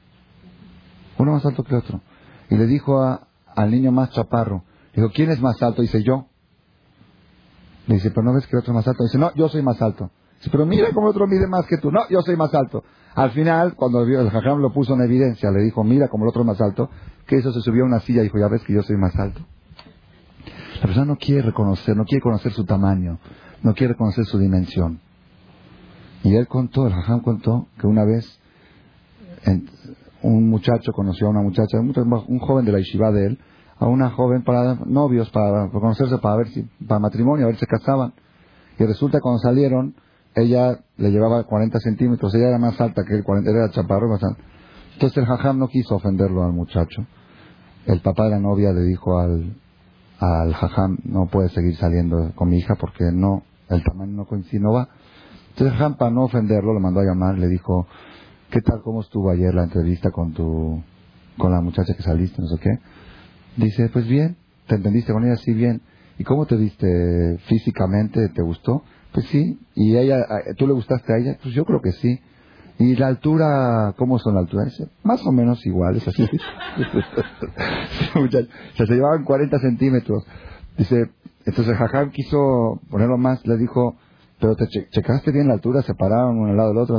Uno 1.18 1.32
más 1.32 1.46
alto 1.46 1.62
que 1.64 1.70
el 1.70 1.78
otro. 1.78 2.00
Y 2.50 2.56
le 2.56 2.66
dijo 2.66 3.20
al 3.54 3.70
niño 3.70 3.92
más 3.92 4.10
chaparro, 4.10 4.64
dijo, 4.94 5.10
¿quién 5.10 5.30
es 5.30 5.40
más 5.40 5.62
alto? 5.62 5.82
Dice, 5.82 6.02
yo. 6.02 6.26
Le 7.86 7.96
dice, 7.96 8.10
pero 8.10 8.22
no 8.22 8.34
ves 8.34 8.46
que 8.46 8.56
el 8.56 8.60
otro 8.60 8.72
es 8.72 8.76
más 8.76 8.88
alto. 8.88 9.04
Dice, 9.04 9.18
no, 9.18 9.34
yo 9.34 9.48
soy 9.48 9.62
más 9.62 9.80
alto. 9.82 10.10
Dice, 10.38 10.50
pero 10.50 10.66
mira 10.66 10.88
cómo 10.92 11.08
el 11.08 11.10
otro 11.10 11.26
mide 11.26 11.46
más 11.46 11.66
que 11.66 11.78
tú. 11.78 11.90
No, 11.90 12.08
yo 12.08 12.20
soy 12.22 12.36
más 12.36 12.54
alto. 12.54 12.82
Al 13.14 13.30
final, 13.30 13.74
cuando 13.74 14.02
el 14.02 14.30
jajam 14.30 14.58
lo 14.58 14.72
puso 14.72 14.94
en 14.94 15.02
evidencia, 15.02 15.50
le 15.50 15.62
dijo, 15.62 15.84
mira 15.84 16.08
como 16.08 16.24
el 16.24 16.30
otro 16.30 16.42
es 16.42 16.46
más 16.46 16.60
alto, 16.60 16.90
que 17.26 17.36
eso 17.36 17.52
se 17.52 17.60
subió 17.60 17.84
a 17.84 17.86
una 17.86 18.00
silla 18.00 18.20
y 18.20 18.24
dijo, 18.24 18.38
ya 18.38 18.48
ves 18.48 18.62
que 18.64 18.72
yo 18.72 18.82
soy 18.82 18.96
más 18.96 19.14
alto. 19.16 19.40
La 20.76 20.82
persona 20.82 21.06
no 21.06 21.16
quiere 21.16 21.42
reconocer, 21.42 21.96
no 21.96 22.04
quiere 22.04 22.22
conocer 22.22 22.52
su 22.52 22.64
tamaño, 22.64 23.18
no 23.62 23.74
quiere 23.74 23.94
conocer 23.94 24.24
su 24.24 24.38
dimensión. 24.38 25.00
Y 26.24 26.34
él 26.34 26.48
contó, 26.48 26.86
el 26.86 26.92
jajam 26.92 27.20
contó, 27.20 27.68
que 27.78 27.86
una 27.86 28.04
vez 28.04 28.40
un 30.24 30.48
muchacho 30.48 30.92
conoció 30.92 31.26
a 31.26 31.30
una 31.30 31.42
muchacha, 31.42 31.78
un, 31.78 32.38
joven 32.38 32.64
de 32.64 32.72
la 32.72 32.78
yeshiva 32.78 33.12
de 33.12 33.26
él, 33.26 33.38
a 33.78 33.86
una 33.86 34.10
joven 34.10 34.42
para 34.42 34.74
novios, 34.86 35.30
para, 35.30 35.68
conocerse, 35.70 36.18
para 36.18 36.36
ver 36.36 36.48
si, 36.48 36.62
para 36.86 36.98
matrimonio, 36.98 37.44
a 37.44 37.48
ver 37.48 37.56
si 37.56 37.60
se 37.60 37.66
casaban. 37.66 38.14
Y 38.78 38.84
resulta 38.84 39.18
que 39.18 39.22
cuando 39.22 39.40
salieron, 39.40 39.94
ella 40.34 40.78
le 40.96 41.10
llevaba 41.10 41.44
40 41.44 41.78
centímetros, 41.80 42.34
ella 42.34 42.48
era 42.48 42.58
más 42.58 42.80
alta 42.80 43.02
que 43.06 43.14
él, 43.14 43.22
40, 43.22 43.50
era 43.50 43.70
chaparro, 43.70 44.08
más 44.08 44.22
Entonces 44.94 45.18
el 45.18 45.26
jajam 45.26 45.58
no 45.58 45.68
quiso 45.68 45.96
ofenderlo 45.96 46.42
al 46.42 46.52
muchacho. 46.52 47.06
El 47.86 48.00
papá 48.00 48.24
de 48.24 48.30
la 48.30 48.40
novia 48.40 48.72
le 48.72 48.80
dijo 48.80 49.18
al, 49.18 49.56
al 50.20 50.54
jajam, 50.54 50.98
no 51.04 51.26
puede 51.26 51.50
seguir 51.50 51.76
saliendo 51.76 52.32
con 52.34 52.48
mi 52.48 52.58
hija 52.58 52.76
porque 52.80 53.04
no, 53.12 53.42
el 53.68 53.84
tamaño 53.84 54.12
no 54.12 54.24
coincide, 54.24 54.60
no 54.60 54.72
va. 54.72 54.88
Entonces 55.50 55.80
Ham, 55.80 55.96
para 55.96 56.10
no 56.10 56.24
ofenderlo, 56.24 56.72
lo 56.72 56.80
mandó 56.80 57.00
a 57.00 57.04
llamar, 57.04 57.38
le 57.38 57.46
dijo, 57.46 57.86
¿qué 58.54 58.62
tal, 58.62 58.82
cómo 58.82 59.00
estuvo 59.00 59.32
ayer 59.32 59.52
la 59.52 59.64
entrevista 59.64 60.12
con 60.12 60.32
tu, 60.32 60.80
con 61.36 61.50
la 61.50 61.60
muchacha 61.60 61.92
que 61.92 62.04
saliste, 62.04 62.40
no 62.40 62.46
sé 62.46 62.60
qué? 62.62 62.78
Dice, 63.56 63.88
pues 63.88 64.06
bien, 64.06 64.36
¿te 64.68 64.76
entendiste 64.76 65.12
con 65.12 65.24
ella? 65.24 65.34
Sí, 65.34 65.52
bien. 65.52 65.80
¿Y 66.20 66.24
cómo 66.24 66.46
te 66.46 66.54
viste 66.54 67.36
físicamente? 67.48 68.28
¿Te 68.28 68.42
gustó? 68.42 68.84
Pues 69.12 69.26
sí. 69.26 69.58
¿Y 69.74 69.96
ella, 69.96 70.18
tú 70.56 70.68
le 70.68 70.72
gustaste 70.72 71.12
a 71.12 71.16
ella? 71.16 71.36
Pues 71.42 71.52
yo 71.52 71.64
creo 71.64 71.80
que 71.80 71.90
sí. 71.90 72.20
¿Y 72.78 72.94
la 72.94 73.08
altura, 73.08 73.92
cómo 73.98 74.20
son 74.20 74.34
la 74.34 74.40
altura? 74.42 74.66
Dice, 74.66 74.86
más 75.02 75.20
o 75.26 75.32
menos 75.32 75.66
iguales, 75.66 76.06
así. 76.06 76.24
se 78.76 78.86
llevaban 78.86 79.24
40 79.24 79.58
centímetros. 79.58 80.24
Dice, 80.78 81.10
entonces 81.44 81.76
Jajam 81.76 82.12
quiso 82.12 82.80
ponerlo 82.88 83.18
más, 83.18 83.44
le 83.48 83.56
dijo, 83.56 83.96
pero 84.38 84.54
te 84.54 84.68
checaste 84.68 85.32
bien 85.32 85.48
la 85.48 85.54
altura, 85.54 85.82
se 85.82 85.94
pararon 85.94 86.38
uno 86.38 86.52
al 86.52 86.56
lado 86.56 86.68
del 86.68 86.78
otro, 86.78 86.94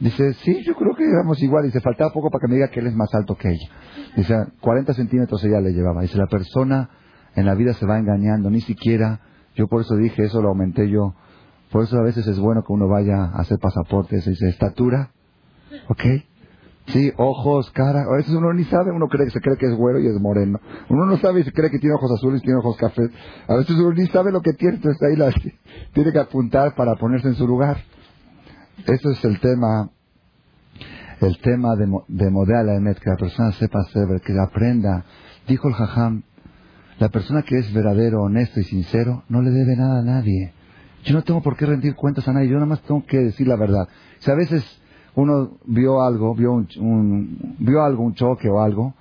Dice, 0.00 0.34
sí, 0.34 0.62
yo 0.64 0.74
creo 0.74 0.94
que 0.96 1.04
éramos 1.04 1.40
igual. 1.42 1.64
Dice, 1.64 1.80
faltaba 1.80 2.12
poco 2.12 2.30
para 2.30 2.40
que 2.42 2.48
me 2.48 2.54
diga 2.56 2.68
que 2.68 2.80
él 2.80 2.88
es 2.88 2.94
más 2.94 3.14
alto 3.14 3.36
que 3.36 3.48
ella. 3.48 3.68
Dice, 4.16 4.34
40 4.60 4.92
centímetros 4.94 5.42
ella 5.44 5.60
le 5.60 5.72
llevaba. 5.72 6.02
Dice, 6.02 6.18
la 6.18 6.26
persona 6.26 6.90
en 7.34 7.46
la 7.46 7.54
vida 7.54 7.72
se 7.74 7.86
va 7.86 7.98
engañando, 7.98 8.48
ni 8.48 8.60
siquiera 8.60 9.20
Yo 9.56 9.66
por 9.66 9.80
eso 9.80 9.96
dije, 9.96 10.24
eso 10.24 10.42
lo 10.42 10.48
aumenté 10.48 10.88
yo. 10.88 11.14
Por 11.70 11.84
eso 11.84 11.96
a 11.98 12.02
veces 12.02 12.26
es 12.26 12.38
bueno 12.38 12.62
que 12.66 12.72
uno 12.72 12.88
vaya 12.88 13.24
a 13.24 13.40
hacer 13.40 13.58
pasaportes. 13.58 14.24
Dice, 14.24 14.48
estatura, 14.48 15.10
¿ok? 15.88 16.02
Sí, 16.88 17.12
ojos, 17.16 17.70
cara. 17.70 18.02
A 18.02 18.16
veces 18.16 18.34
uno 18.34 18.52
ni 18.52 18.64
sabe, 18.64 18.90
uno 18.92 19.08
cree 19.08 19.26
que 19.26 19.30
se 19.30 19.40
cree 19.40 19.56
que 19.56 19.66
es 19.66 19.76
güero 19.76 20.00
y 20.00 20.06
es 20.06 20.20
moreno. 20.20 20.60
Uno 20.90 21.06
no 21.06 21.16
sabe 21.16 21.42
si 21.42 21.50
cree 21.50 21.70
que 21.70 21.78
tiene 21.78 21.94
ojos 21.94 22.10
azules 22.12 22.40
y 22.42 22.44
tiene 22.44 22.58
ojos 22.58 22.76
cafés. 22.76 23.10
A 23.48 23.54
veces 23.54 23.76
uno 23.76 23.92
ni 23.92 24.06
sabe 24.08 24.30
lo 24.32 24.42
que 24.42 24.52
tiene, 24.52 24.76
entonces 24.76 25.00
ahí 25.02 25.16
tiene 25.94 26.12
que 26.12 26.18
apuntar 26.18 26.74
para 26.74 26.96
ponerse 26.96 27.28
en 27.28 27.34
su 27.34 27.46
lugar. 27.46 27.78
Eso 28.86 29.10
es 29.10 29.24
el 29.24 29.40
tema, 29.40 29.88
el 31.20 31.38
tema 31.38 31.74
de, 31.76 31.86
de 32.08 32.30
Model 32.30 32.68
Emet, 32.68 32.98
que 32.98 33.10
la 33.10 33.16
persona 33.16 33.52
sepa 33.52 33.82
ser, 33.84 34.20
que 34.20 34.38
aprenda. 34.38 35.04
Dijo 35.46 35.68
el 35.68 35.74
Jajam, 35.74 36.22
la 36.98 37.08
persona 37.08 37.42
que 37.42 37.58
es 37.58 37.72
verdadero, 37.72 38.22
honesto 38.22 38.60
y 38.60 38.64
sincero 38.64 39.24
no 39.28 39.42
le 39.42 39.50
debe 39.50 39.76
nada 39.76 40.00
a 40.00 40.04
nadie. 40.04 40.52
Yo 41.04 41.14
no 41.14 41.22
tengo 41.22 41.42
por 41.42 41.56
qué 41.56 41.66
rendir 41.66 41.94
cuentas 41.94 42.26
a 42.28 42.32
nadie, 42.32 42.48
yo 42.48 42.54
nada 42.54 42.66
más 42.66 42.82
tengo 42.82 43.04
que 43.06 43.18
decir 43.18 43.46
la 43.46 43.56
verdad. 43.56 43.88
Si 44.18 44.30
a 44.30 44.34
veces 44.34 44.64
uno 45.14 45.58
vio 45.66 46.02
algo, 46.02 46.34
vio, 46.34 46.52
un, 46.52 47.56
vio 47.58 47.82
algo, 47.82 48.02
un 48.02 48.14
choque 48.14 48.48
o 48.48 48.60
algo, 48.60 48.94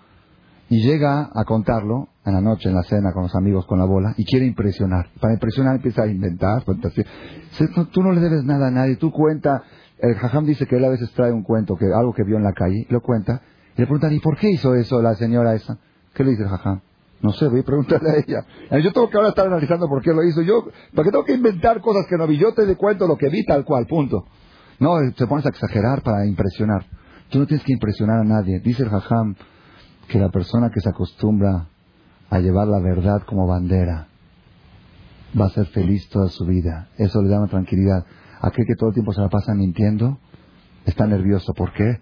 y 0.73 0.81
llega 0.81 1.29
a 1.31 1.45
contarlo 1.45 2.07
en 2.25 2.33
la 2.33 2.41
noche, 2.41 2.67
en 2.67 2.73
la 2.73 2.81
cena, 2.81 3.13
con 3.13 3.21
los 3.21 3.35
amigos, 3.35 3.67
con 3.67 3.77
la 3.77 3.85
bola, 3.85 4.15
y 4.17 4.25
quiere 4.25 4.47
impresionar. 4.47 5.07
Para 5.21 5.35
impresionar 5.35 5.75
empieza 5.75 6.01
a 6.01 6.07
inventar, 6.07 6.63
Tú 6.63 8.01
no 8.01 8.11
le 8.11 8.19
debes 8.19 8.43
nada 8.43 8.69
a 8.69 8.71
nadie, 8.71 8.95
tú 8.95 9.11
cuenta, 9.11 9.61
el 9.99 10.15
jajam 10.15 10.45
dice 10.45 10.65
que 10.65 10.77
él 10.77 10.85
a 10.85 10.89
veces 10.89 11.11
trae 11.11 11.31
un 11.31 11.43
cuento, 11.43 11.75
que 11.75 11.85
algo 11.93 12.11
que 12.11 12.23
vio 12.23 12.37
en 12.37 12.43
la 12.43 12.53
calle, 12.53 12.87
lo 12.89 13.01
cuenta, 13.01 13.43
y 13.77 13.81
le 13.81 13.85
preguntan, 13.85 14.13
¿y 14.13 14.19
por 14.19 14.35
qué 14.35 14.49
hizo 14.49 14.73
eso 14.73 14.99
la 14.99 15.13
señora 15.13 15.53
esa? 15.53 15.77
¿Qué 16.15 16.23
le 16.23 16.31
dice 16.31 16.41
el 16.41 16.49
jajam? 16.49 16.81
No 17.21 17.33
sé, 17.33 17.47
voy 17.49 17.59
a 17.59 17.63
preguntarle 17.63 18.09
a 18.09 18.15
ella. 18.15 18.79
Yo 18.83 18.91
tengo 18.93 19.11
que 19.11 19.17
ahora 19.17 19.29
estar 19.29 19.45
analizando 19.45 19.87
por 19.87 20.01
qué 20.01 20.11
lo 20.11 20.23
hizo. 20.23 20.41
Yo, 20.41 20.65
porque 20.95 21.11
tengo 21.11 21.23
que 21.23 21.35
inventar 21.35 21.81
cosas 21.81 22.07
que 22.09 22.17
no 22.17 22.25
vi. 22.25 22.39
Yo 22.39 22.55
te 22.55 22.75
cuento 22.77 23.05
lo 23.05 23.15
que 23.15 23.29
vi 23.29 23.45
tal 23.45 23.63
cual, 23.63 23.85
punto. 23.85 24.25
No, 24.79 24.97
se 25.15 25.27
pones 25.27 25.45
a 25.45 25.49
exagerar 25.49 26.01
para 26.01 26.25
impresionar. 26.25 26.83
Tú 27.29 27.39
no 27.39 27.45
tienes 27.45 27.63
que 27.63 27.73
impresionar 27.73 28.21
a 28.21 28.23
nadie. 28.23 28.59
Dice 28.59 28.83
el 28.83 28.89
Jajam 28.89 29.35
que 30.07 30.19
la 30.19 30.29
persona 30.29 30.69
que 30.69 30.81
se 30.81 30.89
acostumbra 30.89 31.67
a 32.29 32.39
llevar 32.39 32.67
la 32.67 32.79
verdad 32.79 33.23
como 33.25 33.47
bandera 33.47 34.07
va 35.39 35.45
a 35.45 35.49
ser 35.49 35.65
feliz 35.67 36.07
toda 36.09 36.29
su 36.29 36.45
vida. 36.45 36.89
Eso 36.97 37.21
le 37.21 37.29
da 37.29 37.39
una 37.39 37.47
tranquilidad. 37.47 38.05
Aquel 38.41 38.65
que 38.65 38.75
todo 38.75 38.89
el 38.89 38.93
tiempo 38.93 39.13
se 39.13 39.21
la 39.21 39.29
pasa 39.29 39.53
mintiendo 39.53 40.17
está 40.85 41.07
nervioso. 41.07 41.53
¿Por 41.53 41.73
qué? 41.73 42.01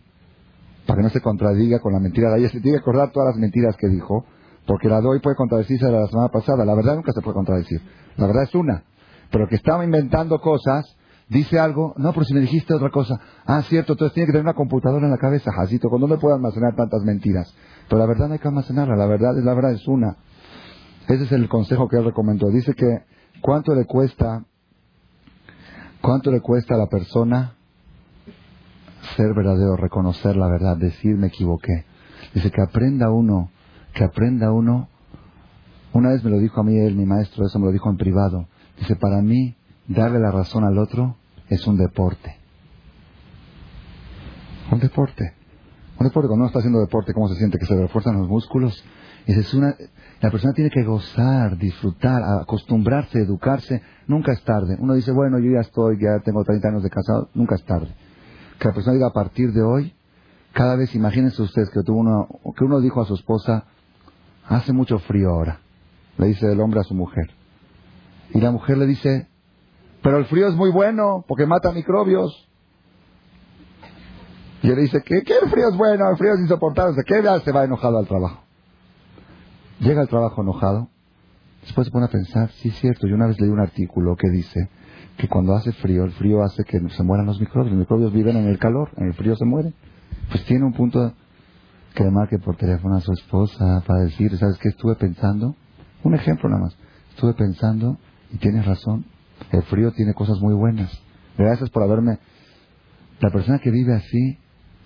Para 0.86 0.98
que 0.98 1.04
no 1.04 1.10
se 1.10 1.22
contradiga 1.22 1.80
con 1.80 1.94
la 1.94 2.00
mentira 2.00 2.30
de 2.30 2.36
ayer. 2.36 2.52
Se 2.52 2.60
tiene 2.60 2.78
que 2.78 2.82
acordar 2.82 3.12
todas 3.12 3.34
las 3.34 3.42
mentiras 3.42 3.76
que 3.78 3.88
dijo, 3.88 4.26
porque 4.66 4.90
la 4.90 5.00
de 5.00 5.08
hoy 5.08 5.20
puede 5.20 5.36
contradecirse 5.36 5.86
de 5.86 5.92
la 5.92 6.08
semana 6.08 6.30
pasada. 6.30 6.66
La 6.66 6.76
verdad 6.76 6.96
nunca 6.96 7.12
se 7.14 7.22
puede 7.22 7.36
contradecir. 7.36 7.82
La 8.18 8.28
verdad 8.28 8.44
es 8.44 8.56
una. 8.56 8.84
Pero 9.32 9.48
que 9.48 9.56
estaba 9.56 9.86
inventando 9.86 10.40
cosas 10.40 10.98
dice 11.32 11.58
algo, 11.58 11.94
no, 11.96 12.12
pero 12.12 12.26
si 12.26 12.34
me 12.34 12.42
dijiste 12.42 12.74
otra 12.74 12.90
cosa, 12.90 13.18
ah, 13.46 13.62
cierto, 13.64 13.94
entonces 13.94 14.14
tiene 14.14 14.28
que 14.28 14.34
tener 14.34 14.44
una 14.44 14.54
computadora 14.54 15.06
en 15.06 15.12
la 15.12 15.18
cabeza, 15.18 15.50
Jacito, 15.54 15.88
cuando 15.88 16.08
no 16.08 16.16
me 16.16 16.20
puedo 16.20 16.36
almacenar 16.36 16.76
tantas 16.76 17.04
mentiras. 17.04 17.56
Pero 17.92 18.04
la 18.04 18.08
verdad 18.08 18.32
hay 18.32 18.40
que 18.40 18.48
almacenarla, 18.48 18.96
la 18.96 19.06
verdad 19.06 19.38
es 19.38 19.44
la 19.44 19.54
verdad 19.54 19.74
es 19.74 19.86
una. 19.86 20.16
Ese 21.10 21.26
es 21.26 21.32
el 21.34 21.50
consejo 21.50 21.90
que 21.90 21.98
él 21.98 22.06
recomendó. 22.06 22.50
Dice 22.50 22.74
que 22.74 23.04
cuánto 23.42 23.76
le 23.76 23.84
cuesta, 23.84 24.46
cuánto 26.00 26.32
le 26.32 26.40
cuesta 26.40 26.76
a 26.76 26.78
la 26.78 26.88
persona 26.88 27.56
ser 29.18 29.34
verdadero, 29.34 29.76
reconocer 29.76 30.38
la 30.38 30.48
verdad, 30.48 30.78
decir 30.78 31.18
me 31.18 31.28
equivoqué. 31.28 31.84
Dice 32.34 32.50
que 32.50 32.62
aprenda 32.62 33.12
uno, 33.12 33.52
que 33.94 34.06
aprenda 34.06 34.54
uno. 34.54 34.88
Una 35.92 36.12
vez 36.12 36.24
me 36.24 36.30
lo 36.30 36.40
dijo 36.40 36.62
a 36.62 36.64
mí 36.64 36.78
él, 36.80 36.96
mi 36.96 37.06
maestro, 37.06 37.46
eso 37.46 37.60
me 37.60 37.66
lo 37.66 37.74
dijo 37.74 37.90
en 37.90 37.98
privado. 37.98 38.48
Dice, 38.80 38.96
para 38.96 39.22
mí, 39.22 39.58
darle 39.90 40.20
la 40.20 40.32
razón 40.32 40.64
al 40.64 40.78
otro 40.78 41.18
es 41.50 41.68
un 41.68 41.76
deporte. 41.76 42.38
Un 44.72 44.80
deporte. 44.80 45.41
Un 46.02 46.08
deporte, 46.08 46.30
cuando 46.30 46.42
uno 46.42 46.48
está 46.48 46.58
haciendo 46.58 46.80
deporte, 46.80 47.14
¿cómo 47.14 47.28
se 47.28 47.36
siente? 47.36 47.60
Que 47.60 47.66
se 47.68 47.76
refuerzan 47.76 48.18
los 48.18 48.28
músculos. 48.28 48.84
Es 49.28 49.54
una, 49.54 49.76
la 50.20 50.32
persona 50.32 50.52
tiene 50.52 50.72
que 50.72 50.84
gozar, 50.84 51.60
disfrutar, 51.60 52.24
acostumbrarse, 52.42 53.20
educarse. 53.20 53.84
Nunca 54.08 54.32
es 54.32 54.44
tarde. 54.44 54.78
Uno 54.80 54.96
dice, 54.96 55.12
bueno, 55.12 55.38
yo 55.38 55.52
ya 55.52 55.60
estoy, 55.60 56.00
ya 56.02 56.18
tengo 56.26 56.44
30 56.44 56.70
años 56.70 56.82
de 56.82 56.90
casado. 56.90 57.30
Nunca 57.36 57.54
es 57.54 57.64
tarde. 57.66 57.94
Que 58.58 58.70
la 58.70 58.74
persona 58.74 58.96
diga, 58.96 59.10
a 59.10 59.14
partir 59.14 59.54
de 59.54 59.62
hoy, 59.62 59.94
cada 60.54 60.76
vez, 60.76 60.96
imagínense 60.96 61.40
ustedes 61.40 61.70
que, 61.70 61.84
tuvo 61.84 62.00
uno, 62.00 62.28
que 62.58 62.64
uno 62.64 62.80
dijo 62.80 63.00
a 63.00 63.06
su 63.06 63.14
esposa, 63.14 63.66
hace 64.48 64.74
mucho 64.74 64.98
frío 64.98 65.30
ahora. 65.30 65.60
Le 66.18 66.30
dice 66.30 66.52
el 66.52 66.60
hombre 66.62 66.80
a 66.80 66.84
su 66.84 66.96
mujer. 66.96 67.30
Y 68.34 68.42
la 68.42 68.50
mujer 68.50 68.80
le 68.80 68.88
dice, 68.88 69.28
pero 70.02 70.18
el 70.18 70.26
frío 70.26 70.48
es 70.48 70.56
muy 70.56 70.72
bueno 70.72 71.24
porque 71.28 71.46
mata 71.46 71.72
microbios. 71.72 72.50
Y 74.64 74.70
él 74.70 74.76
dice, 74.78 75.02
¿qué, 75.04 75.24
qué 75.24 75.34
el 75.44 75.50
frío 75.50 75.70
es 75.70 75.78
bueno? 75.78 76.10
El 76.12 76.18
frío 76.18 76.34
es 76.34 76.40
insoportable. 76.42 76.96
¿De 76.96 77.04
qué 77.04 77.22
se 77.44 77.52
va 77.52 77.64
enojado 77.64 77.98
al 77.98 78.08
trabajo? 78.08 78.44
Llega 79.80 80.02
al 80.02 80.08
trabajo 80.08 80.42
enojado. 80.42 80.88
Después 81.64 81.88
se 81.88 81.92
pone 81.92 82.06
a 82.06 82.10
pensar, 82.10 82.50
sí 82.52 82.70
es 82.70 82.76
cierto, 82.76 83.08
yo 83.08 83.16
una 83.16 83.28
vez 83.28 83.40
leí 83.40 83.50
un 83.50 83.60
artículo 83.60 84.16
que 84.16 84.30
dice 84.30 84.70
que 85.18 85.28
cuando 85.28 85.54
hace 85.54 85.72
frío, 85.74 86.04
el 86.04 86.12
frío 86.12 86.44
hace 86.44 86.64
que 86.64 86.80
se 86.90 87.04
mueran 87.04 87.28
los 87.28 87.40
microbios. 87.40 87.72
Los 87.72 87.80
microbios 87.80 88.14
viven 88.14 88.38
en 88.38 88.48
el 88.48 88.58
calor, 88.58 88.90
en 88.98 89.08
el 89.08 89.14
frío 89.14 89.36
se 89.36 89.46
mueren. 89.46 89.74
Pues 90.30 90.44
tiene 90.46 90.66
un 90.66 90.74
punto 90.74 91.14
que 91.94 92.04
le 92.04 92.12
marque 92.12 92.40
por 92.40 92.56
teléfono 92.56 92.96
a 92.96 93.02
su 93.02 93.12
esposa 93.12 93.84
para 93.86 94.02
decir, 94.02 94.36
¿sabes 94.38 94.58
qué 94.58 94.70
estuve 94.70 94.96
pensando? 94.96 95.56
Un 96.04 96.16
ejemplo 96.16 96.50
nada 96.50 96.64
más. 96.64 96.78
Estuve 97.10 97.34
pensando 97.34 97.98
y 98.32 98.38
tienes 98.38 98.66
razón. 98.66 99.06
El 99.52 99.64
frío 99.64 99.92
tiene 99.92 100.14
cosas 100.14 100.40
muy 100.40 100.54
buenas. 100.54 100.92
Gracias 101.38 101.70
por 101.70 101.84
haberme... 101.84 102.20
La 103.20 103.30
persona 103.30 103.60
que 103.60 103.70
vive 103.70 103.94
así 103.94 104.40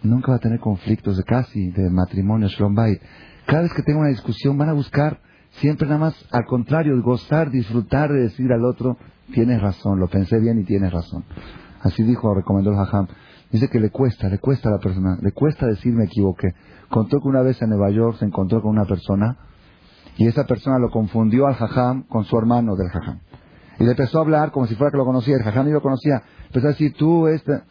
nunca 0.04 0.32
va 0.32 0.38
a 0.38 0.39
tener 0.39 0.60
conflictos 0.60 1.18
de 1.18 1.24
casi, 1.24 1.72
de 1.72 1.89
matrimonio, 1.89 2.48
Shlombait. 2.48 3.02
Cada 3.46 3.64
vez 3.64 3.74
que 3.74 3.84
tenga 3.84 4.00
una 4.00 4.10
discusión 4.10 4.58
van 4.58 4.70
a 4.70 4.74
buscar 4.74 5.20
siempre 5.60 5.88
nada 5.88 6.00
más 6.00 6.26
al 6.32 6.46
contrario, 6.46 7.00
gozar, 7.02 7.52
disfrutar 7.52 8.12
de 8.12 8.22
decir 8.24 8.52
al 8.52 8.66
otro, 8.66 8.98
tienes 9.34 9.62
razón, 9.62 10.00
lo 10.00 10.08
pensé 10.08 10.39
bien 10.39 10.60
y 10.60 10.64
tienes 10.64 10.91
razón. 10.91 11.24
Así 11.82 12.04
dijo, 12.04 12.34
recomendó 12.34 12.72
el 12.72 12.80
Hajam. 12.80 13.08
Dice 13.52 13.70
que 13.70 13.80
le 13.80 13.89
cuesta, 13.89 14.28
le 14.28 14.39
cuesta 14.39 14.70
a 14.70 14.74
la 14.74 14.80
persona, 14.80 15.18
le 15.22 15.32
cuesta 15.32 15.68
decir 15.68 15.93
me 15.93 16.06
equivoqué. 16.06 16.54
Contó 16.89 17.20
que 17.20 17.28
una 17.28 17.41
vez 17.41 17.62
en 17.62 17.70
Nueva 17.70 17.89
York 17.91 18.18
se 18.20 18.26
encontró 18.26 18.62
con 18.62 18.72
una 18.72 18.86
persona 18.86 19.38
y 20.17 20.28
esa 20.28 20.46
persona 20.46 20.80
lo 20.80 20.89
confundió 20.89 21.47
al 21.47 21.54
Hajam 21.54 22.04
con 22.04 22.26
su 22.26 22.38
hermano 22.38 22.76
del 22.76 22.88
Hajam. 22.88 23.20
Y 23.80 23.84
le 23.84 23.92
empezó 23.92 24.20
a 24.20 24.22
hablar 24.22 24.51
como 24.51 24.67
si 24.67 24.76
fuera 24.76 24.92
que 24.92 24.97
lo 24.97 25.05
conocía. 25.05 25.36
El 25.36 25.43
jajam 25.43 25.66
ni 25.66 25.72
lo 25.72 25.82
conocía. 25.82 26.24
Empezó 26.47 26.67
a 26.67 26.72
decir, 26.72 26.93
tú, 26.93 27.28
este... 27.28 27.62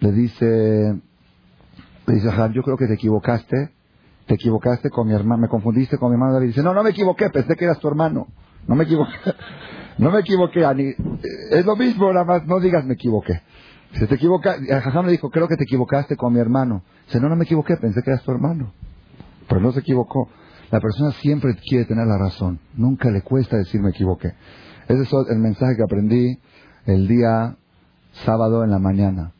Le 0.00 0.12
dice, 0.12 0.98
dice, 2.12 2.30
jajam, 2.30 2.52
yo 2.52 2.62
creo 2.62 2.76
que 2.76 2.86
te 2.86 2.94
equivocaste. 2.94 3.70
Te 4.26 4.34
equivocaste 4.34 4.90
con 4.90 5.08
mi 5.08 5.14
hermano. 5.14 5.42
Me 5.42 5.48
confundiste 5.48 5.98
con 5.98 6.10
mi 6.10 6.14
hermano 6.14 6.34
David. 6.34 6.48
Dice, 6.48 6.62
no, 6.62 6.74
no 6.74 6.82
me 6.82 6.90
equivoqué. 6.90 7.30
Pensé 7.30 7.56
que 7.56 7.64
eras 7.64 7.78
tu 7.78 7.88
hermano. 7.88 8.28
No 8.66 8.74
me 8.74 8.84
equivoqué. 8.84 9.12
no 9.98 10.10
me 10.10 10.20
equivoqué, 10.20 10.64
Ani. 10.64 10.94
Es 11.50 11.64
lo 11.64 11.76
mismo, 11.76 12.12
nada 12.12 12.24
más. 12.24 12.46
No 12.46 12.60
digas 12.60 12.84
me 12.84 12.94
equivoqué. 12.94 13.42
Se 13.92 14.06
te 14.06 14.14
equivoca, 14.14 14.56
jajam 14.68 15.06
le 15.06 15.12
dijo, 15.12 15.30
creo 15.30 15.48
que 15.48 15.56
te 15.56 15.64
equivocaste 15.64 16.16
con 16.16 16.32
mi 16.32 16.38
hermano. 16.38 16.82
Dice, 17.06 17.18
no, 17.20 17.28
no 17.28 17.34
me 17.34 17.44
equivoqué, 17.44 17.76
pensé 17.76 18.02
que 18.02 18.10
eras 18.10 18.22
tu 18.22 18.30
hermano. 18.30 18.72
Pero 19.48 19.60
no 19.60 19.72
se 19.72 19.80
equivocó. 19.80 20.28
La 20.70 20.80
persona 20.80 21.10
siempre 21.12 21.56
quiere 21.56 21.84
tener 21.86 22.06
la 22.06 22.16
razón. 22.16 22.60
Nunca 22.74 23.10
le 23.10 23.22
cuesta 23.22 23.56
decir 23.56 23.80
me 23.80 23.90
equivoqué. 23.90 24.34
Ese 24.86 25.02
es 25.02 25.12
el 25.30 25.38
mensaje 25.38 25.74
que 25.76 25.82
aprendí 25.82 26.38
el 26.86 27.08
día 27.08 27.56
sábado 28.24 28.62
en 28.62 28.70
la 28.70 28.78
mañana. 28.78 29.32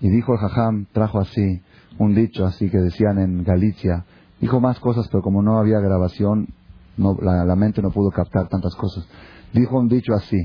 Y 0.00 0.08
dijo 0.08 0.32
el 0.32 0.38
Jajam, 0.38 0.86
trajo 0.92 1.18
así, 1.18 1.60
un 1.98 2.14
dicho 2.14 2.46
así 2.46 2.70
que 2.70 2.78
decían 2.78 3.18
en 3.18 3.44
Galicia. 3.44 4.04
Dijo 4.40 4.60
más 4.60 4.78
cosas, 4.78 5.08
pero 5.08 5.22
como 5.22 5.42
no 5.42 5.58
había 5.58 5.80
grabación, 5.80 6.48
no, 6.96 7.16
la, 7.20 7.56
mente 7.56 7.82
no 7.82 7.90
pudo 7.90 8.10
captar 8.10 8.48
tantas 8.48 8.74
cosas. 8.74 9.06
Dijo 9.52 9.78
un 9.78 9.88
dicho 9.88 10.14
así. 10.14 10.38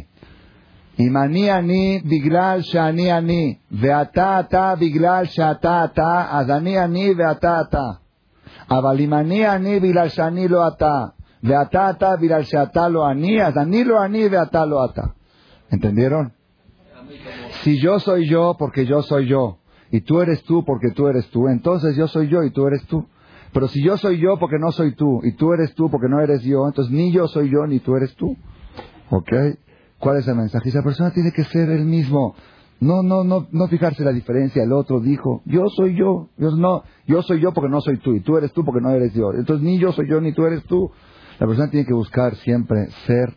Imani 0.97 1.49
ani 1.49 1.99
biglal 1.99 2.61
shani 2.61 3.09
ani, 3.09 3.59
veata 3.69 4.37
ata 4.37 4.75
biglal 4.75 5.27
shata 5.27 5.83
ata, 5.83 6.37
adani 6.37 6.77
ani 6.77 7.13
veata 7.13 7.59
ata. 7.59 7.99
Avalimani 8.67 9.43
ani 9.43 9.79
biglal 9.79 10.09
shani 10.09 10.47
lo 10.47 10.63
ata. 10.63 11.13
Veatata 11.43 12.15
viral 12.15 12.45
lo 12.89 13.05
anías, 13.05 13.53
lo 13.53 13.99
aní 13.99 14.29
lo 14.29 14.81
ata. 14.81 15.13
¿Entendieron? 15.69 16.31
Si 17.63 17.81
yo 17.81 17.99
soy 17.99 18.29
yo 18.29 18.55
porque 18.57 18.85
yo 18.85 19.01
soy 19.01 19.27
yo, 19.27 19.57
y 19.93 20.01
tú 20.01 20.21
eres 20.21 20.41
tú 20.43 20.65
porque 20.65 20.89
tú 20.89 21.07
eres 21.07 21.29
tú, 21.29 21.47
entonces 21.47 21.95
yo 21.95 22.07
soy 22.07 22.27
yo 22.27 22.41
y 22.41 22.49
tú 22.49 22.65
eres 22.65 22.83
tú. 22.87 23.05
Pero 23.53 23.67
si 23.67 23.83
yo 23.83 23.95
soy 23.95 24.19
yo 24.19 24.39
porque 24.39 24.57
no 24.57 24.71
soy 24.71 24.95
tú, 24.95 25.21
y 25.23 25.33
tú 25.35 25.53
eres 25.53 25.75
tú 25.75 25.87
porque 25.91 26.07
no 26.09 26.19
eres 26.19 26.41
yo, 26.41 26.65
entonces 26.65 26.91
ni 26.91 27.11
yo 27.11 27.27
soy 27.27 27.51
yo 27.51 27.67
ni 27.67 27.79
tú 27.79 27.95
eres 27.95 28.15
tú. 28.15 28.35
¿Ok? 29.11 29.31
¿Cuál 29.99 30.17
es 30.17 30.27
el 30.27 30.35
mensaje? 30.35 30.69
Esa 30.69 30.81
persona 30.81 31.11
tiene 31.11 31.31
que 31.31 31.43
ser 31.43 31.69
el 31.69 31.85
mismo. 31.85 32.33
No, 32.79 33.03
no, 33.03 33.23
no, 33.23 33.47
no 33.51 33.67
fijarse 33.67 34.03
la 34.03 34.11
diferencia. 34.11 34.63
El 34.63 34.73
otro 34.73 34.99
dijo, 34.99 35.43
yo 35.45 35.65
soy 35.67 35.95
yo. 35.95 36.29
Yo 36.37 36.49
no, 36.57 36.81
yo 37.05 37.21
soy 37.21 37.39
yo 37.39 37.53
porque 37.53 37.69
no 37.69 37.79
soy 37.79 37.99
tú 37.99 38.15
y 38.15 38.21
tú 38.21 38.35
eres 38.35 38.51
tú 38.51 38.65
porque 38.65 38.81
no 38.81 38.89
eres 38.89 39.13
yo. 39.13 39.31
Entonces 39.31 39.63
ni 39.63 39.77
yo 39.77 39.91
soy 39.91 40.09
yo 40.09 40.19
ni 40.19 40.33
tú 40.33 40.43
eres 40.47 40.63
tú. 40.63 40.89
La 41.39 41.45
persona 41.45 41.69
tiene 41.69 41.85
que 41.85 41.93
buscar 41.93 42.33
siempre 42.37 42.87
ser 43.05 43.35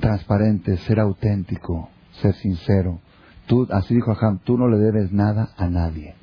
transparente, 0.00 0.78
ser 0.78 0.98
auténtico, 1.00 1.90
ser 2.12 2.32
sincero. 2.36 3.00
Tú, 3.48 3.66
así 3.70 3.94
dijo 3.94 4.12
Aham, 4.12 4.38
tú 4.44 4.58
no 4.58 4.68
le 4.68 4.76
debes 4.76 5.10
nada 5.10 5.48
a 5.56 5.68
nadie. 5.68 6.14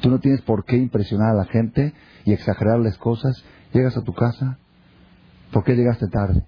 Tú 0.00 0.10
no 0.10 0.20
tienes 0.20 0.42
por 0.42 0.64
qué 0.64 0.76
impresionar 0.76 1.30
a 1.30 1.38
la 1.38 1.44
gente 1.46 1.92
y 2.24 2.32
exagerarles 2.32 2.96
cosas. 2.98 3.44
Llegas 3.72 3.96
a 3.96 4.04
tu 4.04 4.14
casa, 4.14 4.56
¿por 5.52 5.64
qué 5.64 5.74
llegaste 5.74 6.06
tarde? 6.06 6.46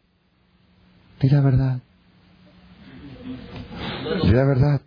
Di 1.21 1.29
la 1.29 1.41
verdad. 1.41 1.81
Di 4.23 4.31
la 4.31 4.45
verdad. 4.45 4.81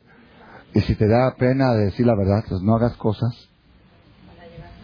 Y 0.74 0.80
si 0.80 0.96
te 0.96 1.08
da 1.08 1.36
pena 1.36 1.74
decir 1.74 2.06
la 2.06 2.16
verdad, 2.16 2.46
pues 2.48 2.62
no 2.62 2.76
hagas 2.76 2.96
cosas. 2.96 3.50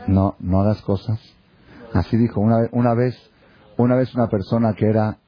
No, 0.08 0.36
no 0.40 0.60
hagas 0.60 0.82
cosas. 0.82 1.22
Así 1.94 2.18
dijo 2.18 2.42
una, 2.42 2.68
una 2.74 2.94
vez, 2.94 3.16
una 3.78 3.96
vez 3.96 4.14
una 4.14 4.28
persona 4.28 4.74
que 4.74 4.88
era, 4.88 5.20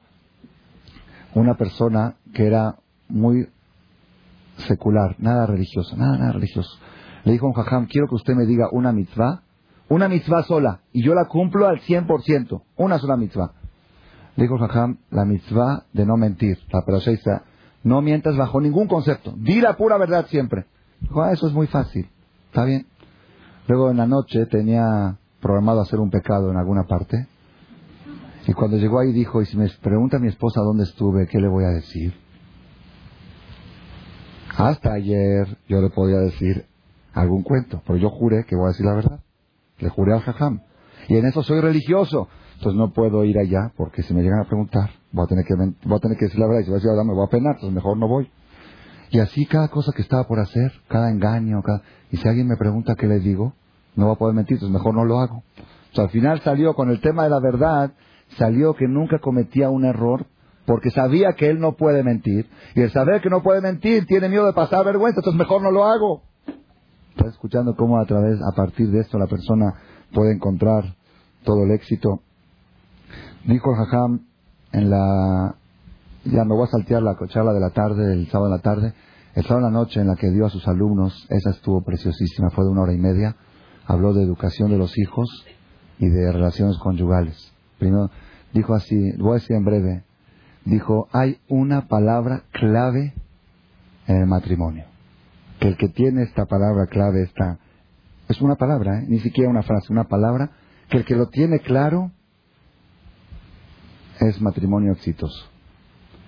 una 1.34 1.54
persona 1.54 2.16
que 2.34 2.46
era 2.46 2.76
muy 3.08 3.48
secular, 4.60 5.16
nada 5.18 5.46
religioso, 5.46 5.96
nada, 5.96 6.18
nada 6.18 6.32
religioso. 6.32 6.78
Le 7.24 7.32
dijo 7.32 7.46
un 7.46 7.52
jajam, 7.52 7.86
quiero 7.86 8.08
que 8.08 8.14
usted 8.14 8.34
me 8.34 8.46
diga 8.46 8.68
una 8.72 8.92
mitzvah, 8.92 9.42
una 9.88 10.08
mitzvah 10.08 10.42
sola, 10.44 10.80
y 10.92 11.02
yo 11.02 11.14
la 11.14 11.26
cumplo 11.26 11.66
al 11.66 11.80
100%, 11.80 12.62
una 12.76 12.98
sola 12.98 13.16
mitzvah. 13.16 13.52
Le 14.36 14.44
dijo 14.44 14.58
jajam, 14.58 14.98
la 15.10 15.24
mitzvah 15.24 15.84
de 15.92 16.06
no 16.06 16.16
mentir, 16.16 16.58
la 16.72 16.82
perashá 16.82 17.42
no 17.82 18.02
mientas 18.02 18.36
bajo 18.36 18.60
ningún 18.60 18.86
concepto, 18.86 19.34
di 19.36 19.60
la 19.60 19.76
pura 19.76 19.96
verdad 19.96 20.26
siempre. 20.26 20.66
Dijo, 21.00 21.22
ah, 21.22 21.32
eso 21.32 21.46
es 21.46 21.52
muy 21.52 21.66
fácil, 21.66 22.08
está 22.46 22.64
bien. 22.64 22.86
Luego 23.66 23.90
en 23.90 23.96
la 23.96 24.06
noche 24.06 24.46
tenía 24.46 25.16
programado 25.40 25.80
hacer 25.80 25.98
un 25.98 26.10
pecado 26.10 26.50
en 26.50 26.56
alguna 26.56 26.84
parte, 26.84 27.26
y 28.46 28.52
cuando 28.52 28.76
llegó 28.78 29.00
ahí 29.00 29.12
dijo, 29.12 29.42
y 29.42 29.46
si 29.46 29.56
me 29.56 29.68
pregunta 29.80 30.18
mi 30.18 30.28
esposa 30.28 30.60
dónde 30.60 30.84
estuve, 30.84 31.26
¿qué 31.26 31.38
le 31.38 31.48
voy 31.48 31.64
a 31.64 31.68
decir? 31.68 32.14
Hasta 34.60 34.92
ayer 34.92 35.56
yo 35.68 35.80
le 35.80 35.88
podía 35.88 36.18
decir 36.18 36.66
algún 37.14 37.42
cuento, 37.42 37.82
pero 37.86 37.98
yo 37.98 38.10
juré 38.10 38.44
que 38.44 38.56
voy 38.56 38.66
a 38.66 38.68
decir 38.68 38.84
la 38.84 38.94
verdad. 38.94 39.20
Le 39.78 39.88
juré 39.88 40.12
al 40.12 40.20
jajam. 40.20 40.60
Y 41.08 41.16
en 41.16 41.24
eso 41.24 41.42
soy 41.42 41.60
religioso. 41.60 42.28
Entonces 42.56 42.78
no 42.78 42.92
puedo 42.92 43.24
ir 43.24 43.38
allá 43.38 43.72
porque 43.74 44.02
si 44.02 44.12
me 44.12 44.22
llegan 44.22 44.40
a 44.40 44.44
preguntar, 44.44 44.90
voy 45.12 45.24
a 45.24 45.28
tener 45.28 45.46
que, 45.46 46.24
decir 46.24 46.38
la 46.38 46.46
verdad. 46.46 46.60
Y 46.60 46.64
si 46.64 46.70
voy 46.70 46.76
a 46.76 46.80
decir 46.80 46.88
la 46.88 46.92
verdad 46.92 47.06
me 47.06 47.14
voy 47.14 47.26
a 47.26 47.30
penar, 47.30 47.54
entonces 47.54 47.74
mejor 47.74 47.96
no 47.96 48.06
voy. 48.06 48.30
Y 49.10 49.18
así 49.18 49.46
cada 49.46 49.68
cosa 49.68 49.92
que 49.96 50.02
estaba 50.02 50.24
por 50.24 50.38
hacer, 50.38 50.72
cada 50.88 51.10
engaño, 51.10 51.62
cada... 51.62 51.82
y 52.10 52.18
si 52.18 52.28
alguien 52.28 52.46
me 52.46 52.56
pregunta 52.58 52.96
qué 52.96 53.06
le 53.06 53.18
digo, 53.18 53.54
no 53.96 54.08
va 54.08 54.12
a 54.12 54.16
poder 54.16 54.36
mentir, 54.36 54.56
entonces 54.56 54.74
mejor 54.74 54.94
no 54.94 55.06
lo 55.06 55.20
hago. 55.20 55.42
O 55.96 56.00
al 56.02 56.10
final 56.10 56.40
salió 56.42 56.74
con 56.74 56.90
el 56.90 57.00
tema 57.00 57.24
de 57.24 57.30
la 57.30 57.40
verdad, 57.40 57.92
salió 58.36 58.74
que 58.74 58.86
nunca 58.86 59.20
cometía 59.20 59.70
un 59.70 59.86
error 59.86 60.26
porque 60.66 60.90
sabía 60.90 61.32
que 61.36 61.48
él 61.48 61.58
no 61.58 61.72
puede 61.72 62.02
mentir. 62.02 62.46
Y 62.74 62.82
el 62.82 62.90
saber 62.90 63.20
que 63.20 63.30
no 63.30 63.42
puede 63.42 63.60
mentir 63.60 64.06
tiene 64.06 64.28
miedo 64.28 64.46
de 64.46 64.52
pasar 64.52 64.84
vergüenza, 64.84 65.20
entonces 65.20 65.38
mejor 65.38 65.62
no 65.62 65.70
lo 65.70 65.84
hago. 65.84 66.22
Estás 67.10 67.34
escuchando 67.34 67.74
cómo 67.76 67.98
a 67.98 68.06
través, 68.06 68.38
a 68.40 68.54
partir 68.54 68.90
de 68.90 69.00
esto, 69.00 69.18
la 69.18 69.26
persona 69.26 69.74
puede 70.12 70.32
encontrar 70.32 70.84
todo 71.44 71.64
el 71.64 71.72
éxito. 71.72 72.20
Dijo 73.44 73.74
Jajam 73.74 74.26
en 74.72 74.90
la, 74.90 75.54
ya 76.24 76.44
me 76.44 76.54
voy 76.54 76.64
a 76.64 76.70
saltear 76.70 77.02
la 77.02 77.16
charla 77.28 77.52
de 77.52 77.60
la 77.60 77.70
tarde, 77.70 78.12
el 78.12 78.28
sábado 78.28 78.50
de 78.50 78.56
la 78.56 78.62
tarde, 78.62 78.94
el 79.34 79.42
sábado 79.44 79.66
de 79.66 79.72
la 79.72 79.78
noche 79.78 80.00
en 80.00 80.06
la 80.06 80.16
que 80.16 80.30
dio 80.30 80.46
a 80.46 80.50
sus 80.50 80.66
alumnos, 80.68 81.26
esa 81.30 81.50
estuvo 81.50 81.82
preciosísima, 81.82 82.50
fue 82.50 82.64
de 82.64 82.70
una 82.70 82.82
hora 82.82 82.92
y 82.92 82.98
media, 82.98 83.36
habló 83.86 84.12
de 84.12 84.22
educación 84.22 84.70
de 84.70 84.78
los 84.78 84.96
hijos 84.98 85.46
y 85.98 86.08
de 86.08 86.32
relaciones 86.32 86.78
conyugales. 86.78 87.52
Primero, 87.78 88.10
dijo 88.52 88.74
así, 88.74 88.96
voy 89.18 89.32
a 89.32 89.34
decir 89.34 89.56
en 89.56 89.64
breve, 89.64 90.04
dijo, 90.64 91.08
hay 91.12 91.38
una 91.48 91.88
palabra 91.88 92.44
clave 92.52 93.14
en 94.06 94.16
el 94.16 94.26
matrimonio. 94.26 94.84
Que 95.58 95.68
el 95.68 95.76
que 95.76 95.88
tiene 95.88 96.22
esta 96.22 96.46
palabra 96.46 96.86
clave 96.86 97.22
está, 97.22 97.58
es 98.28 98.40
una 98.40 98.56
palabra, 98.56 99.00
¿eh? 99.00 99.06
ni 99.08 99.20
siquiera 99.20 99.50
una 99.50 99.62
frase, 99.62 99.92
una 99.92 100.04
palabra, 100.04 100.50
que 100.88 100.98
el 100.98 101.04
que 101.04 101.16
lo 101.16 101.28
tiene 101.28 101.60
claro 101.60 102.10
es 104.20 104.40
matrimonio 104.40 104.92
exitoso. 104.92 105.46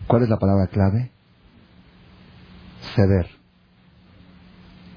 ¿Cuál 0.07 0.23
es 0.23 0.29
la 0.29 0.39
palabra 0.39 0.67
clave? 0.69 1.11
Ceder. 2.95 3.27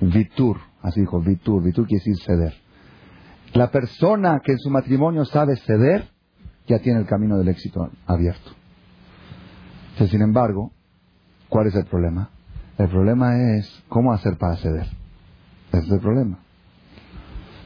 Vitur, 0.01 0.57
así 0.81 1.01
dijo, 1.01 1.21
vitur, 1.21 1.63
vitur 1.63 1.87
quiere 1.87 2.03
decir 2.03 2.17
ceder. 2.25 2.53
La 3.53 3.71
persona 3.71 4.41
que 4.43 4.51
en 4.51 4.59
su 4.59 4.69
matrimonio 4.69 5.23
sabe 5.23 5.55
ceder, 5.55 6.09
ya 6.67 6.79
tiene 6.79 6.99
el 6.99 7.05
camino 7.05 7.37
del 7.37 7.47
éxito 7.47 7.89
abierto 8.05 8.64
sin 9.97 10.21
embargo, 10.21 10.71
¿cuál 11.49 11.67
es 11.67 11.75
el 11.75 11.85
problema? 11.85 12.29
El 12.77 12.89
problema 12.89 13.37
es 13.57 13.83
cómo 13.87 14.11
hacer 14.11 14.37
para 14.37 14.57
ceder. 14.57 14.87
Ese 15.71 15.85
es 15.85 15.91
el 15.91 15.99
problema. 15.99 16.39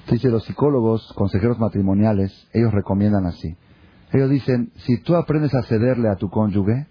Dice, 0.10 0.30
los 0.30 0.44
psicólogos, 0.46 1.14
consejeros 1.16 1.60
matrimoniales, 1.60 2.48
ellos 2.54 2.74
recomiendan 2.74 3.26
así. 3.26 3.56
Ellos 4.12 4.30
dicen, 4.30 4.72
si 4.78 4.98
tú 5.02 5.16
aprendes 5.16 5.54
a 5.54 5.64
cederle 5.64 6.10
a 6.10 6.16
tu 6.16 6.30
cónyuge, 6.30 6.88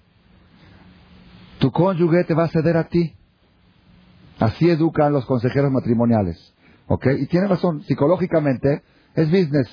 tu 1.58 1.72
cónyuge 1.72 2.24
te 2.24 2.34
va 2.34 2.44
a 2.44 2.48
ceder 2.48 2.76
a 2.76 2.84
ti. 2.84 3.14
Así 4.38 4.70
educan 4.70 5.12
los 5.12 5.26
consejeros 5.26 5.72
matrimoniales. 5.72 6.54
¿Ok? 6.86 7.06
Y 7.18 7.26
tiene 7.26 7.48
razón, 7.48 7.82
psicológicamente 7.82 8.82
es 9.14 9.30
business. 9.30 9.68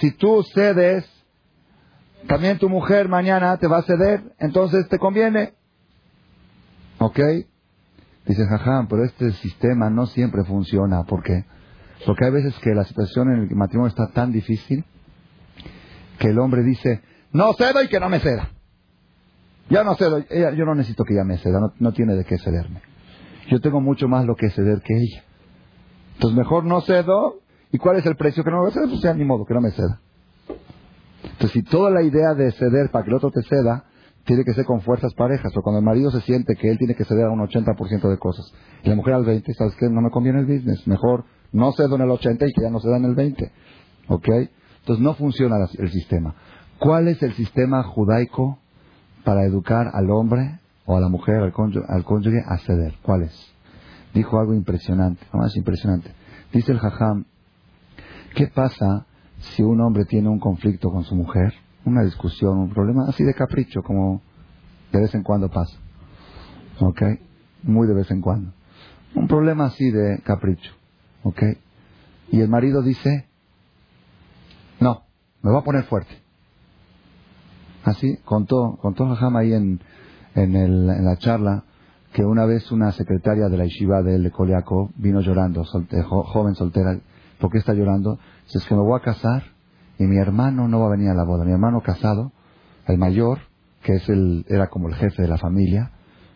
Si 0.00 0.12
tú 0.12 0.42
cedes 0.54 1.08
también 2.26 2.58
tu 2.58 2.68
mujer 2.68 3.08
mañana 3.08 3.56
te 3.56 3.66
va 3.66 3.78
a 3.78 3.82
ceder, 3.82 4.34
entonces 4.38 4.88
te 4.88 4.98
conviene. 4.98 5.54
¿Ok? 6.98 7.18
Dice 8.26 8.46
Jajam, 8.46 8.86
pero 8.88 9.04
este 9.04 9.32
sistema 9.32 9.90
no 9.90 10.06
siempre 10.06 10.44
funciona. 10.44 11.04
¿Por 11.04 11.22
qué? 11.22 11.44
Porque 12.06 12.26
hay 12.26 12.30
veces 12.30 12.54
que 12.60 12.74
la 12.74 12.84
situación 12.84 13.32
en 13.32 13.42
el 13.42 13.56
matrimonio 13.56 13.88
está 13.88 14.08
tan 14.12 14.32
difícil 14.32 14.84
que 16.18 16.28
el 16.28 16.38
hombre 16.38 16.62
dice, 16.62 17.02
no 17.32 17.52
cedo 17.54 17.82
y 17.82 17.88
que 17.88 17.98
no 17.98 18.08
me 18.08 18.20
ceda. 18.20 18.50
Ya 19.70 19.84
no 19.84 19.94
cedo, 19.94 20.18
yo 20.18 20.64
no 20.64 20.74
necesito 20.74 21.04
que 21.04 21.14
ella 21.14 21.24
me 21.24 21.38
ceda, 21.38 21.60
no, 21.78 21.92
tiene 21.92 22.14
de 22.14 22.24
qué 22.24 22.38
cederme. 22.38 22.82
Yo 23.48 23.60
tengo 23.60 23.80
mucho 23.80 24.08
más 24.08 24.26
lo 24.26 24.34
que 24.34 24.50
ceder 24.50 24.82
que 24.82 24.94
ella. 24.94 25.24
Entonces 26.14 26.36
mejor 26.36 26.64
no 26.64 26.80
cedo. 26.82 27.40
¿Y 27.72 27.78
cuál 27.78 27.96
es 27.96 28.06
el 28.06 28.16
precio 28.16 28.42
que 28.42 28.50
no 28.50 28.62
me 28.62 28.68
a 28.68 28.72
ceder? 28.72 28.88
Pues 28.88 29.00
ya 29.00 29.14
ni 29.14 29.24
modo, 29.24 29.44
que 29.46 29.54
no 29.54 29.60
me 29.60 29.70
ceda. 29.70 30.00
Entonces, 31.22 31.52
si 31.52 31.62
toda 31.62 31.90
la 31.90 32.02
idea 32.02 32.34
de 32.34 32.50
ceder 32.52 32.90
para 32.90 33.04
que 33.04 33.10
el 33.10 33.16
otro 33.16 33.30
te 33.30 33.42
ceda, 33.42 33.84
tiene 34.24 34.44
que 34.44 34.52
ser 34.52 34.64
con 34.64 34.80
fuerzas 34.80 35.14
parejas, 35.14 35.56
o 35.56 35.62
cuando 35.62 35.78
el 35.78 35.84
marido 35.84 36.10
se 36.10 36.20
siente 36.20 36.54
que 36.54 36.70
él 36.70 36.78
tiene 36.78 36.94
que 36.94 37.04
ceder 37.04 37.26
a 37.26 37.30
un 37.30 37.40
80% 37.40 38.08
de 38.08 38.18
cosas, 38.18 38.52
y 38.84 38.88
la 38.88 38.94
mujer 38.94 39.14
al 39.14 39.24
20%, 39.24 39.54
¿sabes 39.54 39.74
qué? 39.76 39.88
No 39.88 40.00
me 40.00 40.10
conviene 40.10 40.40
el 40.40 40.46
business, 40.46 40.86
mejor 40.86 41.24
no 41.52 41.72
cedo 41.72 41.96
en 41.96 42.02
el 42.02 42.08
80% 42.08 42.48
y 42.48 42.52
que 42.52 42.62
ya 42.62 42.70
no 42.70 42.80
ceda 42.80 42.96
en 42.96 43.04
el 43.04 43.16
20%. 43.16 43.50
¿Ok? 44.08 44.28
Entonces, 44.80 45.02
no 45.02 45.14
funciona 45.14 45.56
el 45.78 45.90
sistema. 45.90 46.34
¿Cuál 46.78 47.08
es 47.08 47.22
el 47.22 47.34
sistema 47.34 47.82
judaico 47.82 48.58
para 49.24 49.44
educar 49.44 49.90
al 49.92 50.10
hombre 50.10 50.58
o 50.86 50.96
a 50.96 51.00
la 51.00 51.08
mujer, 51.08 51.36
al 51.36 51.52
cónyuge, 51.52 51.86
al 51.88 52.04
cónyuge 52.04 52.42
a 52.46 52.58
ceder? 52.58 52.94
¿Cuál 53.02 53.22
es? 53.22 53.52
Dijo 54.14 54.38
algo 54.40 54.54
impresionante, 54.54 55.24
más 55.32 55.54
impresionante. 55.56 56.10
Dice 56.52 56.72
el 56.72 56.78
Jajam, 56.78 57.26
¿qué 58.34 58.46
pasa 58.48 59.06
si 59.40 59.62
un 59.62 59.80
hombre 59.80 60.04
tiene 60.04 60.28
un 60.28 60.38
conflicto 60.38 60.90
con 60.90 61.04
su 61.04 61.14
mujer, 61.14 61.52
una 61.84 62.02
discusión, 62.02 62.58
un 62.58 62.70
problema 62.70 63.06
así 63.08 63.24
de 63.24 63.34
capricho, 63.34 63.82
como 63.82 64.20
de 64.92 65.00
vez 65.00 65.14
en 65.14 65.22
cuando 65.22 65.48
pasa. 65.48 65.76
¿Ok? 66.80 67.02
Muy 67.62 67.86
de 67.86 67.94
vez 67.94 68.10
en 68.10 68.20
cuando. 68.20 68.52
Un 69.14 69.26
problema 69.26 69.66
así 69.66 69.90
de 69.90 70.20
capricho. 70.22 70.72
¿Ok? 71.22 71.42
Y 72.32 72.40
el 72.40 72.48
marido 72.48 72.82
dice, 72.82 73.26
no, 74.78 75.02
me 75.42 75.50
voy 75.50 75.60
a 75.60 75.64
poner 75.64 75.84
fuerte. 75.84 76.14
Así, 77.84 78.18
contó, 78.24 78.78
contó 78.80 79.08
Jajama 79.08 79.40
ahí 79.40 79.54
en, 79.54 79.80
en, 80.34 80.54
el, 80.54 80.90
en 80.90 81.04
la 81.04 81.16
charla 81.16 81.64
que 82.12 82.24
una 82.24 82.44
vez 82.44 82.70
una 82.72 82.92
secretaria 82.92 83.48
de 83.48 83.56
la 83.56 83.64
yeshiva 83.64 84.02
de 84.02 84.18
de 84.18 84.30
Koliako, 84.30 84.90
vino 84.96 85.20
llorando, 85.20 85.64
joven 85.64 86.54
soltera, 86.56 86.98
¿Por 87.40 87.50
qué 87.50 87.58
está 87.58 87.72
llorando? 87.72 88.18
Es 88.52 88.66
que 88.66 88.74
me 88.74 88.80
voy 88.80 88.98
a 88.98 89.02
casar 89.02 89.44
y 89.98 90.04
mi 90.04 90.16
hermano 90.16 90.66
no 90.66 90.80
va 90.80 90.86
a 90.86 90.90
venir 90.90 91.10
a 91.10 91.14
la 91.14 91.24
boda. 91.24 91.44
Mi 91.44 91.52
hermano 91.52 91.82
casado, 91.82 92.32
el 92.86 92.98
mayor, 92.98 93.38
que 93.82 93.94
es 93.94 94.08
el, 94.08 94.44
era 94.48 94.68
como 94.68 94.88
el 94.88 94.94
jefe 94.94 95.22
de 95.22 95.28
la 95.28 95.38
familia, 95.38 95.92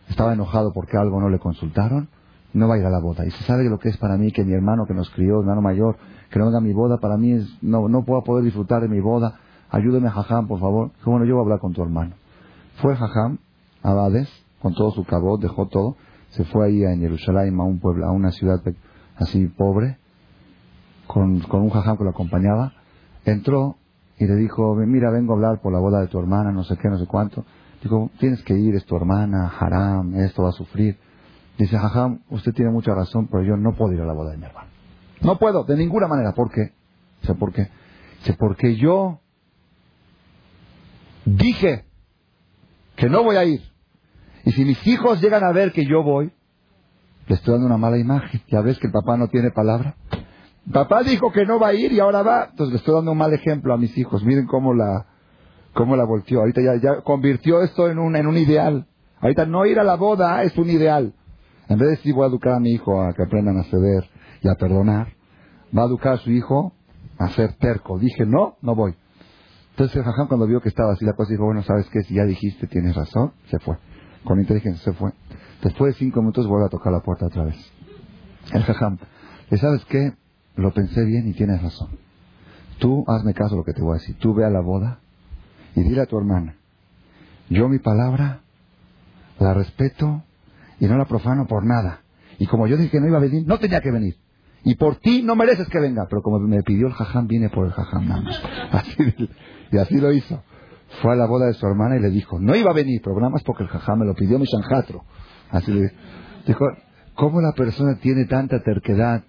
estaba 0.09 0.33
enojado 0.33 0.71
porque 0.73 0.97
algo 0.97 1.19
no 1.19 1.29
le 1.29 1.39
consultaron, 1.39 2.07
no 2.53 2.67
va 2.67 2.75
a 2.75 2.77
ir 2.77 2.85
a 2.85 2.89
la 2.89 2.99
boda. 2.99 3.25
Y 3.25 3.31
se 3.31 3.43
sabe 3.43 3.65
lo 3.65 3.79
que 3.79 3.89
es 3.89 3.97
para 3.97 4.17
mí 4.17 4.31
que 4.31 4.45
mi 4.45 4.53
hermano 4.53 4.85
que 4.85 4.93
nos 4.93 5.09
crió, 5.09 5.41
hermano 5.41 5.61
mayor, 5.61 5.97
que 6.29 6.39
no 6.39 6.45
venga 6.45 6.59
a 6.59 6.61
mi 6.61 6.73
boda, 6.73 6.99
para 6.99 7.17
mí 7.17 7.33
es, 7.33 7.61
no, 7.61 7.89
no 7.89 8.05
puedo 8.05 8.23
poder 8.23 8.45
disfrutar 8.45 8.81
de 8.81 8.87
mi 8.87 9.01
boda. 9.01 9.39
Ayúdeme, 9.69 10.09
Jajam, 10.09 10.47
por 10.47 10.59
favor. 10.59 10.91
Bueno, 11.03 11.25
yo 11.25 11.33
voy 11.33 11.41
a 11.41 11.43
hablar 11.43 11.59
con 11.59 11.73
tu 11.73 11.83
hermano. 11.83 12.15
Fue 12.81 12.95
Jajam 12.95 13.39
a 13.83 13.93
Bades, 13.93 14.29
con 14.61 14.73
todo 14.73 14.91
su 14.91 15.03
cabot, 15.03 15.41
dejó 15.41 15.67
todo, 15.67 15.95
se 16.29 16.45
fue 16.45 16.67
ahí 16.67 16.83
en 16.83 16.99
Jerusalén, 16.99 17.59
a 17.59 17.63
un 17.63 17.79
pueblo, 17.79 18.05
a 18.05 18.11
una 18.11 18.31
ciudad 18.31 18.61
así 19.17 19.47
pobre, 19.47 19.97
con, 21.07 21.41
un 21.51 21.69
jajam 21.69 21.97
que 21.97 22.03
lo 22.03 22.09
acompañaba, 22.11 22.73
entró 23.25 23.77
y 24.17 24.25
le 24.25 24.35
dijo, 24.35 24.75
mira, 24.75 25.11
vengo 25.11 25.33
a 25.33 25.35
hablar 25.35 25.61
por 25.61 25.73
la 25.73 25.79
boda 25.79 26.01
de 26.01 26.07
tu 26.07 26.19
hermana, 26.19 26.51
no 26.51 26.63
sé 26.63 26.77
qué, 26.77 26.87
no 26.89 26.97
sé 26.97 27.05
cuánto. 27.05 27.45
Digo, 27.81 28.09
tienes 28.19 28.41
que 28.43 28.57
ir, 28.57 28.75
es 28.75 28.85
tu 28.85 28.95
hermana, 28.95 29.51
haram, 29.59 30.15
esto 30.15 30.43
va 30.43 30.49
a 30.49 30.53
sufrir. 30.53 30.97
Dice, 31.57 31.77
jajam, 31.77 32.21
usted 32.29 32.53
tiene 32.53 32.71
mucha 32.71 32.93
razón, 32.93 33.27
pero 33.27 33.43
yo 33.43 33.55
no 33.57 33.73
puedo 33.75 33.93
ir 33.93 34.01
a 34.01 34.05
la 34.05 34.13
boda 34.13 34.31
de 34.31 34.37
mi 34.37 34.45
hermano. 34.45 34.69
No 35.21 35.37
puedo, 35.37 35.63
de 35.63 35.75
ninguna 35.75 36.07
manera. 36.07 36.33
¿Por 36.33 36.51
qué? 36.51 36.73
Dice, 37.21 37.35
¿por 37.35 37.53
qué? 37.53 37.69
Dice, 38.19 38.33
porque 38.37 38.75
yo 38.75 39.19
dije 41.25 41.85
que 42.95 43.09
no 43.09 43.23
voy 43.23 43.37
a 43.37 43.45
ir. 43.45 43.61
Y 44.45 44.51
si 44.51 44.65
mis 44.65 44.85
hijos 44.87 45.21
llegan 45.21 45.43
a 45.43 45.51
ver 45.51 45.71
que 45.71 45.85
yo 45.85 46.03
voy, 46.03 46.31
le 47.27 47.35
estoy 47.35 47.53
dando 47.53 47.67
una 47.67 47.77
mala 47.77 47.97
imagen. 47.97 48.41
Ya 48.47 48.61
ves 48.61 48.77
que 48.79 48.87
el 48.87 48.93
papá 48.93 49.17
no 49.17 49.27
tiene 49.27 49.51
palabra. 49.51 49.95
Papá 50.71 51.03
dijo 51.03 51.31
que 51.31 51.45
no 51.45 51.59
va 51.59 51.69
a 51.69 51.73
ir 51.73 51.91
y 51.91 51.99
ahora 51.99 52.23
va. 52.23 52.47
Entonces 52.49 52.73
le 52.73 52.77
estoy 52.77 52.95
dando 52.95 53.11
un 53.11 53.17
mal 53.17 53.33
ejemplo 53.33 53.73
a 53.73 53.77
mis 53.77 53.95
hijos. 53.97 54.23
Miren 54.23 54.47
cómo 54.47 54.73
la, 54.73 55.05
cómo 55.73 55.95
la 55.95 56.05
volteó. 56.05 56.39
Ahorita 56.39 56.61
ya, 56.61 56.75
ya 56.75 57.01
convirtió 57.01 57.61
esto 57.61 57.89
en 57.89 57.99
un, 57.99 58.15
en 58.15 58.25
un 58.25 58.37
ideal. 58.37 58.87
Ahorita 59.19 59.45
no 59.45 59.65
ir 59.65 59.79
a 59.79 59.83
la 59.83 59.95
boda 59.95 60.41
es 60.43 60.57
un 60.57 60.69
ideal. 60.69 61.13
En 61.67 61.77
vez 61.77 61.87
de 61.87 61.95
decir 61.95 62.13
voy 62.13 62.25
a 62.25 62.29
educar 62.29 62.53
a 62.53 62.59
mi 62.59 62.71
hijo 62.71 63.01
a 63.01 63.13
que 63.13 63.23
aprendan 63.23 63.57
a 63.57 63.63
ceder 63.63 64.09
y 64.41 64.47
a 64.47 64.55
perdonar, 64.55 65.13
va 65.75 65.83
a 65.83 65.85
educar 65.85 66.13
a 66.13 66.17
su 66.17 66.31
hijo 66.31 66.73
a 67.17 67.29
ser 67.29 67.53
terco. 67.53 67.97
Dije 67.99 68.25
no, 68.25 68.57
no 68.61 68.75
voy. 68.75 68.95
Entonces 69.71 69.97
el 69.97 70.03
jajam 70.03 70.27
cuando 70.27 70.47
vio 70.47 70.61
que 70.61 70.69
estaba 70.69 70.93
así 70.93 71.05
la 71.05 71.13
cosa 71.13 71.31
dijo, 71.31 71.45
bueno, 71.45 71.61
¿sabes 71.63 71.87
qué? 71.91 72.01
Si 72.03 72.15
ya 72.15 72.23
dijiste, 72.23 72.67
tienes 72.67 72.95
razón, 72.95 73.33
se 73.49 73.59
fue. 73.59 73.75
Con 74.23 74.39
inteligencia 74.39 74.81
se 74.83 74.93
fue. 74.93 75.11
Después 75.61 75.93
de 75.93 75.99
cinco 75.99 76.21
minutos 76.21 76.47
vuelve 76.47 76.67
a 76.67 76.69
tocar 76.69 76.93
la 76.93 77.01
puerta 77.01 77.25
otra 77.25 77.43
vez. 77.43 77.57
El 78.53 78.63
jajam, 78.63 78.97
¿sabes 79.57 79.83
qué? 79.85 80.13
Lo 80.55 80.73
pensé 80.73 81.03
bien 81.03 81.27
y 81.27 81.33
tienes 81.33 81.61
razón. 81.61 81.89
Tú 82.79 83.03
hazme 83.07 83.33
caso 83.33 83.55
lo 83.55 83.63
que 83.63 83.73
te 83.73 83.81
voy 83.81 83.97
a 83.97 83.99
decir. 83.99 84.17
Tú 84.17 84.33
ve 84.33 84.45
a 84.45 84.49
la 84.49 84.61
boda 84.61 84.99
y 85.75 85.81
dile 85.81 86.01
a 86.01 86.05
tu 86.05 86.17
hermana, 86.17 86.55
yo 87.49 87.67
mi 87.69 87.79
palabra 87.79 88.39
la 89.39 89.53
respeto 89.53 90.23
y 90.79 90.85
no 90.85 90.97
la 90.97 91.05
profano 91.05 91.45
por 91.47 91.65
nada. 91.65 92.01
Y 92.39 92.47
como 92.47 92.67
yo 92.67 92.77
dije 92.77 92.91
que 92.91 92.99
no 92.99 93.07
iba 93.07 93.17
a 93.17 93.21
venir, 93.21 93.45
no 93.45 93.59
tenía 93.59 93.81
que 93.81 93.91
venir. 93.91 94.15
Y 94.63 94.75
por 94.75 94.95
ti 94.97 95.21
no 95.21 95.35
mereces 95.35 95.69
que 95.69 95.79
venga. 95.79 96.07
Pero 96.09 96.21
como 96.21 96.39
me 96.39 96.63
pidió 96.63 96.87
el 96.87 96.93
jajam, 96.93 97.27
viene 97.27 97.49
por 97.49 97.67
el 97.67 97.71
jajam 97.71 98.07
nada 98.07 98.21
más. 98.21 98.41
Así, 98.71 99.29
y 99.71 99.77
así 99.77 99.99
lo 99.99 100.11
hizo. 100.11 100.43
Fue 101.01 101.13
a 101.13 101.15
la 101.15 101.27
boda 101.27 101.47
de 101.47 101.53
su 101.53 101.65
hermana 101.65 101.97
y 101.97 101.99
le 101.99 102.09
dijo, 102.09 102.39
no 102.39 102.55
iba 102.55 102.71
a 102.71 102.73
venir, 102.73 103.01
pero 103.03 103.15
nada 103.17 103.29
más 103.29 103.43
porque 103.43 103.63
el 103.63 103.69
jajam 103.69 103.99
me 103.99 104.05
lo 104.05 104.15
pidió 104.15 104.39
mi 104.39 104.45
shanjatro. 104.45 105.03
Así 105.51 105.71
le 105.71 105.91
dijo, 106.47 106.65
¿cómo 107.13 107.41
la 107.41 107.51
persona 107.53 107.95
tiene 107.99 108.25
tanta 108.25 108.61
terquedad? 108.63 109.23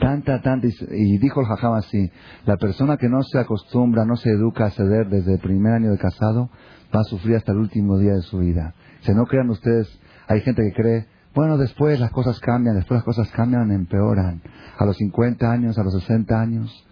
Tanta, 0.00 0.40
tanta, 0.40 0.66
y 0.66 1.18
dijo 1.18 1.40
el 1.40 1.46
jajam 1.46 1.74
así, 1.74 2.10
la 2.46 2.56
persona 2.56 2.96
que 2.96 3.08
no 3.08 3.22
se 3.22 3.38
acostumbra, 3.38 4.06
no 4.06 4.16
se 4.16 4.30
educa 4.30 4.66
a 4.66 4.70
ceder 4.70 5.08
desde 5.08 5.34
el 5.34 5.40
primer 5.40 5.74
año 5.74 5.90
de 5.90 5.98
casado, 5.98 6.48
va 6.94 7.00
a 7.00 7.04
sufrir 7.04 7.36
hasta 7.36 7.52
el 7.52 7.58
último 7.58 7.98
día 7.98 8.14
de 8.14 8.22
su 8.22 8.38
vida. 8.38 8.74
Si 9.02 9.12
no 9.12 9.26
crean 9.26 9.50
ustedes, 9.50 9.88
hay 10.26 10.40
gente 10.40 10.62
que 10.62 10.72
cree, 10.72 11.06
bueno, 11.34 11.58
después 11.58 12.00
las 12.00 12.10
cosas 12.10 12.40
cambian, 12.40 12.76
después 12.76 12.98
las 12.98 13.04
cosas 13.04 13.30
cambian, 13.30 13.70
empeoran. 13.70 14.42
A 14.78 14.84
los 14.84 14.96
50 14.96 15.50
años, 15.50 15.78
a 15.78 15.84
los 15.84 15.92
60 15.92 16.40
años. 16.40 16.86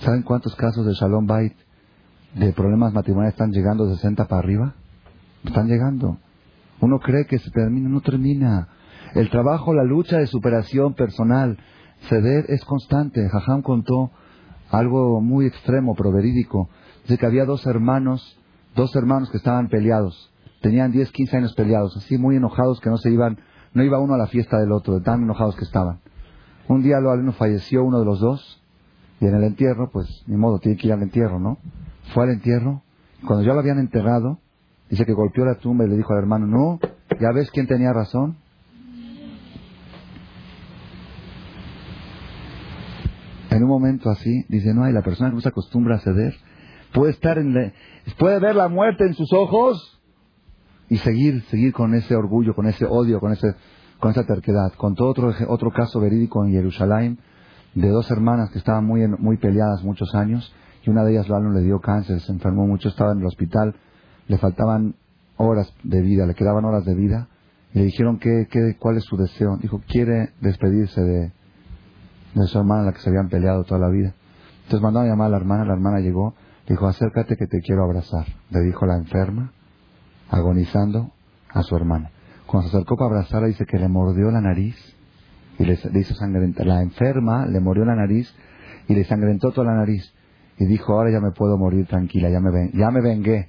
¿Saben 0.00 0.22
cuántos 0.22 0.54
casos 0.56 0.86
de 0.86 0.94
Shalom 0.94 1.26
Bait, 1.26 1.54
de 2.34 2.52
problemas 2.52 2.92
matrimoniales 2.92 3.34
están 3.34 3.50
llegando 3.50 3.86
de 3.86 3.96
60 3.96 4.26
para 4.26 4.38
arriba? 4.38 4.74
Están 5.44 5.66
llegando. 5.66 6.18
Uno 6.80 7.00
cree 7.00 7.26
que 7.26 7.38
se 7.38 7.50
termina, 7.50 7.88
no 7.88 8.00
termina. 8.00 8.68
El 9.14 9.28
trabajo, 9.30 9.74
la 9.74 9.84
lucha 9.84 10.18
de 10.18 10.26
superación 10.26 10.94
personal, 10.94 11.58
ceder 12.08 12.46
es 12.48 12.64
constante. 12.64 13.28
Jajam 13.28 13.62
contó 13.62 14.10
algo 14.70 15.20
muy 15.20 15.46
extremo, 15.46 15.94
pero 15.94 16.12
verídico. 16.12 16.68
Dice 17.02 17.18
que 17.18 17.26
había 17.26 17.44
dos 17.44 17.66
hermanos, 17.66 18.38
dos 18.74 18.94
hermanos 18.96 19.30
que 19.30 19.36
estaban 19.36 19.68
peleados. 19.68 20.32
Tenían 20.62 20.92
10, 20.92 21.10
15 21.10 21.36
años 21.36 21.54
peleados, 21.54 21.96
así 21.96 22.16
muy 22.16 22.36
enojados 22.36 22.80
que 22.80 22.88
no 22.88 22.96
se 22.96 23.10
iban, 23.10 23.38
no 23.74 23.82
iba 23.82 23.98
uno 23.98 24.14
a 24.14 24.18
la 24.18 24.28
fiesta 24.28 24.58
del 24.58 24.72
otro, 24.72 24.94
de 24.94 25.00
tan 25.00 25.22
enojados 25.22 25.56
que 25.56 25.64
estaban. 25.64 26.00
Un 26.68 26.82
día 26.82 27.00
lo 27.00 27.10
alumno 27.10 27.32
falleció 27.32 27.84
uno 27.84 27.98
de 27.98 28.04
los 28.06 28.20
dos, 28.20 28.62
y 29.20 29.26
en 29.26 29.34
el 29.34 29.44
entierro, 29.44 29.90
pues 29.90 30.06
ni 30.26 30.36
modo, 30.36 30.58
tiene 30.58 30.78
que 30.78 30.86
ir 30.86 30.92
al 30.92 31.02
entierro, 31.02 31.38
¿no? 31.38 31.58
Fue 32.14 32.24
al 32.24 32.30
entierro, 32.30 32.82
cuando 33.26 33.44
ya 33.44 33.52
lo 33.52 33.60
habían 33.60 33.78
enterrado, 33.78 34.38
dice 34.88 35.04
que 35.04 35.12
golpeó 35.12 35.44
la 35.44 35.56
tumba 35.56 35.84
y 35.84 35.88
le 35.88 35.96
dijo 35.96 36.12
al 36.12 36.20
hermano, 36.20 36.46
no, 36.46 36.78
ya 37.20 37.32
ves 37.32 37.50
quién 37.50 37.66
tenía 37.66 37.92
razón. 37.92 38.36
En 43.56 43.62
un 43.62 43.68
momento 43.68 44.10
así, 44.10 44.44
dice, 44.48 44.74
no 44.74 44.84
hay, 44.84 44.92
la 44.92 45.02
persona 45.02 45.30
que 45.30 45.36
no 45.36 45.40
se 45.40 45.48
acostumbra 45.48 45.96
a 45.96 46.00
ceder, 46.00 46.34
puede 46.92 47.12
estar 47.12 47.38
en, 47.38 47.72
puede 48.18 48.38
ver 48.38 48.56
la 48.56 48.68
muerte 48.68 49.04
en 49.04 49.14
sus 49.14 49.32
ojos, 49.32 50.02
y 50.92 50.98
seguir, 50.98 51.42
seguir 51.44 51.72
con 51.72 51.94
ese 51.94 52.14
orgullo, 52.14 52.54
con 52.54 52.66
ese 52.66 52.84
odio, 52.84 53.18
con 53.18 53.32
ese, 53.32 53.54
con 53.98 54.10
esa 54.10 54.24
terquedad. 54.24 54.74
Contó 54.76 55.08
otro, 55.08 55.32
otro 55.48 55.70
caso 55.70 56.00
verídico 56.00 56.44
en 56.44 56.52
Jerusalén 56.52 57.18
de 57.74 57.88
dos 57.88 58.10
hermanas 58.10 58.50
que 58.50 58.58
estaban 58.58 58.84
muy, 58.84 59.08
muy 59.08 59.38
peleadas 59.38 59.82
muchos 59.82 60.14
años 60.14 60.54
y 60.84 60.90
una 60.90 61.02
de 61.02 61.12
ellas 61.12 61.30
lo 61.30 61.50
le 61.50 61.62
dio 61.62 61.80
cáncer, 61.80 62.20
se 62.20 62.30
enfermó 62.30 62.66
mucho, 62.66 62.90
estaba 62.90 63.12
en 63.12 63.20
el 63.20 63.24
hospital, 63.24 63.74
le 64.28 64.36
faltaban 64.36 64.94
horas 65.38 65.72
de 65.82 66.02
vida, 66.02 66.26
le 66.26 66.34
quedaban 66.34 66.66
horas 66.66 66.84
de 66.84 66.94
vida 66.94 67.28
y 67.72 67.78
le 67.78 67.84
dijeron 67.86 68.18
que, 68.18 68.76
cuál 68.78 68.98
es 68.98 69.04
su 69.04 69.16
deseo. 69.16 69.56
Dijo, 69.62 69.80
quiere 69.88 70.34
despedirse 70.42 71.00
de, 71.00 71.32
de 72.34 72.46
su 72.46 72.58
hermana, 72.58 72.84
la 72.84 72.92
que 72.92 73.00
se 73.00 73.10
habían 73.10 73.28
peleado 73.28 73.64
toda 73.64 73.80
la 73.80 73.88
vida. 73.88 74.14
Entonces 74.64 74.80
mandó 74.80 75.00
a 75.00 75.06
llamar 75.06 75.26
a 75.28 75.30
la 75.30 75.36
hermana, 75.36 75.64
la 75.64 75.74
hermana 75.74 76.00
llegó, 76.00 76.34
dijo, 76.68 76.86
acércate 76.86 77.36
que 77.36 77.46
te 77.46 77.60
quiero 77.60 77.84
abrazar. 77.84 78.26
Le 78.50 78.60
dijo 78.60 78.86
la 78.86 78.96
enferma, 78.96 79.52
agonizando 80.30 81.10
a 81.50 81.62
su 81.62 81.76
hermana. 81.76 82.10
Cuando 82.46 82.70
se 82.70 82.76
acercó 82.76 82.96
para 82.96 83.10
abrazarla, 83.10 83.48
dice 83.48 83.66
que 83.66 83.78
le 83.78 83.88
mordió 83.88 84.30
la 84.30 84.40
nariz 84.40 84.76
y 85.58 85.64
le, 85.64 85.78
hizo 86.00 86.14
sangrentar. 86.14 86.66
La 86.66 86.82
enferma 86.82 87.46
le 87.46 87.60
mordió 87.60 87.84
la 87.84 87.94
nariz 87.94 88.34
y 88.88 88.94
le 88.94 89.04
sangrentó 89.04 89.52
toda 89.52 89.68
la 89.68 89.76
nariz. 89.76 90.12
Y 90.58 90.66
dijo, 90.66 90.92
ahora 90.92 91.10
ya 91.10 91.20
me 91.20 91.32
puedo 91.32 91.56
morir 91.56 91.86
tranquila, 91.86 92.30
ya 92.30 92.40
me, 92.40 92.50
ven, 92.50 92.70
ya 92.72 92.90
me 92.90 93.00
vengué. 93.00 93.48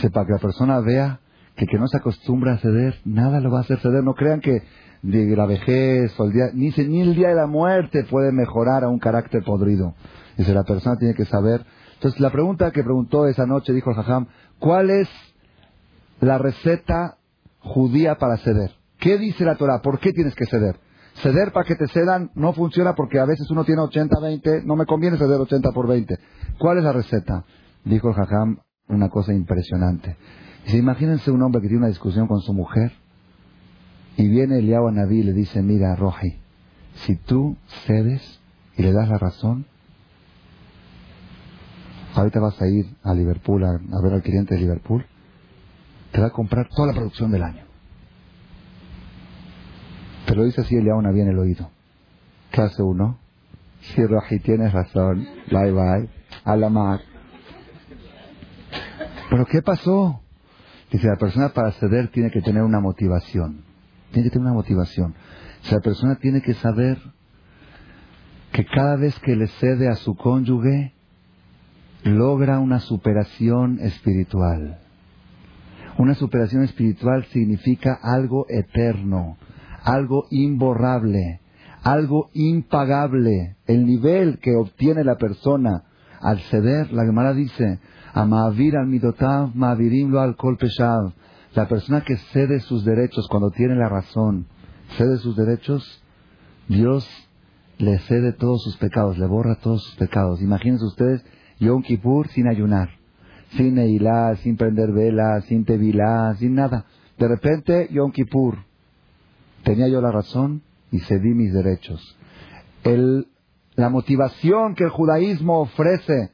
Sepa 0.00 0.24
que 0.24 0.32
la 0.32 0.38
persona 0.38 0.80
vea 0.80 1.20
que 1.56 1.66
que 1.66 1.78
no 1.78 1.86
se 1.88 1.98
acostumbra 1.98 2.54
a 2.54 2.58
ceder, 2.58 2.98
nada 3.04 3.40
lo 3.40 3.50
va 3.50 3.58
a 3.58 3.60
hacer 3.62 3.78
ceder. 3.80 4.02
No 4.02 4.14
crean 4.14 4.40
que 4.40 4.62
de 5.02 5.36
la 5.36 5.46
vejez 5.46 6.18
o 6.18 6.24
el 6.24 6.32
día, 6.32 6.44
ni, 6.52 6.70
ni 6.70 7.00
el 7.00 7.14
día 7.14 7.28
de 7.28 7.34
la 7.34 7.46
muerte 7.46 8.04
puede 8.04 8.32
mejorar 8.32 8.84
a 8.84 8.88
un 8.88 8.98
carácter 8.98 9.42
podrido. 9.42 9.94
Dice, 10.36 10.52
la 10.54 10.64
persona 10.64 10.96
tiene 10.96 11.14
que 11.14 11.24
saber 11.24 11.64
entonces, 12.00 12.18
la 12.18 12.30
pregunta 12.30 12.70
que 12.70 12.82
preguntó 12.82 13.26
esa 13.26 13.44
noche, 13.44 13.74
dijo 13.74 13.90
el 13.90 13.96
Jajam, 13.96 14.26
¿cuál 14.58 14.88
es 14.88 15.06
la 16.20 16.38
receta 16.38 17.18
judía 17.58 18.14
para 18.14 18.38
ceder? 18.38 18.70
¿Qué 18.98 19.18
dice 19.18 19.44
la 19.44 19.56
Torah? 19.56 19.82
¿Por 19.82 20.00
qué 20.00 20.14
tienes 20.14 20.34
que 20.34 20.46
ceder? 20.46 20.80
Ceder 21.16 21.52
para 21.52 21.66
que 21.66 21.74
te 21.74 21.86
cedan 21.88 22.30
no 22.34 22.54
funciona 22.54 22.94
porque 22.94 23.18
a 23.18 23.26
veces 23.26 23.50
uno 23.50 23.64
tiene 23.64 23.82
80-20, 23.82 24.64
no 24.64 24.76
me 24.76 24.86
conviene 24.86 25.18
ceder 25.18 25.38
80 25.38 25.72
por 25.72 25.86
20. 25.86 26.18
¿Cuál 26.58 26.78
es 26.78 26.84
la 26.84 26.92
receta? 26.94 27.44
Dijo 27.84 28.08
el 28.08 28.14
Jajam 28.14 28.60
una 28.88 29.10
cosa 29.10 29.34
impresionante. 29.34 30.16
Dice, 30.64 30.78
imagínense 30.78 31.30
un 31.30 31.42
hombre 31.42 31.60
que 31.60 31.68
tiene 31.68 31.80
una 31.80 31.88
discusión 31.88 32.26
con 32.28 32.40
su 32.40 32.54
mujer 32.54 32.92
y 34.16 34.28
viene 34.28 34.58
Eliyahu 34.58 34.88
a 34.88 34.92
Naví 34.92 35.20
y 35.20 35.22
le 35.22 35.32
dice, 35.32 35.62
mira, 35.62 35.94
Roji, 35.96 36.36
si 37.06 37.16
tú 37.16 37.56
cedes 37.86 38.40
y 38.76 38.82
le 38.82 38.92
das 38.92 39.08
la 39.08 39.18
razón, 39.18 39.66
ahorita 42.14 42.40
vas 42.40 42.60
a 42.60 42.68
ir 42.68 42.86
a 43.02 43.14
Liverpool 43.14 43.64
a, 43.64 43.78
ver 44.02 44.12
al 44.12 44.22
cliente 44.22 44.54
de 44.54 44.60
Liverpool, 44.60 45.06
te 46.12 46.20
va 46.20 46.28
a 46.28 46.30
comprar 46.30 46.68
toda 46.68 46.88
la 46.88 46.94
producción 46.94 47.30
del 47.30 47.42
año. 47.42 47.64
Te 50.26 50.34
lo 50.34 50.44
dice 50.44 50.60
así 50.60 50.76
Eliauna 50.76 51.10
bien 51.10 51.28
el 51.28 51.38
oído. 51.38 51.70
¿Qué 52.50 52.60
hace 52.62 52.82
uno? 52.82 53.18
Sí, 53.80 54.04
Raji, 54.04 54.40
tienes 54.40 54.72
razón. 54.72 55.26
Bye 55.50 55.72
bye. 55.72 56.08
A 56.44 56.56
la 56.56 56.68
mar. 56.68 57.00
¿Pero 59.30 59.46
qué 59.46 59.62
pasó? 59.62 60.20
Dice, 60.90 61.06
la 61.06 61.16
persona 61.16 61.50
para 61.50 61.72
ceder 61.72 62.08
tiene 62.08 62.30
que 62.30 62.42
tener 62.42 62.62
una 62.62 62.80
motivación. 62.80 63.69
Tiene 64.12 64.28
que 64.28 64.30
tener 64.30 64.46
una 64.46 64.54
motivación. 64.54 65.14
La 65.70 65.80
persona 65.80 66.16
tiene 66.16 66.42
que 66.42 66.54
saber 66.54 66.98
que 68.52 68.64
cada 68.64 68.96
vez 68.96 69.18
que 69.20 69.36
le 69.36 69.46
cede 69.46 69.88
a 69.88 69.94
su 69.94 70.16
cónyuge, 70.16 70.94
logra 72.02 72.58
una 72.58 72.80
superación 72.80 73.78
espiritual. 73.80 74.78
Una 75.98 76.14
superación 76.14 76.62
espiritual 76.64 77.24
significa 77.26 77.98
algo 78.02 78.46
eterno, 78.48 79.36
algo 79.82 80.26
imborrable, 80.30 81.40
algo 81.82 82.30
impagable. 82.32 83.56
El 83.66 83.86
nivel 83.86 84.38
que 84.38 84.56
obtiene 84.56 85.04
la 85.04 85.16
persona 85.16 85.84
al 86.20 86.40
ceder, 86.40 86.92
la 86.92 87.04
Gemara 87.04 87.34
dice, 87.34 87.80
Amavir 88.12 88.76
al 88.76 88.86
midotav, 88.86 89.54
lo 89.54 90.20
al 90.20 90.36
kolpeshav. 90.36 91.12
La 91.54 91.66
persona 91.66 92.02
que 92.02 92.16
cede 92.16 92.60
sus 92.60 92.84
derechos 92.84 93.26
cuando 93.28 93.50
tiene 93.50 93.74
la 93.74 93.88
razón, 93.88 94.46
cede 94.96 95.18
sus 95.18 95.36
derechos, 95.36 96.02
Dios 96.68 97.08
le 97.78 97.98
cede 98.00 98.32
todos 98.32 98.62
sus 98.62 98.76
pecados, 98.76 99.18
le 99.18 99.26
borra 99.26 99.56
todos 99.56 99.82
sus 99.84 99.94
pecados. 99.96 100.40
Imagínense 100.40 100.84
ustedes 100.84 101.24
Yom 101.58 101.82
Kippur 101.82 102.28
sin 102.28 102.48
ayunar. 102.48 102.90
sin 103.56 103.74
Neilá, 103.74 104.36
sin 104.36 104.56
prender 104.56 104.92
velas, 104.92 105.44
sin 105.46 105.64
Tevilá, 105.64 106.34
sin 106.38 106.54
nada. 106.54 106.84
De 107.18 107.26
repente, 107.26 107.88
Yom 107.90 108.12
Kippur, 108.12 108.58
tenía 109.64 109.88
yo 109.88 110.00
la 110.00 110.12
razón 110.12 110.62
y 110.92 111.00
cedí 111.00 111.34
mis 111.34 111.52
derechos. 111.52 112.16
La 113.74 113.88
motivación 113.88 114.74
que 114.74 114.84
el 114.84 114.90
judaísmo 114.90 115.60
ofrece 115.60 116.30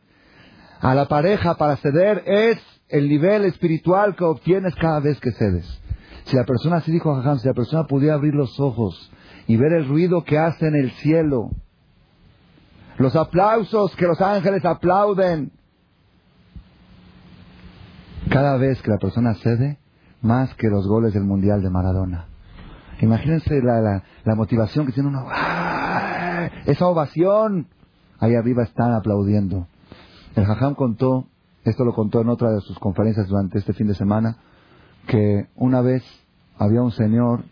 a 0.81 0.95
la 0.95 1.09
pareja 1.09 1.57
para 1.57 1.77
ceder 1.77 2.23
es 2.27 2.59
el 2.89 3.09
nivel 3.09 3.45
espiritual 3.45 4.15
que 4.17 4.25
obtienes 4.25 4.75
cada 4.77 5.01
vez 5.01 5.19
que 5.21 5.33
cedes. 5.33 5.67
Si 6.25 6.37
la 6.37 6.45
persona, 6.45 6.77
así 6.77 6.91
dijo 6.91 7.15
Jajam, 7.15 7.39
si 7.39 7.49
la 7.49 7.55
persona 7.55 7.87
pudiera 7.87 8.15
abrir 8.15 8.35
los 8.35 8.59
ojos 8.59 9.11
y 9.47 9.57
ver 9.57 9.73
el 9.73 9.89
ruido 9.89 10.25
que 10.25 10.39
hace 10.39 10.67
en 10.67 10.75
el 10.75 10.91
cielo, 10.93 11.51
los 12.99 13.15
aplausos 13.15 13.95
que 13.97 14.07
los 14.07 14.21
ángeles 14.21 14.65
aplauden, 14.65 15.53
cada 18.31 18.57
vez 18.57 18.81
que 18.83 18.91
la 18.91 18.99
persona 18.99 19.35
cede, 19.35 19.79
más 20.21 20.53
que 20.55 20.69
los 20.69 20.87
goles 20.89 21.15
del 21.15 21.25
Mundial 21.25 21.63
de 21.63 21.71
Maradona. 21.71 22.27
Imagínense 23.01 23.63
la, 23.63 24.03
la, 24.25 24.35
motivación 24.35 24.87
que 24.87 24.93
tiene 24.93 25.11
uno. 25.11 25.27
Esa 26.65 26.87
ovación. 26.87 27.69
Ahí 28.19 28.35
arriba 28.35 28.63
están 28.63 28.95
aplaudiendo. 28.95 29.69
El 30.35 30.47
Jajam 30.47 30.75
contó, 30.75 31.29
esto 31.71 31.85
lo 31.85 31.93
contó 31.93 32.21
en 32.21 32.29
otra 32.29 32.51
de 32.51 32.61
sus 32.61 32.79
conferencias 32.79 33.29
durante 33.29 33.59
este 33.59 33.73
fin 33.73 33.89
de 33.89 33.95
semana, 33.95 34.37
que 35.07 35.49
una 35.57 35.81
vez 35.81 36.03
había 36.59 36.83
un 36.83 36.93
señor, 36.93 37.45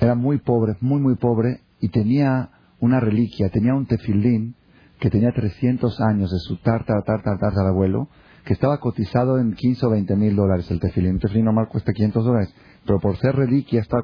era 0.00 0.14
muy 0.14 0.38
pobre, 0.38 0.76
muy, 0.80 1.00
muy 1.00 1.16
pobre, 1.16 1.60
y 1.80 1.88
tenía 1.88 2.50
una 2.80 3.00
reliquia, 3.00 3.50
tenía 3.50 3.74
un 3.74 3.86
tefilín 3.86 4.54
que 5.00 5.10
tenía 5.10 5.32
300 5.32 6.00
años 6.00 6.30
de 6.30 6.38
su 6.38 6.56
tartar, 6.62 7.02
tartar, 7.04 7.38
tartar 7.38 7.66
abuelo, 7.66 8.08
que 8.44 8.52
estaba 8.52 8.78
cotizado 8.78 9.38
en 9.38 9.54
15 9.54 9.86
o 9.86 9.90
20 9.90 10.16
mil 10.16 10.36
dólares 10.36 10.70
el 10.70 10.80
tefilín. 10.80 11.12
Un 11.12 11.20
tefilín 11.20 11.46
normal 11.46 11.68
cuesta 11.68 11.92
500 11.92 12.24
dólares, 12.24 12.54
pero 12.86 13.00
por 13.00 13.16
ser 13.16 13.34
reliquia 13.34 13.80
estaba... 13.80 14.02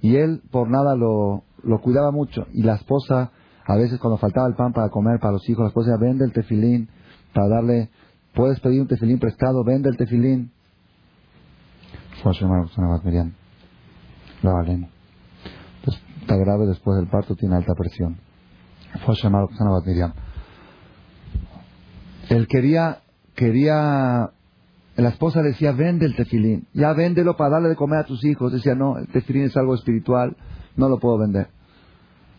Y 0.00 0.16
él 0.16 0.42
por 0.50 0.68
nada 0.68 0.96
lo, 0.96 1.44
lo 1.62 1.80
cuidaba 1.80 2.10
mucho. 2.10 2.46
Y 2.52 2.62
la 2.62 2.74
esposa, 2.74 3.30
a 3.64 3.76
veces 3.76 3.98
cuando 3.98 4.18
faltaba 4.18 4.46
el 4.48 4.54
pan 4.54 4.72
para 4.72 4.88
comer 4.88 5.18
para 5.20 5.32
los 5.32 5.48
hijos, 5.48 5.62
la 5.62 5.68
esposa 5.68 5.92
decía, 5.92 6.08
vende 6.08 6.24
el 6.24 6.32
tefilín 6.32 6.88
para 7.32 7.48
darle... 7.48 7.90
Puedes 8.34 8.60
pedir 8.60 8.80
un 8.80 8.88
tefilín 8.88 9.18
prestado, 9.18 9.62
vende 9.62 9.90
el 9.90 9.96
tefilín. 9.96 10.50
La 14.42 14.52
valena. 14.52 14.88
Pues, 15.84 16.00
está 16.20 16.36
grave 16.36 16.66
después 16.66 16.96
del 16.96 17.08
parto, 17.08 17.34
tiene 17.36 17.56
alta 17.56 17.74
presión. 17.74 18.18
Él 22.30 22.46
quería 22.46 23.02
quería, 23.34 24.30
la 24.96 25.08
esposa 25.08 25.42
decía, 25.42 25.72
vende 25.72 26.06
el 26.06 26.14
tefilín, 26.14 26.66
ya 26.72 26.92
véndelo 26.92 27.36
para 27.36 27.50
darle 27.50 27.70
de 27.70 27.76
comer 27.76 28.00
a 28.00 28.04
tus 28.04 28.24
hijos. 28.24 28.52
Decía, 28.52 28.74
no, 28.74 28.98
el 28.98 29.08
tefilín 29.08 29.44
es 29.44 29.56
algo 29.56 29.74
espiritual, 29.74 30.36
no 30.76 30.88
lo 30.88 30.98
puedo 30.98 31.18
vender. 31.18 31.48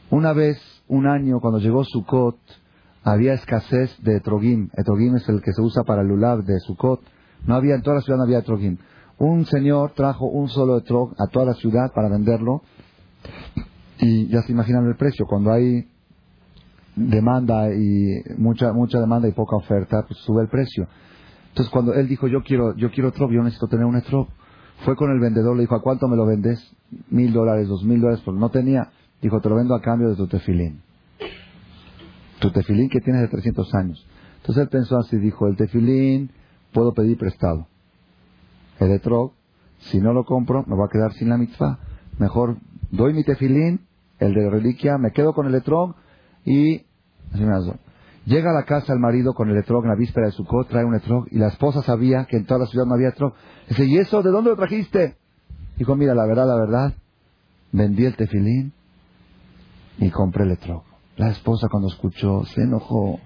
Una 0.09 0.33
vez, 0.33 0.57
un 0.87 1.07
año, 1.07 1.39
cuando 1.39 1.59
llegó 1.59 1.83
Sukkot, 1.83 2.37
había 3.03 3.33
escasez 3.33 3.95
de 4.01 4.17
etrogim. 4.17 4.69
Etrogim 4.77 5.15
es 5.15 5.27
el 5.29 5.41
que 5.41 5.53
se 5.53 5.61
usa 5.61 5.83
para 5.83 6.01
el 6.01 6.07
lulav 6.07 6.43
de 6.43 6.59
Sukkot. 6.59 7.01
No 7.45 7.55
había, 7.55 7.75
en 7.75 7.81
toda 7.81 7.97
la 7.97 8.01
ciudad 8.01 8.17
no 8.17 8.23
había 8.23 8.39
etrogim. 8.39 8.77
Un 9.17 9.45
señor 9.45 9.91
trajo 9.95 10.25
un 10.25 10.49
solo 10.49 10.77
etrog 10.77 11.13
a 11.19 11.27
toda 11.27 11.45
la 11.45 11.53
ciudad 11.53 11.91
para 11.93 12.09
venderlo. 12.09 12.61
Y 13.99 14.27
ya 14.27 14.41
se 14.41 14.51
imaginan 14.51 14.87
el 14.87 14.95
precio. 14.95 15.25
Cuando 15.25 15.51
hay 15.51 15.87
demanda 16.95 17.73
y 17.73 18.21
mucha 18.37 18.71
mucha 18.73 18.99
demanda 18.99 19.27
y 19.27 19.31
poca 19.31 19.55
oferta, 19.55 20.03
pues 20.07 20.19
sube 20.19 20.41
el 20.41 20.49
precio. 20.49 20.87
Entonces 21.49 21.71
cuando 21.71 21.93
él 21.93 22.07
dijo 22.07 22.27
yo 22.27 22.43
quiero 22.43 22.75
yo 22.75 22.91
quiero 22.91 23.11
trop, 23.11 23.31
yo 23.31 23.43
necesito 23.43 23.67
tener 23.67 23.85
un 23.85 24.01
trop, 24.01 24.29
fue 24.85 24.95
con 24.95 25.11
el 25.11 25.19
vendedor, 25.19 25.55
le 25.55 25.61
dijo 25.61 25.75
¿a 25.75 25.81
cuánto 25.81 26.07
me 26.07 26.15
lo 26.15 26.25
vendes? 26.25 26.59
Mil 27.09 27.33
dólares, 27.33 27.67
dos 27.67 27.83
mil 27.83 28.01
dólares, 28.01 28.21
porque 28.23 28.39
no 28.39 28.49
tenía. 28.49 28.91
Dijo 29.23 29.39
te 29.39 29.47
lo 29.47 29.55
vendo 29.55 29.73
a 29.73 29.81
cambio 29.81 30.09
de 30.09 30.17
tu 30.17 30.27
tefilín. 30.27 30.81
Tu 32.39 32.51
tefilín 32.51 32.89
que 32.89 32.99
tienes 32.99 33.21
de 33.21 33.29
300 33.29 33.73
años. 33.73 34.05
Entonces 34.41 34.63
él 34.63 34.69
pensó 34.69 34.97
así, 34.97 35.17
dijo 35.17 35.47
el 35.47 35.55
tefilín 35.55 36.29
puedo 36.73 36.93
pedir 36.93 37.17
prestado. 37.17 37.67
El 38.79 38.89
de 38.89 38.99
trop, 38.99 39.31
si 39.79 40.01
no 40.01 40.11
lo 40.11 40.25
compro 40.25 40.65
me 40.67 40.75
voy 40.75 40.85
a 40.85 40.91
quedar 40.91 41.13
sin 41.13 41.29
la 41.29 41.37
mitzvah. 41.37 41.79
Mejor 42.19 42.57
doy 42.91 43.13
mi 43.13 43.23
tefilín, 43.23 43.79
el 44.19 44.33
de 44.33 44.49
reliquia, 44.49 44.97
me 44.97 45.11
quedo 45.11 45.33
con 45.33 45.47
el 45.47 45.55
etrog 45.55 45.95
y 46.43 46.81
llega 48.25 48.51
a 48.51 48.53
la 48.53 48.65
casa 48.65 48.91
el 48.91 48.99
marido 48.99 49.33
con 49.33 49.49
el 49.49 49.55
etrog 49.55 49.85
en 49.85 49.91
la 49.91 49.95
víspera 49.95 50.25
de 50.25 50.33
su 50.33 50.43
Sukkot, 50.43 50.67
trae 50.67 50.83
un 50.83 50.95
etrog 50.95 51.27
y 51.31 51.37
la 51.37 51.47
esposa 51.47 51.81
sabía 51.81 52.25
que 52.25 52.35
en 52.35 52.45
toda 52.45 52.59
la 52.59 52.65
ciudad 52.65 52.85
no 52.85 52.95
había 52.95 53.09
etrog. 53.09 53.33
Dice, 53.69 53.85
¿y 53.85 53.99
eso 53.99 54.21
de 54.21 54.31
dónde 54.31 54.49
lo 54.49 54.57
trajiste? 54.57 55.15
Dijo, 55.77 55.95
mira, 55.95 56.13
la 56.13 56.25
verdad, 56.25 56.45
la 56.45 56.55
verdad, 56.55 56.93
vendí 57.71 58.03
el 58.03 58.17
tefilín 58.17 58.73
y 59.97 60.09
compré 60.09 60.43
el 60.43 60.51
etrog. 60.51 60.83
La 61.17 61.29
esposa 61.29 61.67
cuando 61.69 61.89
escuchó 61.89 62.43
se 62.45 62.61
enojó. 62.61 63.19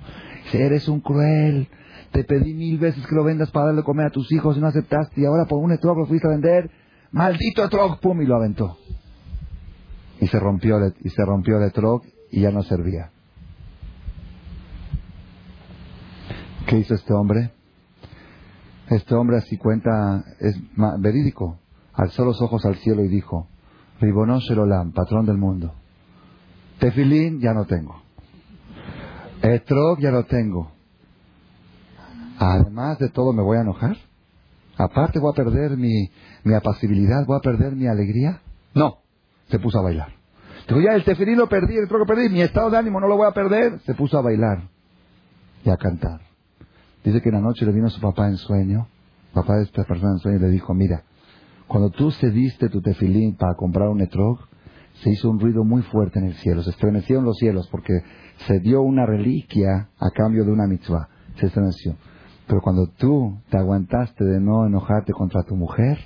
Dice, 0.45 0.65
eres 0.65 0.88
un 0.88 0.99
cruel. 0.99 1.69
Te 2.11 2.23
pedí 2.23 2.53
mil 2.53 2.77
veces 2.77 3.06
que 3.06 3.15
lo 3.15 3.23
vendas 3.23 3.52
para 3.52 3.68
darle 3.68 3.84
comer 3.84 4.07
a 4.07 4.11
tus 4.11 4.31
hijos 4.31 4.57
y 4.57 4.60
no 4.60 4.68
aceptaste. 4.68 5.22
Y 5.22 5.26
ahora 5.26 5.45
por 5.45 5.60
un 5.60 5.72
etrog 5.72 5.98
lo 5.98 6.06
fuiste 6.06 6.27
a 6.27 6.31
vender. 6.31 6.69
Maldito 7.11 7.64
etrog, 7.64 7.99
pum, 7.99 8.22
y 8.22 8.26
lo 8.26 8.35
aventó. 8.35 8.77
Y 10.19 10.27
se 10.27 10.39
rompió 10.39 10.77
el, 10.77 10.94
y 11.03 11.10
se 11.10 11.23
rompió 11.23 11.57
el 11.57 11.64
etrog 11.64 12.02
y 12.31 12.41
ya 12.41 12.52
no 12.52 12.64
servía. 12.64 13.11
¿Qué 16.65 16.80
hizo 16.80 16.95
este 16.95 17.14
hombre? 17.14 17.52
Este 18.89 19.15
hombre 19.15 19.38
así 19.38 19.57
cuenta, 19.57 20.23
es 20.39 20.56
verídico. 20.99 21.60
Alzó 21.94 22.26
los 22.26 22.41
ojos 22.41 22.65
al 22.65 22.76
cielo 22.76 23.03
y 23.03 23.07
dijo, 23.07 23.48
Ribono 23.99 24.39
Sherolam, 24.39 24.91
patrón 24.91 25.26
del 25.26 25.38
mundo. 25.38 25.73
Tefilín 26.79 27.39
ya 27.39 27.53
no 27.53 27.65
tengo. 27.65 28.01
Etrog 29.41 29.99
ya 29.99 30.11
no 30.11 30.23
tengo. 30.25 30.71
Además 32.39 32.99
de 32.99 33.09
todo 33.09 33.33
me 33.33 33.41
voy 33.41 33.57
a 33.57 33.61
enojar. 33.61 33.97
Aparte 34.77 35.19
voy 35.19 35.31
a 35.31 35.35
perder 35.35 35.75
mi, 35.75 36.09
mi 36.43 36.53
apacibilidad, 36.53 37.25
voy 37.25 37.37
a 37.37 37.41
perder 37.41 37.75
mi 37.75 37.87
alegría. 37.87 38.41
No, 38.75 38.99
se 39.49 39.57
puso 39.59 39.79
a 39.79 39.81
bailar. 39.81 40.13
Dijo, 40.67 40.81
ya 40.81 40.93
el 40.93 41.03
tefilín 41.03 41.37
lo 41.37 41.47
perdí, 41.47 41.77
el 41.77 41.87
que 41.87 41.95
perdí, 42.05 42.29
mi 42.29 42.41
estado 42.41 42.69
de 42.69 42.77
ánimo 42.77 42.99
no 42.99 43.07
lo 43.07 43.17
voy 43.17 43.27
a 43.27 43.31
perder. 43.31 43.79
Se 43.85 43.95
puso 43.95 44.17
a 44.17 44.21
bailar 44.21 44.69
y 45.63 45.69
a 45.69 45.77
cantar. 45.77 46.21
Dice 47.03 47.21
que 47.21 47.29
en 47.29 47.35
la 47.35 47.41
noche 47.41 47.65
le 47.65 47.71
vino 47.71 47.89
su 47.89 48.01
papá 48.01 48.27
en 48.27 48.37
sueño, 48.37 48.87
papá 49.33 49.55
de 49.55 49.63
esta 49.63 49.83
persona 49.85 50.11
en 50.11 50.19
sueño, 50.19 50.39
le 50.39 50.49
dijo, 50.49 50.73
mira, 50.73 51.03
cuando 51.67 51.89
tú 51.89 52.11
cediste 52.11 52.69
tu 52.69 52.81
tefilín 52.81 53.35
para 53.35 53.55
comprar 53.55 53.89
un 53.89 54.01
etrog, 54.01 54.39
se 55.03 55.11
hizo 55.11 55.29
un 55.29 55.39
ruido 55.39 55.63
muy 55.63 55.81
fuerte 55.83 56.19
en 56.19 56.25
el 56.25 56.33
cielo, 56.35 56.63
se 56.63 56.71
estremecieron 56.71 57.25
los 57.25 57.37
cielos 57.37 57.67
porque 57.69 57.93
se 58.47 58.59
dio 58.59 58.81
una 58.81 59.05
reliquia 59.05 59.89
a 59.99 60.09
cambio 60.11 60.43
de 60.43 60.51
una 60.51 60.67
mitzvah, 60.67 61.07
se 61.39 61.47
estremeció. 61.47 61.95
Pero 62.47 62.61
cuando 62.61 62.87
tú 62.97 63.37
te 63.49 63.57
aguantaste 63.57 64.23
de 64.23 64.39
no 64.39 64.65
enojarte 64.65 65.13
contra 65.13 65.43
tu 65.43 65.55
mujer, 65.55 65.97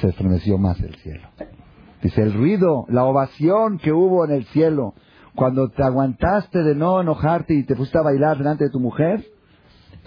se 0.00 0.08
estremeció 0.08 0.58
más 0.58 0.78
el 0.80 0.94
cielo. 0.96 1.28
Dice, 2.02 2.22
el 2.22 2.32
ruido, 2.34 2.84
la 2.88 3.04
ovación 3.04 3.78
que 3.78 3.92
hubo 3.92 4.24
en 4.24 4.30
el 4.30 4.44
cielo, 4.46 4.94
cuando 5.34 5.68
te 5.70 5.82
aguantaste 5.82 6.62
de 6.62 6.74
no 6.74 7.00
enojarte 7.00 7.54
y 7.54 7.64
te 7.64 7.74
fuiste 7.74 7.98
a 7.98 8.02
bailar 8.02 8.38
delante 8.38 8.64
de 8.64 8.70
tu 8.70 8.80
mujer, 8.80 9.24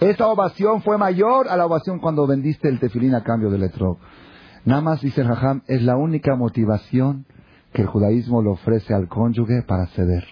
esa 0.00 0.28
ovación 0.28 0.82
fue 0.82 0.96
mayor 0.98 1.48
a 1.48 1.56
la 1.56 1.66
ovación 1.66 1.98
cuando 1.98 2.26
vendiste 2.26 2.68
el 2.68 2.80
tefilín 2.80 3.14
a 3.14 3.22
cambio 3.22 3.50
del 3.50 3.64
etrog. 3.64 3.98
Nada 4.64 4.80
más, 4.80 5.00
dice 5.00 5.20
el 5.20 5.28
Jajam, 5.28 5.62
es 5.66 5.82
la 5.82 5.96
única 5.96 6.34
motivación 6.36 7.26
que 7.72 7.82
el 7.82 7.88
judaísmo 7.88 8.42
le 8.42 8.50
ofrece 8.50 8.94
al 8.94 9.08
cónyuge 9.08 9.62
para 9.62 9.86
ceder. 9.88 10.24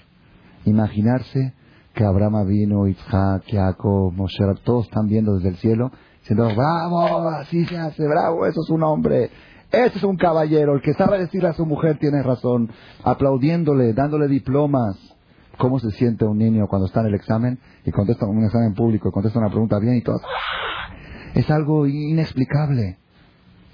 Imaginarse 0.64 1.54
que 1.94 2.04
Abraham 2.04 2.46
vino, 2.46 2.86
Isaac, 2.86 3.44
Jacob, 3.50 4.12
Moshe, 4.12 4.44
todos 4.62 4.86
están 4.86 5.06
viendo 5.06 5.34
desde 5.36 5.48
el 5.48 5.56
cielo, 5.56 5.90
diciendo, 6.20 6.48
bravo, 6.54 7.28
así 7.30 7.64
se 7.64 7.76
hace, 7.76 8.06
bravo, 8.06 8.46
eso 8.46 8.60
es 8.62 8.70
un 8.70 8.82
hombre, 8.82 9.30
este 9.72 9.98
es 9.98 10.04
un 10.04 10.16
caballero, 10.16 10.74
el 10.74 10.82
que 10.82 10.94
sabe 10.94 11.18
decirle 11.18 11.48
a 11.48 11.52
su 11.52 11.64
mujer 11.64 11.98
tiene 11.98 12.22
razón, 12.22 12.70
aplaudiéndole, 13.04 13.92
dándole 13.92 14.26
diplomas. 14.26 14.96
¿Cómo 15.58 15.78
se 15.78 15.90
siente 15.90 16.24
un 16.24 16.38
niño 16.38 16.66
cuando 16.68 16.86
está 16.86 17.00
en 17.00 17.08
el 17.08 17.14
examen 17.14 17.58
y 17.84 17.90
contesta 17.90 18.26
un 18.26 18.42
examen 18.42 18.72
público 18.74 19.12
contesta 19.12 19.38
una 19.38 19.50
pregunta 19.50 19.78
bien 19.78 19.96
y 19.96 20.02
todo? 20.02 20.18
Es 21.34 21.50
algo 21.50 21.86
inexplicable. 21.86 22.98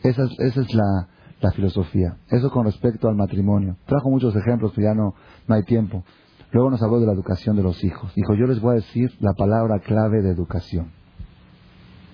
Esa 0.02 0.24
es, 0.38 0.74
la, 0.74 1.08
la, 1.40 1.50
filosofía. 1.52 2.16
Eso 2.28 2.50
con 2.50 2.64
respecto 2.64 3.08
al 3.08 3.16
matrimonio. 3.16 3.76
Trajo 3.86 4.10
muchos 4.10 4.34
ejemplos, 4.36 4.72
pero 4.74 4.88
ya 4.88 4.94
no, 4.94 5.14
no 5.46 5.54
hay 5.54 5.62
tiempo. 5.64 6.04
Luego 6.52 6.70
nos 6.70 6.82
habló 6.82 7.00
de 7.00 7.06
la 7.06 7.12
educación 7.12 7.56
de 7.56 7.62
los 7.62 7.82
hijos. 7.84 8.14
Dijo, 8.14 8.34
yo 8.34 8.46
les 8.46 8.60
voy 8.60 8.72
a 8.72 8.74
decir 8.76 9.12
la 9.20 9.32
palabra 9.34 9.80
clave 9.80 10.22
de 10.22 10.30
educación. 10.30 10.92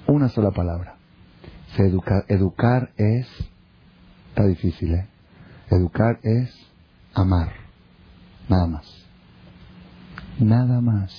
Una 0.07 0.29
sola 0.29 0.51
palabra. 0.51 0.97
Se 1.77 1.87
educa, 1.87 2.25
educar 2.29 2.91
es 2.97 3.27
Está 4.33 4.47
difícil, 4.47 4.95
¿eh? 4.95 5.07
Educar 5.69 6.19
es 6.23 6.51
amar. 7.13 7.53
Nada 8.49 8.67
más. 8.67 9.07
Nada 10.41 10.81
más. 10.81 11.13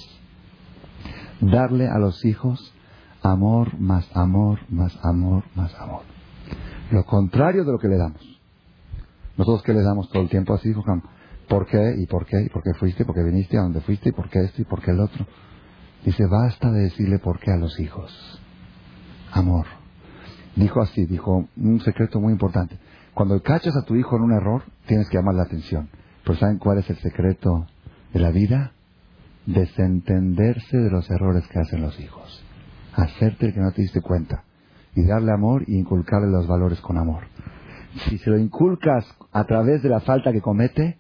darle 1.41 1.87
a 1.89 1.99
los 1.99 2.25
hijos 2.25 2.73
amor, 3.21 3.79
más 3.79 4.09
amor, 4.15 4.61
más 4.69 4.97
amor, 5.03 5.43
más 5.53 5.75
amor. 5.75 6.12
Lo 6.91 7.05
contrario 7.05 7.63
de 7.63 7.71
lo 7.71 7.79
que 7.79 7.87
le 7.87 7.97
damos. 7.97 8.21
Nosotros 9.37 9.63
que 9.63 9.73
le 9.73 9.81
damos 9.81 10.09
todo 10.09 10.21
el 10.21 10.29
tiempo 10.29 10.53
así, 10.53 10.69
hijo, 10.69 10.83
¿por 11.47 11.65
qué? 11.65 11.95
¿Y 11.97 12.05
por 12.05 12.25
qué? 12.25 12.41
¿Y 12.45 12.49
por 12.49 12.63
qué 12.63 12.73
fuiste? 12.73 13.05
¿Por 13.05 13.15
qué 13.15 13.23
viniste? 13.23 13.57
¿A 13.57 13.61
dónde 13.61 13.81
fuiste? 13.81 14.09
¿Y 14.09 14.11
por 14.11 14.29
qué 14.29 14.39
esto? 14.43 14.61
¿Y 14.61 14.65
por 14.65 14.81
qué 14.81 14.91
el 14.91 14.99
otro? 14.99 15.25
Dice, 16.05 16.25
basta 16.27 16.71
de 16.71 16.81
decirle 16.83 17.19
por 17.19 17.39
qué 17.39 17.51
a 17.51 17.57
los 17.57 17.79
hijos. 17.79 18.11
Amor. 19.31 19.65
Dijo 20.55 20.81
así, 20.81 21.05
dijo 21.05 21.47
un 21.57 21.79
secreto 21.81 22.19
muy 22.19 22.33
importante. 22.33 22.77
Cuando 23.13 23.41
cachas 23.41 23.75
a 23.75 23.85
tu 23.85 23.95
hijo 23.95 24.15
en 24.17 24.23
un 24.23 24.33
error, 24.33 24.63
tienes 24.85 25.09
que 25.09 25.17
llamar 25.17 25.35
la 25.35 25.43
atención. 25.43 25.89
Pero 26.23 26.37
¿saben 26.37 26.57
cuál 26.57 26.79
es 26.79 26.89
el 26.89 26.97
secreto 26.97 27.67
de 28.13 28.19
la 28.19 28.31
vida? 28.31 28.73
Desentenderse 29.45 30.77
de 30.77 30.89
los 30.89 31.09
errores 31.09 31.47
que 31.47 31.59
hacen 31.59 31.81
los 31.81 31.99
hijos. 31.99 32.43
Hacerte 32.93 33.47
el 33.47 33.53
que 33.53 33.59
no 33.59 33.71
te 33.71 33.81
diste 33.81 34.01
cuenta. 34.01 34.43
Y 34.95 35.03
darle 35.05 35.31
amor 35.31 35.63
y 35.67 35.77
inculcarle 35.77 36.29
los 36.29 36.47
valores 36.47 36.79
con 36.81 36.97
amor. 36.97 37.23
Si 38.09 38.17
se 38.17 38.29
lo 38.29 38.37
inculcas 38.37 39.05
a 39.31 39.43
través 39.45 39.81
de 39.83 39.89
la 39.89 39.99
falta 39.99 40.31
que 40.31 40.41
comete, 40.41 40.97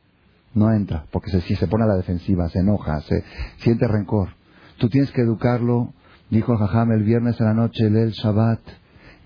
no 0.53 0.71
entra, 0.71 1.05
porque 1.11 1.31
se, 1.31 1.41
se 1.41 1.67
pone 1.67 1.83
a 1.83 1.87
la 1.87 1.95
defensiva, 1.95 2.49
se 2.49 2.59
enoja, 2.59 3.01
se 3.01 3.23
siente 3.57 3.87
rencor. 3.87 4.29
Tú 4.77 4.89
tienes 4.89 5.11
que 5.11 5.21
educarlo, 5.21 5.93
dijo 6.29 6.57
Jajam 6.57 6.91
el 6.91 7.03
viernes 7.03 7.39
en 7.39 7.47
la 7.47 7.53
noche, 7.53 7.87
el 7.87 8.11
Shabbat. 8.11 8.59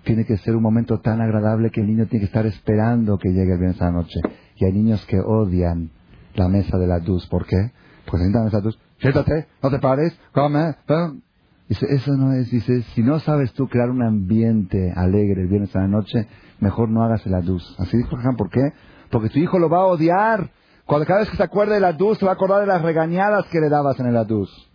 Tiene 0.03 0.26
que 0.26 0.38
ser 0.38 0.56
un 0.56 0.64
momento 0.64 0.99
tan 0.99 1.19
agradable 1.19 1.69
que 1.69 1.81
el 1.81 1.88
niño 1.88 2.06
tiene 2.06 2.22
que 2.22 2.27
estar 2.27 2.45
esperando 2.45 3.18
que 3.18 3.30
llegue 3.30 3.53
el 3.53 3.60
viernes 3.60 3.81
a 3.81 3.85
la 3.85 3.91
noche. 3.91 4.22
Y 4.56 4.65
hay 4.65 4.72
niños 4.72 5.06
que 5.06 5.19
odian 5.19 5.89
la 6.35 6.48
mesa 6.48 6.77
de 6.77 6.88
la 6.88 6.99
luz. 6.99 7.27
¿Por 7.27 7.45
qué? 7.45 7.72
Porque 8.06 8.26
mesa 8.26 8.57
de 8.57 8.64
luz. 8.64 8.80
Siéntate, 8.99 9.48
no 9.61 9.69
te 9.69 9.80
pares, 9.80 10.18
come. 10.34 10.76
Dice, 11.68 11.85
eso 11.89 12.14
no 12.15 12.34
es, 12.34 12.49
dice, 12.49 12.81
si 12.94 13.03
no 13.03 13.19
sabes 13.19 13.52
tú 13.53 13.68
crear 13.68 13.89
un 13.89 14.02
ambiente 14.02 14.94
alegre 14.95 15.41
el 15.41 15.48
viernes 15.48 15.76
a 15.76 15.81
la 15.81 15.88
noche, 15.88 16.27
mejor 16.60 16.89
no 16.89 17.03
hagas 17.03 17.26
el 17.26 17.34
luz. 17.45 17.76
Así 17.77 17.98
dijo 17.98 18.18
¿por 18.38 18.49
qué? 18.49 18.72
Porque 19.11 19.30
tu 19.30 19.39
hijo 19.39 19.60
lo 19.60 19.69
va 19.69 19.80
a 19.80 19.85
odiar. 19.85 20.49
Cuando 20.85 21.06
cada 21.06 21.19
vez 21.19 21.30
que 21.30 21.38
se 21.38 21.44
acuerde 21.44 21.76
del 21.76 21.84
adus, 21.84 22.18
se 22.18 22.26
va 22.26 22.31
a 22.31 22.35
acordar 22.35 22.61
de 22.61 22.68
las 22.68 22.81
regañadas 22.81 23.45
que 23.48 23.60
le 23.60 23.68
dabas 23.68 23.99
en 23.99 24.07
el 24.07 24.15
adus. 24.15 24.72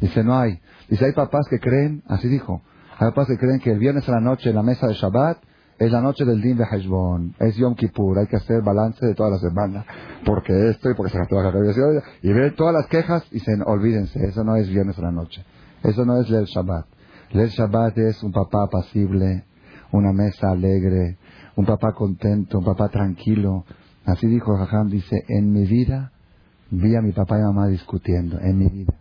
Dice, 0.00 0.22
no 0.22 0.38
hay. 0.38 0.60
Dice, 0.88 1.06
hay 1.06 1.12
papás 1.12 1.46
que 1.48 1.58
creen, 1.58 2.02
así 2.06 2.28
dijo, 2.28 2.62
hay 2.98 3.08
papás 3.08 3.28
que 3.28 3.38
creen 3.38 3.60
que 3.60 3.72
el 3.72 3.78
viernes 3.78 4.06
a 4.08 4.12
la 4.12 4.20
noche 4.20 4.50
en 4.50 4.56
la 4.56 4.62
mesa 4.62 4.86
de 4.86 4.94
Shabbat 4.94 5.38
es 5.78 5.92
la 5.92 6.00
noche 6.00 6.24
del 6.24 6.40
Din 6.40 6.56
de 6.56 6.64
Heshbon, 6.64 7.34
es 7.38 7.56
Yom 7.56 7.74
Kippur, 7.74 8.18
hay 8.18 8.26
que 8.26 8.36
hacer 8.36 8.62
balance 8.62 9.04
de 9.04 9.14
toda 9.14 9.30
la 9.30 9.38
semana, 9.38 9.84
porque 10.24 10.70
esto 10.70 10.90
y 10.90 10.94
porque 10.94 11.12
se 11.12 11.18
gastó 11.18 11.40
la 11.42 11.52
y 12.22 12.32
ver 12.32 12.54
todas 12.54 12.72
las 12.72 12.86
quejas 12.86 13.26
y 13.30 13.40
se 13.40 13.52
olvídense, 13.64 14.18
eso 14.24 14.42
no 14.42 14.56
es 14.56 14.68
viernes 14.70 14.98
a 14.98 15.02
la 15.02 15.10
noche, 15.10 15.44
eso 15.86 16.04
no 16.04 16.20
es 16.20 16.30
el 16.30 16.44
Shabbat. 16.44 16.86
El 17.30 17.48
Shabbat 17.48 17.96
es 17.98 18.22
un 18.22 18.32
papá 18.32 18.64
apacible, 18.64 19.44
una 19.92 20.12
mesa 20.12 20.50
alegre, 20.50 21.18
un 21.56 21.64
papá 21.64 21.92
contento, 21.92 22.58
un 22.58 22.64
papá 22.64 22.88
tranquilo. 22.88 23.64
Así 24.04 24.26
dijo 24.26 24.56
Jajam, 24.56 24.88
dice, 24.88 25.24
en 25.28 25.52
mi 25.52 25.64
vida 25.64 26.12
vi 26.70 26.94
a 26.96 27.02
mi 27.02 27.12
papá 27.12 27.38
y 27.38 27.42
mamá 27.42 27.68
discutiendo, 27.68 28.40
en 28.40 28.58
mi 28.58 28.68
vida. 28.68 28.94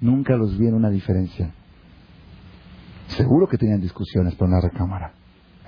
Nunca 0.00 0.36
los 0.36 0.58
vi 0.58 0.66
en 0.66 0.74
una 0.74 0.90
diferencia. 0.90 1.52
Seguro 3.08 3.46
que 3.46 3.58
tenían 3.58 3.80
discusiones, 3.80 4.34
pero 4.34 4.46
en 4.46 4.52
la 4.52 4.60
recámara. 4.60 5.12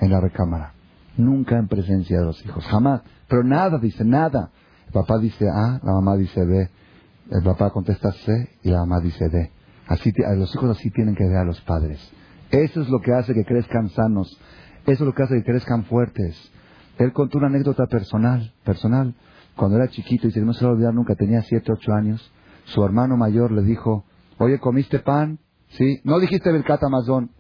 En 0.00 0.10
la 0.10 0.20
recámara. 0.20 0.72
Nunca 1.16 1.58
en 1.58 1.68
presencia 1.68 2.18
de 2.18 2.24
los 2.24 2.44
hijos. 2.44 2.66
Jamás. 2.66 3.02
Pero 3.28 3.44
nada, 3.44 3.78
dice, 3.78 4.04
nada. 4.04 4.50
El 4.86 4.92
papá 4.92 5.18
dice 5.18 5.48
A, 5.48 5.80
la 5.82 5.92
mamá 5.92 6.16
dice 6.16 6.44
B. 6.44 6.70
El 7.30 7.42
papá 7.42 7.70
contesta 7.70 8.12
C 8.12 8.58
y 8.62 8.70
la 8.70 8.80
mamá 8.80 9.00
dice 9.00 9.28
D. 9.28 9.50
Así, 9.86 10.12
los 10.36 10.54
hijos 10.54 10.76
así 10.76 10.90
tienen 10.90 11.14
que 11.14 11.24
ver 11.24 11.36
a 11.36 11.44
los 11.44 11.60
padres. 11.62 12.00
Eso 12.50 12.80
es 12.80 12.88
lo 12.88 13.00
que 13.00 13.12
hace 13.12 13.34
que 13.34 13.44
crezcan 13.44 13.88
sanos. 13.90 14.38
Eso 14.82 15.04
es 15.04 15.06
lo 15.06 15.14
que 15.14 15.22
hace 15.22 15.36
que 15.36 15.44
crezcan 15.44 15.84
fuertes. 15.84 16.36
Él 16.98 17.12
contó 17.12 17.38
una 17.38 17.48
anécdota 17.48 17.86
personal, 17.86 18.52
personal. 18.64 19.14
Cuando 19.56 19.76
era 19.76 19.88
chiquito, 19.88 20.26
dice 20.26 20.40
que 20.40 20.46
no 20.46 20.52
se 20.52 20.64
lo 20.64 20.70
a 20.70 20.72
olvidar 20.74 20.94
nunca, 20.94 21.14
tenía 21.14 21.42
7, 21.42 21.72
8 21.72 21.92
años. 21.92 22.32
Su 22.64 22.84
hermano 22.84 23.16
mayor 23.16 23.52
le 23.52 23.62
dijo, 23.62 24.04
Oye, 24.38 24.58
¿comiste 24.58 24.98
pan? 24.98 25.38
Sí. 25.68 26.00
¿No 26.04 26.20
dijiste 26.20 26.52
Birkat 26.52 26.82
Amazon? 26.82 27.30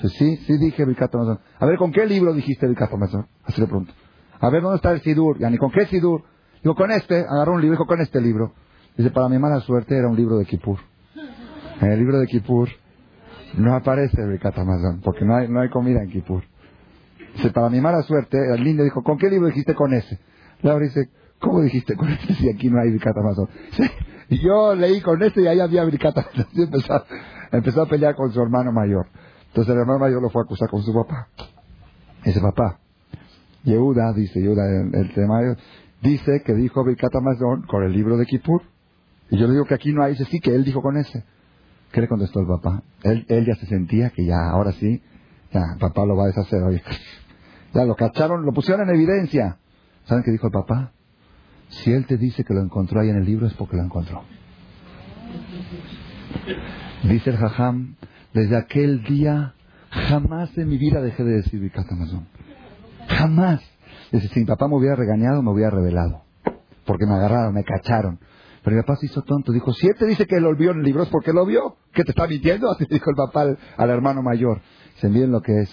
Sí, 0.00 0.36
sí 0.36 0.58
dije 0.58 0.84
Birkat 0.84 1.14
Amazon. 1.14 1.40
A 1.58 1.66
ver, 1.66 1.78
¿con 1.78 1.92
qué 1.92 2.06
libro 2.06 2.32
dijiste 2.34 2.66
Birkat 2.66 2.92
Amazon? 2.92 3.26
Así 3.44 3.60
le 3.60 3.66
pregunto. 3.66 3.92
A 4.40 4.50
ver, 4.50 4.62
¿dónde 4.62 4.76
está 4.76 4.92
el 4.92 5.00
Sidur? 5.02 5.38
Ya 5.38 5.50
ni 5.50 5.58
con 5.58 5.70
qué 5.70 5.86
Sidur. 5.86 6.24
Digo, 6.62 6.74
con 6.74 6.90
este. 6.90 7.24
Agarró 7.28 7.54
un 7.54 7.60
libro, 7.60 7.74
dijo, 7.74 7.86
con 7.86 8.00
este 8.00 8.20
libro. 8.20 8.52
Dice, 8.96 9.10
para 9.10 9.28
mi 9.28 9.38
mala 9.38 9.60
suerte 9.60 9.96
era 9.96 10.08
un 10.08 10.16
libro 10.16 10.38
de 10.38 10.44
Kippur. 10.44 10.78
En 11.80 11.92
el 11.92 11.98
libro 11.98 12.18
de 12.18 12.26
Kippur 12.26 12.68
no 13.56 13.74
aparece 13.74 14.24
Birkat 14.26 14.54
porque 15.02 15.24
no 15.24 15.36
hay, 15.36 15.48
no 15.48 15.60
hay 15.60 15.68
comida 15.68 16.02
en 16.02 16.10
Kippur. 16.10 16.42
Dice, 17.34 17.50
para 17.50 17.70
mi 17.70 17.80
mala 17.80 18.02
suerte, 18.02 18.36
el 18.54 18.64
niño 18.64 18.82
dijo, 18.82 19.02
¿con 19.02 19.16
qué 19.16 19.28
libro 19.28 19.46
dijiste 19.48 19.74
con 19.74 19.92
ese? 19.92 20.18
Laura 20.62 20.84
dice, 20.84 21.08
¿cómo 21.38 21.60
dijiste 21.60 21.94
con 21.94 22.08
ese 22.08 22.34
si 22.34 22.48
aquí 22.48 22.68
no 22.68 22.80
hay 22.80 22.90
Birkat? 22.90 23.16
Y 24.30 24.40
yo 24.40 24.74
leí 24.74 25.00
con 25.00 25.22
este 25.22 25.40
y 25.40 25.46
ahí 25.46 25.58
había 25.58 25.84
bricata. 25.84 26.26
empezó, 26.54 27.02
empezó 27.50 27.82
a 27.82 27.86
pelear 27.86 28.14
con 28.14 28.30
su 28.30 28.42
hermano 28.42 28.72
mayor. 28.72 29.06
Entonces 29.46 29.72
el 29.72 29.80
hermano 29.80 30.00
mayor 30.00 30.20
lo 30.20 30.28
fue 30.28 30.42
a 30.42 30.44
acusar 30.44 30.68
con 30.68 30.82
su 30.82 30.92
papá. 30.92 31.28
Dice, 32.24 32.38
papá, 32.38 32.78
Yehuda, 33.64 34.12
dice 34.12 34.42
Yehuda, 34.42 34.66
el, 34.66 34.94
el 34.94 35.14
tema, 35.14 35.56
dice 36.02 36.42
que 36.44 36.52
dijo 36.52 36.84
Birkat 36.84 37.12
con 37.66 37.84
el 37.84 37.92
libro 37.92 38.18
de 38.18 38.26
Kippur. 38.26 38.60
Y 39.30 39.38
yo 39.38 39.46
le 39.46 39.54
digo 39.54 39.64
que 39.64 39.74
aquí 39.74 39.92
no 39.92 40.02
hay, 40.02 40.12
dice, 40.12 40.26
sí, 40.26 40.40
que 40.40 40.54
él 40.54 40.64
dijo 40.64 40.82
con 40.82 40.98
ese. 40.98 41.24
¿Qué 41.92 42.00
le 42.00 42.08
contestó 42.08 42.40
el 42.40 42.46
papá? 42.46 42.82
Él, 43.02 43.24
él 43.28 43.46
ya 43.46 43.54
se 43.54 43.66
sentía 43.66 44.10
que 44.10 44.24
ya, 44.24 44.50
ahora 44.50 44.72
sí, 44.72 45.02
ya, 45.52 45.76
papá 45.78 46.04
lo 46.04 46.16
va 46.16 46.24
a 46.24 46.26
deshacer. 46.28 46.62
Oye, 46.62 46.82
ya 47.74 47.84
lo 47.84 47.94
cacharon, 47.94 48.44
lo 48.44 48.52
pusieron 48.52 48.88
en 48.88 48.94
evidencia. 48.94 49.56
¿Saben 50.04 50.22
qué 50.24 50.30
dijo 50.30 50.46
el 50.46 50.52
papá? 50.52 50.92
Si 51.68 51.92
él 51.92 52.06
te 52.06 52.16
dice 52.16 52.44
que 52.44 52.54
lo 52.54 52.62
encontró 52.62 53.00
ahí 53.00 53.10
en 53.10 53.16
el 53.16 53.24
libro 53.24 53.46
es 53.46 53.54
porque 53.54 53.76
lo 53.76 53.82
encontró. 53.82 54.22
Dice 57.04 57.30
el 57.30 57.36
Jajam, 57.36 57.96
desde 58.32 58.56
aquel 58.56 59.02
día 59.04 59.54
jamás 59.90 60.56
en 60.56 60.68
mi 60.68 60.78
vida 60.78 61.00
dejé 61.00 61.24
de 61.24 61.36
decir 61.36 61.60
Birkat 61.60 61.90
Amazon. 61.90 62.26
Jamás. 63.08 63.60
Dice, 64.12 64.28
si 64.28 64.40
mi 64.40 64.46
papá 64.46 64.68
me 64.68 64.76
hubiera 64.76 64.96
regañado, 64.96 65.42
me 65.42 65.50
hubiera 65.50 65.70
revelado. 65.70 66.22
Porque 66.86 67.06
me 67.06 67.14
agarraron, 67.14 67.54
me 67.54 67.64
cacharon. 67.64 68.18
Pero 68.62 68.76
mi 68.76 68.82
papá 68.82 68.96
se 68.96 69.06
hizo 69.06 69.22
tonto. 69.22 69.52
Dijo, 69.52 69.72
si 69.72 69.86
él 69.86 69.94
te 69.98 70.06
dice 70.06 70.26
que 70.26 70.40
lo 70.40 70.54
vio 70.54 70.72
en 70.72 70.78
el 70.78 70.84
libro 70.84 71.02
es 71.02 71.08
porque 71.08 71.32
lo 71.32 71.46
vio. 71.46 71.76
¿Que 71.92 72.04
te 72.04 72.10
está 72.10 72.26
mintiendo? 72.26 72.70
Así 72.72 72.86
dijo 72.88 73.10
el 73.10 73.16
papá 73.16 73.56
al, 73.76 73.90
hermano 73.90 74.22
mayor. 74.22 74.60
Dice, 74.94 75.08
miren 75.08 75.30
lo 75.30 75.40
que 75.40 75.52
es. 75.62 75.70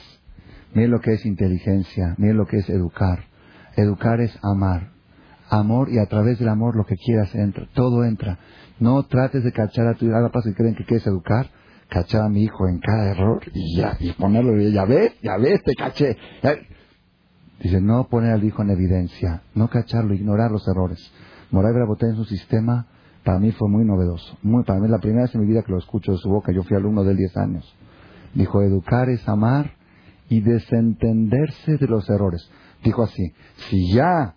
Miren 0.74 0.92
lo 0.92 1.00
que 1.00 1.14
es 1.14 1.26
inteligencia. 1.26 2.16
Miren 2.18 2.38
lo 2.38 2.46
que 2.46 2.58
es 2.58 2.70
educar. 2.70 3.26
Educar 3.76 4.22
es 4.22 4.38
amar 4.44 4.96
amor 5.50 5.90
y 5.90 6.00
a 6.00 6.06
través 6.06 6.40
del 6.40 6.50
amor 6.50 6.76
lo 6.76 6.86
que 6.86 6.96
quieras 6.96 7.34
entra, 7.36 7.68
todo 7.74 8.04
entra. 8.04 8.40
No 8.80 9.04
trates 9.04 9.44
de 9.44 9.52
cachar 9.52 9.88
a 9.88 9.94
tu 9.94 10.06
hijo, 10.06 10.32
paso 10.32 10.50
y 10.50 10.54
creen 10.54 10.76
que 10.76 10.86
quieres 10.86 11.06
educar, 11.08 11.50
cachar 11.90 12.22
a 12.24 12.30
mi 12.30 12.44
hijo 12.44 12.68
en 12.68 12.80
cada 12.80 13.12
error 13.12 13.42
y 13.54 13.78
ya, 13.78 13.96
y 14.00 14.12
ponerlo, 14.14 14.58
ya 14.58 14.86
ves, 14.86 15.14
ya 15.22 15.38
ves, 15.38 15.62
te 15.64 15.74
caché. 15.76 16.18
Dice, 17.60 17.80
no 17.80 18.08
poner 18.10 18.32
al 18.34 18.44
hijo 18.44 18.62
en 18.64 18.72
evidencia, 18.72 19.44
no 19.54 19.70
cacharlo, 19.70 20.14
ignorar 20.14 20.52
los 20.52 20.68
errores. 20.68 21.12
Moray 21.56 21.74
Braboté 21.74 22.08
en 22.08 22.18
su 22.18 22.26
sistema, 22.26 22.86
para 23.24 23.40
mí 23.40 23.50
fue 23.54 23.70
muy 23.70 23.86
novedoso. 23.86 24.38
Muy, 24.44 24.66
para 24.66 24.82
mí 24.82 24.90
la 24.90 25.00
primera 25.00 25.24
vez 25.24 25.34
en 25.36 25.40
mi 25.40 25.48
vida 25.48 25.64
que 25.64 25.72
lo 25.72 25.78
escucho 25.78 26.12
de 26.12 26.18
su 26.18 26.30
boca, 26.30 26.52
yo 26.52 26.64
fui 26.64 26.76
alumno 26.76 27.06
de 27.06 27.12
él 27.12 27.18
10 27.18 27.38
años. 27.38 27.76
Dijo, 28.34 28.62
educar 28.62 29.08
es 29.10 29.26
amar 29.30 29.72
y 30.28 30.42
desentenderse 30.42 31.78
de 31.78 31.88
los 31.88 32.10
errores. 32.10 32.52
Dijo 32.84 33.04
así, 33.04 33.32
si 33.70 33.94
ya 33.94 34.36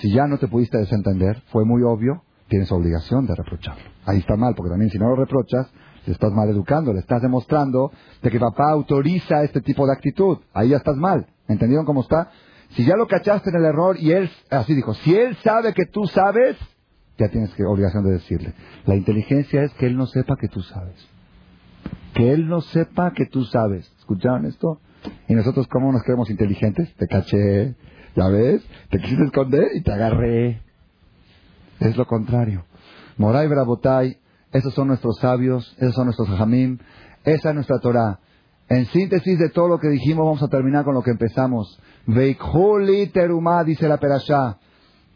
si 0.00 0.10
ya 0.10 0.26
no 0.26 0.38
te 0.38 0.48
pudiste 0.48 0.78
desentender, 0.78 1.42
fue 1.52 1.64
muy 1.64 1.82
obvio, 1.82 2.22
tienes 2.48 2.72
obligación 2.72 3.26
de 3.26 3.36
reprocharlo. 3.36 3.84
Ahí 4.06 4.18
está 4.18 4.34
mal, 4.34 4.54
porque 4.56 4.70
también 4.70 4.90
si 4.90 4.98
no 4.98 5.10
lo 5.10 5.14
reprochas, 5.14 5.70
le 6.06 6.12
estás 6.12 6.32
mal 6.32 6.48
educando, 6.48 6.92
le 6.92 7.00
estás 7.00 7.22
demostrando 7.22 7.92
de 8.20 8.30
que 8.30 8.40
papá 8.40 8.72
autoriza 8.72 9.44
este 9.44 9.60
tipo 9.60 9.86
de 9.86 9.92
actitud. 9.92 10.38
Ahí 10.54 10.70
ya 10.70 10.78
estás 10.78 10.96
mal. 10.96 11.26
¿Entendieron 11.46 11.84
cómo 11.84 12.00
está? 12.00 12.30
Si 12.70 12.84
ya 12.84 12.96
lo 12.96 13.06
cachaste 13.06 13.50
en 13.50 13.56
el 13.56 13.64
error 13.64 13.96
y 13.98 14.12
él, 14.12 14.30
así 14.50 14.74
dijo, 14.74 14.94
si 14.94 15.14
él 15.14 15.36
sabe 15.42 15.72
que 15.72 15.86
tú 15.86 16.06
sabes, 16.06 16.56
ya 17.18 17.28
tienes 17.28 17.52
que 17.54 17.64
obligación 17.64 18.04
de 18.04 18.12
decirle. 18.12 18.54
La 18.86 18.94
inteligencia 18.94 19.62
es 19.62 19.72
que 19.74 19.86
él 19.86 19.96
no 19.96 20.06
sepa 20.06 20.36
que 20.36 20.48
tú 20.48 20.62
sabes. 20.62 20.96
Que 22.14 22.32
él 22.32 22.48
no 22.48 22.60
sepa 22.60 23.12
que 23.12 23.26
tú 23.26 23.44
sabes. 23.44 23.90
¿Escucharon 23.98 24.46
esto? 24.46 24.80
Y 25.28 25.34
nosotros, 25.34 25.66
¿cómo 25.68 25.92
nos 25.92 26.02
creemos 26.02 26.30
inteligentes? 26.30 26.94
Te 26.94 27.06
caché, 27.06 27.74
¿Ya 28.18 28.28
ves? 28.28 28.62
Te 28.90 28.98
quisiste 28.98 29.24
esconder 29.24 29.68
y 29.74 29.82
te 29.82 29.92
agarré. 29.92 30.60
Es 31.78 31.96
lo 31.96 32.04
contrario. 32.06 32.64
Moray 33.16 33.46
Brabotay, 33.46 34.18
esos 34.52 34.74
son 34.74 34.88
nuestros 34.88 35.18
sabios, 35.18 35.76
esos 35.78 35.94
son 35.94 36.06
nuestros 36.06 36.28
jamim, 36.30 36.78
esa 37.24 37.50
es 37.50 37.54
nuestra 37.54 37.78
Torah. 37.78 38.18
En 38.68 38.86
síntesis 38.86 39.38
de 39.38 39.48
todo 39.50 39.68
lo 39.68 39.78
que 39.78 39.88
dijimos, 39.88 40.26
vamos 40.26 40.42
a 40.42 40.48
terminar 40.48 40.84
con 40.84 40.94
lo 40.94 41.02
que 41.02 41.10
empezamos. 41.10 41.80
Veikhuli 42.06 43.08
terumá, 43.08 43.64
dice 43.64 43.88
la 43.88 43.96
perashá. 43.96 44.58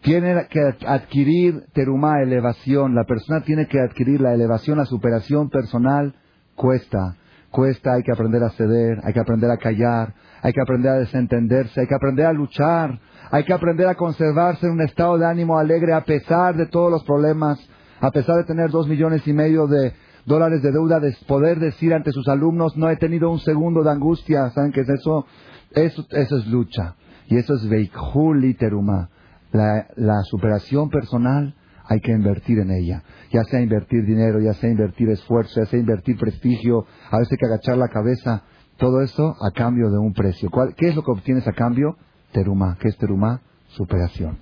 Tiene 0.01 0.49
que 0.49 0.61
adquirir 0.87 1.65
terumá, 1.73 2.23
elevación. 2.23 2.95
La 2.95 3.05
persona 3.05 3.43
tiene 3.43 3.67
que 3.67 3.79
adquirir 3.81 4.21
la 4.21 4.35
elevación, 4.35 4.79
la 4.79 4.87
superación 4.87 5.49
personal 5.49 6.15
Cuesta, 6.55 7.17
cuesta, 7.51 7.95
hay 7.95 8.03
que 8.03 8.13
aprender 8.13 8.43
a 8.43 8.51
ceder, 8.51 9.01
hay 9.03 9.13
que 9.13 9.21
aprender 9.21 9.51
a 9.51 9.57
callar, 9.57 10.15
hay 10.43 10.53
que 10.53 10.61
aprender 10.61 10.93
a 10.93 10.99
desentenderse, 10.99 11.81
hay 11.81 11.87
que 11.87 11.95
aprender 11.95 12.27
a 12.27 12.33
luchar, 12.33 13.01
hay 13.31 13.45
que 13.45 13.53
aprender 13.53 13.89
a 13.89 13.95
conservarse 13.95 14.67
en 14.67 14.73
un 14.73 14.83
estado 14.83 15.19
de 15.19 15.27
ánimo 15.27 15.59
alegre 15.59 15.93
a 15.93 16.05
pesar 16.05 16.57
de 16.57 16.67
todos 16.67 16.91
los 16.91 17.05
problemas, 17.05 17.59
a 18.01 18.11
pesar 18.11 18.37
de 18.37 18.45
tener 18.45 18.71
dos 18.71 18.87
millones 18.87 19.27
y 19.27 19.33
medio 19.33 19.67
de 19.67 19.93
dólares 20.25 20.63
de 20.63 20.73
deuda, 20.73 21.01
de 21.01 21.17
poder 21.27 21.59
decir 21.59 21.93
ante 21.95 22.13
sus 22.13 22.29
alumnos, 22.29 22.77
no 22.77 22.89
he 22.91 22.97
tenido 22.97 23.31
un 23.31 23.41
segundo 23.41 23.83
de 23.83 23.91
angustia, 23.91 24.51
¿saben 24.51 24.73
qué 24.73 24.81
es 24.81 24.89
eso? 24.89 25.27
Eso, 25.71 26.07
eso 26.11 26.37
es 26.37 26.47
lucha. 26.47 26.97
Y 27.27 27.37
eso 27.37 27.55
es 27.55 27.63
literuma. 27.65 29.09
La, 29.53 29.87
la 29.97 30.23
superación 30.23 30.91
personal 30.91 31.55
hay 31.85 32.01
que 32.01 32.13
invertir 32.13 32.59
en 32.59 32.71
ella. 32.71 33.03
Ya 33.31 33.43
sea 33.45 33.61
invertir 33.61 34.05
dinero, 34.05 34.41
ya 34.41 34.55
sea 34.55 34.71
invertir 34.71 35.09
esfuerzo, 35.11 35.61
ya 35.61 35.67
sea 35.67 35.79
invertir 35.79 36.17
prestigio, 36.19 36.87
a 37.11 37.19
veces 37.19 37.33
hay 37.33 37.39
que 37.39 37.47
agachar 37.47 37.77
la 37.77 37.89
cabeza. 37.89 38.43
Todo 38.77 39.03
eso 39.03 39.37
a 39.41 39.51
cambio 39.53 39.91
de 39.91 39.99
un 39.99 40.13
precio. 40.13 40.51
¿Qué 40.77 40.89
es 40.89 40.97
lo 40.97 41.03
que 41.03 41.13
obtienes 41.13 41.47
a 41.47 41.53
cambio? 41.53 41.97
Teruma. 42.33 42.77
¿Qué 42.81 42.89
es 42.89 42.97
teruma? 42.97 43.41
Superación. 43.69 44.39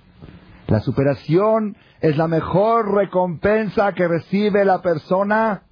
La 0.67 0.79
superación 0.79 1.75
es 1.99 2.17
la 2.17 2.27
mejor 2.27 2.93
recompensa 2.93 3.93
que 3.93 4.07
recibe 4.07 4.63
la 4.63 4.81
persona 4.81 5.63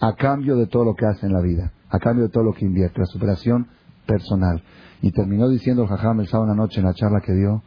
a 0.00 0.14
cambio 0.14 0.56
de 0.56 0.66
todo 0.66 0.84
lo 0.84 0.94
que 0.94 1.06
hace 1.06 1.26
en 1.26 1.32
la 1.32 1.40
vida, 1.40 1.72
a 1.88 1.98
cambio 1.98 2.24
de 2.24 2.30
todo 2.30 2.44
lo 2.44 2.52
que 2.52 2.64
invierte. 2.64 3.00
La 3.00 3.06
superación 3.06 3.68
personal. 4.06 4.62
Y 5.02 5.12
terminó 5.12 5.48
diciendo 5.48 5.82
el 5.82 5.88
Jajam 5.88 6.20
el 6.20 6.28
sábado 6.28 6.54
noche 6.54 6.80
en 6.80 6.86
la 6.86 6.94
charla 6.94 7.20
que 7.20 7.32
dio, 7.32 7.62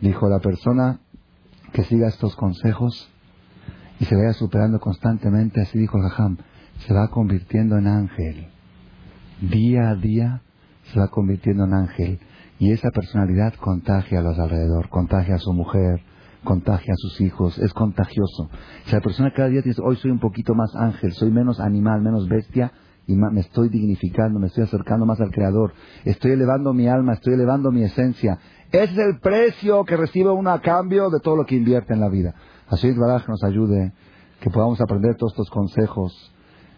dijo 0.00 0.28
la 0.28 0.40
persona 0.40 1.00
que 1.72 1.84
siga 1.84 2.08
estos 2.08 2.34
consejos 2.36 3.10
y 3.98 4.04
se 4.06 4.16
vaya 4.16 4.32
superando 4.32 4.80
constantemente, 4.80 5.60
así 5.60 5.78
dijo 5.78 5.98
el 5.98 6.04
Jajam, 6.04 6.38
se 6.86 6.94
va 6.94 7.08
convirtiendo 7.08 7.76
en 7.76 7.86
ángel. 7.86 8.48
Día 9.40 9.90
a 9.90 9.94
día 9.94 10.42
se 10.92 10.98
va 10.98 11.08
convirtiendo 11.08 11.64
en 11.64 11.74
ángel. 11.74 12.20
Y 12.58 12.72
esa 12.72 12.90
personalidad 12.90 13.54
contagia 13.54 14.20
a 14.20 14.22
los 14.22 14.38
alrededor, 14.38 14.88
contagia 14.88 15.36
a 15.36 15.38
su 15.38 15.52
mujer, 15.52 16.02
contagia 16.44 16.92
a 16.92 16.96
sus 16.96 17.20
hijos, 17.20 17.58
es 17.58 17.72
contagioso. 17.72 18.50
Si 18.84 18.94
la 18.94 19.00
persona 19.00 19.32
cada 19.34 19.48
día 19.48 19.62
dice, 19.62 19.80
hoy 19.84 19.96
soy 19.96 20.10
un 20.10 20.20
poquito 20.20 20.54
más 20.54 20.74
ángel, 20.74 21.12
soy 21.12 21.30
menos 21.30 21.60
animal, 21.60 22.02
menos 22.02 22.28
bestia, 22.28 22.72
y 23.06 23.16
me 23.16 23.40
estoy 23.40 23.68
dignificando, 23.68 24.38
me 24.38 24.46
estoy 24.46 24.64
acercando 24.64 25.04
más 25.04 25.20
al 25.20 25.30
Creador, 25.30 25.72
estoy 26.04 26.32
elevando 26.32 26.72
mi 26.72 26.86
alma, 26.86 27.14
estoy 27.14 27.34
elevando 27.34 27.72
mi 27.72 27.82
esencia. 27.82 28.38
Ese 28.70 28.92
es 28.92 28.98
el 28.98 29.18
precio 29.18 29.84
que 29.84 29.96
recibe 29.96 30.30
uno 30.30 30.50
a 30.50 30.60
cambio 30.60 31.10
de 31.10 31.18
todo 31.18 31.36
lo 31.36 31.44
que 31.44 31.56
invierte 31.56 31.92
en 31.92 32.00
la 32.00 32.08
vida. 32.08 32.34
Así 32.68 32.92
Baraj 32.92 33.28
nos 33.28 33.42
ayude, 33.42 33.92
que 34.40 34.50
podamos 34.50 34.80
aprender 34.80 35.16
todos 35.16 35.32
estos 35.32 35.50
consejos, 35.50 36.32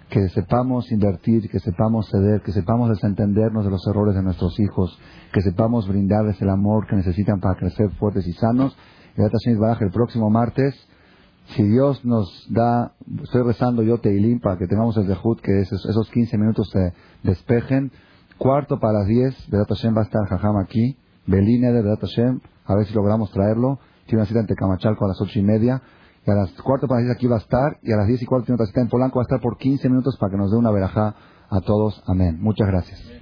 que 0.09 0.29
sepamos 0.31 0.91
invertir, 0.91 1.49
que 1.51 1.59
sepamos 1.59 2.09
ceder, 2.11 2.43
que 2.43 2.53
sepamos 2.53 2.91
desentendernos 2.91 3.65
de 3.65 3.71
los 3.71 3.87
errores 3.87 4.15
de 4.15 4.23
nuestros 4.23 4.59
hijos, 4.61 4.99
que 5.33 5.41
sepamos 5.41 5.89
brindarles 5.89 6.41
el 6.43 6.51
amor 6.51 6.87
que 6.87 6.97
necesitan 6.97 7.41
para 7.41 7.59
crecer 7.59 7.91
fuertes 7.99 8.27
y 8.27 8.33
sanos. 8.33 8.77
El 9.17 9.91
próximo 9.91 10.31
martes 10.31 10.75
si 11.49 11.63
Dios 11.65 12.05
nos 12.05 12.47
da, 12.51 12.93
estoy 13.23 13.43
rezando 13.43 13.83
yo 13.83 13.99
Teilim 13.99 14.41
para 14.41 14.57
que 14.57 14.67
tengamos 14.67 14.97
el 14.97 15.07
dejud, 15.07 15.39
que 15.41 15.61
esos, 15.61 15.85
esos 15.87 16.11
15 16.11 16.39
minutos 16.39 16.71
se 16.71 16.95
despejen. 17.23 17.93
Cuarto 18.39 18.79
para 18.79 19.01
las 19.01 19.07
10, 19.07 19.51
Bedat 19.51 19.69
Hashem 19.69 19.95
va 19.95 20.01
a 20.01 20.05
estar 20.05 20.25
Jajam 20.27 20.57
aquí. 20.57 20.97
Beline 21.27 21.73
de 21.73 21.83
Bedat 21.83 22.01
Hashem, 22.01 22.41
a 22.65 22.75
ver 22.75 22.87
si 22.87 22.95
logramos 22.95 23.31
traerlo. 23.33 23.79
Tiene 24.07 24.23
una 24.23 24.27
cita 24.27 24.41
en 24.41 24.47
Tecamachalco 24.47 25.05
a 25.05 25.09
las 25.09 25.21
ocho 25.21 25.39
y 25.39 25.43
media. 25.43 25.83
Y 26.27 26.31
a 26.31 26.35
las 26.35 26.53
cuarto 26.63 26.87
para 26.89 27.01
las 27.01 27.09
10 27.09 27.17
aquí 27.17 27.27
va 27.27 27.37
a 27.37 27.41
estar. 27.41 27.79
Y 27.83 27.93
a 27.93 27.97
las 27.97 28.07
10 28.07 28.23
y 28.23 28.27
cuarto 28.27 28.47
tiene 28.47 28.57
otra 28.57 28.67
cita 28.67 28.81
en 28.81 28.89
Polanco. 28.89 29.19
Va 29.19 29.23
a 29.23 29.29
estar 29.29 29.41
por 29.41 29.59
15 29.59 29.89
minutos 29.89 30.17
para 30.19 30.31
que 30.31 30.39
nos 30.39 30.51
dé 30.51 30.57
una 30.57 30.71
verajá 30.71 31.15
a 31.51 31.61
todos. 31.61 32.03
Amén. 32.07 32.41
Muchas 32.41 32.67
gracias. 32.67 33.22